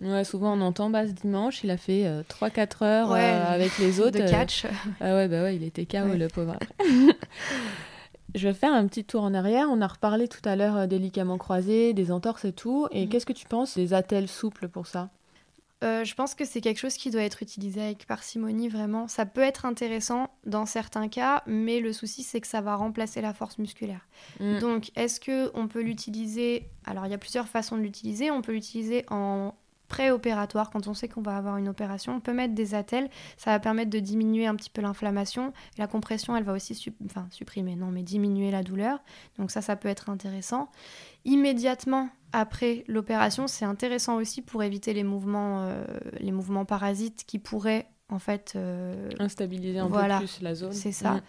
Ouais, 0.03 0.24
souvent 0.24 0.57
on 0.57 0.61
entend 0.61 0.88
bah, 0.90 1.07
ce 1.07 1.12
dimanche, 1.12 1.64
il 1.64 1.70
a 1.70 1.76
fait 1.76 2.05
3-4 2.05 2.51
euh, 2.82 2.84
heures 2.84 3.12
euh, 3.12 3.44
avec 3.46 3.78
les 3.78 4.01
autres. 4.01 4.18
De 4.18 4.28
catch. 4.28 4.66
ah 5.01 5.14
ouais, 5.14 5.28
bah 5.28 5.42
ouais, 5.42 5.57
il 5.57 5.64
était 5.64 5.86
KO 5.86 6.14
le 6.14 6.28
pauvre. 6.28 6.59
Je 8.34 8.48
vais 8.48 8.54
faire 8.54 8.72
un 8.72 8.86
petit 8.86 9.04
tour 9.04 9.22
en 9.22 9.34
arrière. 9.34 9.68
On 9.70 9.80
a 9.80 9.86
reparlé 9.86 10.28
tout 10.28 10.40
à 10.44 10.56
l'heure 10.56 10.76
euh, 10.76 10.86
des 10.86 10.98
ligaments 10.98 11.38
croisés, 11.38 11.92
des 11.92 12.12
entorses 12.12 12.44
et 12.44 12.52
tout. 12.52 12.86
Et 12.90 13.04
mhm. 13.04 13.08
qu'est-ce 13.10 13.26
que 13.26 13.32
tu 13.32 13.46
penses 13.46 13.76
des 13.76 13.94
attelles 13.94 14.28
souples 14.28 14.68
pour 14.68 14.86
ça? 14.86 15.10
Euh, 15.82 16.04
je 16.04 16.14
pense 16.14 16.34
que 16.34 16.44
c'est 16.44 16.60
quelque 16.60 16.78
chose 16.78 16.96
qui 16.96 17.10
doit 17.10 17.22
être 17.22 17.42
utilisé 17.42 17.80
avec 17.80 18.06
parcimonie, 18.06 18.68
vraiment. 18.68 19.08
Ça 19.08 19.24
peut 19.24 19.40
être 19.40 19.64
intéressant 19.64 20.28
dans 20.44 20.66
certains 20.66 21.08
cas, 21.08 21.42
mais 21.46 21.80
le 21.80 21.94
souci, 21.94 22.22
c'est 22.22 22.40
que 22.40 22.46
ça 22.46 22.60
va 22.60 22.76
remplacer 22.76 23.22
la 23.22 23.32
force 23.32 23.56
musculaire. 23.56 24.06
Mm. 24.40 24.58
Donc, 24.58 24.90
est-ce 24.94 25.20
qu'on 25.20 25.68
peut 25.68 25.80
l'utiliser? 25.80 26.68
Alors, 26.84 27.06
il 27.06 27.10
y 27.10 27.14
a 27.14 27.18
plusieurs 27.18 27.48
façons 27.48 27.78
de 27.78 27.82
l'utiliser. 27.82 28.30
On 28.30 28.42
peut 28.42 28.52
l'utiliser 28.52 29.06
en 29.08 29.54
préopératoire, 29.91 30.70
quand 30.70 30.86
on 30.86 30.95
sait 30.95 31.09
qu'on 31.09 31.20
va 31.20 31.36
avoir 31.36 31.59
une 31.59 31.68
opération, 31.68 32.14
on 32.14 32.20
peut 32.20 32.32
mettre 32.32 32.55
des 32.55 32.74
attelles. 32.74 33.11
Ça 33.36 33.51
va 33.51 33.59
permettre 33.59 33.91
de 33.91 33.99
diminuer 33.99 34.47
un 34.47 34.55
petit 34.55 34.70
peu 34.70 34.80
l'inflammation. 34.80 35.53
La 35.76 35.86
compression, 35.86 36.34
elle 36.34 36.45
va 36.45 36.55
aussi 36.55 36.95
enfin, 37.05 37.26
supprimer, 37.30 37.76
non, 37.76 37.88
mais 37.88 38.03
diminuer 38.03 38.51
la 38.51 38.62
douleur. 38.62 39.01
Donc 39.36 39.51
ça, 39.51 39.61
ça 39.61 39.76
peut 39.76 39.88
être 39.88 40.09
intéressant. 40.09 40.70
Immédiatement 41.26 42.09
après 42.32 42.84
l'opération, 42.86 43.49
c'est 43.49 43.64
intéressant 43.64 44.16
aussi 44.16 44.41
pour 44.41 44.62
éviter 44.62 44.95
les 44.95 45.05
mouvements, 45.05 45.64
euh, 45.64 45.84
les 46.20 46.32
mouvements 46.32 46.64
parasites 46.64 47.24
qui 47.26 47.41
pourraient 47.41 47.88
en 48.09 48.20
fait 48.20 48.53
euh, 48.57 49.09
instabiliser 49.18 49.80
un 49.80 49.91
peu 49.91 49.99
plus 50.18 50.41
la 50.41 50.55
zone. 50.55 50.72
C'est 50.72 50.93
ça. 50.93 51.14
Mm. 51.14 51.22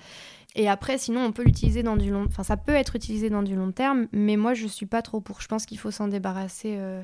Et 0.56 0.70
après, 0.70 0.98
sinon, 0.98 1.24
on 1.24 1.32
peut 1.32 1.44
l'utiliser 1.44 1.82
dans 1.82 1.96
du 1.96 2.12
long, 2.12 2.26
enfin, 2.28 2.44
ça 2.44 2.58
peut 2.58 2.74
être 2.74 2.96
utilisé 2.96 3.30
dans 3.30 3.42
du 3.42 3.56
long 3.56 3.72
terme, 3.72 4.08
mais 4.12 4.36
moi, 4.36 4.54
je 4.54 4.68
suis 4.68 4.86
pas 4.86 5.02
trop 5.02 5.22
pour. 5.22 5.42
Je 5.42 5.48
pense 5.48 5.66
qu'il 5.66 5.80
faut 5.80 5.92
s'en 5.92 6.08
débarrasser 6.08 6.76
euh, 6.78 7.02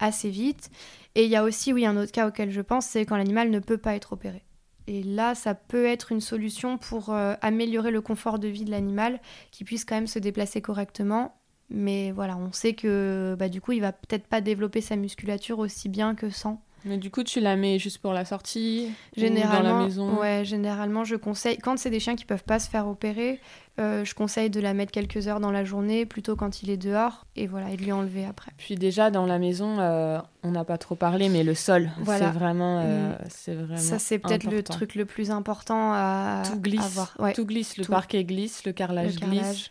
assez 0.00 0.30
vite. 0.30 0.70
Et 1.14 1.24
il 1.24 1.30
y 1.30 1.36
a 1.36 1.44
aussi, 1.44 1.72
oui, 1.72 1.86
un 1.86 1.96
autre 1.96 2.12
cas 2.12 2.28
auquel 2.28 2.50
je 2.50 2.60
pense, 2.60 2.86
c'est 2.86 3.04
quand 3.06 3.16
l'animal 3.16 3.50
ne 3.50 3.58
peut 3.58 3.78
pas 3.78 3.94
être 3.94 4.12
opéré. 4.12 4.42
Et 4.86 5.02
là, 5.02 5.34
ça 5.34 5.54
peut 5.54 5.86
être 5.86 6.10
une 6.10 6.20
solution 6.20 6.78
pour 6.78 7.10
euh, 7.10 7.34
améliorer 7.42 7.90
le 7.90 8.00
confort 8.00 8.38
de 8.38 8.48
vie 8.48 8.64
de 8.64 8.70
l'animal, 8.70 9.20
qui 9.50 9.64
puisse 9.64 9.84
quand 9.84 9.94
même 9.94 10.06
se 10.06 10.18
déplacer 10.18 10.60
correctement. 10.60 11.36
Mais 11.68 12.10
voilà, 12.10 12.36
on 12.36 12.52
sait 12.52 12.74
que 12.74 13.36
bah, 13.38 13.48
du 13.48 13.60
coup, 13.60 13.72
il 13.72 13.80
va 13.80 13.92
peut-être 13.92 14.26
pas 14.26 14.40
développer 14.40 14.80
sa 14.80 14.96
musculature 14.96 15.60
aussi 15.60 15.88
bien 15.88 16.14
que 16.14 16.30
sans. 16.30 16.64
Mais 16.84 16.96
du 16.96 17.10
coup, 17.10 17.22
tu 17.22 17.40
la 17.40 17.56
mets 17.56 17.78
juste 17.78 17.98
pour 17.98 18.12
la 18.12 18.24
sortie 18.24 18.90
Généralement, 19.16 19.70
dans 19.70 19.78
la 19.78 19.84
maison 19.84 20.18
Ouais, 20.18 20.44
généralement, 20.44 21.04
je 21.04 21.16
conseille. 21.16 21.58
Quand 21.58 21.78
c'est 21.78 21.90
des 21.90 22.00
chiens 22.00 22.16
qui 22.16 22.24
peuvent 22.24 22.44
pas 22.44 22.58
se 22.58 22.68
faire 22.68 22.88
opérer, 22.88 23.40
euh, 23.80 24.04
je 24.04 24.14
conseille 24.14 24.50
de 24.50 24.60
la 24.60 24.74
mettre 24.74 24.92
quelques 24.92 25.26
heures 25.26 25.40
dans 25.40 25.50
la 25.50 25.64
journée, 25.64 26.04
plutôt 26.04 26.36
quand 26.36 26.62
il 26.62 26.70
est 26.70 26.76
dehors, 26.76 27.26
et 27.34 27.46
voilà, 27.46 27.70
et 27.70 27.76
de 27.76 27.82
lui 27.82 27.92
enlever 27.92 28.26
après. 28.26 28.52
Puis 28.58 28.74
déjà, 28.74 29.10
dans 29.10 29.24
la 29.24 29.38
maison, 29.38 29.78
euh, 29.78 30.18
on 30.42 30.50
n'a 30.50 30.64
pas 30.64 30.76
trop 30.76 30.96
parlé, 30.96 31.28
mais 31.30 31.44
le 31.44 31.54
sol, 31.54 31.90
c'est 32.04 32.26
vraiment, 32.26 32.82
euh, 32.84 33.12
mm. 33.12 33.52
vraiment. 33.52 33.76
Ça, 33.78 33.98
c'est 33.98 34.18
peut-être 34.18 34.50
le 34.50 34.62
truc 34.62 34.94
le 34.94 35.06
plus 35.06 35.30
important 35.30 35.92
à, 35.92 36.42
tout 36.50 36.60
glisse, 36.60 37.00
Tout 37.34 37.46
glisse, 37.46 37.78
le 37.78 37.84
parquet 37.84 38.24
glisse, 38.24 38.64
le 38.64 38.72
carrelage, 38.72 39.16
glisse. 39.16 39.70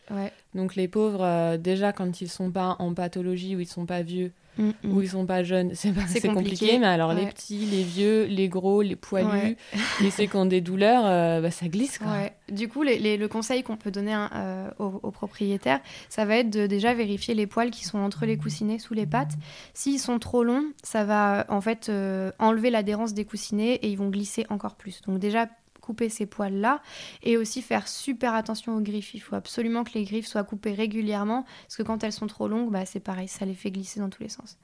Donc 0.55 0.75
les 0.75 0.87
pauvres, 0.87 1.57
déjà, 1.57 1.93
quand 1.93 2.21
ils 2.21 2.29
sont 2.29 2.49
pas 2.49 2.77
en 2.79 2.93
pathologie 2.95 3.55
ou 3.55 3.59
ils 3.59 3.67
sont 3.67 3.85
pas 3.85 4.01
vieux, 4.01 4.31
Mm, 4.59 4.71
mm. 4.83 4.93
où 4.93 5.01
ils 5.01 5.09
sont 5.09 5.25
pas 5.25 5.43
jeunes, 5.43 5.71
c'est 5.73 6.27
compliqué. 6.27 6.77
Mais 6.79 6.87
alors 6.87 7.13
les 7.13 7.25
petits, 7.27 7.65
les 7.65 7.83
vieux, 7.83 8.25
les 8.25 8.49
gros, 8.49 8.81
les 8.81 8.97
poilus, 8.97 9.55
les 10.01 10.11
ceux 10.11 10.25
qui 10.25 10.35
ont 10.35 10.45
des 10.45 10.59
douleurs, 10.59 11.03
euh, 11.05 11.39
bah, 11.41 11.49
ça 11.49 11.67
glisse. 11.67 11.97
Quoi. 11.97 12.29
Du 12.51 12.67
coup, 12.67 12.83
le 12.83 13.27
conseil 13.27 13.63
qu'on 13.63 13.77
peut 13.77 13.91
donner 13.91 14.13
hein, 14.13 14.29
euh, 14.35 14.69
aux, 14.79 15.11
propriétaires, 15.11 15.79
ça 16.09 16.25
va 16.25 16.37
être 16.37 16.49
de 16.49 16.67
déjà 16.67 16.93
vérifier 16.93 17.33
les 17.33 17.47
poils 17.47 17.71
qui 17.71 17.85
sont 17.85 17.99
entre 17.99 18.25
les 18.25 18.37
coussinets, 18.37 18.79
sous 18.79 18.93
les 18.93 19.05
pattes. 19.05 19.33
S'ils 19.73 19.99
sont 19.99 20.19
trop 20.19 20.43
longs, 20.43 20.65
ça 20.83 21.05
va 21.05 21.45
en 21.47 21.61
fait 21.61 21.87
euh, 21.87 22.31
enlever 22.37 22.69
l'adhérence 22.69 23.13
des 23.13 23.23
coussinets 23.23 23.75
et 23.75 23.89
ils 23.89 23.97
vont 23.97 24.09
glisser 24.09 24.45
encore 24.49 24.75
plus. 24.75 25.01
Donc 25.07 25.19
déjà 25.19 25.47
couper 25.89 26.09
ces 26.09 26.27
poils-là 26.27 26.83
et 27.23 27.35
aussi 27.35 27.63
faire 27.63 27.87
super 27.87 28.35
attention 28.35 28.75
aux 28.75 28.79
griffes. 28.79 29.15
Il 29.15 29.21
faut 29.21 29.35
absolument 29.35 29.83
que 29.83 29.93
les 29.95 30.03
griffes 30.03 30.27
soient 30.27 30.43
coupées 30.43 30.73
régulièrement 30.73 31.45
parce 31.63 31.77
que 31.77 31.81
quand 31.81 32.03
elles 32.03 32.13
sont 32.13 32.27
trop 32.27 32.47
longues, 32.47 32.69
bah, 32.69 32.85
c'est 32.85 32.99
pareil, 32.99 33.27
ça 33.27 33.43
les 33.43 33.55
fait 33.55 33.71
glisser 33.71 33.99
dans 33.99 34.09
tous 34.09 34.21
les 34.21 34.29
sens. 34.29 34.59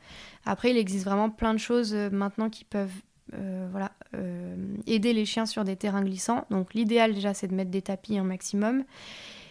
Après, 0.45 0.69
il 0.69 0.77
existe 0.77 1.03
vraiment 1.03 1.31
plein 1.31 1.55
de 1.55 1.59
choses 1.59 1.95
euh, 1.95 2.11
maintenant 2.11 2.51
qui 2.51 2.63
peuvent 2.63 3.01
euh, 3.33 3.67
voilà, 3.71 3.91
euh, 4.13 4.77
aider 4.85 5.11
les 5.13 5.25
chiens 5.25 5.47
sur 5.47 5.63
des 5.63 5.75
terrains 5.75 6.03
glissants. 6.03 6.45
Donc 6.51 6.75
l'idéal 6.75 7.15
déjà, 7.15 7.33
c'est 7.33 7.47
de 7.47 7.55
mettre 7.55 7.71
des 7.71 7.81
tapis 7.81 8.19
un 8.19 8.23
maximum. 8.23 8.83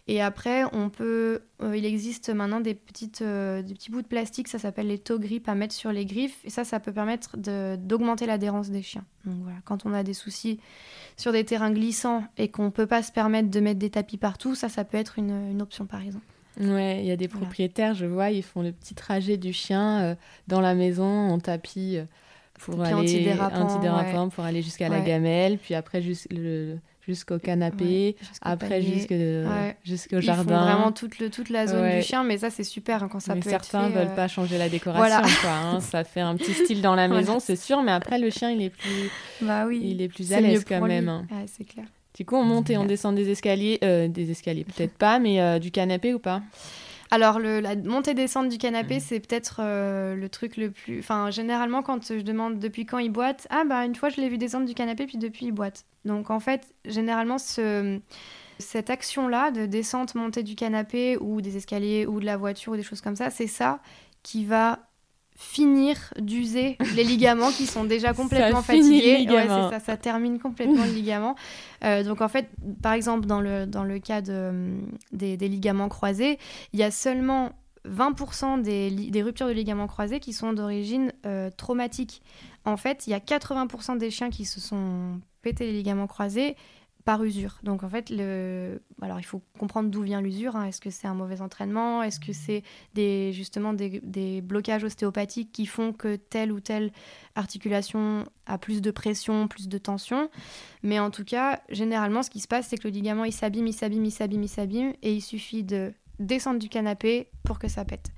Et 0.07 0.21
après, 0.21 0.65
on 0.73 0.91
peut, 0.91 1.41
euh, 1.63 1.77
il 1.77 1.87
existe 1.87 2.29
maintenant 2.29 2.61
des, 2.61 2.75
petites, 2.75 3.23
euh, 3.23 3.63
des 3.63 3.73
petits 3.73 3.91
bouts 3.91 4.03
de 4.03 4.07
plastique, 4.07 4.49
ça 4.49 4.59
s'appelle 4.59 4.89
les 4.89 4.99
toe 4.99 5.19
grips 5.19 5.49
à 5.49 5.55
mettre 5.55 5.75
sur 5.75 5.93
les 5.93 6.05
griffes. 6.05 6.45
Et 6.45 6.51
ça, 6.51 6.65
ça 6.65 6.79
peut 6.79 6.93
permettre 6.93 7.39
d'augmenter 7.39 8.27
l'adhérence 8.27 8.69
des 8.69 8.83
chiens. 8.83 9.05
Donc 9.25 9.37
voilà, 9.43 9.57
quand 9.65 9.87
on 9.87 9.95
a 9.95 10.03
des 10.03 10.13
soucis 10.13 10.61
sur 11.17 11.33
des 11.33 11.45
terrains 11.45 11.73
glissants 11.73 12.25
et 12.37 12.49
qu'on 12.49 12.67
ne 12.67 12.71
peut 12.71 12.87
pas 12.87 13.03
se 13.03 13.13
permettre 13.13 13.51
de 13.51 13.61
mettre 13.61 13.79
des 13.79 13.89
tapis 13.89 14.19
partout, 14.19 14.55
ça, 14.55 14.69
ça 14.69 14.85
peut 14.85 14.99
être 14.99 15.19
une, 15.19 15.51
une 15.51 15.63
option 15.63 15.87
par 15.87 16.03
exemple. 16.03 16.27
Ouais, 16.61 17.01
il 17.01 17.07
y 17.07 17.11
a 17.11 17.17
des 17.17 17.27
propriétaires, 17.27 17.95
je 17.95 18.07
vois, 18.07 18.31
ils 18.31 18.43
font 18.43 18.63
le 18.63 18.73
petit 18.73 18.95
trajet 18.95 19.39
du 19.39 19.53
chien 19.53 20.03
euh, 20.03 20.15
dans 20.49 20.61
la 20.61 20.75
maison 20.75 21.05
en 21.05 21.41
tapis 21.41 21.99
pour 22.61 22.81
aller 22.81 22.95
antidérapant, 22.95 24.29
pour 24.29 24.45
aller 24.45 24.63
jusqu'à 24.63 24.89
la 24.89 25.01
gamelle, 25.01 25.59
puis 25.59 25.75
après 25.75 26.03
juste 26.03 26.29
le 26.31 26.79
jusqu'au 27.07 27.39
canapé, 27.39 28.17
après 28.41 28.83
jusqu'au 29.85 30.21
jardin. 30.21 30.59
Font 30.59 30.65
vraiment 30.65 30.93
toute, 30.93 31.19
le, 31.19 31.31
toute 31.31 31.51
la 31.51 31.67
zone 31.67 31.97
du 31.97 32.03
chien, 32.03 32.25
mais 32.25 32.39
ça 32.39 32.51
c'est 32.51 32.65
super 32.65 33.03
hein, 33.03 33.09
quand 33.11 33.21
ça 33.21 33.35
mais 33.35 33.41
peut 33.41 33.51
certains 33.51 33.89
être 33.89 33.95
veulent 33.95 34.09
euh, 34.09 34.17
pas 34.17 34.29
changer 34.29 34.59
la 34.59 34.69
décoration, 34.69 35.23
quoi, 35.41 35.51
hein. 35.51 35.81
ça 35.81 36.05
fait 36.05 36.21
un 36.21 36.37
petit 36.37 36.55
style 36.55 36.83
dans 36.83 36.95
la 36.95 37.09
maison, 37.09 37.41
c'est 37.41 37.57
sûr, 37.57 37.83
mais 37.83 37.93
après 37.93 38.19
le 38.19 38.31
chien 38.31 38.51
il 38.51 38.63
est 38.63 38.71
plus, 38.71 39.11
bah 39.43 39.67
oui, 39.67 39.81
il 39.83 40.01
est 40.03 40.09
plus 40.09 40.33
à 40.33 40.41
l'aise 40.41 40.65
quand 40.65 40.87
même. 40.87 41.09
Hein. 41.09 41.27
c'est 41.47 41.65
clair. 41.65 41.87
Du 42.17 42.25
coup, 42.25 42.37
on 42.37 42.45
monte 42.45 42.71
et 42.71 42.79
on 42.79 42.85
descend 42.85 43.17
des 43.17 43.29
escaliers, 43.29 43.81
euh, 43.83 44.07
des 44.07 44.31
escaliers 44.31 44.65
peut-être 44.65 44.95
pas, 44.95 45.19
mais 45.19 45.41
euh, 45.41 45.59
du 45.59 45.73
canapé 45.73 46.15
ou 46.15 46.21
pas? 46.21 46.43
Alors, 47.15 47.39
le, 47.39 47.61
la 47.61 47.77
montée-descente 47.77 48.49
du 48.49 48.59
canapé, 48.59 48.97
mm. 48.97 49.01
c'est 49.01 49.21
peut-être 49.21 49.59
euh, 49.61 50.17
le 50.17 50.29
truc 50.29 50.57
le 50.57 50.73
plus. 50.73 50.99
Enfin, 50.99 51.31
généralement, 51.31 51.81
quand 51.81 52.13
je 52.13 52.23
demande 52.23 52.59
depuis 52.59 52.87
quand 52.87 52.99
il 52.99 53.11
boite, 53.11 53.47
ah 53.51 53.63
bah 53.65 53.85
une 53.85 53.95
fois 53.95 54.09
je 54.09 54.21
l'ai 54.21 54.29
vu 54.29 54.37
descendre 54.37 54.67
du 54.67 54.75
canapé, 54.75 55.07
puis 55.07 55.17
depuis 55.17 55.47
il 55.47 55.53
boite. 55.53 55.85
Donc 56.05 56.31
en 56.31 56.41
fait, 56.41 56.75
généralement, 56.85 57.39
ce, 57.39 58.01
cette 58.59 58.91
action-là 58.91 59.53
de 59.53 59.65
descente, 59.65 60.17
montée 60.17 60.43
du 60.43 60.57
canapé 60.57 61.17
ou 61.21 61.41
des 61.41 61.57
escaliers 61.57 62.05
ou 62.05 62.19
de 62.19 62.25
la 62.25 62.37
voiture 62.37 62.73
ou 62.73 62.77
des 62.77 62.83
choses 62.83 63.01
comme 63.01 63.15
ça, 63.15 63.31
c'est 63.31 63.47
ça 63.47 63.79
qui 64.25 64.45
va 64.45 64.81
finir 65.37 65.97
d'user 66.19 66.79
les 66.95 67.05
ligaments 67.05 67.51
qui 67.51 67.67
sont 67.67 67.85
déjà 67.85 68.13
complètement 68.15 68.63
fatigués. 68.63 69.27
Ouais, 69.29 69.47
ça, 69.49 69.81
ça 69.81 69.97
termine 69.97 70.39
complètement 70.39 70.85
le 70.85 70.93
ligament. 70.93 71.35
Euh, 71.85 72.03
donc 72.03 72.21
en 72.21 72.29
fait, 72.29 72.49
par 72.83 72.93
exemple, 72.93 73.27
dans 73.27 73.41
le, 73.41 73.67
dans 73.67 73.85
le 73.85 73.99
cas 73.99 74.21
de, 74.21 74.75
des, 75.13 75.37
des 75.37 75.49
ligaments 75.49 75.89
croisés, 75.89 76.39
il 76.73 76.81
y 76.81 76.83
a 76.83 76.91
seulement 76.91 77.53
20% 77.89 78.63
des, 78.63 78.91
des, 78.91 79.23
ruptures 79.23 79.49
de 79.49 79.53
ligaments 79.53 79.87
croisés 79.87 80.21
qui 80.21 80.33
sont 80.33 80.53
d'origine 80.53 81.13
euh, 81.27 81.51
traumatique. 81.57 82.23
En 82.65 82.77
fait, 82.77 83.07
il 83.07 83.11
y 83.11 83.15
a 83.15 83.19
80% 83.19 83.99
des 83.99 84.11
chiens 84.11 84.31
qui 84.31 84.45
se 84.45 84.61
sont 84.61 85.21
pété 85.43 85.67
les 85.67 85.73
ligaments 85.73 86.07
croisés 86.07 86.57
par 87.05 87.23
usure. 87.23 87.59
Donc 87.63 87.83
en 87.83 87.89
fait, 87.89 88.09
le... 88.11 88.81
alors 89.03 89.21
il 89.21 89.25
faut 89.25 89.43
comprendre 89.59 89.91
d'où 89.91 90.03
vient 90.03 90.21
l'usure. 90.21 90.57
Hein. 90.57 90.67
Est-ce 90.67 90.81
que 90.81 90.91
c'est 90.91 91.07
un 91.07 91.15
mauvais 91.15 91.41
entraînement? 91.41 92.03
Est-ce 92.03 92.19
que 92.19 92.33
c'est 92.33 92.63
des, 92.95 93.33
justement 93.33 93.75
des, 93.75 94.41
blocages 94.41 94.85
ostéopathiques 94.85 95.53
qui 95.53 95.67
font 95.67 95.93
que 95.93 96.17
telle 96.17 96.51
ou 96.51 96.61
telle 96.61 96.93
articulation 97.35 98.25
a 98.47 98.59
plus 98.59 98.81
de 98.81 98.91
pression, 98.91 99.49
plus 99.49 99.69
de 99.69 99.79
tension? 99.79 100.31
Mais 100.83 100.99
en 100.99 101.11
tout 101.11 101.25
cas, 101.25 101.61
généralement, 101.69 102.23
ce 102.23 102.31
qui 102.31 102.41
se 102.41 102.49
passe, 102.49 102.69
c'est 102.69 102.79
que 102.79 102.89
le 102.89 102.95
ligament, 102.95 103.25
il 103.25 103.33
s'abîme, 103.33 103.67
il 103.67 103.75
s'abîme, 103.75 104.05
il 104.05 104.11
s'abîme, 104.11 104.43
il 104.43 104.49
s'abîme, 104.49 104.93
et 105.03 105.15
il 105.15 105.23
suffit 105.23 105.63
de 105.63 105.93
descendre 106.19 106.59
du 106.59 106.69
canapé 106.69 107.29
pour 107.43 107.59
que 107.59 107.69
ça 107.69 107.85
pète. 107.85 108.13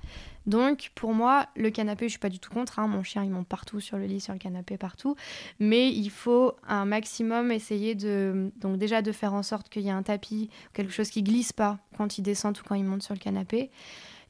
Donc 0.47 0.91
pour 0.95 1.13
moi, 1.13 1.45
le 1.57 1.69
canapé, 1.69 2.05
je 2.05 2.11
suis 2.11 2.19
pas 2.19 2.29
du 2.29 2.39
tout 2.39 2.49
contre. 2.49 2.79
Hein. 2.79 2.87
Mon 2.87 3.03
chien, 3.03 3.23
il 3.23 3.29
monte 3.29 3.47
partout 3.47 3.81
sur 3.81 3.97
le 3.97 4.05
lit, 4.05 4.21
sur 4.21 4.33
le 4.33 4.39
canapé, 4.39 4.77
partout. 4.77 5.15
Mais 5.59 5.91
il 5.91 6.09
faut 6.09 6.53
un 6.67 6.85
maximum 6.85 7.51
essayer 7.51 7.93
de, 7.95 8.49
donc 8.55 8.77
déjà 8.77 9.01
de 9.01 9.11
faire 9.11 9.33
en 9.33 9.43
sorte 9.43 9.67
qu'il 9.67 9.83
y 9.83 9.89
ait 9.89 9.91
un 9.91 10.03
tapis, 10.03 10.49
quelque 10.73 10.93
chose 10.93 11.09
qui 11.09 11.21
glisse 11.21 11.51
pas 11.51 11.79
quand 11.97 12.17
il 12.17 12.21
descend 12.21 12.57
ou 12.57 12.61
quand 12.65 12.75
il 12.75 12.85
monte 12.85 13.03
sur 13.03 13.13
le 13.13 13.19
canapé. 13.19 13.69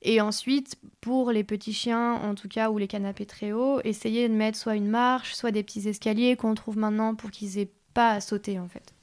Et 0.01 0.19
ensuite, 0.19 0.77
pour 1.01 1.31
les 1.31 1.43
petits 1.43 1.73
chiens, 1.73 2.13
en 2.13 2.33
tout 2.35 2.47
cas, 2.47 2.69
ou 2.69 2.77
les 2.77 2.87
canapés 2.87 3.25
très 3.25 3.51
hauts, 3.51 3.79
essayer 3.83 4.27
de 4.27 4.33
mettre 4.33 4.57
soit 4.57 4.75
une 4.75 4.89
marche, 4.89 5.33
soit 5.33 5.51
des 5.51 5.63
petits 5.63 5.87
escaliers 5.87 6.35
qu'on 6.35 6.55
trouve 6.55 6.77
maintenant 6.77 7.15
pour 7.15 7.29
qu'ils 7.31 7.59
aient 7.59 7.71
pas 7.93 8.11
à 8.11 8.21
sauter 8.21 8.59
en 8.59 8.67
fait. 8.67 8.93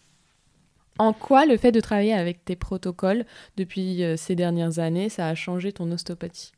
En 0.98 1.12
quoi 1.12 1.46
le 1.46 1.56
fait 1.56 1.72
de 1.72 1.80
travailler 1.80 2.14
avec 2.14 2.44
tes 2.44 2.54
protocoles 2.54 3.24
depuis 3.56 4.04
euh, 4.04 4.16
ces 4.16 4.36
dernières 4.36 4.78
années, 4.78 5.08
ça 5.08 5.26
a 5.26 5.34
changé 5.34 5.72
ton 5.72 5.90
ostéopathie 5.90 6.52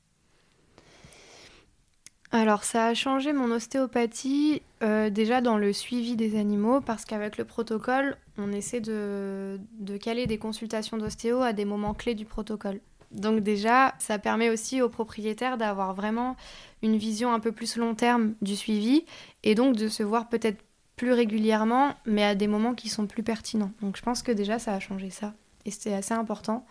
alors 2.33 2.65
ça 2.65 2.87
a 2.87 2.95
changé 2.95 3.33
mon 3.33 3.51
ostéopathie 3.51 4.63
euh, 4.83 5.11
déjà 5.11 5.41
dans 5.41 5.59
le 5.59 5.73
suivi 5.73 6.17
des 6.17 6.39
animaux 6.39 6.81
parce 6.81 7.05
qu'avec 7.05 7.39
le 7.39 7.45
protocole, 7.45 8.17
on 8.37 8.53
essaie 8.53 8.81
de, 8.81 9.61
de 9.79 9.97
caler 9.97 10.27
des 10.27 10.39
consultations 10.39 10.97
d'ostéo 10.97 11.41
à 11.43 11.53
des 11.53 11.65
moments 11.65 11.95
clés 11.95 12.15
du 12.15 12.25
protocole. 12.25 12.81
Donc 13.13 13.41
déjà, 13.41 13.95
ça 13.99 14.19
permet 14.19 14.51
aussi 14.51 14.83
aux 14.83 14.89
propriétaires 14.89 15.57
d'avoir 15.57 15.95
vraiment 15.95 16.37
une 16.83 16.97
vision 16.97 17.33
un 17.33 17.41
peu 17.41 17.53
plus 17.53 17.77
long 17.77 17.95
terme 17.95 18.35
du 18.43 18.57
suivi 18.57 19.05
et 19.43 19.55
donc 19.55 19.77
de 19.77 19.89
se 19.89 20.03
voir 20.03 20.29
peut-être 20.29 20.63
plus 20.97 21.13
régulièrement, 21.13 21.95
mais 22.07 22.25
à 22.25 22.35
des 22.35 22.49
moments 22.49 22.75
qui 22.75 22.89
sont 22.89 23.07
plus 23.07 23.23
pertinents. 23.23 23.71
Donc 23.83 23.97
je 23.97 24.03
pense 24.03 24.23
que 24.23 24.33
déjà, 24.33 24.59
ça 24.59 24.73
a 24.73 24.81
changé 24.81 25.11
ça. 25.11 25.35
Et 25.65 25.71
c'était 25.71 25.93
assez 25.93 26.15
important. 26.15 26.67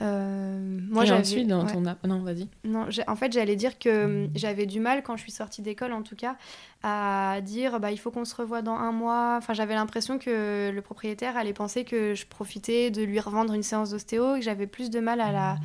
Euh, 0.00 0.78
moi, 0.88 1.04
j'avais. 1.04 1.20
ensuite, 1.20 1.48
dans 1.48 1.66
ton. 1.66 1.80
Non, 1.80 2.20
vas-y. 2.22 2.48
Non, 2.64 2.86
en 3.06 3.16
fait, 3.16 3.32
j'allais 3.32 3.56
dire 3.56 3.78
que 3.78 4.24
hum, 4.24 4.30
j'avais 4.34 4.66
du 4.66 4.80
mal, 4.80 5.02
quand 5.02 5.16
je 5.16 5.22
suis 5.22 5.32
sortie 5.32 5.62
d'école, 5.62 5.92
en 5.92 6.02
tout 6.02 6.16
cas, 6.16 6.36
à 6.82 7.40
dire 7.42 7.80
bah, 7.80 7.90
il 7.90 7.98
faut 7.98 8.10
qu'on 8.10 8.24
se 8.24 8.34
revoie 8.34 8.62
dans 8.62 8.76
un 8.76 8.92
mois. 8.92 9.36
Enfin, 9.38 9.54
j'avais 9.54 9.74
l'impression 9.74 10.18
que 10.18 10.70
le 10.70 10.82
propriétaire 10.82 11.36
allait 11.36 11.52
penser 11.52 11.84
que 11.84 12.14
je 12.14 12.26
profitais 12.26 12.90
de 12.90 13.02
lui 13.02 13.20
revendre 13.20 13.54
une 13.54 13.62
séance 13.62 13.90
d'ostéo 13.90 14.36
et 14.36 14.38
que 14.38 14.44
j'avais 14.44 14.66
plus 14.66 14.90
de 14.90 15.00
mal 15.00 15.20
à, 15.20 15.32
la, 15.32 15.56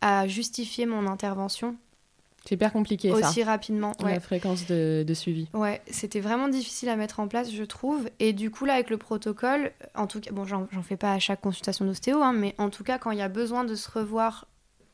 à 0.00 0.28
justifier 0.28 0.86
mon 0.86 1.06
intervention 1.06 1.76
c'est 2.44 2.56
hyper 2.56 2.72
compliqué 2.72 3.10
aussi 3.10 3.42
rapidement. 3.42 3.92
La 4.00 4.20
fréquence 4.20 4.66
de, 4.66 5.04
suivi. 5.14 5.48
Ouais, 5.54 5.80
c'était 5.86 6.20
vraiment 6.20 6.48
difficile 6.48 6.88
à 6.88 6.96
mettre 6.96 7.20
en 7.20 7.28
place, 7.28 7.50
je 7.50 7.62
trouve. 7.62 8.08
Et 8.18 8.32
du 8.32 8.50
coup, 8.50 8.64
là, 8.64 8.74
avec 8.74 8.90
le 8.90 8.98
protocole, 8.98 9.72
en 9.94 10.06
tout 10.06 10.20
cas, 10.20 10.30
bon, 10.32 10.44
j'en 10.44 10.66
fais 10.82 10.96
pas 10.96 11.12
à 11.12 11.18
chaque 11.18 11.40
consultation 11.40 11.84
d'ostéo, 11.84 12.22
hein, 12.22 12.32
mais 12.32 12.54
en 12.58 12.68
tout 12.68 12.84
cas, 12.84 12.98
quand 12.98 13.12
il 13.12 13.18
y 13.18 13.22
a 13.22 13.28
besoin 13.28 13.64
de 13.64 13.74
se 13.74 13.90
revoir 13.90 14.46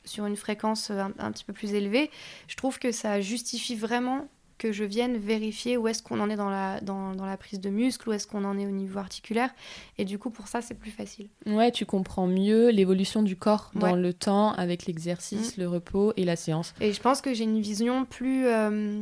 sur 0.05 0.25
une 0.25 0.37
fréquence 0.37 0.91
un, 0.91 1.11
un, 1.19 1.31
petit 1.31 1.43
peu 1.43 1.53
plus 1.53 1.73
élevée, 1.73 2.09
je 2.47 2.55
trouve 2.55 2.79
que 2.79 2.91
ça 2.91 3.19
justifie 3.21 3.75
vraiment 3.75 4.27
que 4.61 4.71
je 4.71 4.83
vienne 4.83 5.17
vérifier 5.17 5.75
où 5.75 5.87
est-ce 5.87 6.03
qu'on 6.03 6.19
en 6.19 6.29
est 6.29 6.35
dans 6.35 6.51
la, 6.51 6.79
dans, 6.81 7.15
dans 7.15 7.25
la 7.25 7.35
prise 7.35 7.59
de 7.59 7.71
muscle, 7.71 8.07
où 8.07 8.13
est-ce 8.13 8.27
qu'on 8.27 8.45
en 8.45 8.59
est 8.59 8.67
au 8.67 8.69
niveau 8.69 8.99
articulaire. 8.99 9.49
Et 9.97 10.05
du 10.05 10.19
coup, 10.19 10.29
pour 10.29 10.47
ça, 10.47 10.61
c'est 10.61 10.75
plus 10.75 10.91
facile. 10.91 11.29
Ouais, 11.47 11.71
tu 11.71 11.87
comprends 11.87 12.27
mieux 12.27 12.69
l'évolution 12.69 13.23
du 13.23 13.35
corps 13.35 13.71
dans 13.73 13.95
le 13.95 14.13
temps 14.13 14.51
avec 14.53 14.85
l'exercice, 14.85 15.57
mm. 15.57 15.61
le 15.61 15.67
repos 15.67 16.13
et 16.15 16.25
la 16.25 16.35
séance. 16.35 16.75
Et 16.79 16.93
je 16.93 17.01
pense 17.01 17.21
que 17.21 17.33
j'ai 17.33 17.45
une 17.45 17.59
vision 17.59 18.05
plus, 18.05 18.45
euh, 18.45 19.01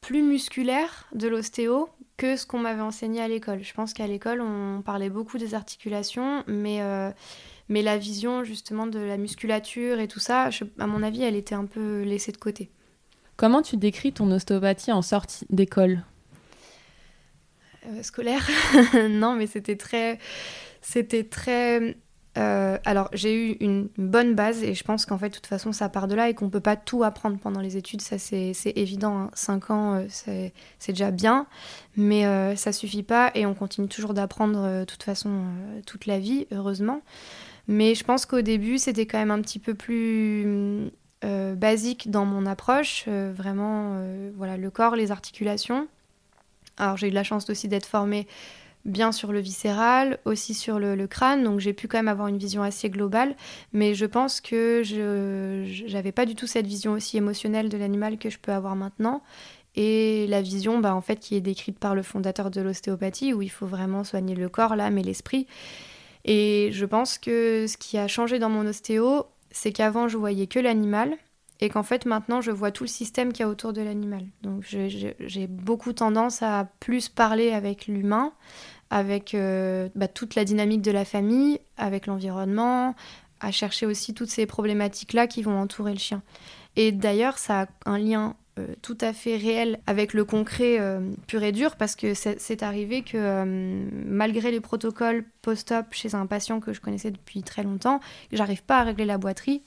plus 0.00 0.22
musculaire 0.22 1.10
de 1.14 1.28
l'ostéo 1.28 1.90
que 2.16 2.38
ce 2.38 2.46
qu'on 2.46 2.60
m'avait 2.60 2.80
enseigné 2.80 3.20
à 3.20 3.28
l'école. 3.28 3.62
Je 3.62 3.74
pense 3.74 3.92
qu'à 3.92 4.06
l'école, 4.06 4.40
on 4.40 4.80
parlait 4.80 5.10
beaucoup 5.10 5.36
des 5.36 5.54
articulations, 5.54 6.42
mais... 6.46 6.80
Euh, 6.80 7.10
mais 7.68 7.82
la 7.82 7.98
vision 7.98 8.44
justement 8.44 8.86
de 8.86 9.00
la 9.00 9.16
musculature 9.16 9.98
et 9.98 10.06
tout 10.06 10.20
ça, 10.20 10.50
à 10.78 10.86
mon 10.86 11.02
avis, 11.02 11.24
elle 11.24 11.34
était 11.34 11.56
un 11.56 11.64
peu 11.66 12.02
laissée 12.02 12.30
de 12.30 12.36
côté. 12.36 12.70
Comment 13.36 13.60
tu 13.60 13.76
décris 13.76 14.12
ton 14.12 14.30
ostéopathie 14.30 14.92
en 14.92 15.02
sortie 15.02 15.46
d'école 15.50 16.02
euh, 17.86 18.02
Scolaire 18.02 18.48
Non, 19.10 19.34
mais 19.34 19.46
c'était 19.46 19.76
très. 19.76 20.18
C'était 20.80 21.24
très. 21.24 21.96
Euh, 22.38 22.78
alors, 22.84 23.08
j'ai 23.12 23.34
eu 23.34 23.56
une 23.60 23.88
bonne 23.98 24.34
base 24.34 24.62
et 24.62 24.74
je 24.74 24.84
pense 24.84 25.04
qu'en 25.04 25.18
fait, 25.18 25.30
de 25.30 25.34
toute 25.34 25.46
façon, 25.46 25.72
ça 25.72 25.88
part 25.90 26.06
de 26.06 26.14
là 26.14 26.30
et 26.30 26.34
qu'on 26.34 26.46
ne 26.46 26.50
peut 26.50 26.60
pas 26.60 26.76
tout 26.76 27.02
apprendre 27.02 27.38
pendant 27.38 27.60
les 27.60 27.76
études. 27.76 28.00
Ça, 28.00 28.18
c'est 28.18 28.54
évident. 28.74 29.18
Hein. 29.18 29.30
Cinq 29.34 29.70
ans, 29.70 29.94
euh, 29.94 30.52
c'est 30.78 30.92
déjà 30.92 31.10
bien, 31.10 31.46
mais 31.96 32.24
ça 32.56 32.72
suffit 32.72 33.02
pas 33.02 33.30
et 33.34 33.44
on 33.44 33.54
continue 33.54 33.88
toujours 33.88 34.14
d'apprendre 34.14 34.80
de 34.80 34.84
toute 34.84 35.02
façon 35.02 35.44
toute 35.86 36.06
la 36.06 36.18
vie, 36.18 36.46
heureusement. 36.52 37.02
Mais 37.68 37.94
je 37.94 38.04
pense 38.04 38.26
qu'au 38.26 38.42
début, 38.42 38.78
c'était 38.78 39.06
quand 39.06 39.18
même 39.18 39.30
un 39.30 39.42
petit 39.42 39.58
peu 39.58 39.74
plus 39.74 40.92
basique 41.54 42.10
dans 42.10 42.24
mon 42.24 42.46
approche, 42.46 43.04
euh, 43.08 43.32
vraiment 43.34 43.94
euh, 43.96 44.30
voilà 44.36 44.56
le 44.56 44.70
corps, 44.70 44.96
les 44.96 45.10
articulations. 45.10 45.88
Alors 46.76 46.96
j'ai 46.96 47.08
eu 47.08 47.10
de 47.10 47.14
la 47.14 47.24
chance 47.24 47.48
aussi 47.50 47.68
d'être 47.68 47.86
formée 47.86 48.26
bien 48.84 49.10
sur 49.10 49.32
le 49.32 49.40
viscéral, 49.40 50.18
aussi 50.24 50.54
sur 50.54 50.78
le, 50.78 51.06
crâne, 51.06 51.42
donc 51.42 51.58
j'ai 51.58 51.72
pu 51.72 51.88
quand 51.88 51.98
même 51.98 52.08
avoir 52.08 52.28
une 52.28 52.38
vision 52.38 52.62
assez 52.62 52.88
globale, 52.88 53.34
mais 53.72 53.94
je 53.94 54.06
pense 54.06 54.40
que 54.40 54.82
je 54.84 55.92
n'avais 55.92 56.12
pas 56.12 56.24
du 56.24 56.36
tout 56.36 56.46
cette 56.46 56.66
vision 56.66 56.92
aussi 56.92 57.16
émotionnelle 57.16 57.68
de 57.68 57.76
l'animal 57.76 58.16
que 58.16 58.30
je 58.30 58.38
peux 58.38 58.52
avoir 58.52 58.76
maintenant. 58.76 59.22
Et 59.74 60.26
la 60.28 60.40
vision, 60.40 60.78
bah, 60.78 60.94
en 60.94 61.02
fait, 61.02 61.16
qui 61.16 61.34
est 61.34 61.40
décrite 61.40 61.78
par 61.78 61.94
le 61.94 62.02
fondateur 62.02 62.50
de 62.50 62.60
l'ostéopathie, 62.60 63.34
où 63.34 63.42
il 63.42 63.50
faut 63.50 63.66
vraiment 63.66 64.04
soigner 64.04 64.34
le 64.34 64.48
corps, 64.48 64.74
l'âme 64.74 64.96
et 64.98 65.02
l'esprit. 65.02 65.46
Et 66.24 66.70
je 66.72 66.84
pense 66.84 67.18
que 67.18 67.66
ce 67.68 67.76
qui 67.76 67.98
a 67.98 68.08
changé 68.08 68.38
dans 68.38 68.48
mon 68.48 68.66
ostéo, 68.66 69.26
c'est 69.56 69.72
qu'avant 69.72 70.06
je 70.06 70.18
voyais 70.18 70.46
que 70.46 70.58
l'animal 70.58 71.16
et 71.60 71.70
qu'en 71.70 71.82
fait 71.82 72.04
maintenant 72.04 72.42
je 72.42 72.50
vois 72.50 72.70
tout 72.70 72.84
le 72.84 72.88
système 72.88 73.32
qu'il 73.32 73.40
y 73.40 73.46
a 73.46 73.48
autour 73.48 73.72
de 73.72 73.80
l'animal. 73.80 74.22
Donc 74.42 74.64
j'ai 74.64 75.46
beaucoup 75.46 75.94
tendance 75.94 76.42
à 76.42 76.68
plus 76.78 77.08
parler 77.08 77.52
avec 77.52 77.86
l'humain, 77.86 78.34
avec 78.90 79.34
euh, 79.34 79.88
bah, 79.94 80.08
toute 80.08 80.34
la 80.34 80.44
dynamique 80.44 80.82
de 80.82 80.90
la 80.90 81.06
famille, 81.06 81.58
avec 81.78 82.06
l'environnement, 82.06 82.94
à 83.40 83.50
chercher 83.50 83.86
aussi 83.86 84.12
toutes 84.12 84.28
ces 84.28 84.44
problématiques-là 84.44 85.26
qui 85.26 85.40
vont 85.40 85.58
entourer 85.58 85.94
le 85.94 85.98
chien. 85.98 86.22
Et 86.76 86.92
d'ailleurs 86.92 87.38
ça 87.38 87.62
a 87.62 87.66
un 87.86 87.98
lien 87.98 88.36
tout 88.80 88.96
à 89.00 89.12
fait 89.12 89.36
réel 89.36 89.80
avec 89.86 90.14
le 90.14 90.24
concret 90.24 90.80
euh, 90.80 91.00
pur 91.26 91.42
et 91.42 91.52
dur 91.52 91.76
parce 91.76 91.94
que 91.94 92.14
c'est 92.14 92.62
arrivé 92.62 93.02
que 93.02 93.44
malgré 94.06 94.50
les 94.50 94.60
protocoles 94.60 95.24
post-op 95.42 95.86
chez 95.90 96.14
un 96.14 96.26
patient 96.26 96.60
que 96.60 96.72
je 96.72 96.80
connaissais 96.80 97.10
depuis 97.10 97.42
très 97.42 97.62
longtemps, 97.62 98.00
j'arrive 98.32 98.62
pas 98.62 98.78
à 98.78 98.84
régler 98.84 99.04
la 99.04 99.18
boiterie, 99.18 99.62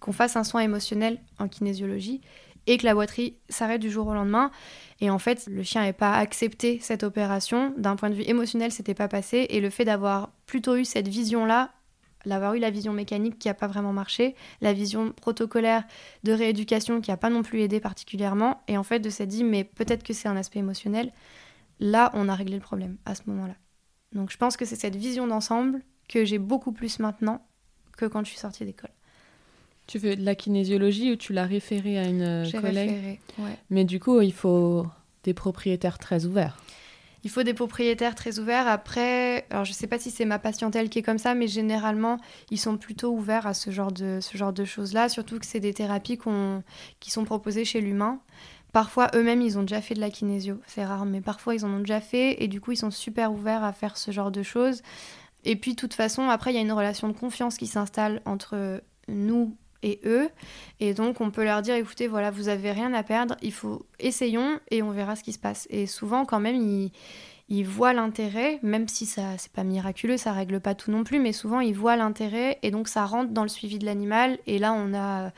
qu'on 0.00 0.12
fasse 0.12 0.36
un 0.36 0.44
soin 0.44 0.60
émotionnel 0.60 1.20
en 1.38 1.46
kinésiologie 1.46 2.20
et 2.66 2.78
que 2.78 2.84
la 2.84 2.94
boiterie 2.94 3.36
s'arrête 3.48 3.80
du 3.80 3.90
jour 3.90 4.06
au 4.06 4.14
lendemain. 4.14 4.50
Et 5.00 5.10
en 5.10 5.18
fait, 5.18 5.46
le 5.50 5.62
chien 5.62 5.80
n'avait 5.80 5.92
pas 5.92 6.12
accepté 6.12 6.78
cette 6.80 7.02
opération. 7.02 7.74
D'un 7.76 7.96
point 7.96 8.10
de 8.10 8.14
vue 8.14 8.24
émotionnel, 8.26 8.70
c'était 8.70 8.94
pas 8.94 9.08
passé. 9.08 9.46
Et 9.50 9.60
le 9.60 9.70
fait 9.70 9.84
d'avoir 9.84 10.30
plutôt 10.46 10.76
eu 10.76 10.84
cette 10.84 11.08
vision-là 11.08 11.70
l'avoir 12.24 12.54
eu 12.54 12.58
la 12.58 12.70
vision 12.70 12.92
mécanique 12.92 13.38
qui 13.38 13.48
n'a 13.48 13.54
pas 13.54 13.66
vraiment 13.66 13.92
marché, 13.92 14.34
la 14.60 14.72
vision 14.72 15.12
protocolaire 15.12 15.84
de 16.24 16.32
rééducation 16.32 17.00
qui 17.00 17.10
n'a 17.10 17.16
pas 17.16 17.30
non 17.30 17.42
plus 17.42 17.60
aidé 17.60 17.80
particulièrement, 17.80 18.62
et 18.68 18.76
en 18.76 18.82
fait 18.82 19.00
de 19.00 19.10
s'être 19.10 19.28
dit 19.28 19.44
mais 19.44 19.64
peut-être 19.64 20.02
que 20.02 20.12
c'est 20.12 20.28
un 20.28 20.36
aspect 20.36 20.58
émotionnel, 20.58 21.12
là 21.80 22.10
on 22.14 22.28
a 22.28 22.34
réglé 22.34 22.54
le 22.54 22.62
problème 22.62 22.96
à 23.04 23.14
ce 23.14 23.22
moment-là. 23.26 23.54
Donc 24.12 24.30
je 24.30 24.36
pense 24.36 24.56
que 24.56 24.64
c'est 24.64 24.76
cette 24.76 24.96
vision 24.96 25.26
d'ensemble 25.26 25.80
que 26.08 26.24
j'ai 26.24 26.38
beaucoup 26.38 26.72
plus 26.72 26.98
maintenant 26.98 27.46
que 27.96 28.06
quand 28.06 28.24
je 28.24 28.30
suis 28.30 28.38
sortie 28.38 28.64
d'école. 28.64 28.90
Tu 29.86 29.98
fais 29.98 30.16
de 30.16 30.24
la 30.24 30.34
kinésiologie 30.34 31.12
ou 31.12 31.16
tu 31.16 31.32
l'as 31.32 31.44
référé 31.44 31.98
à 31.98 32.04
une 32.04 32.50
collègue? 32.52 32.90
référé, 32.90 33.20
ouais. 33.38 33.56
Mais 33.70 33.84
du 33.84 33.98
coup, 33.98 34.20
il 34.20 34.32
faut 34.32 34.86
des 35.24 35.34
propriétaires 35.34 35.98
très 35.98 36.24
ouverts. 36.24 36.58
Il 37.24 37.30
faut 37.30 37.42
des 37.42 37.54
propriétaires 37.54 38.14
très 38.14 38.38
ouverts. 38.38 38.66
Après, 38.66 39.46
alors 39.50 39.64
je 39.64 39.72
sais 39.72 39.86
pas 39.86 39.98
si 39.98 40.10
c'est 40.10 40.24
ma 40.24 40.38
patientèle 40.38 40.88
qui 40.88 40.98
est 40.98 41.02
comme 41.02 41.18
ça, 41.18 41.34
mais 41.34 41.46
généralement, 41.46 42.18
ils 42.50 42.58
sont 42.58 42.76
plutôt 42.76 43.10
ouverts 43.10 43.46
à 43.46 43.54
ce 43.54 43.70
genre 43.70 43.92
de, 43.92 44.18
ce 44.20 44.36
genre 44.36 44.52
de 44.52 44.64
choses-là, 44.64 45.08
surtout 45.08 45.38
que 45.38 45.46
c'est 45.46 45.60
des 45.60 45.72
thérapies 45.72 46.18
qui 47.00 47.10
sont 47.10 47.24
proposées 47.24 47.64
chez 47.64 47.80
l'humain. 47.80 48.20
Parfois, 48.72 49.10
eux-mêmes, 49.14 49.42
ils 49.42 49.58
ont 49.58 49.62
déjà 49.62 49.82
fait 49.82 49.94
de 49.94 50.00
la 50.00 50.10
kinésio. 50.10 50.58
C'est 50.66 50.84
rare, 50.84 51.04
mais 51.04 51.20
parfois, 51.20 51.54
ils 51.54 51.64
en 51.64 51.70
ont 51.70 51.80
déjà 51.80 52.00
fait 52.00 52.42
et 52.42 52.48
du 52.48 52.60
coup, 52.60 52.72
ils 52.72 52.78
sont 52.78 52.90
super 52.90 53.32
ouverts 53.32 53.64
à 53.64 53.72
faire 53.72 53.98
ce 53.98 54.10
genre 54.10 54.30
de 54.30 54.42
choses. 54.42 54.82
Et 55.44 55.56
puis, 55.56 55.72
de 55.72 55.76
toute 55.76 55.94
façon, 55.94 56.28
après, 56.28 56.52
il 56.52 56.54
y 56.54 56.58
a 56.58 56.62
une 56.62 56.72
relation 56.72 57.08
de 57.08 57.12
confiance 57.12 57.58
qui 57.58 57.66
s'installe 57.66 58.22
entre 58.24 58.82
nous 59.08 59.56
et 59.82 60.00
eux. 60.04 60.28
Et 60.80 60.94
donc, 60.94 61.20
on 61.20 61.30
peut 61.30 61.44
leur 61.44 61.62
dire, 61.62 61.74
écoutez, 61.74 62.06
voilà, 62.06 62.30
vous 62.30 62.48
avez 62.48 62.72
rien 62.72 62.92
à 62.94 63.02
perdre, 63.02 63.36
il 63.42 63.52
faut, 63.52 63.86
essayons 63.98 64.58
et 64.70 64.82
on 64.82 64.90
verra 64.90 65.16
ce 65.16 65.22
qui 65.22 65.32
se 65.32 65.38
passe. 65.38 65.66
Et 65.70 65.86
souvent, 65.86 66.24
quand 66.24 66.40
même, 66.40 66.56
ils, 67.48 67.64
voient 67.64 67.92
l'intérêt, 67.92 68.58
même 68.62 68.88
si 68.88 69.06
ça, 69.06 69.36
c'est 69.38 69.52
pas 69.52 69.64
miraculeux, 69.64 70.16
ça 70.16 70.32
règle 70.32 70.60
pas 70.60 70.74
tout 70.74 70.90
non 70.90 71.04
plus, 71.04 71.18
mais 71.18 71.32
souvent, 71.32 71.60
ils 71.60 71.74
voient 71.74 71.96
l'intérêt 71.96 72.58
et 72.62 72.70
donc 72.70 72.88
ça 72.88 73.04
rentre 73.04 73.32
dans 73.32 73.42
le 73.42 73.48
suivi 73.48 73.78
de 73.78 73.84
l'animal. 73.84 74.38
Et 74.46 74.58
là, 74.58 74.72
on 74.72 74.94
a, 74.94 75.30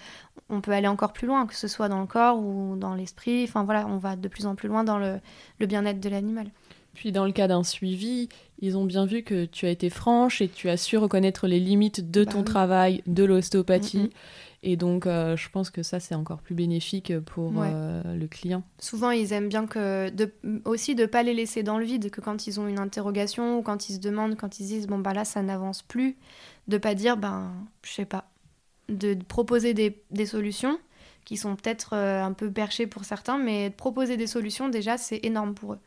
on 0.48 0.60
peut 0.60 0.72
aller 0.72 0.88
encore 0.88 1.12
plus 1.12 1.26
loin, 1.26 1.46
que 1.46 1.56
ce 1.56 1.68
soit 1.68 1.88
dans 1.88 2.00
le 2.00 2.06
corps 2.06 2.38
ou 2.38 2.76
dans 2.76 2.94
l'esprit. 2.94 3.44
Enfin, 3.44 3.64
voilà, 3.64 3.86
on 3.88 3.98
va 3.98 4.16
de 4.16 4.28
plus 4.28 4.46
en 4.46 4.54
plus 4.54 4.68
loin 4.68 4.84
dans 4.84 4.98
le 4.98 5.66
bien-être 5.66 6.00
de 6.00 6.08
l'animal. 6.08 6.50
Puis 6.94 7.12
dans 7.12 7.24
le 7.24 7.32
cas 7.32 7.48
d'un 7.48 7.64
suivi, 7.64 8.28
ils 8.60 8.76
ont 8.76 8.84
bien 8.84 9.04
vu 9.04 9.22
que 9.22 9.44
tu 9.44 9.66
as 9.66 9.70
été 9.70 9.90
franche 9.90 10.40
et 10.40 10.48
tu 10.48 10.68
as 10.68 10.76
su 10.76 10.96
reconnaître 10.96 11.46
les 11.46 11.60
limites 11.60 12.10
de 12.10 12.24
bah 12.24 12.32
ton 12.32 12.42
travail, 12.42 13.02
de 13.06 13.24
l'ostéopathie. 13.24 14.10
Et 14.66 14.76
donc, 14.76 15.06
euh, 15.06 15.36
je 15.36 15.50
pense 15.50 15.68
que 15.68 15.82
ça, 15.82 16.00
c'est 16.00 16.14
encore 16.14 16.40
plus 16.40 16.54
bénéfique 16.54 17.18
pour 17.20 17.52
euh, 17.58 18.02
le 18.14 18.26
client. 18.26 18.62
Souvent, 18.78 19.10
ils 19.10 19.34
aiment 19.34 19.50
bien 19.50 19.66
que 19.66 20.08
de, 20.08 20.32
aussi 20.64 20.94
de 20.94 21.02
ne 21.02 21.06
pas 21.06 21.22
les 21.22 21.34
laisser 21.34 21.62
dans 21.62 21.76
le 21.76 21.84
vide, 21.84 22.10
que 22.10 22.22
quand 22.22 22.46
ils 22.46 22.58
ont 22.58 22.66
une 22.66 22.78
interrogation 22.78 23.58
ou 23.58 23.62
quand 23.62 23.90
ils 23.90 23.96
se 23.96 24.00
demandent, 24.00 24.36
quand 24.36 24.60
ils 24.60 24.66
disent, 24.66 24.86
bon, 24.86 24.98
bah 24.98 25.12
là, 25.12 25.26
ça 25.26 25.42
n'avance 25.42 25.82
plus, 25.82 26.16
de 26.66 26.78
pas 26.78 26.94
dire, 26.94 27.18
ben, 27.18 27.52
je 27.82 27.92
sais 27.92 28.06
pas, 28.06 28.30
de, 28.88 29.14
proposer 29.28 29.74
des, 29.74 30.02
des, 30.10 30.24
solutions 30.24 30.78
qui 31.26 31.36
sont 31.36 31.56
peut-être 31.56 31.90
euh, 31.92 32.22
un 32.22 32.32
peu 32.32 32.50
perchées 32.50 32.86
pour 32.86 33.04
certains, 33.04 33.36
mais 33.36 33.68
de 33.68 33.74
proposer 33.74 34.16
des 34.16 34.26
solutions, 34.26 34.70
déjà, 34.70 34.96
c'est 34.96 35.20
énorme 35.24 35.54
pour 35.54 35.74
eux. 35.74 35.78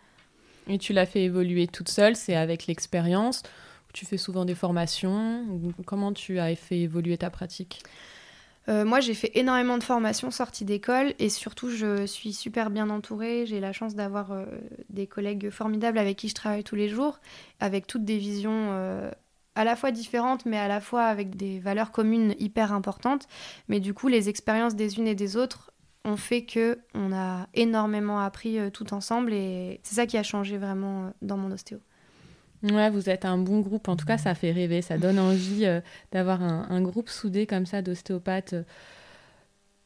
Et 0.69 0.77
tu 0.77 0.93
l'as 0.93 1.05
fait 1.05 1.23
évoluer 1.23 1.67
toute 1.67 1.89
seule, 1.89 2.15
c'est 2.15 2.35
avec 2.35 2.67
l'expérience. 2.67 3.43
Tu 3.93 4.05
fais 4.05 4.17
souvent 4.17 4.45
des 4.45 4.55
formations. 4.55 5.45
Comment 5.85 6.13
tu 6.13 6.39
as 6.39 6.55
fait 6.55 6.79
évoluer 6.79 7.17
ta 7.17 7.29
pratique? 7.29 7.83
Euh, 8.69 8.83
moi, 8.83 8.99
j'ai 8.99 9.13
fait 9.13 9.31
énormément 9.35 9.77
de 9.77 9.83
formations 9.83 10.29
sorties 10.29 10.65
d'école 10.65 11.13
et 11.19 11.29
surtout, 11.29 11.69
je 11.69 12.05
suis 12.05 12.33
super 12.33 12.69
bien 12.69 12.89
entourée. 12.89 13.45
J'ai 13.45 13.61
la 13.61 13.71
chance 13.71 13.95
d'avoir 13.95 14.33
euh, 14.33 14.45
des 14.89 15.07
collègues 15.07 15.49
formidables 15.49 15.97
avec 15.97 16.17
qui 16.17 16.27
je 16.27 16.35
travaille 16.35 16.65
tous 16.65 16.75
les 16.75 16.89
jours, 16.89 17.19
avec 17.61 17.87
toutes 17.87 18.03
des 18.03 18.17
visions 18.17 18.67
euh, 18.71 19.09
à 19.55 19.63
la 19.63 19.77
fois 19.77 19.91
différentes, 19.91 20.45
mais 20.45 20.57
à 20.57 20.67
la 20.67 20.81
fois 20.81 21.03
avec 21.03 21.37
des 21.37 21.59
valeurs 21.59 21.91
communes 21.91 22.35
hyper 22.39 22.73
importantes. 22.73 23.27
Mais 23.69 23.79
du 23.79 23.93
coup, 23.93 24.09
les 24.09 24.27
expériences 24.27 24.75
des 24.75 24.97
unes 24.97 25.07
et 25.07 25.15
des 25.15 25.37
autres 25.37 25.71
ont 26.05 26.17
fait 26.17 26.45
que 26.45 26.79
on 26.93 27.11
a 27.13 27.47
énormément 27.53 28.19
appris 28.19 28.57
tout 28.71 28.93
ensemble 28.93 29.33
et 29.33 29.79
c'est 29.83 29.95
ça 29.95 30.05
qui 30.05 30.17
a 30.17 30.23
changé 30.23 30.57
vraiment 30.57 31.11
dans 31.21 31.37
mon 31.37 31.51
ostéo. 31.51 31.79
Ouais, 32.63 32.89
vous 32.89 33.09
êtes 33.09 33.25
un 33.25 33.37
bon 33.37 33.59
groupe. 33.59 33.87
En 33.87 33.95
tout 33.95 34.05
cas, 34.05 34.17
ça 34.17 34.33
fait 34.33 34.51
rêver. 34.51 34.81
Ça 34.81 34.97
donne 34.97 35.19
envie 35.19 35.65
euh, 35.65 35.79
d'avoir 36.11 36.41
un, 36.41 36.81
groupe 36.81 37.09
soudé 37.09 37.45
comme 37.45 37.65
ça 37.65 37.81
d'ostéopathes. 37.81 38.55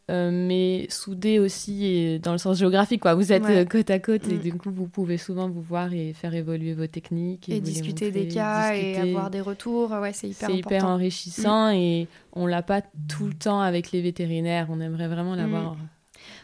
Euh, 0.09 0.29
mais 0.31 0.87
soudé 0.89 1.39
aussi 1.39 2.19
dans 2.19 2.31
le 2.31 2.37
sens 2.37 2.57
géographique. 2.57 3.01
Quoi. 3.01 3.13
Vous 3.13 3.31
êtes 3.31 3.45
euh, 3.45 3.65
côte 3.65 3.89
à 3.89 3.99
côte 3.99 4.27
et 4.27 4.35
mm. 4.35 4.39
du 4.39 4.53
coup, 4.53 4.71
vous 4.71 4.87
pouvez 4.87 5.17
souvent 5.17 5.49
vous 5.49 5.61
voir 5.61 5.93
et 5.93 6.13
faire 6.13 6.33
évoluer 6.33 6.73
vos 6.73 6.87
techniques. 6.87 7.49
Et, 7.49 7.59
discuter 7.61 8.11
des 8.11 8.27
cas 8.27 8.73
et 8.73 8.97
avoir 8.97 9.29
des 9.29 9.41
retours. 9.41 9.91
Ouais, 9.91 10.13
c'est 10.13 10.29
hyper 10.29 10.49
C'est 10.49 10.57
hyper 10.57 10.85
enrichissant 10.85 11.71
mm. 11.71 11.75
et 11.75 12.07
on 12.33 12.45
l'a 12.45 12.61
pas 12.61 12.81
tout 13.07 13.27
le 13.27 13.33
temps 13.33 13.61
avec 13.61 13.91
les 13.91 14.01
vétérinaires. 14.01 14.67
On 14.69 14.79
aimerait 14.79 15.07
vraiment 15.07 15.35
l'avoir. 15.35 15.75
Mm 15.75 15.87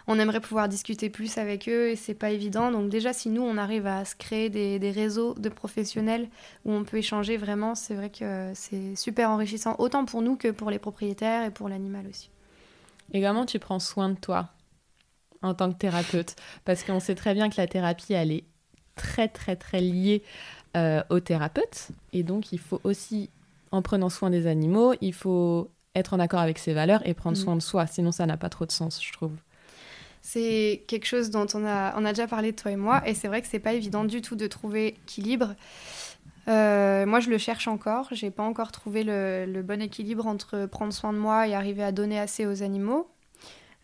on 0.07 0.17
aimerait 0.19 0.39
pouvoir 0.39 0.69
discuter 0.69 1.09
plus 1.09 1.37
avec 1.37 1.67
eux 1.67 1.89
et 1.89 1.95
c'est 1.95 2.13
pas 2.13 2.31
évident. 2.31 2.71
Donc 2.71 2.89
déjà, 2.89 3.11
si 3.11 3.29
nous, 3.29 3.41
on 3.41 3.57
arrive 3.57 3.85
à 3.85 4.05
se 4.05 4.15
créer 4.15 4.49
des, 4.49 4.91
réseaux 4.91 5.33
de 5.35 5.49
professionnels 5.49 6.29
où 6.65 6.71
on 6.71 6.83
peut 6.85 6.97
échanger 6.97 7.35
vraiment, 7.35 7.75
c'est 7.75 7.93
vrai 7.93 8.09
que 8.09 8.51
c'est 8.55 8.95
super 8.95 9.29
enrichissant, 9.29 9.75
autant 9.79 10.05
pour 10.05 10.21
nous 10.21 10.37
que 10.37 10.49
pour 10.49 10.71
les 10.71 10.79
propriétaires 10.79 11.45
et 11.45 11.51
pour 11.51 11.67
l'animal 11.67 12.07
aussi. 12.07 12.29
Et 13.13 13.21
comment 13.21 13.45
tu 13.45 13.59
prends 13.59 13.79
soin 13.79 14.09
de 14.09 14.15
toi 14.17 14.49
en 15.41 15.53
tant 15.53 15.71
que 15.71 15.77
thérapeute? 15.77 16.35
Parce 16.63 16.83
qu'on 16.83 17.01
sait 17.01 17.15
très 17.15 17.33
bien 17.33 17.49
que 17.49 17.55
la 17.57 17.67
thérapie, 17.67 18.13
elle 18.13 18.31
est 18.31 18.45
très, 18.95 19.27
très, 19.27 19.57
très 19.57 19.81
liée 19.81 20.23
euh, 20.77 21.03
au 21.09 21.19
thérapeute. 21.19 21.89
Et 22.13 22.23
donc, 22.23 22.53
il 22.53 22.59
faut 22.59 22.79
aussi, 22.83 23.29
en 23.71 23.81
prenant 23.81 24.09
soin 24.09 24.29
des 24.29 24.47
animaux, 24.47 24.93
il 25.01 25.13
faut 25.13 25.69
être 25.95 26.13
en 26.13 26.19
accord 26.19 26.39
avec 26.39 26.59
ses 26.59 26.73
valeurs 26.73 27.05
et 27.05 27.13
prendre 27.13 27.37
mm. 27.37 27.41
soin 27.41 27.55
de 27.55 27.61
soi. 27.61 27.87
Sinon, 27.87 28.11
ça 28.11 28.25
n'a 28.25 28.37
pas 28.37 28.49
trop 28.49 28.65
de 28.65 28.71
sens, 28.71 29.03
je 29.03 29.11
trouve. 29.11 29.31
C'est 30.29 30.83
quelque 30.87 31.05
chose 31.05 31.29
dont 31.29 31.47
on 31.53 31.65
a, 31.65 32.11
déjà 32.11 32.27
parlé, 32.27 32.51
toi 32.51 32.69
et 32.69 32.75
moi, 32.75 33.01
et 33.07 33.13
c'est 33.13 33.29
vrai 33.29 33.41
que 33.41 33.47
c'est 33.47 33.59
pas 33.59 33.71
évident 33.71 34.03
du 34.03 34.21
tout 34.21 34.35
de 34.35 34.45
trouver 34.45 34.87
équilibre. 34.87 35.55
Euh, 36.49 37.05
moi, 37.05 37.21
je 37.21 37.29
le 37.29 37.37
cherche 37.37 37.69
encore. 37.69 38.09
J'ai 38.11 38.29
pas 38.29 38.43
encore 38.43 38.73
trouvé 38.73 39.05
le, 39.05 39.61
bon 39.61 39.81
équilibre 39.81 40.27
entre 40.27 40.65
prendre 40.65 40.91
soin 40.91 41.13
de 41.13 41.17
moi 41.17 41.47
et 41.47 41.55
arriver 41.55 41.81
à 41.81 41.93
donner 41.93 42.19
assez 42.19 42.45
aux 42.45 42.61
animaux. 42.61 43.09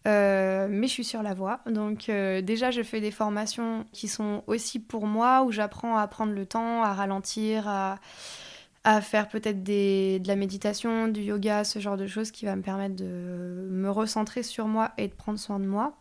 Euh, 0.06 0.68
mais 0.70 0.88
je 0.88 0.92
suis 0.92 1.06
sur 1.06 1.24
la 1.24 1.34
voie. 1.34 1.62
Donc 1.66 2.10
euh, 2.10 2.42
déjà, 2.42 2.72
je 2.72 2.84
fais 2.84 3.00
des 3.00 3.12
formations 3.12 3.86
qui 3.94 4.10
sont 4.10 4.44
aussi 4.46 4.80
pour 4.80 5.08
moi, 5.08 5.44
où 5.44 5.52
j'apprends 5.54 5.96
à 5.96 6.06
prendre 6.10 6.34
le 6.34 6.46
temps, 6.46 6.84
à 6.84 6.94
ralentir, 6.94 7.70
à, 7.70 8.00
à 8.84 9.00
faire 9.00 9.30
peut-être 9.30 9.64
de 9.64 10.28
la 10.28 10.36
méditation, 10.36 11.08
du 11.08 11.22
yoga, 11.22 11.64
ce 11.64 11.80
genre 11.80 11.96
de 11.96 12.06
choses 12.06 12.32
qui 12.32 12.44
va 12.44 12.58
me 12.58 12.64
permettre 12.64 12.98
de 12.98 13.70
me 13.72 13.90
recentrer 13.90 14.44
sur 14.44 14.68
moi 14.68 14.92
et 14.98 15.08
de 15.08 15.14
prendre 15.14 15.40
soin 15.40 15.62
de 15.62 15.68
moi. 15.68 15.96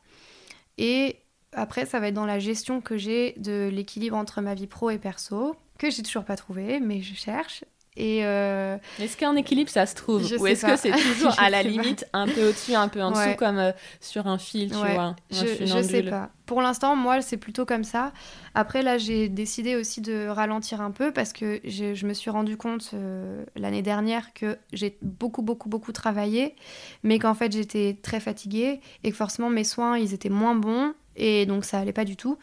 Et 0.78 1.18
après, 1.52 1.86
ça 1.86 2.00
va 2.00 2.08
être 2.08 2.14
dans 2.14 2.26
la 2.26 2.38
gestion 2.38 2.80
que 2.80 2.96
j'ai 2.96 3.34
de 3.38 3.68
l'équilibre 3.72 4.16
entre 4.16 4.40
ma 4.40 4.54
vie 4.54 4.66
pro 4.66 4.90
et 4.90 4.98
perso, 4.98 5.56
que 5.78 5.90
j'ai 5.90 6.02
toujours 6.02 6.24
pas 6.24 6.36
trouvé, 6.36 6.80
mais 6.80 7.02
je 7.02 7.14
cherche. 7.14 7.64
Et 7.96 8.24
euh, 8.24 8.78
Est-ce 8.98 9.18
qu'un 9.18 9.36
équilibre, 9.36 9.70
ça 9.70 9.84
se 9.84 9.94
trouve 9.94 10.22
Ou 10.40 10.46
est-ce 10.46 10.64
que 10.64 10.76
c'est 10.76 10.90
toujours 11.14 11.38
à 11.38 11.50
la 11.50 11.62
limite 11.62 12.06
un 12.14 12.26
peu 12.26 12.48
au-dessus, 12.48 12.74
un 12.74 12.88
peu 12.88 13.02
en 13.02 13.10
dessous, 13.10 13.36
comme 13.36 13.58
euh, 13.58 13.72
sur 14.00 14.26
un 14.26 14.38
fil, 14.38 14.70
tu 14.70 14.76
vois 14.76 15.14
Je, 15.30 15.66
je 15.66 15.82
sais 15.82 16.02
pas. 16.02 16.30
Pour 16.46 16.62
l'instant, 16.62 16.96
moi, 16.96 17.20
c'est 17.22 17.36
plutôt 17.36 17.64
comme 17.66 17.84
ça. 17.84 18.12
Après, 18.54 18.82
là, 18.82 18.98
j'ai 18.98 19.28
décidé 19.28 19.76
aussi 19.76 20.00
de 20.00 20.26
ralentir 20.26 20.80
un 20.80 20.90
peu 20.90 21.12
parce 21.12 21.32
que 21.32 21.60
je 21.64 22.06
me 22.06 22.14
suis 22.14 22.30
rendu 22.30 22.56
compte 22.56 22.90
euh, 22.94 23.44
l'année 23.56 23.82
dernière 23.82 24.32
que 24.34 24.58
j'ai 24.72 24.98
beaucoup, 25.02 25.42
beaucoup, 25.42 25.68
beaucoup 25.68 25.92
travaillé, 25.92 26.56
mais 27.02 27.18
qu'en 27.18 27.34
fait, 27.34 27.52
j'étais 27.52 27.98
très 28.02 28.20
fatiguée 28.20 28.80
et 29.04 29.10
que 29.10 29.16
forcément, 29.16 29.50
mes 29.50 29.64
soins, 29.64 29.98
ils 29.98 30.14
étaient 30.14 30.28
moins 30.30 30.54
bons 30.54 30.94
et 31.16 31.46
donc 31.46 31.64
ça 31.64 31.78
allait 31.78 31.92
pas 31.92 32.04
du 32.04 32.16
tout. 32.16 32.38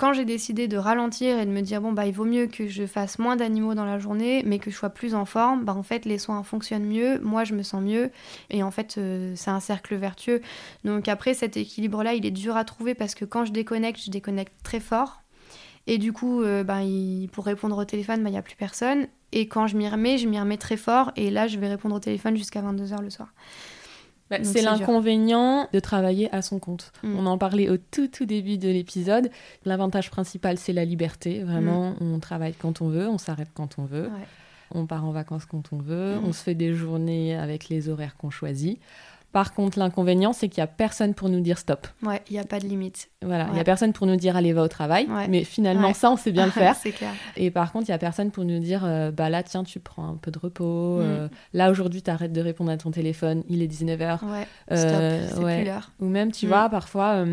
Quand 0.00 0.14
j'ai 0.14 0.24
décidé 0.24 0.66
de 0.66 0.78
ralentir 0.78 1.38
et 1.38 1.44
de 1.44 1.50
me 1.50 1.60
dire 1.60 1.82
bon 1.82 1.92
bah 1.92 2.06
il 2.06 2.14
vaut 2.14 2.24
mieux 2.24 2.46
que 2.46 2.68
je 2.68 2.86
fasse 2.86 3.18
moins 3.18 3.36
d'animaux 3.36 3.74
dans 3.74 3.84
la 3.84 3.98
journée 3.98 4.42
mais 4.46 4.58
que 4.58 4.70
je 4.70 4.74
sois 4.74 4.88
plus 4.88 5.14
en 5.14 5.26
forme, 5.26 5.66
bah 5.66 5.74
en 5.74 5.82
fait 5.82 6.06
les 6.06 6.16
soins 6.16 6.42
fonctionnent 6.42 6.86
mieux, 6.86 7.20
moi 7.20 7.44
je 7.44 7.52
me 7.52 7.62
sens 7.62 7.82
mieux 7.82 8.10
et 8.48 8.62
en 8.62 8.70
fait 8.70 8.96
euh, 8.96 9.34
c'est 9.36 9.50
un 9.50 9.60
cercle 9.60 9.96
vertueux. 9.96 10.40
Donc 10.84 11.06
après 11.06 11.34
cet 11.34 11.58
équilibre 11.58 12.02
là, 12.02 12.14
il 12.14 12.24
est 12.24 12.30
dur 12.30 12.56
à 12.56 12.64
trouver 12.64 12.94
parce 12.94 13.14
que 13.14 13.26
quand 13.26 13.44
je 13.44 13.52
déconnecte, 13.52 14.00
je 14.02 14.10
déconnecte 14.10 14.54
très 14.64 14.80
fort. 14.80 15.20
Et 15.86 15.98
du 15.98 16.14
coup, 16.14 16.40
euh, 16.40 16.64
bah, 16.64 16.78
pour 17.32 17.44
répondre 17.44 17.76
au 17.76 17.84
téléphone, 17.84 18.22
bah, 18.22 18.30
il 18.30 18.32
n'y 18.32 18.38
a 18.38 18.42
plus 18.42 18.56
personne. 18.56 19.06
Et 19.32 19.48
quand 19.48 19.66
je 19.66 19.76
m'y 19.76 19.86
remets, 19.86 20.16
je 20.16 20.26
m'y 20.26 20.40
remets 20.40 20.56
très 20.56 20.78
fort. 20.78 21.12
Et 21.16 21.30
là, 21.30 21.46
je 21.46 21.58
vais 21.58 21.68
répondre 21.68 21.96
au 21.96 22.00
téléphone 22.00 22.38
jusqu'à 22.38 22.62
22h 22.62 23.02
le 23.02 23.10
soir. 23.10 23.28
Bah, 24.30 24.38
c'est 24.44 24.62
l'inconvénient 24.62 25.68
de 25.72 25.80
travailler 25.80 26.32
à 26.32 26.40
son 26.40 26.60
compte. 26.60 26.92
Mm. 27.02 27.18
On 27.18 27.26
en 27.26 27.36
parlait 27.36 27.68
au 27.68 27.76
tout 27.76 28.06
tout 28.06 28.26
début 28.26 28.58
de 28.58 28.68
l'épisode. 28.68 29.30
L'avantage 29.64 30.10
principal, 30.10 30.56
c'est 30.56 30.72
la 30.72 30.84
liberté. 30.84 31.42
Vraiment, 31.42 31.90
mm. 31.90 31.96
on 32.00 32.18
travaille 32.20 32.54
quand 32.54 32.80
on 32.80 32.88
veut, 32.88 33.08
on 33.08 33.18
s'arrête 33.18 33.50
quand 33.52 33.78
on 33.78 33.84
veut. 33.84 34.08
On 34.72 34.86
part 34.86 35.04
en 35.04 35.10
vacances 35.10 35.46
quand 35.46 35.72
on 35.72 35.78
veut, 35.78 36.14
mm. 36.14 36.24
on 36.24 36.32
se 36.32 36.44
fait 36.44 36.54
des 36.54 36.74
journées 36.74 37.34
avec 37.34 37.68
les 37.68 37.88
horaires 37.88 38.16
qu'on 38.16 38.30
choisit. 38.30 38.78
Par 39.32 39.54
contre, 39.54 39.78
l'inconvénient, 39.78 40.32
c'est 40.32 40.48
qu'il 40.48 40.60
n'y 40.60 40.64
a 40.64 40.66
personne 40.66 41.14
pour 41.14 41.28
nous 41.28 41.40
dire 41.40 41.58
stop. 41.58 41.86
Ouais, 42.02 42.20
il 42.28 42.32
n'y 42.32 42.40
a 42.40 42.44
pas 42.44 42.58
de 42.58 42.66
limite. 42.66 43.10
Voilà, 43.22 43.46
il 43.48 43.54
n'y 43.54 43.60
a 43.60 43.64
personne 43.64 43.92
pour 43.92 44.08
nous 44.08 44.16
dire 44.16 44.36
allez, 44.36 44.52
va 44.52 44.62
au 44.62 44.68
travail. 44.68 45.08
Mais 45.28 45.44
finalement, 45.44 45.94
ça, 45.94 46.10
on 46.10 46.16
sait 46.16 46.32
bien 46.32 46.46
le 46.46 46.50
faire. 46.52 46.74
c'est 46.74 46.90
clair. 46.90 47.12
Et 47.36 47.52
par 47.52 47.70
contre, 47.70 47.88
il 47.88 47.92
n'y 47.92 47.94
a 47.94 47.98
personne 47.98 48.32
pour 48.32 48.44
nous 48.44 48.58
dire 48.58 48.84
euh, 48.84 49.12
bah 49.12 49.30
là, 49.30 49.44
tiens, 49.44 49.62
tu 49.62 49.78
prends 49.78 50.08
un 50.08 50.16
peu 50.16 50.32
de 50.32 50.38
repos. 50.38 50.98
Mm. 50.98 51.02
Euh, 51.02 51.28
là, 51.52 51.70
aujourd'hui, 51.70 52.02
tu 52.02 52.10
arrêtes 52.10 52.32
de 52.32 52.40
répondre 52.40 52.72
à 52.72 52.76
ton 52.76 52.90
téléphone. 52.90 53.44
Il 53.48 53.62
est 53.62 53.68
19h. 53.68 54.24
Ouais, 54.24 54.46
euh, 54.72 55.28
stop, 55.28 55.36
c'est 55.36 55.56
plus 55.56 55.64
l'heure. 55.64 55.92
Ou 56.00 56.06
même, 56.06 56.32
tu 56.32 56.46
mm. 56.46 56.48
vois, 56.48 56.68
parfois, 56.68 57.24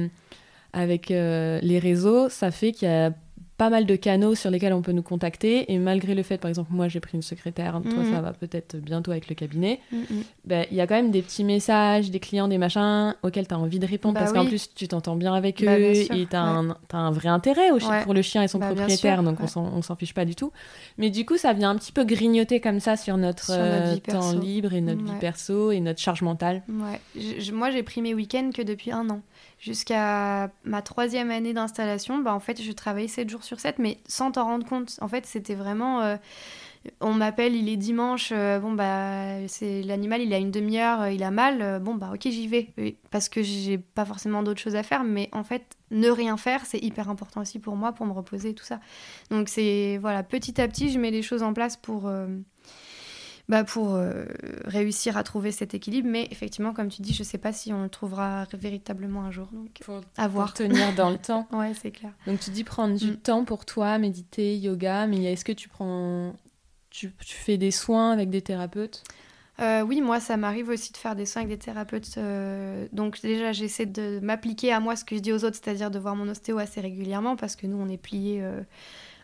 avec 0.74 1.10
les 1.10 1.80
réseaux, 1.80 2.30
ça 2.30 2.52
fait 2.52 2.74
qu'il 2.74 2.88
y 2.88 2.92
a 2.92 3.12
pas 3.58 3.70
mal 3.70 3.86
de 3.86 3.96
canaux 3.96 4.36
sur 4.36 4.52
lesquels 4.52 4.74
on 4.74 4.82
peut 4.82 4.92
nous 4.92 5.02
contacter. 5.02 5.72
Et 5.72 5.80
malgré 5.80 6.14
le 6.14 6.24
fait, 6.24 6.38
par 6.38 6.50
exemple, 6.50 6.70
moi 6.72 6.88
j'ai 6.88 7.00
pris 7.00 7.16
une 7.16 7.24
secrétaire, 7.24 7.82
toi 7.84 8.04
ça 8.04 8.18
mhm. 8.18 8.22
va 8.22 8.34
peut-être 8.34 8.78
bientôt 8.78 9.12
avec 9.12 9.30
le 9.30 9.36
cabinet, 9.36 9.80
mhm. 9.92 10.24
ben, 10.46 10.66
il 10.72 10.78
y 10.78 10.82
a 10.82 10.88
quand 10.88 10.96
même 10.96 11.12
des 11.12 11.22
petits 11.22 11.44
messages, 11.44 12.12
des 12.12 12.20
clients, 12.20 12.48
des 12.48 12.60
machins 12.60 13.16
auxquels 13.24 13.48
tu 13.48 13.54
as 13.54 13.60
envie 13.60 13.80
de 13.80 13.88
répondre 13.88 14.14
bah 14.14 14.22
parce 14.22 14.34
qu'en 14.34 14.46
plus 14.46 14.74
tu 14.74 14.88
t'entends 14.88 15.16
bien 15.16 15.34
avec 15.34 15.64
bah, 15.64 15.80
eux 15.80 15.94
et 15.96 16.28
tu 16.30 16.36
as, 16.36 16.64
un 16.94 17.12
vrai 17.12 17.30
intérêt 17.30 17.70
pour 18.04 18.14
le 18.14 18.22
chien 18.22 18.44
et 18.44 18.48
son 18.48 18.60
bah, 18.60 18.68
propriétaire, 18.68 19.24
donc 19.24 19.40
on 19.42 19.82
s'en 19.82 19.96
fiche 19.96 20.14
pas 20.14 20.26
du 20.26 20.36
tout. 20.36 20.52
Mais 20.98 21.10
du 21.10 21.26
coup, 21.26 21.38
ça 21.38 21.54
vient 21.54 21.72
un 21.72 21.76
petit 21.76 21.92
peu 21.92 22.04
grignoter 22.04 22.60
comme 22.60 22.80
ça 22.80 22.96
sur 22.96 23.18
notre, 23.18 23.52
euh, 23.52 23.98
temps 23.98 24.34
libre 24.34 24.74
et 24.74 24.82
notre 24.82 25.04
vie 25.04 25.20
perso 25.20 25.72
et 25.72 25.80
notre 25.80 26.00
charge 26.00 26.22
mentale. 26.22 26.62
moi 26.68 27.72
j'ai 27.72 27.84
pris 27.84 28.02
mes 28.02 28.14
week-ends 28.14 28.52
que 28.54 28.62
depuis 28.62 28.92
un 28.92 29.10
an 29.10 29.22
jusqu'à 29.60 30.50
ma 30.64 30.82
troisième 30.82 31.32
année 31.32 31.54
d'installation, 31.54 32.20
bah, 32.20 32.34
en 32.34 32.40
fait, 32.40 32.62
je 32.62 32.72
travaillais 32.72 33.08
7 33.08 33.30
jours 33.30 33.44
sur 33.44 33.60
7, 33.60 33.80
mais 33.80 33.98
sans 34.08 34.32
t'en 34.32 34.44
rendre 34.46 34.66
compte. 34.66 34.98
En 35.02 35.08
fait, 35.08 35.26
c'était 35.26 35.56
vraiment. 35.56 36.02
Euh, 36.02 36.18
on 37.02 37.14
m'appelle, 37.14 37.56
il 37.56 37.68
est 37.68 37.76
dimanche, 37.76 38.30
euh, 38.32 38.60
bon, 38.60 38.72
bah, 38.72 39.48
c'est 39.48 39.82
l'animal, 39.82 40.22
il 40.22 40.34
a 40.34 40.38
une 40.38 40.52
demi-heure, 40.52 41.02
euh, 41.02 41.12
il 41.12 41.24
a 41.24 41.32
mal, 41.32 41.82
bon, 41.82 41.96
bah, 41.96 42.12
ok, 42.14 42.22
j'y 42.24 42.48
vais. 42.48 42.74
Parce 43.12 43.30
que 43.30 43.42
j'ai 43.42 43.78
pas 43.78 44.06
forcément 44.06 44.44
d'autres 44.44 44.62
choses 44.62 44.76
à 44.76 44.84
faire, 44.84 45.04
mais 45.04 45.30
en 45.34 45.44
fait, 45.44 45.76
ne 45.92 46.10
rien 46.10 46.38
faire, 46.38 46.66
c'est 46.66 46.80
hyper 46.80 47.10
important 47.10 47.42
aussi 47.42 47.60
pour 47.60 47.76
moi, 47.76 47.92
pour 47.92 48.06
me 48.06 48.14
reposer 48.14 48.50
et 48.50 48.56
tout 48.56 48.66
ça. 48.66 48.80
Donc, 49.32 49.50
c'est. 49.50 49.98
Voilà, 50.02 50.24
petit 50.24 50.62
à 50.62 50.68
petit, 50.68 50.92
je 50.92 51.00
mets 51.00 51.12
les 51.12 51.22
choses 51.22 51.44
en 51.44 51.54
place 51.54 51.78
pour 51.78 52.10
bah, 53.50 53.64
pour 53.64 53.96
euh, 53.96 54.26
réussir 54.66 55.16
à 55.18 55.24
trouver 55.24 55.52
cet 55.52 55.74
équilibre. 55.74 56.10
Mais 56.12 56.28
effectivement, 56.32 56.74
comme 56.74 56.90
tu 56.90 57.02
dis, 57.02 57.14
je 57.14 57.22
ne 57.22 57.26
sais 57.26 57.38
pas 57.38 57.54
si 57.54 57.72
on 57.72 57.84
le 57.84 57.90
trouvera 57.90 58.46
véritablement 58.54 59.22
un 59.24 59.32
jour. 59.32 59.48
Donc, 59.54 59.70
Pour, 59.86 60.02
à 60.18 60.28
voir. 60.28 60.48
pour 60.48 60.54
tenir 60.56 60.94
dans 60.94 61.10
le 61.10 61.18
temps. 61.30 61.48
Ouais, 61.52 61.74
c'est 61.74 61.92
clair. 61.92 62.12
Donc 62.26 62.40
tu 62.40 62.50
dis 62.50 62.64
prendre 62.64 62.98
du 62.98 63.12
Mm. 63.12 63.18
temps 63.18 63.46
pour 63.46 63.66
toi, 63.66 63.98
méditer, 63.98 64.58
yoga, 64.58 65.08
mais 65.08 65.24
est-ce 65.32 65.46
que 65.46 65.54
tu 65.54 65.70
prends... 65.70 66.34
Tu, 66.90 67.12
tu 67.26 67.36
fais 67.36 67.58
des 67.58 67.72
soins 67.72 68.12
avec 68.12 68.30
des 68.30 68.42
thérapeutes? 68.42 69.04
Euh, 69.60 69.82
oui, 69.82 70.02
moi, 70.02 70.20
ça 70.20 70.38
m'arrive 70.38 70.70
aussi 70.70 70.92
de 70.92 70.98
faire 70.98 71.16
des 71.16 71.26
soins 71.26 71.42
avec 71.44 71.58
des 71.58 71.64
thérapeutes. 71.66 72.16
euh, 72.18 72.88
donc 72.92 73.20
déjà, 73.22 73.54
j'essaie 73.54 73.86
de 73.88 74.20
m'appliquer 74.22 74.72
à 74.72 74.80
moi 74.80 74.96
ce 74.96 75.04
que 75.04 75.16
je 75.16 75.22
dis 75.22 75.32
aux 75.34 75.44
autres, 75.44 75.58
c'est-à-dire 75.62 75.90
de 75.90 75.98
voir 76.00 76.16
mon 76.16 76.28
ostéo 76.30 76.60
assez 76.60 76.80
régulièrement, 76.80 77.36
parce 77.36 77.56
que 77.56 77.66
nous, 77.66 77.78
on 77.78 77.90
est 77.90 77.98
pliés 77.98 78.40
euh, 78.42 78.62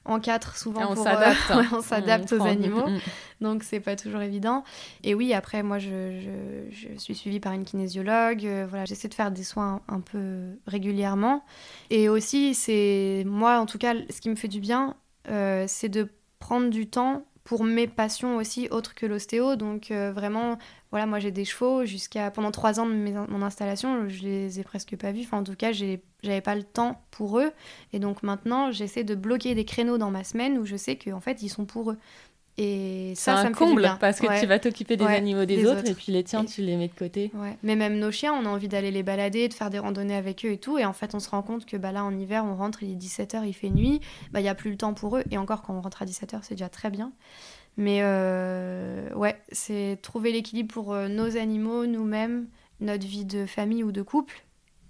en 0.05 0.19
quatre 0.19 0.57
souvent. 0.57 0.91
On 0.91 0.95
pour, 0.95 1.03
s'adapte. 1.03 1.37
euh, 1.51 1.53
hein. 1.55 1.67
on 1.73 1.81
s'adapte 1.81 2.31
On 2.31 2.35
aux 2.35 2.39
prend- 2.39 2.49
animaux. 2.49 2.87
Mm, 2.87 2.95
mm. 2.95 2.99
donc 3.41 3.63
c'est 3.63 3.79
pas 3.79 3.95
toujours 3.95 4.21
évident. 4.21 4.63
Et 5.03 5.13
oui, 5.15 5.33
après, 5.33 5.63
moi, 5.63 5.79
je, 5.79 6.19
je- 6.19 6.75
je 6.93 6.99
suis 6.99 7.15
suivie 7.15 7.39
par 7.39 7.53
une 7.53 7.63
kinésiologue. 7.63 8.45
euh, 8.45 8.65
voilà, 8.69 8.85
j'essaie 8.85 9.07
de 9.07 9.13
faire 9.13 9.31
des 9.31 9.43
soins 9.43 9.81
un 9.87 10.01
peu 10.01 10.57
régulièrement. 10.67 11.43
Et 11.89 12.09
aussi, 12.09 12.53
c'est 12.53 13.23
moi, 13.25 13.59
en 13.59 13.65
tout 13.65 13.77
cas, 13.77 13.93
ce 14.09 14.19
qui 14.21 14.29
me 14.29 14.35
fait 14.35 14.47
du 14.47 14.59
bien, 14.59 14.95
euh, 15.29 15.65
c'est 15.67 15.89
de 15.89 16.09
prendre 16.39 16.69
du 16.69 16.87
temps 16.87 17.25
pour 17.43 17.63
mes 17.63 17.87
passions 17.87 18.37
aussi, 18.37 18.67
autres 18.71 18.95
que 18.95 19.05
l'ostéo. 19.05 19.55
Donc 19.55 19.91
euh, 19.91 20.11
vraiment, 20.11 20.57
voilà, 20.91 21.05
moi 21.05 21.19
j'ai 21.19 21.31
des 21.31 21.45
chevaux. 21.45 21.85
Jusqu'à 21.85 22.31
pendant 22.31 22.51
trois 22.51 22.79
ans 22.79 22.85
de 22.85 22.93
mon 22.93 23.41
installation, 23.41 24.07
je 24.07 24.23
les 24.23 24.59
ai 24.59 24.63
presque 24.63 24.95
pas 24.95 25.11
vus. 25.11 25.23
Enfin, 25.23 25.39
en 25.39 25.43
tout 25.43 25.55
cas, 25.55 25.71
j'avais 25.71 26.01
pas 26.41 26.55
le 26.55 26.63
temps 26.63 27.03
pour 27.11 27.39
eux. 27.39 27.51
Et 27.91 27.99
donc 27.99 28.23
maintenant, 28.23 28.71
j'essaie 28.71 29.03
de 29.03 29.15
bloquer 29.15 29.55
des 29.55 29.65
créneaux 29.65 29.97
dans 29.97 30.11
ma 30.11 30.23
semaine 30.23 30.57
où 30.57 30.65
je 30.65 30.77
sais 30.77 30.97
qu'en 30.97 31.19
fait, 31.19 31.41
ils 31.41 31.49
sont 31.49 31.65
pour 31.65 31.91
eux. 31.91 31.97
Et 32.59 33.13
C'est 33.15 33.31
ça, 33.31 33.37
ça 33.37 33.47
un 33.47 33.51
comble 33.51 33.89
parce 33.99 34.19
que 34.19 34.27
Ouais. 34.27 34.39
tu 34.39 34.45
vas 34.45 34.59
t'occuper 34.59 34.95
des 34.95 35.05
Ouais, 35.05 35.15
animaux 35.15 35.45
des, 35.45 35.57
des 35.57 35.65
autres, 35.65 35.79
autres. 35.79 35.89
et 35.89 35.93
puis 35.95 36.11
les 36.11 36.23
tiens, 36.23 36.43
Et- 36.43 36.45
tu 36.45 36.61
les 36.61 36.77
mets 36.77 36.87
de 36.87 36.93
côté. 36.93 37.31
Ouais. 37.33 37.57
Mais 37.63 37.75
même 37.75 37.97
nos 37.97 38.11
chiens, 38.11 38.31
on 38.33 38.45
a 38.45 38.49
envie 38.49 38.67
d'aller 38.67 38.91
les 38.91 39.01
balader, 39.01 39.47
de 39.47 39.53
faire 39.55 39.71
des 39.71 39.79
randonnées 39.79 40.15
avec 40.15 40.45
eux 40.45 40.51
et 40.51 40.57
tout. 40.59 40.77
Et 40.77 40.85
en 40.85 40.93
fait, 40.93 41.15
on 41.15 41.19
se 41.19 41.29
rend 41.31 41.41
compte 41.41 41.65
que 41.65 41.77
bah, 41.77 41.91
là, 41.91 42.03
en 42.05 42.15
hiver, 42.15 42.45
on 42.45 42.55
rentre, 42.55 42.83
il 42.83 42.91
est 42.91 42.95
17h, 42.95 43.43
il 43.47 43.53
fait 43.53 43.69
nuit. 43.71 44.01
Bah, 44.31 44.39
Il 44.39 44.43
n'y 44.43 44.49
a 44.49 44.55
plus 44.55 44.69
le 44.69 44.77
temps 44.77 44.93
pour 44.93 45.17
eux. 45.17 45.23
Et 45.31 45.37
encore, 45.39 45.63
quand 45.63 45.73
on 45.73 45.81
rentre 45.81 46.03
à 46.03 46.05
17h, 46.05 46.39
c'est 46.43 46.53
déjà 46.53 46.69
très 46.69 46.91
bien. 46.91 47.11
Mais 47.75 47.99
euh, 48.03 49.11
ouais, 49.15 49.35
c'est 49.51 49.97
trouver 50.03 50.31
l'équilibre 50.31 50.71
pour 50.71 50.93
euh, 50.93 51.07
nos 51.07 51.37
animaux, 51.37 51.87
nous-mêmes, 51.87 52.47
notre 52.81 53.07
vie 53.07 53.25
de 53.25 53.47
famille 53.47 53.83
ou 53.83 53.91
de 53.91 54.03
couple 54.03 54.43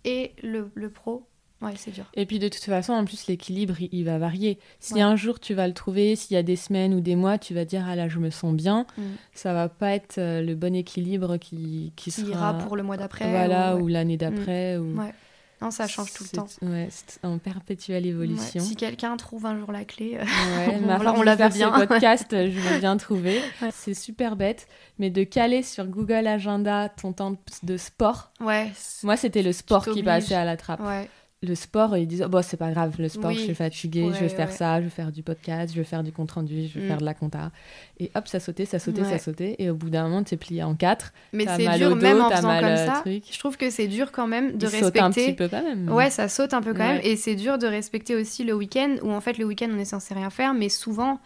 et 0.04 0.34
le, 0.44 0.70
le 0.76 0.90
pro. 0.90 1.26
Ouais, 1.64 1.74
c'est 1.78 1.92
dur. 1.92 2.06
Et 2.14 2.26
puis 2.26 2.40
de 2.40 2.48
toute 2.48 2.64
façon, 2.64 2.94
en 2.94 3.06
plus, 3.06 3.28
l'équilibre, 3.28 3.76
il, 3.80 3.90
il 3.92 4.04
va 4.06 4.18
varier. 4.18 4.60
Si 4.80 4.96
Ouais. 4.96 5.02
un 5.02 5.16
jour 5.16 5.40
tu 5.40 5.54
vas 5.54 5.68
le 5.68 5.74
trouver, 5.74 6.16
s'il 6.16 6.36
y 6.36 6.38
a 6.38 6.44
des 6.44 6.56
semaines 6.56 6.94
ou 6.94 7.00
des 7.02 7.16
mois, 7.16 7.38
tu 7.38 7.54
vas 7.54 7.66
dire, 7.66 7.86
ah 7.88 7.96
là, 7.96 8.08
je 8.10 8.20
me 8.20 8.30
sens 8.30 8.54
bien, 8.54 8.86
Mm. 8.98 9.02
ça 9.34 9.54
va 9.54 9.70
pas 9.70 9.92
être 9.92 10.18
euh, 10.18 10.42
le 10.42 10.56
bon 10.56 10.76
équilibre 10.76 11.38
qui, 11.38 11.94
qui 11.96 12.12
Qui 12.12 12.12
sera... 12.12 12.30
ira 12.32 12.54
pour 12.60 12.76
le 12.76 12.84
mois 12.84 12.98
d'après. 12.98 13.30
Voilà, 13.30 13.76
ou- 13.78 13.88
l'année 13.88 14.18
d'après. 14.18 14.78
Ou... 14.78 14.98
Ouais. 15.00 15.14
Non, 15.62 15.72
ça 15.72 15.88
change 15.88 16.12
tout 16.12 16.26
le 16.30 16.38
temps. 16.38 16.48
Ouais, 16.62 16.90
c'est 16.92 17.24
en 17.24 17.38
perpétuelle 17.38 18.04
Ouais. 18.04 18.10
évolution. 18.10 18.60
Si 18.62 18.76
quelqu'un 18.76 19.16
trouve 19.16 19.46
un 19.46 19.58
jour 19.58 19.72
la 19.72 19.86
clé, 19.86 20.18
euh, 20.20 20.24
Ouais, 20.24 20.78
On 20.84 21.20
on 21.20 21.22
la 21.22 21.38
faire 21.38 21.50
bien. 21.50 21.72
ces 21.80 21.88
podcasts, 21.88 22.32
je 22.36 22.60
veux 22.60 22.80
bien 22.80 22.98
trouver. 22.98 23.40
Ouais. 23.62 23.70
C'est 23.72 23.94
super 23.94 24.36
bête, 24.36 24.68
mais 25.00 25.10
de 25.10 25.24
caler 25.24 25.64
sur 25.64 25.86
Google 25.88 26.28
Agenda 26.28 26.90
ton 26.90 27.14
temps 27.14 27.38
de 27.64 27.78
sport, 27.78 28.32
ouais. 28.42 28.72
moi 29.04 29.16
c'était 29.16 29.42
le 29.42 29.54
sport 29.54 29.86
qui 29.86 30.04
passait 30.04 30.36
à 30.36 30.44
la 30.44 30.58
trappe. 30.58 30.82
Le 31.46 31.56
sport, 31.56 31.98
ils 31.98 32.08
disent, 32.08 32.24
oh, 32.26 32.30
bon, 32.30 32.42
c'est 32.42 32.56
pas 32.56 32.72
grave, 32.72 32.96
le 33.00 33.10
sport, 33.10 33.32
Oui, 33.32 33.36
je 33.36 33.42
suis 33.42 33.54
fatiguée, 33.54 34.10
je 34.14 34.20
vais 34.22 34.30
faire 34.30 34.48
ouais. 34.50 34.56
ça, 34.56 34.80
je 34.80 34.86
vais 34.86 34.90
faire 34.90 35.12
du 35.12 35.24
podcast, 35.24 35.74
je 35.74 35.78
vais 35.78 35.84
faire 35.84 36.02
du 36.02 36.14
compte 36.14 36.32
rendu, 36.32 36.68
je 36.68 36.80
vais 36.80 36.86
Mm. 36.86 36.88
faire 36.88 36.98
de 37.00 37.06
la 37.06 37.14
compta. 37.14 37.52
Et 38.00 38.10
hop, 38.16 38.28
ça 38.30 38.40
sautait, 38.40 38.64
ça 38.64 38.80
sautait, 38.80 39.04
ça 39.04 39.20
sautait. 39.20 39.56
Et 39.60 39.70
au 39.70 39.76
bout 39.76 39.90
d'un 39.90 40.04
moment, 40.04 40.24
tu 40.24 40.36
es 40.36 40.38
plié 40.38 40.64
en 40.64 40.74
quatre. 40.74 41.12
Mais 41.34 41.46
c'est 41.46 41.68
dur 41.78 41.90
dos, 41.90 41.96
même 41.98 42.22
en 42.22 42.30
faisant 42.30 42.60
comme 42.62 42.78
ça. 42.78 43.02
truc. 43.02 43.24
Je 43.30 43.38
trouve 43.40 43.58
que 43.58 43.70
c'est 43.70 43.88
dur 43.88 44.12
quand 44.14 44.26
même 44.28 44.58
de 44.58 44.66
Il 44.68 44.70
saute 44.70 44.98
un 44.98 45.12
petit 45.12 45.20
respecter. 45.20 45.34
peu 45.34 45.48
quand 45.50 45.64
même. 45.64 45.90
Ouais, 45.92 46.10
ça 46.10 46.30
saute 46.30 46.54
un 46.54 46.62
peu 46.62 46.74
quand 46.74 46.80
même. 46.88 47.02
Et 47.04 47.18
c'est 47.18 47.36
dur 47.36 47.58
de 47.58 47.68
respecter 47.68 48.16
aussi 48.16 48.44
le 48.46 48.54
week-end, 48.54 48.96
où 49.04 49.12
en 49.12 49.20
fait 49.20 49.38
le 49.38 49.44
week-end 49.46 49.68
on 49.74 49.80
est 49.80 49.86
censé 49.86 50.14
rien 50.14 50.30
faire, 50.30 50.54
mais 50.54 50.70
souvent 50.70 51.20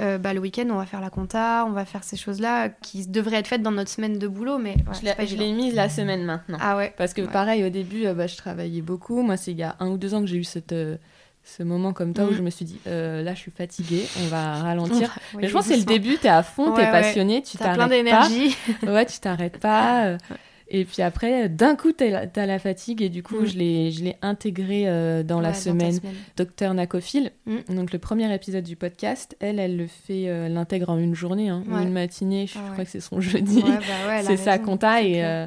euh, 0.00 0.18
bah, 0.18 0.34
le 0.34 0.40
week-end 0.40 0.66
on 0.70 0.76
va 0.76 0.86
faire 0.86 1.00
la 1.00 1.10
compta, 1.10 1.64
on 1.68 1.72
va 1.72 1.84
faire 1.84 2.02
ces 2.04 2.16
choses-là 2.16 2.68
qui 2.68 3.06
devraient 3.06 3.36
être 3.38 3.46
faites 3.48 3.62
dans 3.62 3.70
notre 3.70 3.90
semaine 3.90 4.18
de 4.18 4.26
boulot, 4.28 4.58
mais 4.58 4.74
ouais, 4.74 5.26
Je 5.26 5.36
l'ai- 5.36 5.52
mise 5.52 5.74
la 5.74 5.88
semaine 5.88 6.24
maintenant. 6.24 6.58
Ah 6.60 6.76
ouais. 6.76 6.92
Parce 6.96 7.14
que 7.14 7.22
Ouais. 7.22 7.28
pareil, 7.28 7.64
au 7.64 7.70
début, 7.70 8.06
euh, 8.06 8.14
bah, 8.14 8.26
je 8.26 8.36
travaillais 8.36 8.82
beaucoup. 8.82 9.22
Moi, 9.22 9.36
c'est 9.36 9.52
il 9.52 9.58
y 9.58 9.62
a 9.62 9.76
un 9.80 9.88
ou 9.88 9.96
deux 9.96 10.14
ans 10.14 10.20
que 10.20 10.26
j'ai 10.26 10.36
eu 10.38 10.44
cette, 10.44 10.72
euh, 10.72 10.96
ce 11.44 11.62
moment 11.62 11.92
comme 11.92 12.12
toi 12.14 12.24
où 12.24 12.30
Mm. 12.30 12.36
je 12.36 12.42
me 12.42 12.50
suis 12.50 12.64
dit, 12.64 12.80
euh, 12.86 13.22
là, 13.22 13.34
je 13.34 13.38
suis 13.40 13.50
fatiguée, 13.50 14.04
on 14.24 14.26
va 14.28 14.58
ralentir. 14.62 15.14
Mais 15.36 15.46
je 15.48 15.52
pense 15.52 15.66
que 15.68 15.74
c'est 15.74 15.78
le 15.78 15.84
début, 15.84 16.16
t'es 16.18 16.28
à 16.28 16.42
fond, 16.42 16.70
Ouais, 16.70 16.76
t'es 16.76 16.82
ouais. 16.82 16.90
passionné, 16.90 17.42
tu 17.42 17.56
plein 17.58 17.66
t'arrêtes 17.66 17.80
pas. 17.80 17.88
d'énergie. 17.88 18.56
Ouais, 18.82 19.06
tu 19.06 19.18
t'arrêtes 19.20 19.58
pas. 19.58 20.16
Et 20.68 20.84
puis 20.86 21.02
après, 21.02 21.48
d'un 21.50 21.76
coup, 21.76 21.92
t'as 21.92 22.08
la, 22.08 22.26
t'as 22.26 22.46
la 22.46 22.58
fatigue 22.58 23.02
et 23.02 23.10
du 23.10 23.22
coup, 23.22 23.40
Mm. 23.42 23.46
je 23.46 23.58
l'ai 23.58 23.90
je 23.92 24.02
l'ai 24.02 24.16
intégré 24.22 24.88
euh, 24.88 25.22
dans 25.22 25.40
la 25.40 25.50
Ouais, 25.50 25.54
semaine. 25.54 26.00
Docteur 26.36 26.72
Nacophile, 26.74 27.32
Mm. 27.46 27.74
donc 27.76 27.92
le 27.92 27.98
premier 27.98 28.32
épisode 28.34 28.64
du 28.64 28.74
podcast, 28.74 29.36
elle, 29.40 29.58
elle 29.58 29.76
le 29.76 29.86
fait, 29.86 30.28
euh, 30.28 30.48
l'intègre 30.48 30.88
en 30.90 30.98
une 30.98 31.14
journée 31.14 31.52
ou 31.52 31.56
Ouais. 31.70 31.82
une 31.82 31.92
matinée, 31.92 32.46
je 32.46 32.54
Ah 32.58 32.64
ouais. 32.64 32.70
crois 32.72 32.84
que 32.84 32.90
c'est 32.90 33.00
son 33.00 33.20
jeudi. 33.20 33.62
Bah 33.62 34.22
c'est 34.22 34.38
sa 34.38 34.58
compta 34.58 35.02
et 35.02 35.22
euh, 35.22 35.46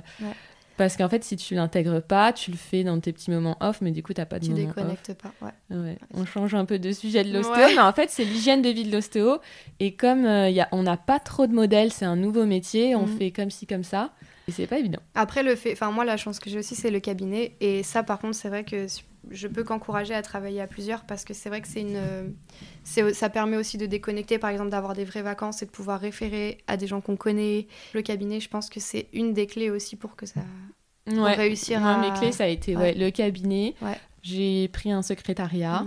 parce 0.77 0.95
qu'en 0.95 1.09
fait 1.09 1.23
si 1.23 1.35
tu 1.35 1.55
l'intègres 1.55 2.01
pas 2.03 2.31
tu 2.31 2.51
le 2.51 2.57
fais 2.57 2.83
dans 2.83 2.99
tes 2.99 3.11
petits 3.11 3.31
moments 3.31 3.57
off 3.61 3.81
mais 3.81 3.89
du 3.89 4.03
coup 4.03 4.13
t'as 4.13 4.25
pas 4.25 4.37
de 4.37 4.45
Tu 4.45 4.51
moments 4.51 4.69
off 4.69 4.75
déconnectes 4.75 5.13
pas. 5.15 5.33
Ouais. 5.71 5.97
On 6.13 6.23
change 6.25 6.53
un 6.53 6.65
peu 6.65 6.77
de 6.77 6.91
sujet 6.91 7.23
de 7.23 7.33
l'ostéo 7.33 7.65
mais 7.75 7.79
en 7.81 7.93
fait 7.93 8.11
c'est 8.11 8.23
l'hygiène 8.23 8.61
de 8.61 8.69
vie 8.69 8.83
de 8.83 8.91
l'ostéo 8.91 9.37
et 9.79 9.93
comme 9.95 10.25
euh, 10.25 10.49
y 10.51 10.61
a, 10.61 10.67
on 10.71 10.83
n'a 10.83 10.95
pas 10.97 11.19
trop 11.19 11.47
de 11.47 11.53
modèles 11.53 11.91
c'est 11.91 12.05
un 12.05 12.15
nouveau 12.15 12.45
métier 12.45 12.95
on 12.95 13.07
Mhm. 13.07 13.17
fait 13.17 13.31
comme 13.31 13.49
ci 13.49 13.65
comme 13.65 13.83
ça 13.83 14.11
et 14.47 14.51
c'est 14.51 14.67
pas 14.67 14.79
évident 14.79 14.99
Après, 15.15 15.43
le 15.43 15.55
fait, 15.55 15.73
enfin 15.73 15.91
moi, 15.91 16.05
la 16.05 16.17
chance 16.17 16.39
que 16.39 16.49
j'ai 16.49 16.59
aussi, 16.59 16.75
c'est 16.75 16.91
le 16.91 16.99
cabinet. 16.99 17.55
Et 17.59 17.83
ça, 17.83 18.03
par 18.03 18.19
contre, 18.19 18.35
c'est 18.35 18.49
vrai 18.49 18.63
que 18.63 18.87
je 19.29 19.47
peux 19.47 19.63
qu'encourager 19.63 20.13
à 20.13 20.21
travailler 20.21 20.61
à 20.61 20.67
plusieurs 20.67 21.03
parce 21.05 21.25
que 21.25 21.33
c'est 21.33 21.49
vrai 21.49 21.61
que 21.61 21.67
c'est 21.67 21.81
une, 21.81 22.33
ça 23.13 23.29
permet 23.29 23.57
aussi 23.57 23.77
de 23.77 23.85
déconnecter, 23.85 24.39
par 24.39 24.49
exemple, 24.49 24.69
d'avoir 24.69 24.93
des 24.93 25.03
vraies 25.03 25.21
vacances 25.21 25.61
et 25.61 25.65
de 25.65 25.71
pouvoir 25.71 25.99
référer 25.99 26.59
à 26.67 26.77
des 26.77 26.87
gens 26.87 27.01
qu'on 27.01 27.17
connaît. 27.17 27.67
Le 27.93 28.01
cabinet, 28.01 28.39
je 28.39 28.47
pense 28.49 28.69
que 28.69 28.79
c'est 28.79 29.07
une 29.13 29.33
des 29.33 29.47
clés 29.47 29.69
aussi 29.69 29.95
pour 29.97 30.15
que 30.15 30.25
ça. 30.25 30.41
ouais. 31.07 31.33
réussir 31.35 31.79
Moi, 31.81 31.91
à- 31.91 31.97
mes 32.01 32.17
clés 32.17 32.31
ça 32.31 32.45
a 32.45 32.47
été 32.47 32.75
Ouais. 32.75 32.81
ouais, 32.83 32.93
le 32.93 33.09
cabinet 33.11 33.75
j'ai 34.23 34.67
pris 34.69 34.91
un 34.91 35.01
secrétariat 35.01 35.85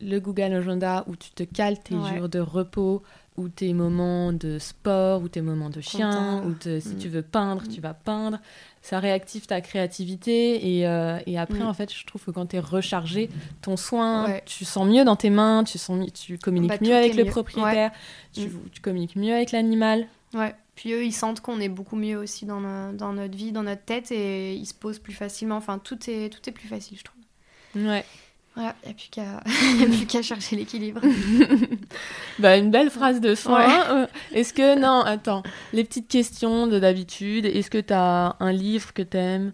le 0.00 0.18
Google 0.18 0.52
Agenda 0.54 1.04
où 1.06 1.14
tu 1.14 1.30
te 1.30 1.44
cales 1.44 1.78
tes 1.80 1.94
jours 1.94 2.28
de 2.28 2.40
repos 2.40 3.04
ou 3.36 3.48
tes 3.48 3.72
moments 3.72 4.32
de 4.32 4.58
sport 4.58 5.22
ou 5.22 5.28
tes 5.28 5.40
moments 5.40 5.70
de 5.70 5.80
chien 5.80 6.42
ou 6.44 6.54
si 6.62 6.94
Mm. 6.94 6.98
tu 6.98 7.08
veux 7.08 7.22
peindre 7.22 7.62
Mm. 7.62 7.68
tu 7.68 7.80
vas 7.80 7.94
peindre 7.94 8.38
ça 8.82 8.98
réactive 8.98 9.46
ta 9.46 9.60
créativité 9.60 10.78
et, 10.78 10.86
euh, 10.86 11.18
et 11.26 11.38
après 11.38 11.60
Mm. 11.60 11.66
en 11.68 11.72
fait 11.74 11.92
je 11.92 12.04
trouve 12.06 12.22
que 12.24 12.30
quand 12.30 12.46
tu 12.46 12.56
es 12.56 12.60
rechargé 12.60 13.30
ton 13.62 13.76
soin 13.76 14.26
Ouais. 14.26 14.42
tu 14.44 14.64
sens 14.64 14.86
mieux 14.86 15.04
dans 15.04 15.16
tes 15.16 15.30
mains 15.30 15.64
tu 15.64 15.78
sens 15.78 16.06
tu 16.12 16.36
communiques 16.38 16.70
Bah, 16.70 16.76
mieux 16.80 16.94
avec 16.94 17.14
le 17.14 17.24
mieux. 17.24 17.30
propriétaire 17.30 17.90
tu, 18.34 18.48
Mm. 18.48 18.60
tu 18.72 18.80
communiques 18.82 19.16
mieux 19.16 19.34
avec 19.34 19.52
l'animal 19.52 20.06
Ouais. 20.34 20.54
Puis 20.74 20.92
eux, 20.94 21.04
ils 21.04 21.12
sentent 21.12 21.40
qu'on 21.42 21.60
est 21.60 21.68
beaucoup 21.68 21.96
mieux 21.96 22.16
aussi 22.16 22.46
dans, 22.46 22.92
dans 22.94 23.12
notre 23.12 23.36
vie, 23.36 23.52
dans 23.52 23.62
notre 23.62 23.82
tête, 23.84 24.10
et 24.10 24.54
ils 24.54 24.64
se 24.64 24.72
posent 24.72 24.98
plus 24.98 25.12
facilement. 25.12 25.56
Enfin, 25.56 25.78
tout 25.78 25.98
est, 26.08 26.30
tout 26.32 26.40
est 26.48 26.52
plus 26.52 26.66
facile, 26.66 26.96
je 26.96 27.04
trouve. 27.04 27.86
ouais 27.86 28.02
Voilà, 28.54 28.74
il 28.82 28.88
n'y 28.88 28.92
a 28.92 28.94
plus 28.94 29.08
qu'à 29.10 29.22
y 29.78 29.82
a 29.82 29.86
plus 29.86 30.06
qu'à 30.06 30.22
chercher 30.22 30.56
l'équilibre. 30.56 31.00
Bah, 32.38 32.56
une 32.56 32.70
belle 32.70 32.90
phrase 32.90 33.20
de 33.20 33.34
fin. 33.34 33.54
Ouais. 33.56 33.80
Euh, 33.90 34.06
Est-ce 34.32 34.52
que, 34.52 34.78
non, 34.78 35.00
attends, 35.02 35.42
les 35.72 35.84
petites 35.84 36.08
questions 36.08 36.66
de 36.66 36.78
d'habitude. 36.78 37.46
Est-ce 37.46 37.70
que 37.70 37.78
tu 37.78 37.92
as 37.92 38.36
un 38.40 38.52
livre 38.52 38.92
que 38.94 39.02
tu 39.02 39.16
aimes 39.16 39.52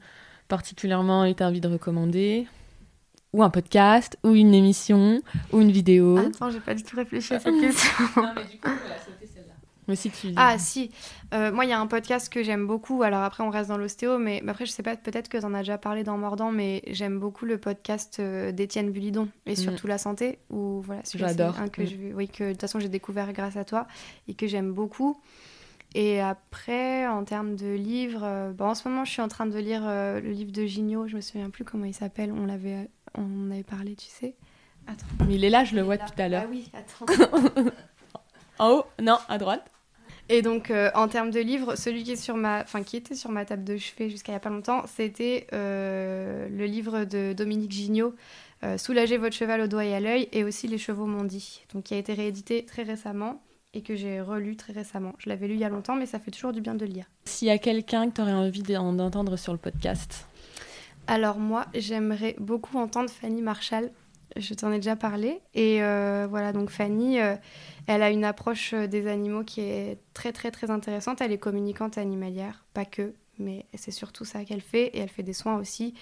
particulièrement 0.49 1.25
et 1.25 1.35
tu 1.35 1.43
as 1.43 1.47
envie 1.49 1.61
de 1.61 1.69
recommander? 1.69 2.47
Ou 3.35 3.43
un 3.43 3.51
podcast? 3.51 4.17
Ou 4.25 4.35
une 4.35 4.55
émission? 4.55 5.21
Ou 5.53 5.61
une 5.61 5.71
vidéo? 5.71 6.17
Attends, 6.19 6.51
j'ai 6.51 6.61
pas 6.61 6.75
du 6.75 6.83
tout 6.83 6.97
réfléchi 6.97 7.35
à 7.35 7.41
cette 7.41 7.61
question. 7.61 7.91
Non, 8.17 8.31
mais 8.35 8.45
du 8.45 8.59
coup, 8.59 8.69
sauter 9.05 9.27
celle-là. 9.35 9.38
Mais 9.89 9.97
si 9.97 10.11
tu. 10.11 10.29
Ah 10.37 10.59
si, 10.59 10.91
Euh, 11.35 11.51
moi 11.53 11.65
il 11.65 11.69
y 11.71 11.73
a 11.73 11.81
un 11.81 11.87
podcast 11.87 12.31
que 12.33 12.43
j'aime 12.43 12.67
beaucoup, 12.67 13.03
alors 13.03 13.23
après 13.23 13.43
on 13.43 13.51
reste 13.51 13.69
dans 13.69 13.77
l'ostéo, 13.79 14.19
mais 14.19 14.43
après 14.47 14.65
je 14.67 14.71
sais 14.71 14.83
pas, 14.83 14.97
peut-être 14.97 15.29
que 15.29 15.37
t'en 15.39 15.53
as 15.55 15.59
déjà 15.61 15.77
parlé 15.79 16.05
dans 16.05 16.17
Mordant, 16.19 16.53
mais 16.53 16.83
j'aime 16.89 17.19
beaucoup 17.19 17.45
le 17.47 17.59
podcast 17.59 18.19
euh, 18.21 18.53
d'Étienne 18.53 18.91
Bulidon, 18.91 19.29
et 19.47 19.57
surtout 19.57 19.87
la 19.87 19.99
santé, 19.99 20.39
où 20.51 20.81
voilà, 20.83 21.03
J'adore. 21.15 21.59
un 21.61 21.69
que 21.69 21.83
Mm. 21.83 21.87
je, 21.87 21.97
oui, 22.15 22.29
que 22.29 22.45
de 22.45 22.51
toute 22.53 22.61
façon 22.61 22.81
j'ai 22.81 22.89
découvert 22.89 23.33
grâce 23.33 23.57
à 23.57 23.65
toi, 23.65 23.87
et 24.29 24.35
que 24.35 24.47
j'aime 24.47 24.73
beaucoup. 24.73 25.21
Et 25.95 26.21
après, 26.21 27.07
en 27.07 27.25
termes 27.25 27.57
de 27.57 27.75
livres, 27.75 28.21
euh, 28.23 28.53
bon, 28.53 28.67
en 28.67 28.75
ce 28.75 28.87
moment 28.89 29.05
je 29.07 29.11
suis 29.11 29.23
en 29.23 29.29
train 29.29 29.47
de 29.47 29.59
lire 29.59 29.83
euh, 29.87 30.21
le 30.21 30.31
livre 30.33 30.53
de 30.53 30.65
Gignot, 30.67 31.07
je 31.09 31.17
me 31.17 31.21
souviens 31.23 31.49
plus 31.51 31.65
comment 31.65 31.87
il 31.87 31.95
s'appelle, 31.95 32.31
on 32.33 32.45
l'avait 32.47 32.91
on 33.17 33.51
avait 33.51 33.63
parlé, 33.63 33.97
tu 33.97 34.07
sais. 34.09 34.35
Attends. 34.87 35.07
Mais 35.27 35.35
il 35.37 35.45
est 35.45 35.51
là, 35.51 35.65
je 35.65 35.75
le 35.75 35.83
vois 35.83 35.97
tout 35.99 36.13
à 36.19 36.29
l'heure. 36.29 36.45
Ah 36.47 36.51
oui, 36.51 36.71
attends. 36.75 37.07
En 38.59 38.71
haut 38.73 38.85
Non, 39.01 39.19
à 39.29 39.39
droite 39.39 39.71
Et 40.29 40.43
donc, 40.43 40.71
euh, 40.71 40.91
en 40.95 41.09
termes 41.09 41.31
de 41.31 41.41
livres, 41.41 41.75
celui 41.77 42.05
qui, 42.05 42.13
est 42.13 42.17
sur 42.17 42.37
ma... 42.37 42.61
enfin, 42.61 42.83
qui 42.83 42.97
était 42.97 43.15
sur 43.15 43.31
ma 43.31 43.45
table 43.45 43.65
de 43.65 43.77
chevet 43.79 44.11
jusqu'à 44.11 44.33
il 44.33 44.35
n'y 44.35 44.37
a 44.37 44.41
pas 44.41 44.51
longtemps, 44.51 44.85
c'était 44.87 45.47
euh, 45.53 46.49
le 46.51 46.67
livre 46.67 47.05
de 47.05 47.33
Dominique 47.33 47.71
Gignot, 47.71 48.15
euh, 48.63 48.77
Soulagez 48.77 49.17
votre 49.17 49.35
cheval 49.35 49.61
au 49.63 49.67
doigt 49.67 49.85
et 49.85 49.95
à 49.95 50.01
l'œil, 50.01 50.29
et 50.33 50.45
aussi 50.45 50.69
Les 50.69 50.79
chevaux 50.79 51.07
m'ont 51.07 51.25
dit, 51.25 51.63
donc 51.73 51.85
qui 51.85 51.95
a 51.95 51.97
été 51.97 52.13
réédité 52.13 52.65
très 52.65 52.83
récemment. 52.83 53.41
et 53.75 53.83
que 53.83 53.95
j'ai 53.95 54.21
relu 54.21 54.57
très 54.57 54.73
récemment. 54.73 55.13
Je 55.19 55.29
l'avais 55.29 55.47
lu 55.47 55.55
il 55.55 55.61
y 55.61 55.65
a 55.65 55.69
longtemps, 55.69 55.95
mais 55.95 56.07
ça 56.07 56.19
fait 56.19 56.31
toujours 56.31 56.53
du 56.53 56.61
bien 56.61 56.75
de 56.75 56.85
lire. 56.85 57.05
S'il 57.27 57.49
y 57.49 57.51
a 57.51 57.59
quelqu'un 57.59 58.09
que 58.09 58.17
tu 58.17 58.21
aurais 58.23 58.33
envie 58.33 58.63
d'entendre 58.63 59.37
sur 59.37 59.53
le 59.53 59.59
podcast? 59.59 60.27
Alors 61.07 61.39
moi, 61.39 61.67
j'aimerais 61.75 62.35
beaucoup 62.39 62.79
entendre 62.79 63.09
Fanny 63.09 63.41
Marshall. 63.41 63.91
Je 64.37 64.55
t'en 64.55 64.73
ai 64.73 64.77
déjà 64.77 64.97
parlé. 64.97 65.41
Et 65.55 65.83
euh, 65.83 66.27
voilà, 66.29 66.53
donc 66.53 66.71
Fanny, 66.71 67.21
euh, 67.21 67.37
elle 67.87 68.03
a 68.03 68.11
une 68.11 68.25
approche 68.25 68.73
euh, 68.75 68.87
des 68.87 69.07
animaux 69.07 69.45
qui 69.45 69.61
est 69.61 69.99
très 70.15 70.33
très 70.33 70.51
très 70.51 70.71
intéressante. 70.71 71.21
Elle 71.21 71.33
est 71.33 71.39
communicante 71.39 71.99
animalière, 71.99 72.65
pas 72.75 72.85
que, 72.85 73.15
mais 73.39 73.67
c'est 73.75 73.91
surtout 73.91 74.25
ça 74.25 74.45
qu'elle 74.45 74.61
fait. 74.61 74.87
Et 74.89 74.99
elle 74.99 75.09
fait 75.09 75.23
des 75.23 75.33
soins 75.33 75.59
aussi. 75.59 75.95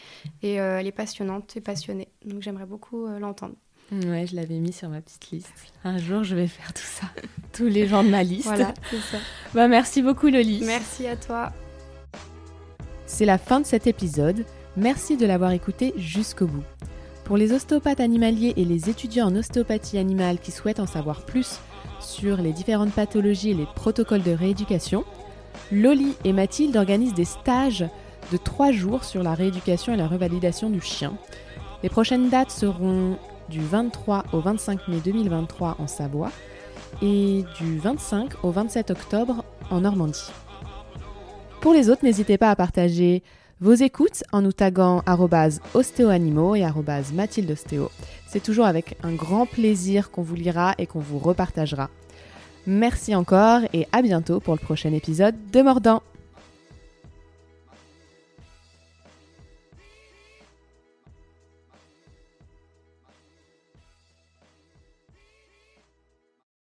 Et 0.42 0.54
elle 0.54 0.86
est 0.86 0.92
passionnante 0.92 1.56
et 1.56 1.60
passionnée. 1.60 2.08
Donc 2.24 2.42
j'aimerais 2.42 2.66
beaucoup 2.66 3.06
l'entendre. 3.06 3.54
Ouais, 3.92 4.26
je 4.26 4.34
l'avais 4.34 4.58
mis 4.58 4.72
sur 4.72 4.88
ma 4.88 5.00
petite 5.00 5.30
liste. 5.30 5.52
Un 5.84 5.98
jour, 5.98 6.24
je 6.24 6.34
vais 6.34 6.48
faire 6.48 6.72
tout 6.72 6.82
ça. 6.82 7.06
Tous 7.52 7.66
les 7.66 7.86
gens 7.86 8.02
de 8.02 8.08
ma 8.08 8.24
liste. 8.24 8.46
Voilà, 8.46 8.74
c'est 8.90 8.98
ça. 8.98 9.18
Bah, 9.54 9.68
merci 9.68 10.02
beaucoup, 10.02 10.26
Loli. 10.26 10.60
Merci 10.64 11.06
à 11.06 11.16
toi. 11.16 11.52
C'est 13.06 13.26
la 13.26 13.38
fin 13.38 13.60
de 13.60 13.66
cet 13.66 13.86
épisode. 13.86 14.44
Merci 14.76 15.16
de 15.16 15.24
l'avoir 15.24 15.52
écouté 15.52 15.94
jusqu'au 15.96 16.46
bout. 16.46 16.64
Pour 17.26 17.36
les 17.36 17.52
ostéopathes 17.52 17.98
animaliers 17.98 18.54
et 18.56 18.64
les 18.64 18.88
étudiants 18.88 19.26
en 19.26 19.34
ostéopathie 19.34 19.98
animale 19.98 20.38
qui 20.38 20.52
souhaitent 20.52 20.78
en 20.78 20.86
savoir 20.86 21.22
plus 21.22 21.58
sur 21.98 22.36
les 22.36 22.52
différentes 22.52 22.92
pathologies 22.92 23.50
et 23.50 23.54
les 23.54 23.66
protocoles 23.74 24.22
de 24.22 24.30
rééducation, 24.30 25.04
Loli 25.72 26.14
et 26.22 26.32
Mathilde 26.32 26.76
organisent 26.76 27.14
des 27.14 27.24
stages 27.24 27.84
de 28.30 28.36
3 28.36 28.70
jours 28.70 29.02
sur 29.02 29.24
la 29.24 29.34
rééducation 29.34 29.92
et 29.92 29.96
la 29.96 30.06
revalidation 30.06 30.70
du 30.70 30.80
chien. 30.80 31.14
Les 31.82 31.88
prochaines 31.88 32.28
dates 32.28 32.52
seront 32.52 33.18
du 33.48 33.60
23 33.60 34.26
au 34.32 34.38
25 34.38 34.86
mai 34.86 34.98
2023 35.04 35.78
en 35.80 35.88
Savoie 35.88 36.30
et 37.02 37.42
du 37.58 37.78
25 37.80 38.44
au 38.44 38.52
27 38.52 38.92
octobre 38.92 39.44
en 39.72 39.80
Normandie. 39.80 40.30
Pour 41.60 41.72
les 41.72 41.90
autres, 41.90 42.04
n'hésitez 42.04 42.38
pas 42.38 42.50
à 42.50 42.56
partager 42.56 43.24
vos 43.60 43.72
écoutes 43.72 44.22
en 44.32 44.42
nous 44.42 44.52
taguant 44.52 45.02
ostéoanimaux 45.74 46.54
et 46.54 46.64
mathildeostéo. 47.12 47.90
C'est 48.26 48.42
toujours 48.42 48.66
avec 48.66 48.96
un 49.02 49.12
grand 49.12 49.46
plaisir 49.46 50.10
qu'on 50.10 50.22
vous 50.22 50.34
lira 50.34 50.74
et 50.78 50.86
qu'on 50.86 51.00
vous 51.00 51.18
repartagera. 51.18 51.88
Merci 52.66 53.14
encore 53.14 53.60
et 53.72 53.86
à 53.92 54.02
bientôt 54.02 54.40
pour 54.40 54.54
le 54.54 54.60
prochain 54.60 54.92
épisode 54.92 55.36
de 55.52 55.62
Mordant. 55.62 56.02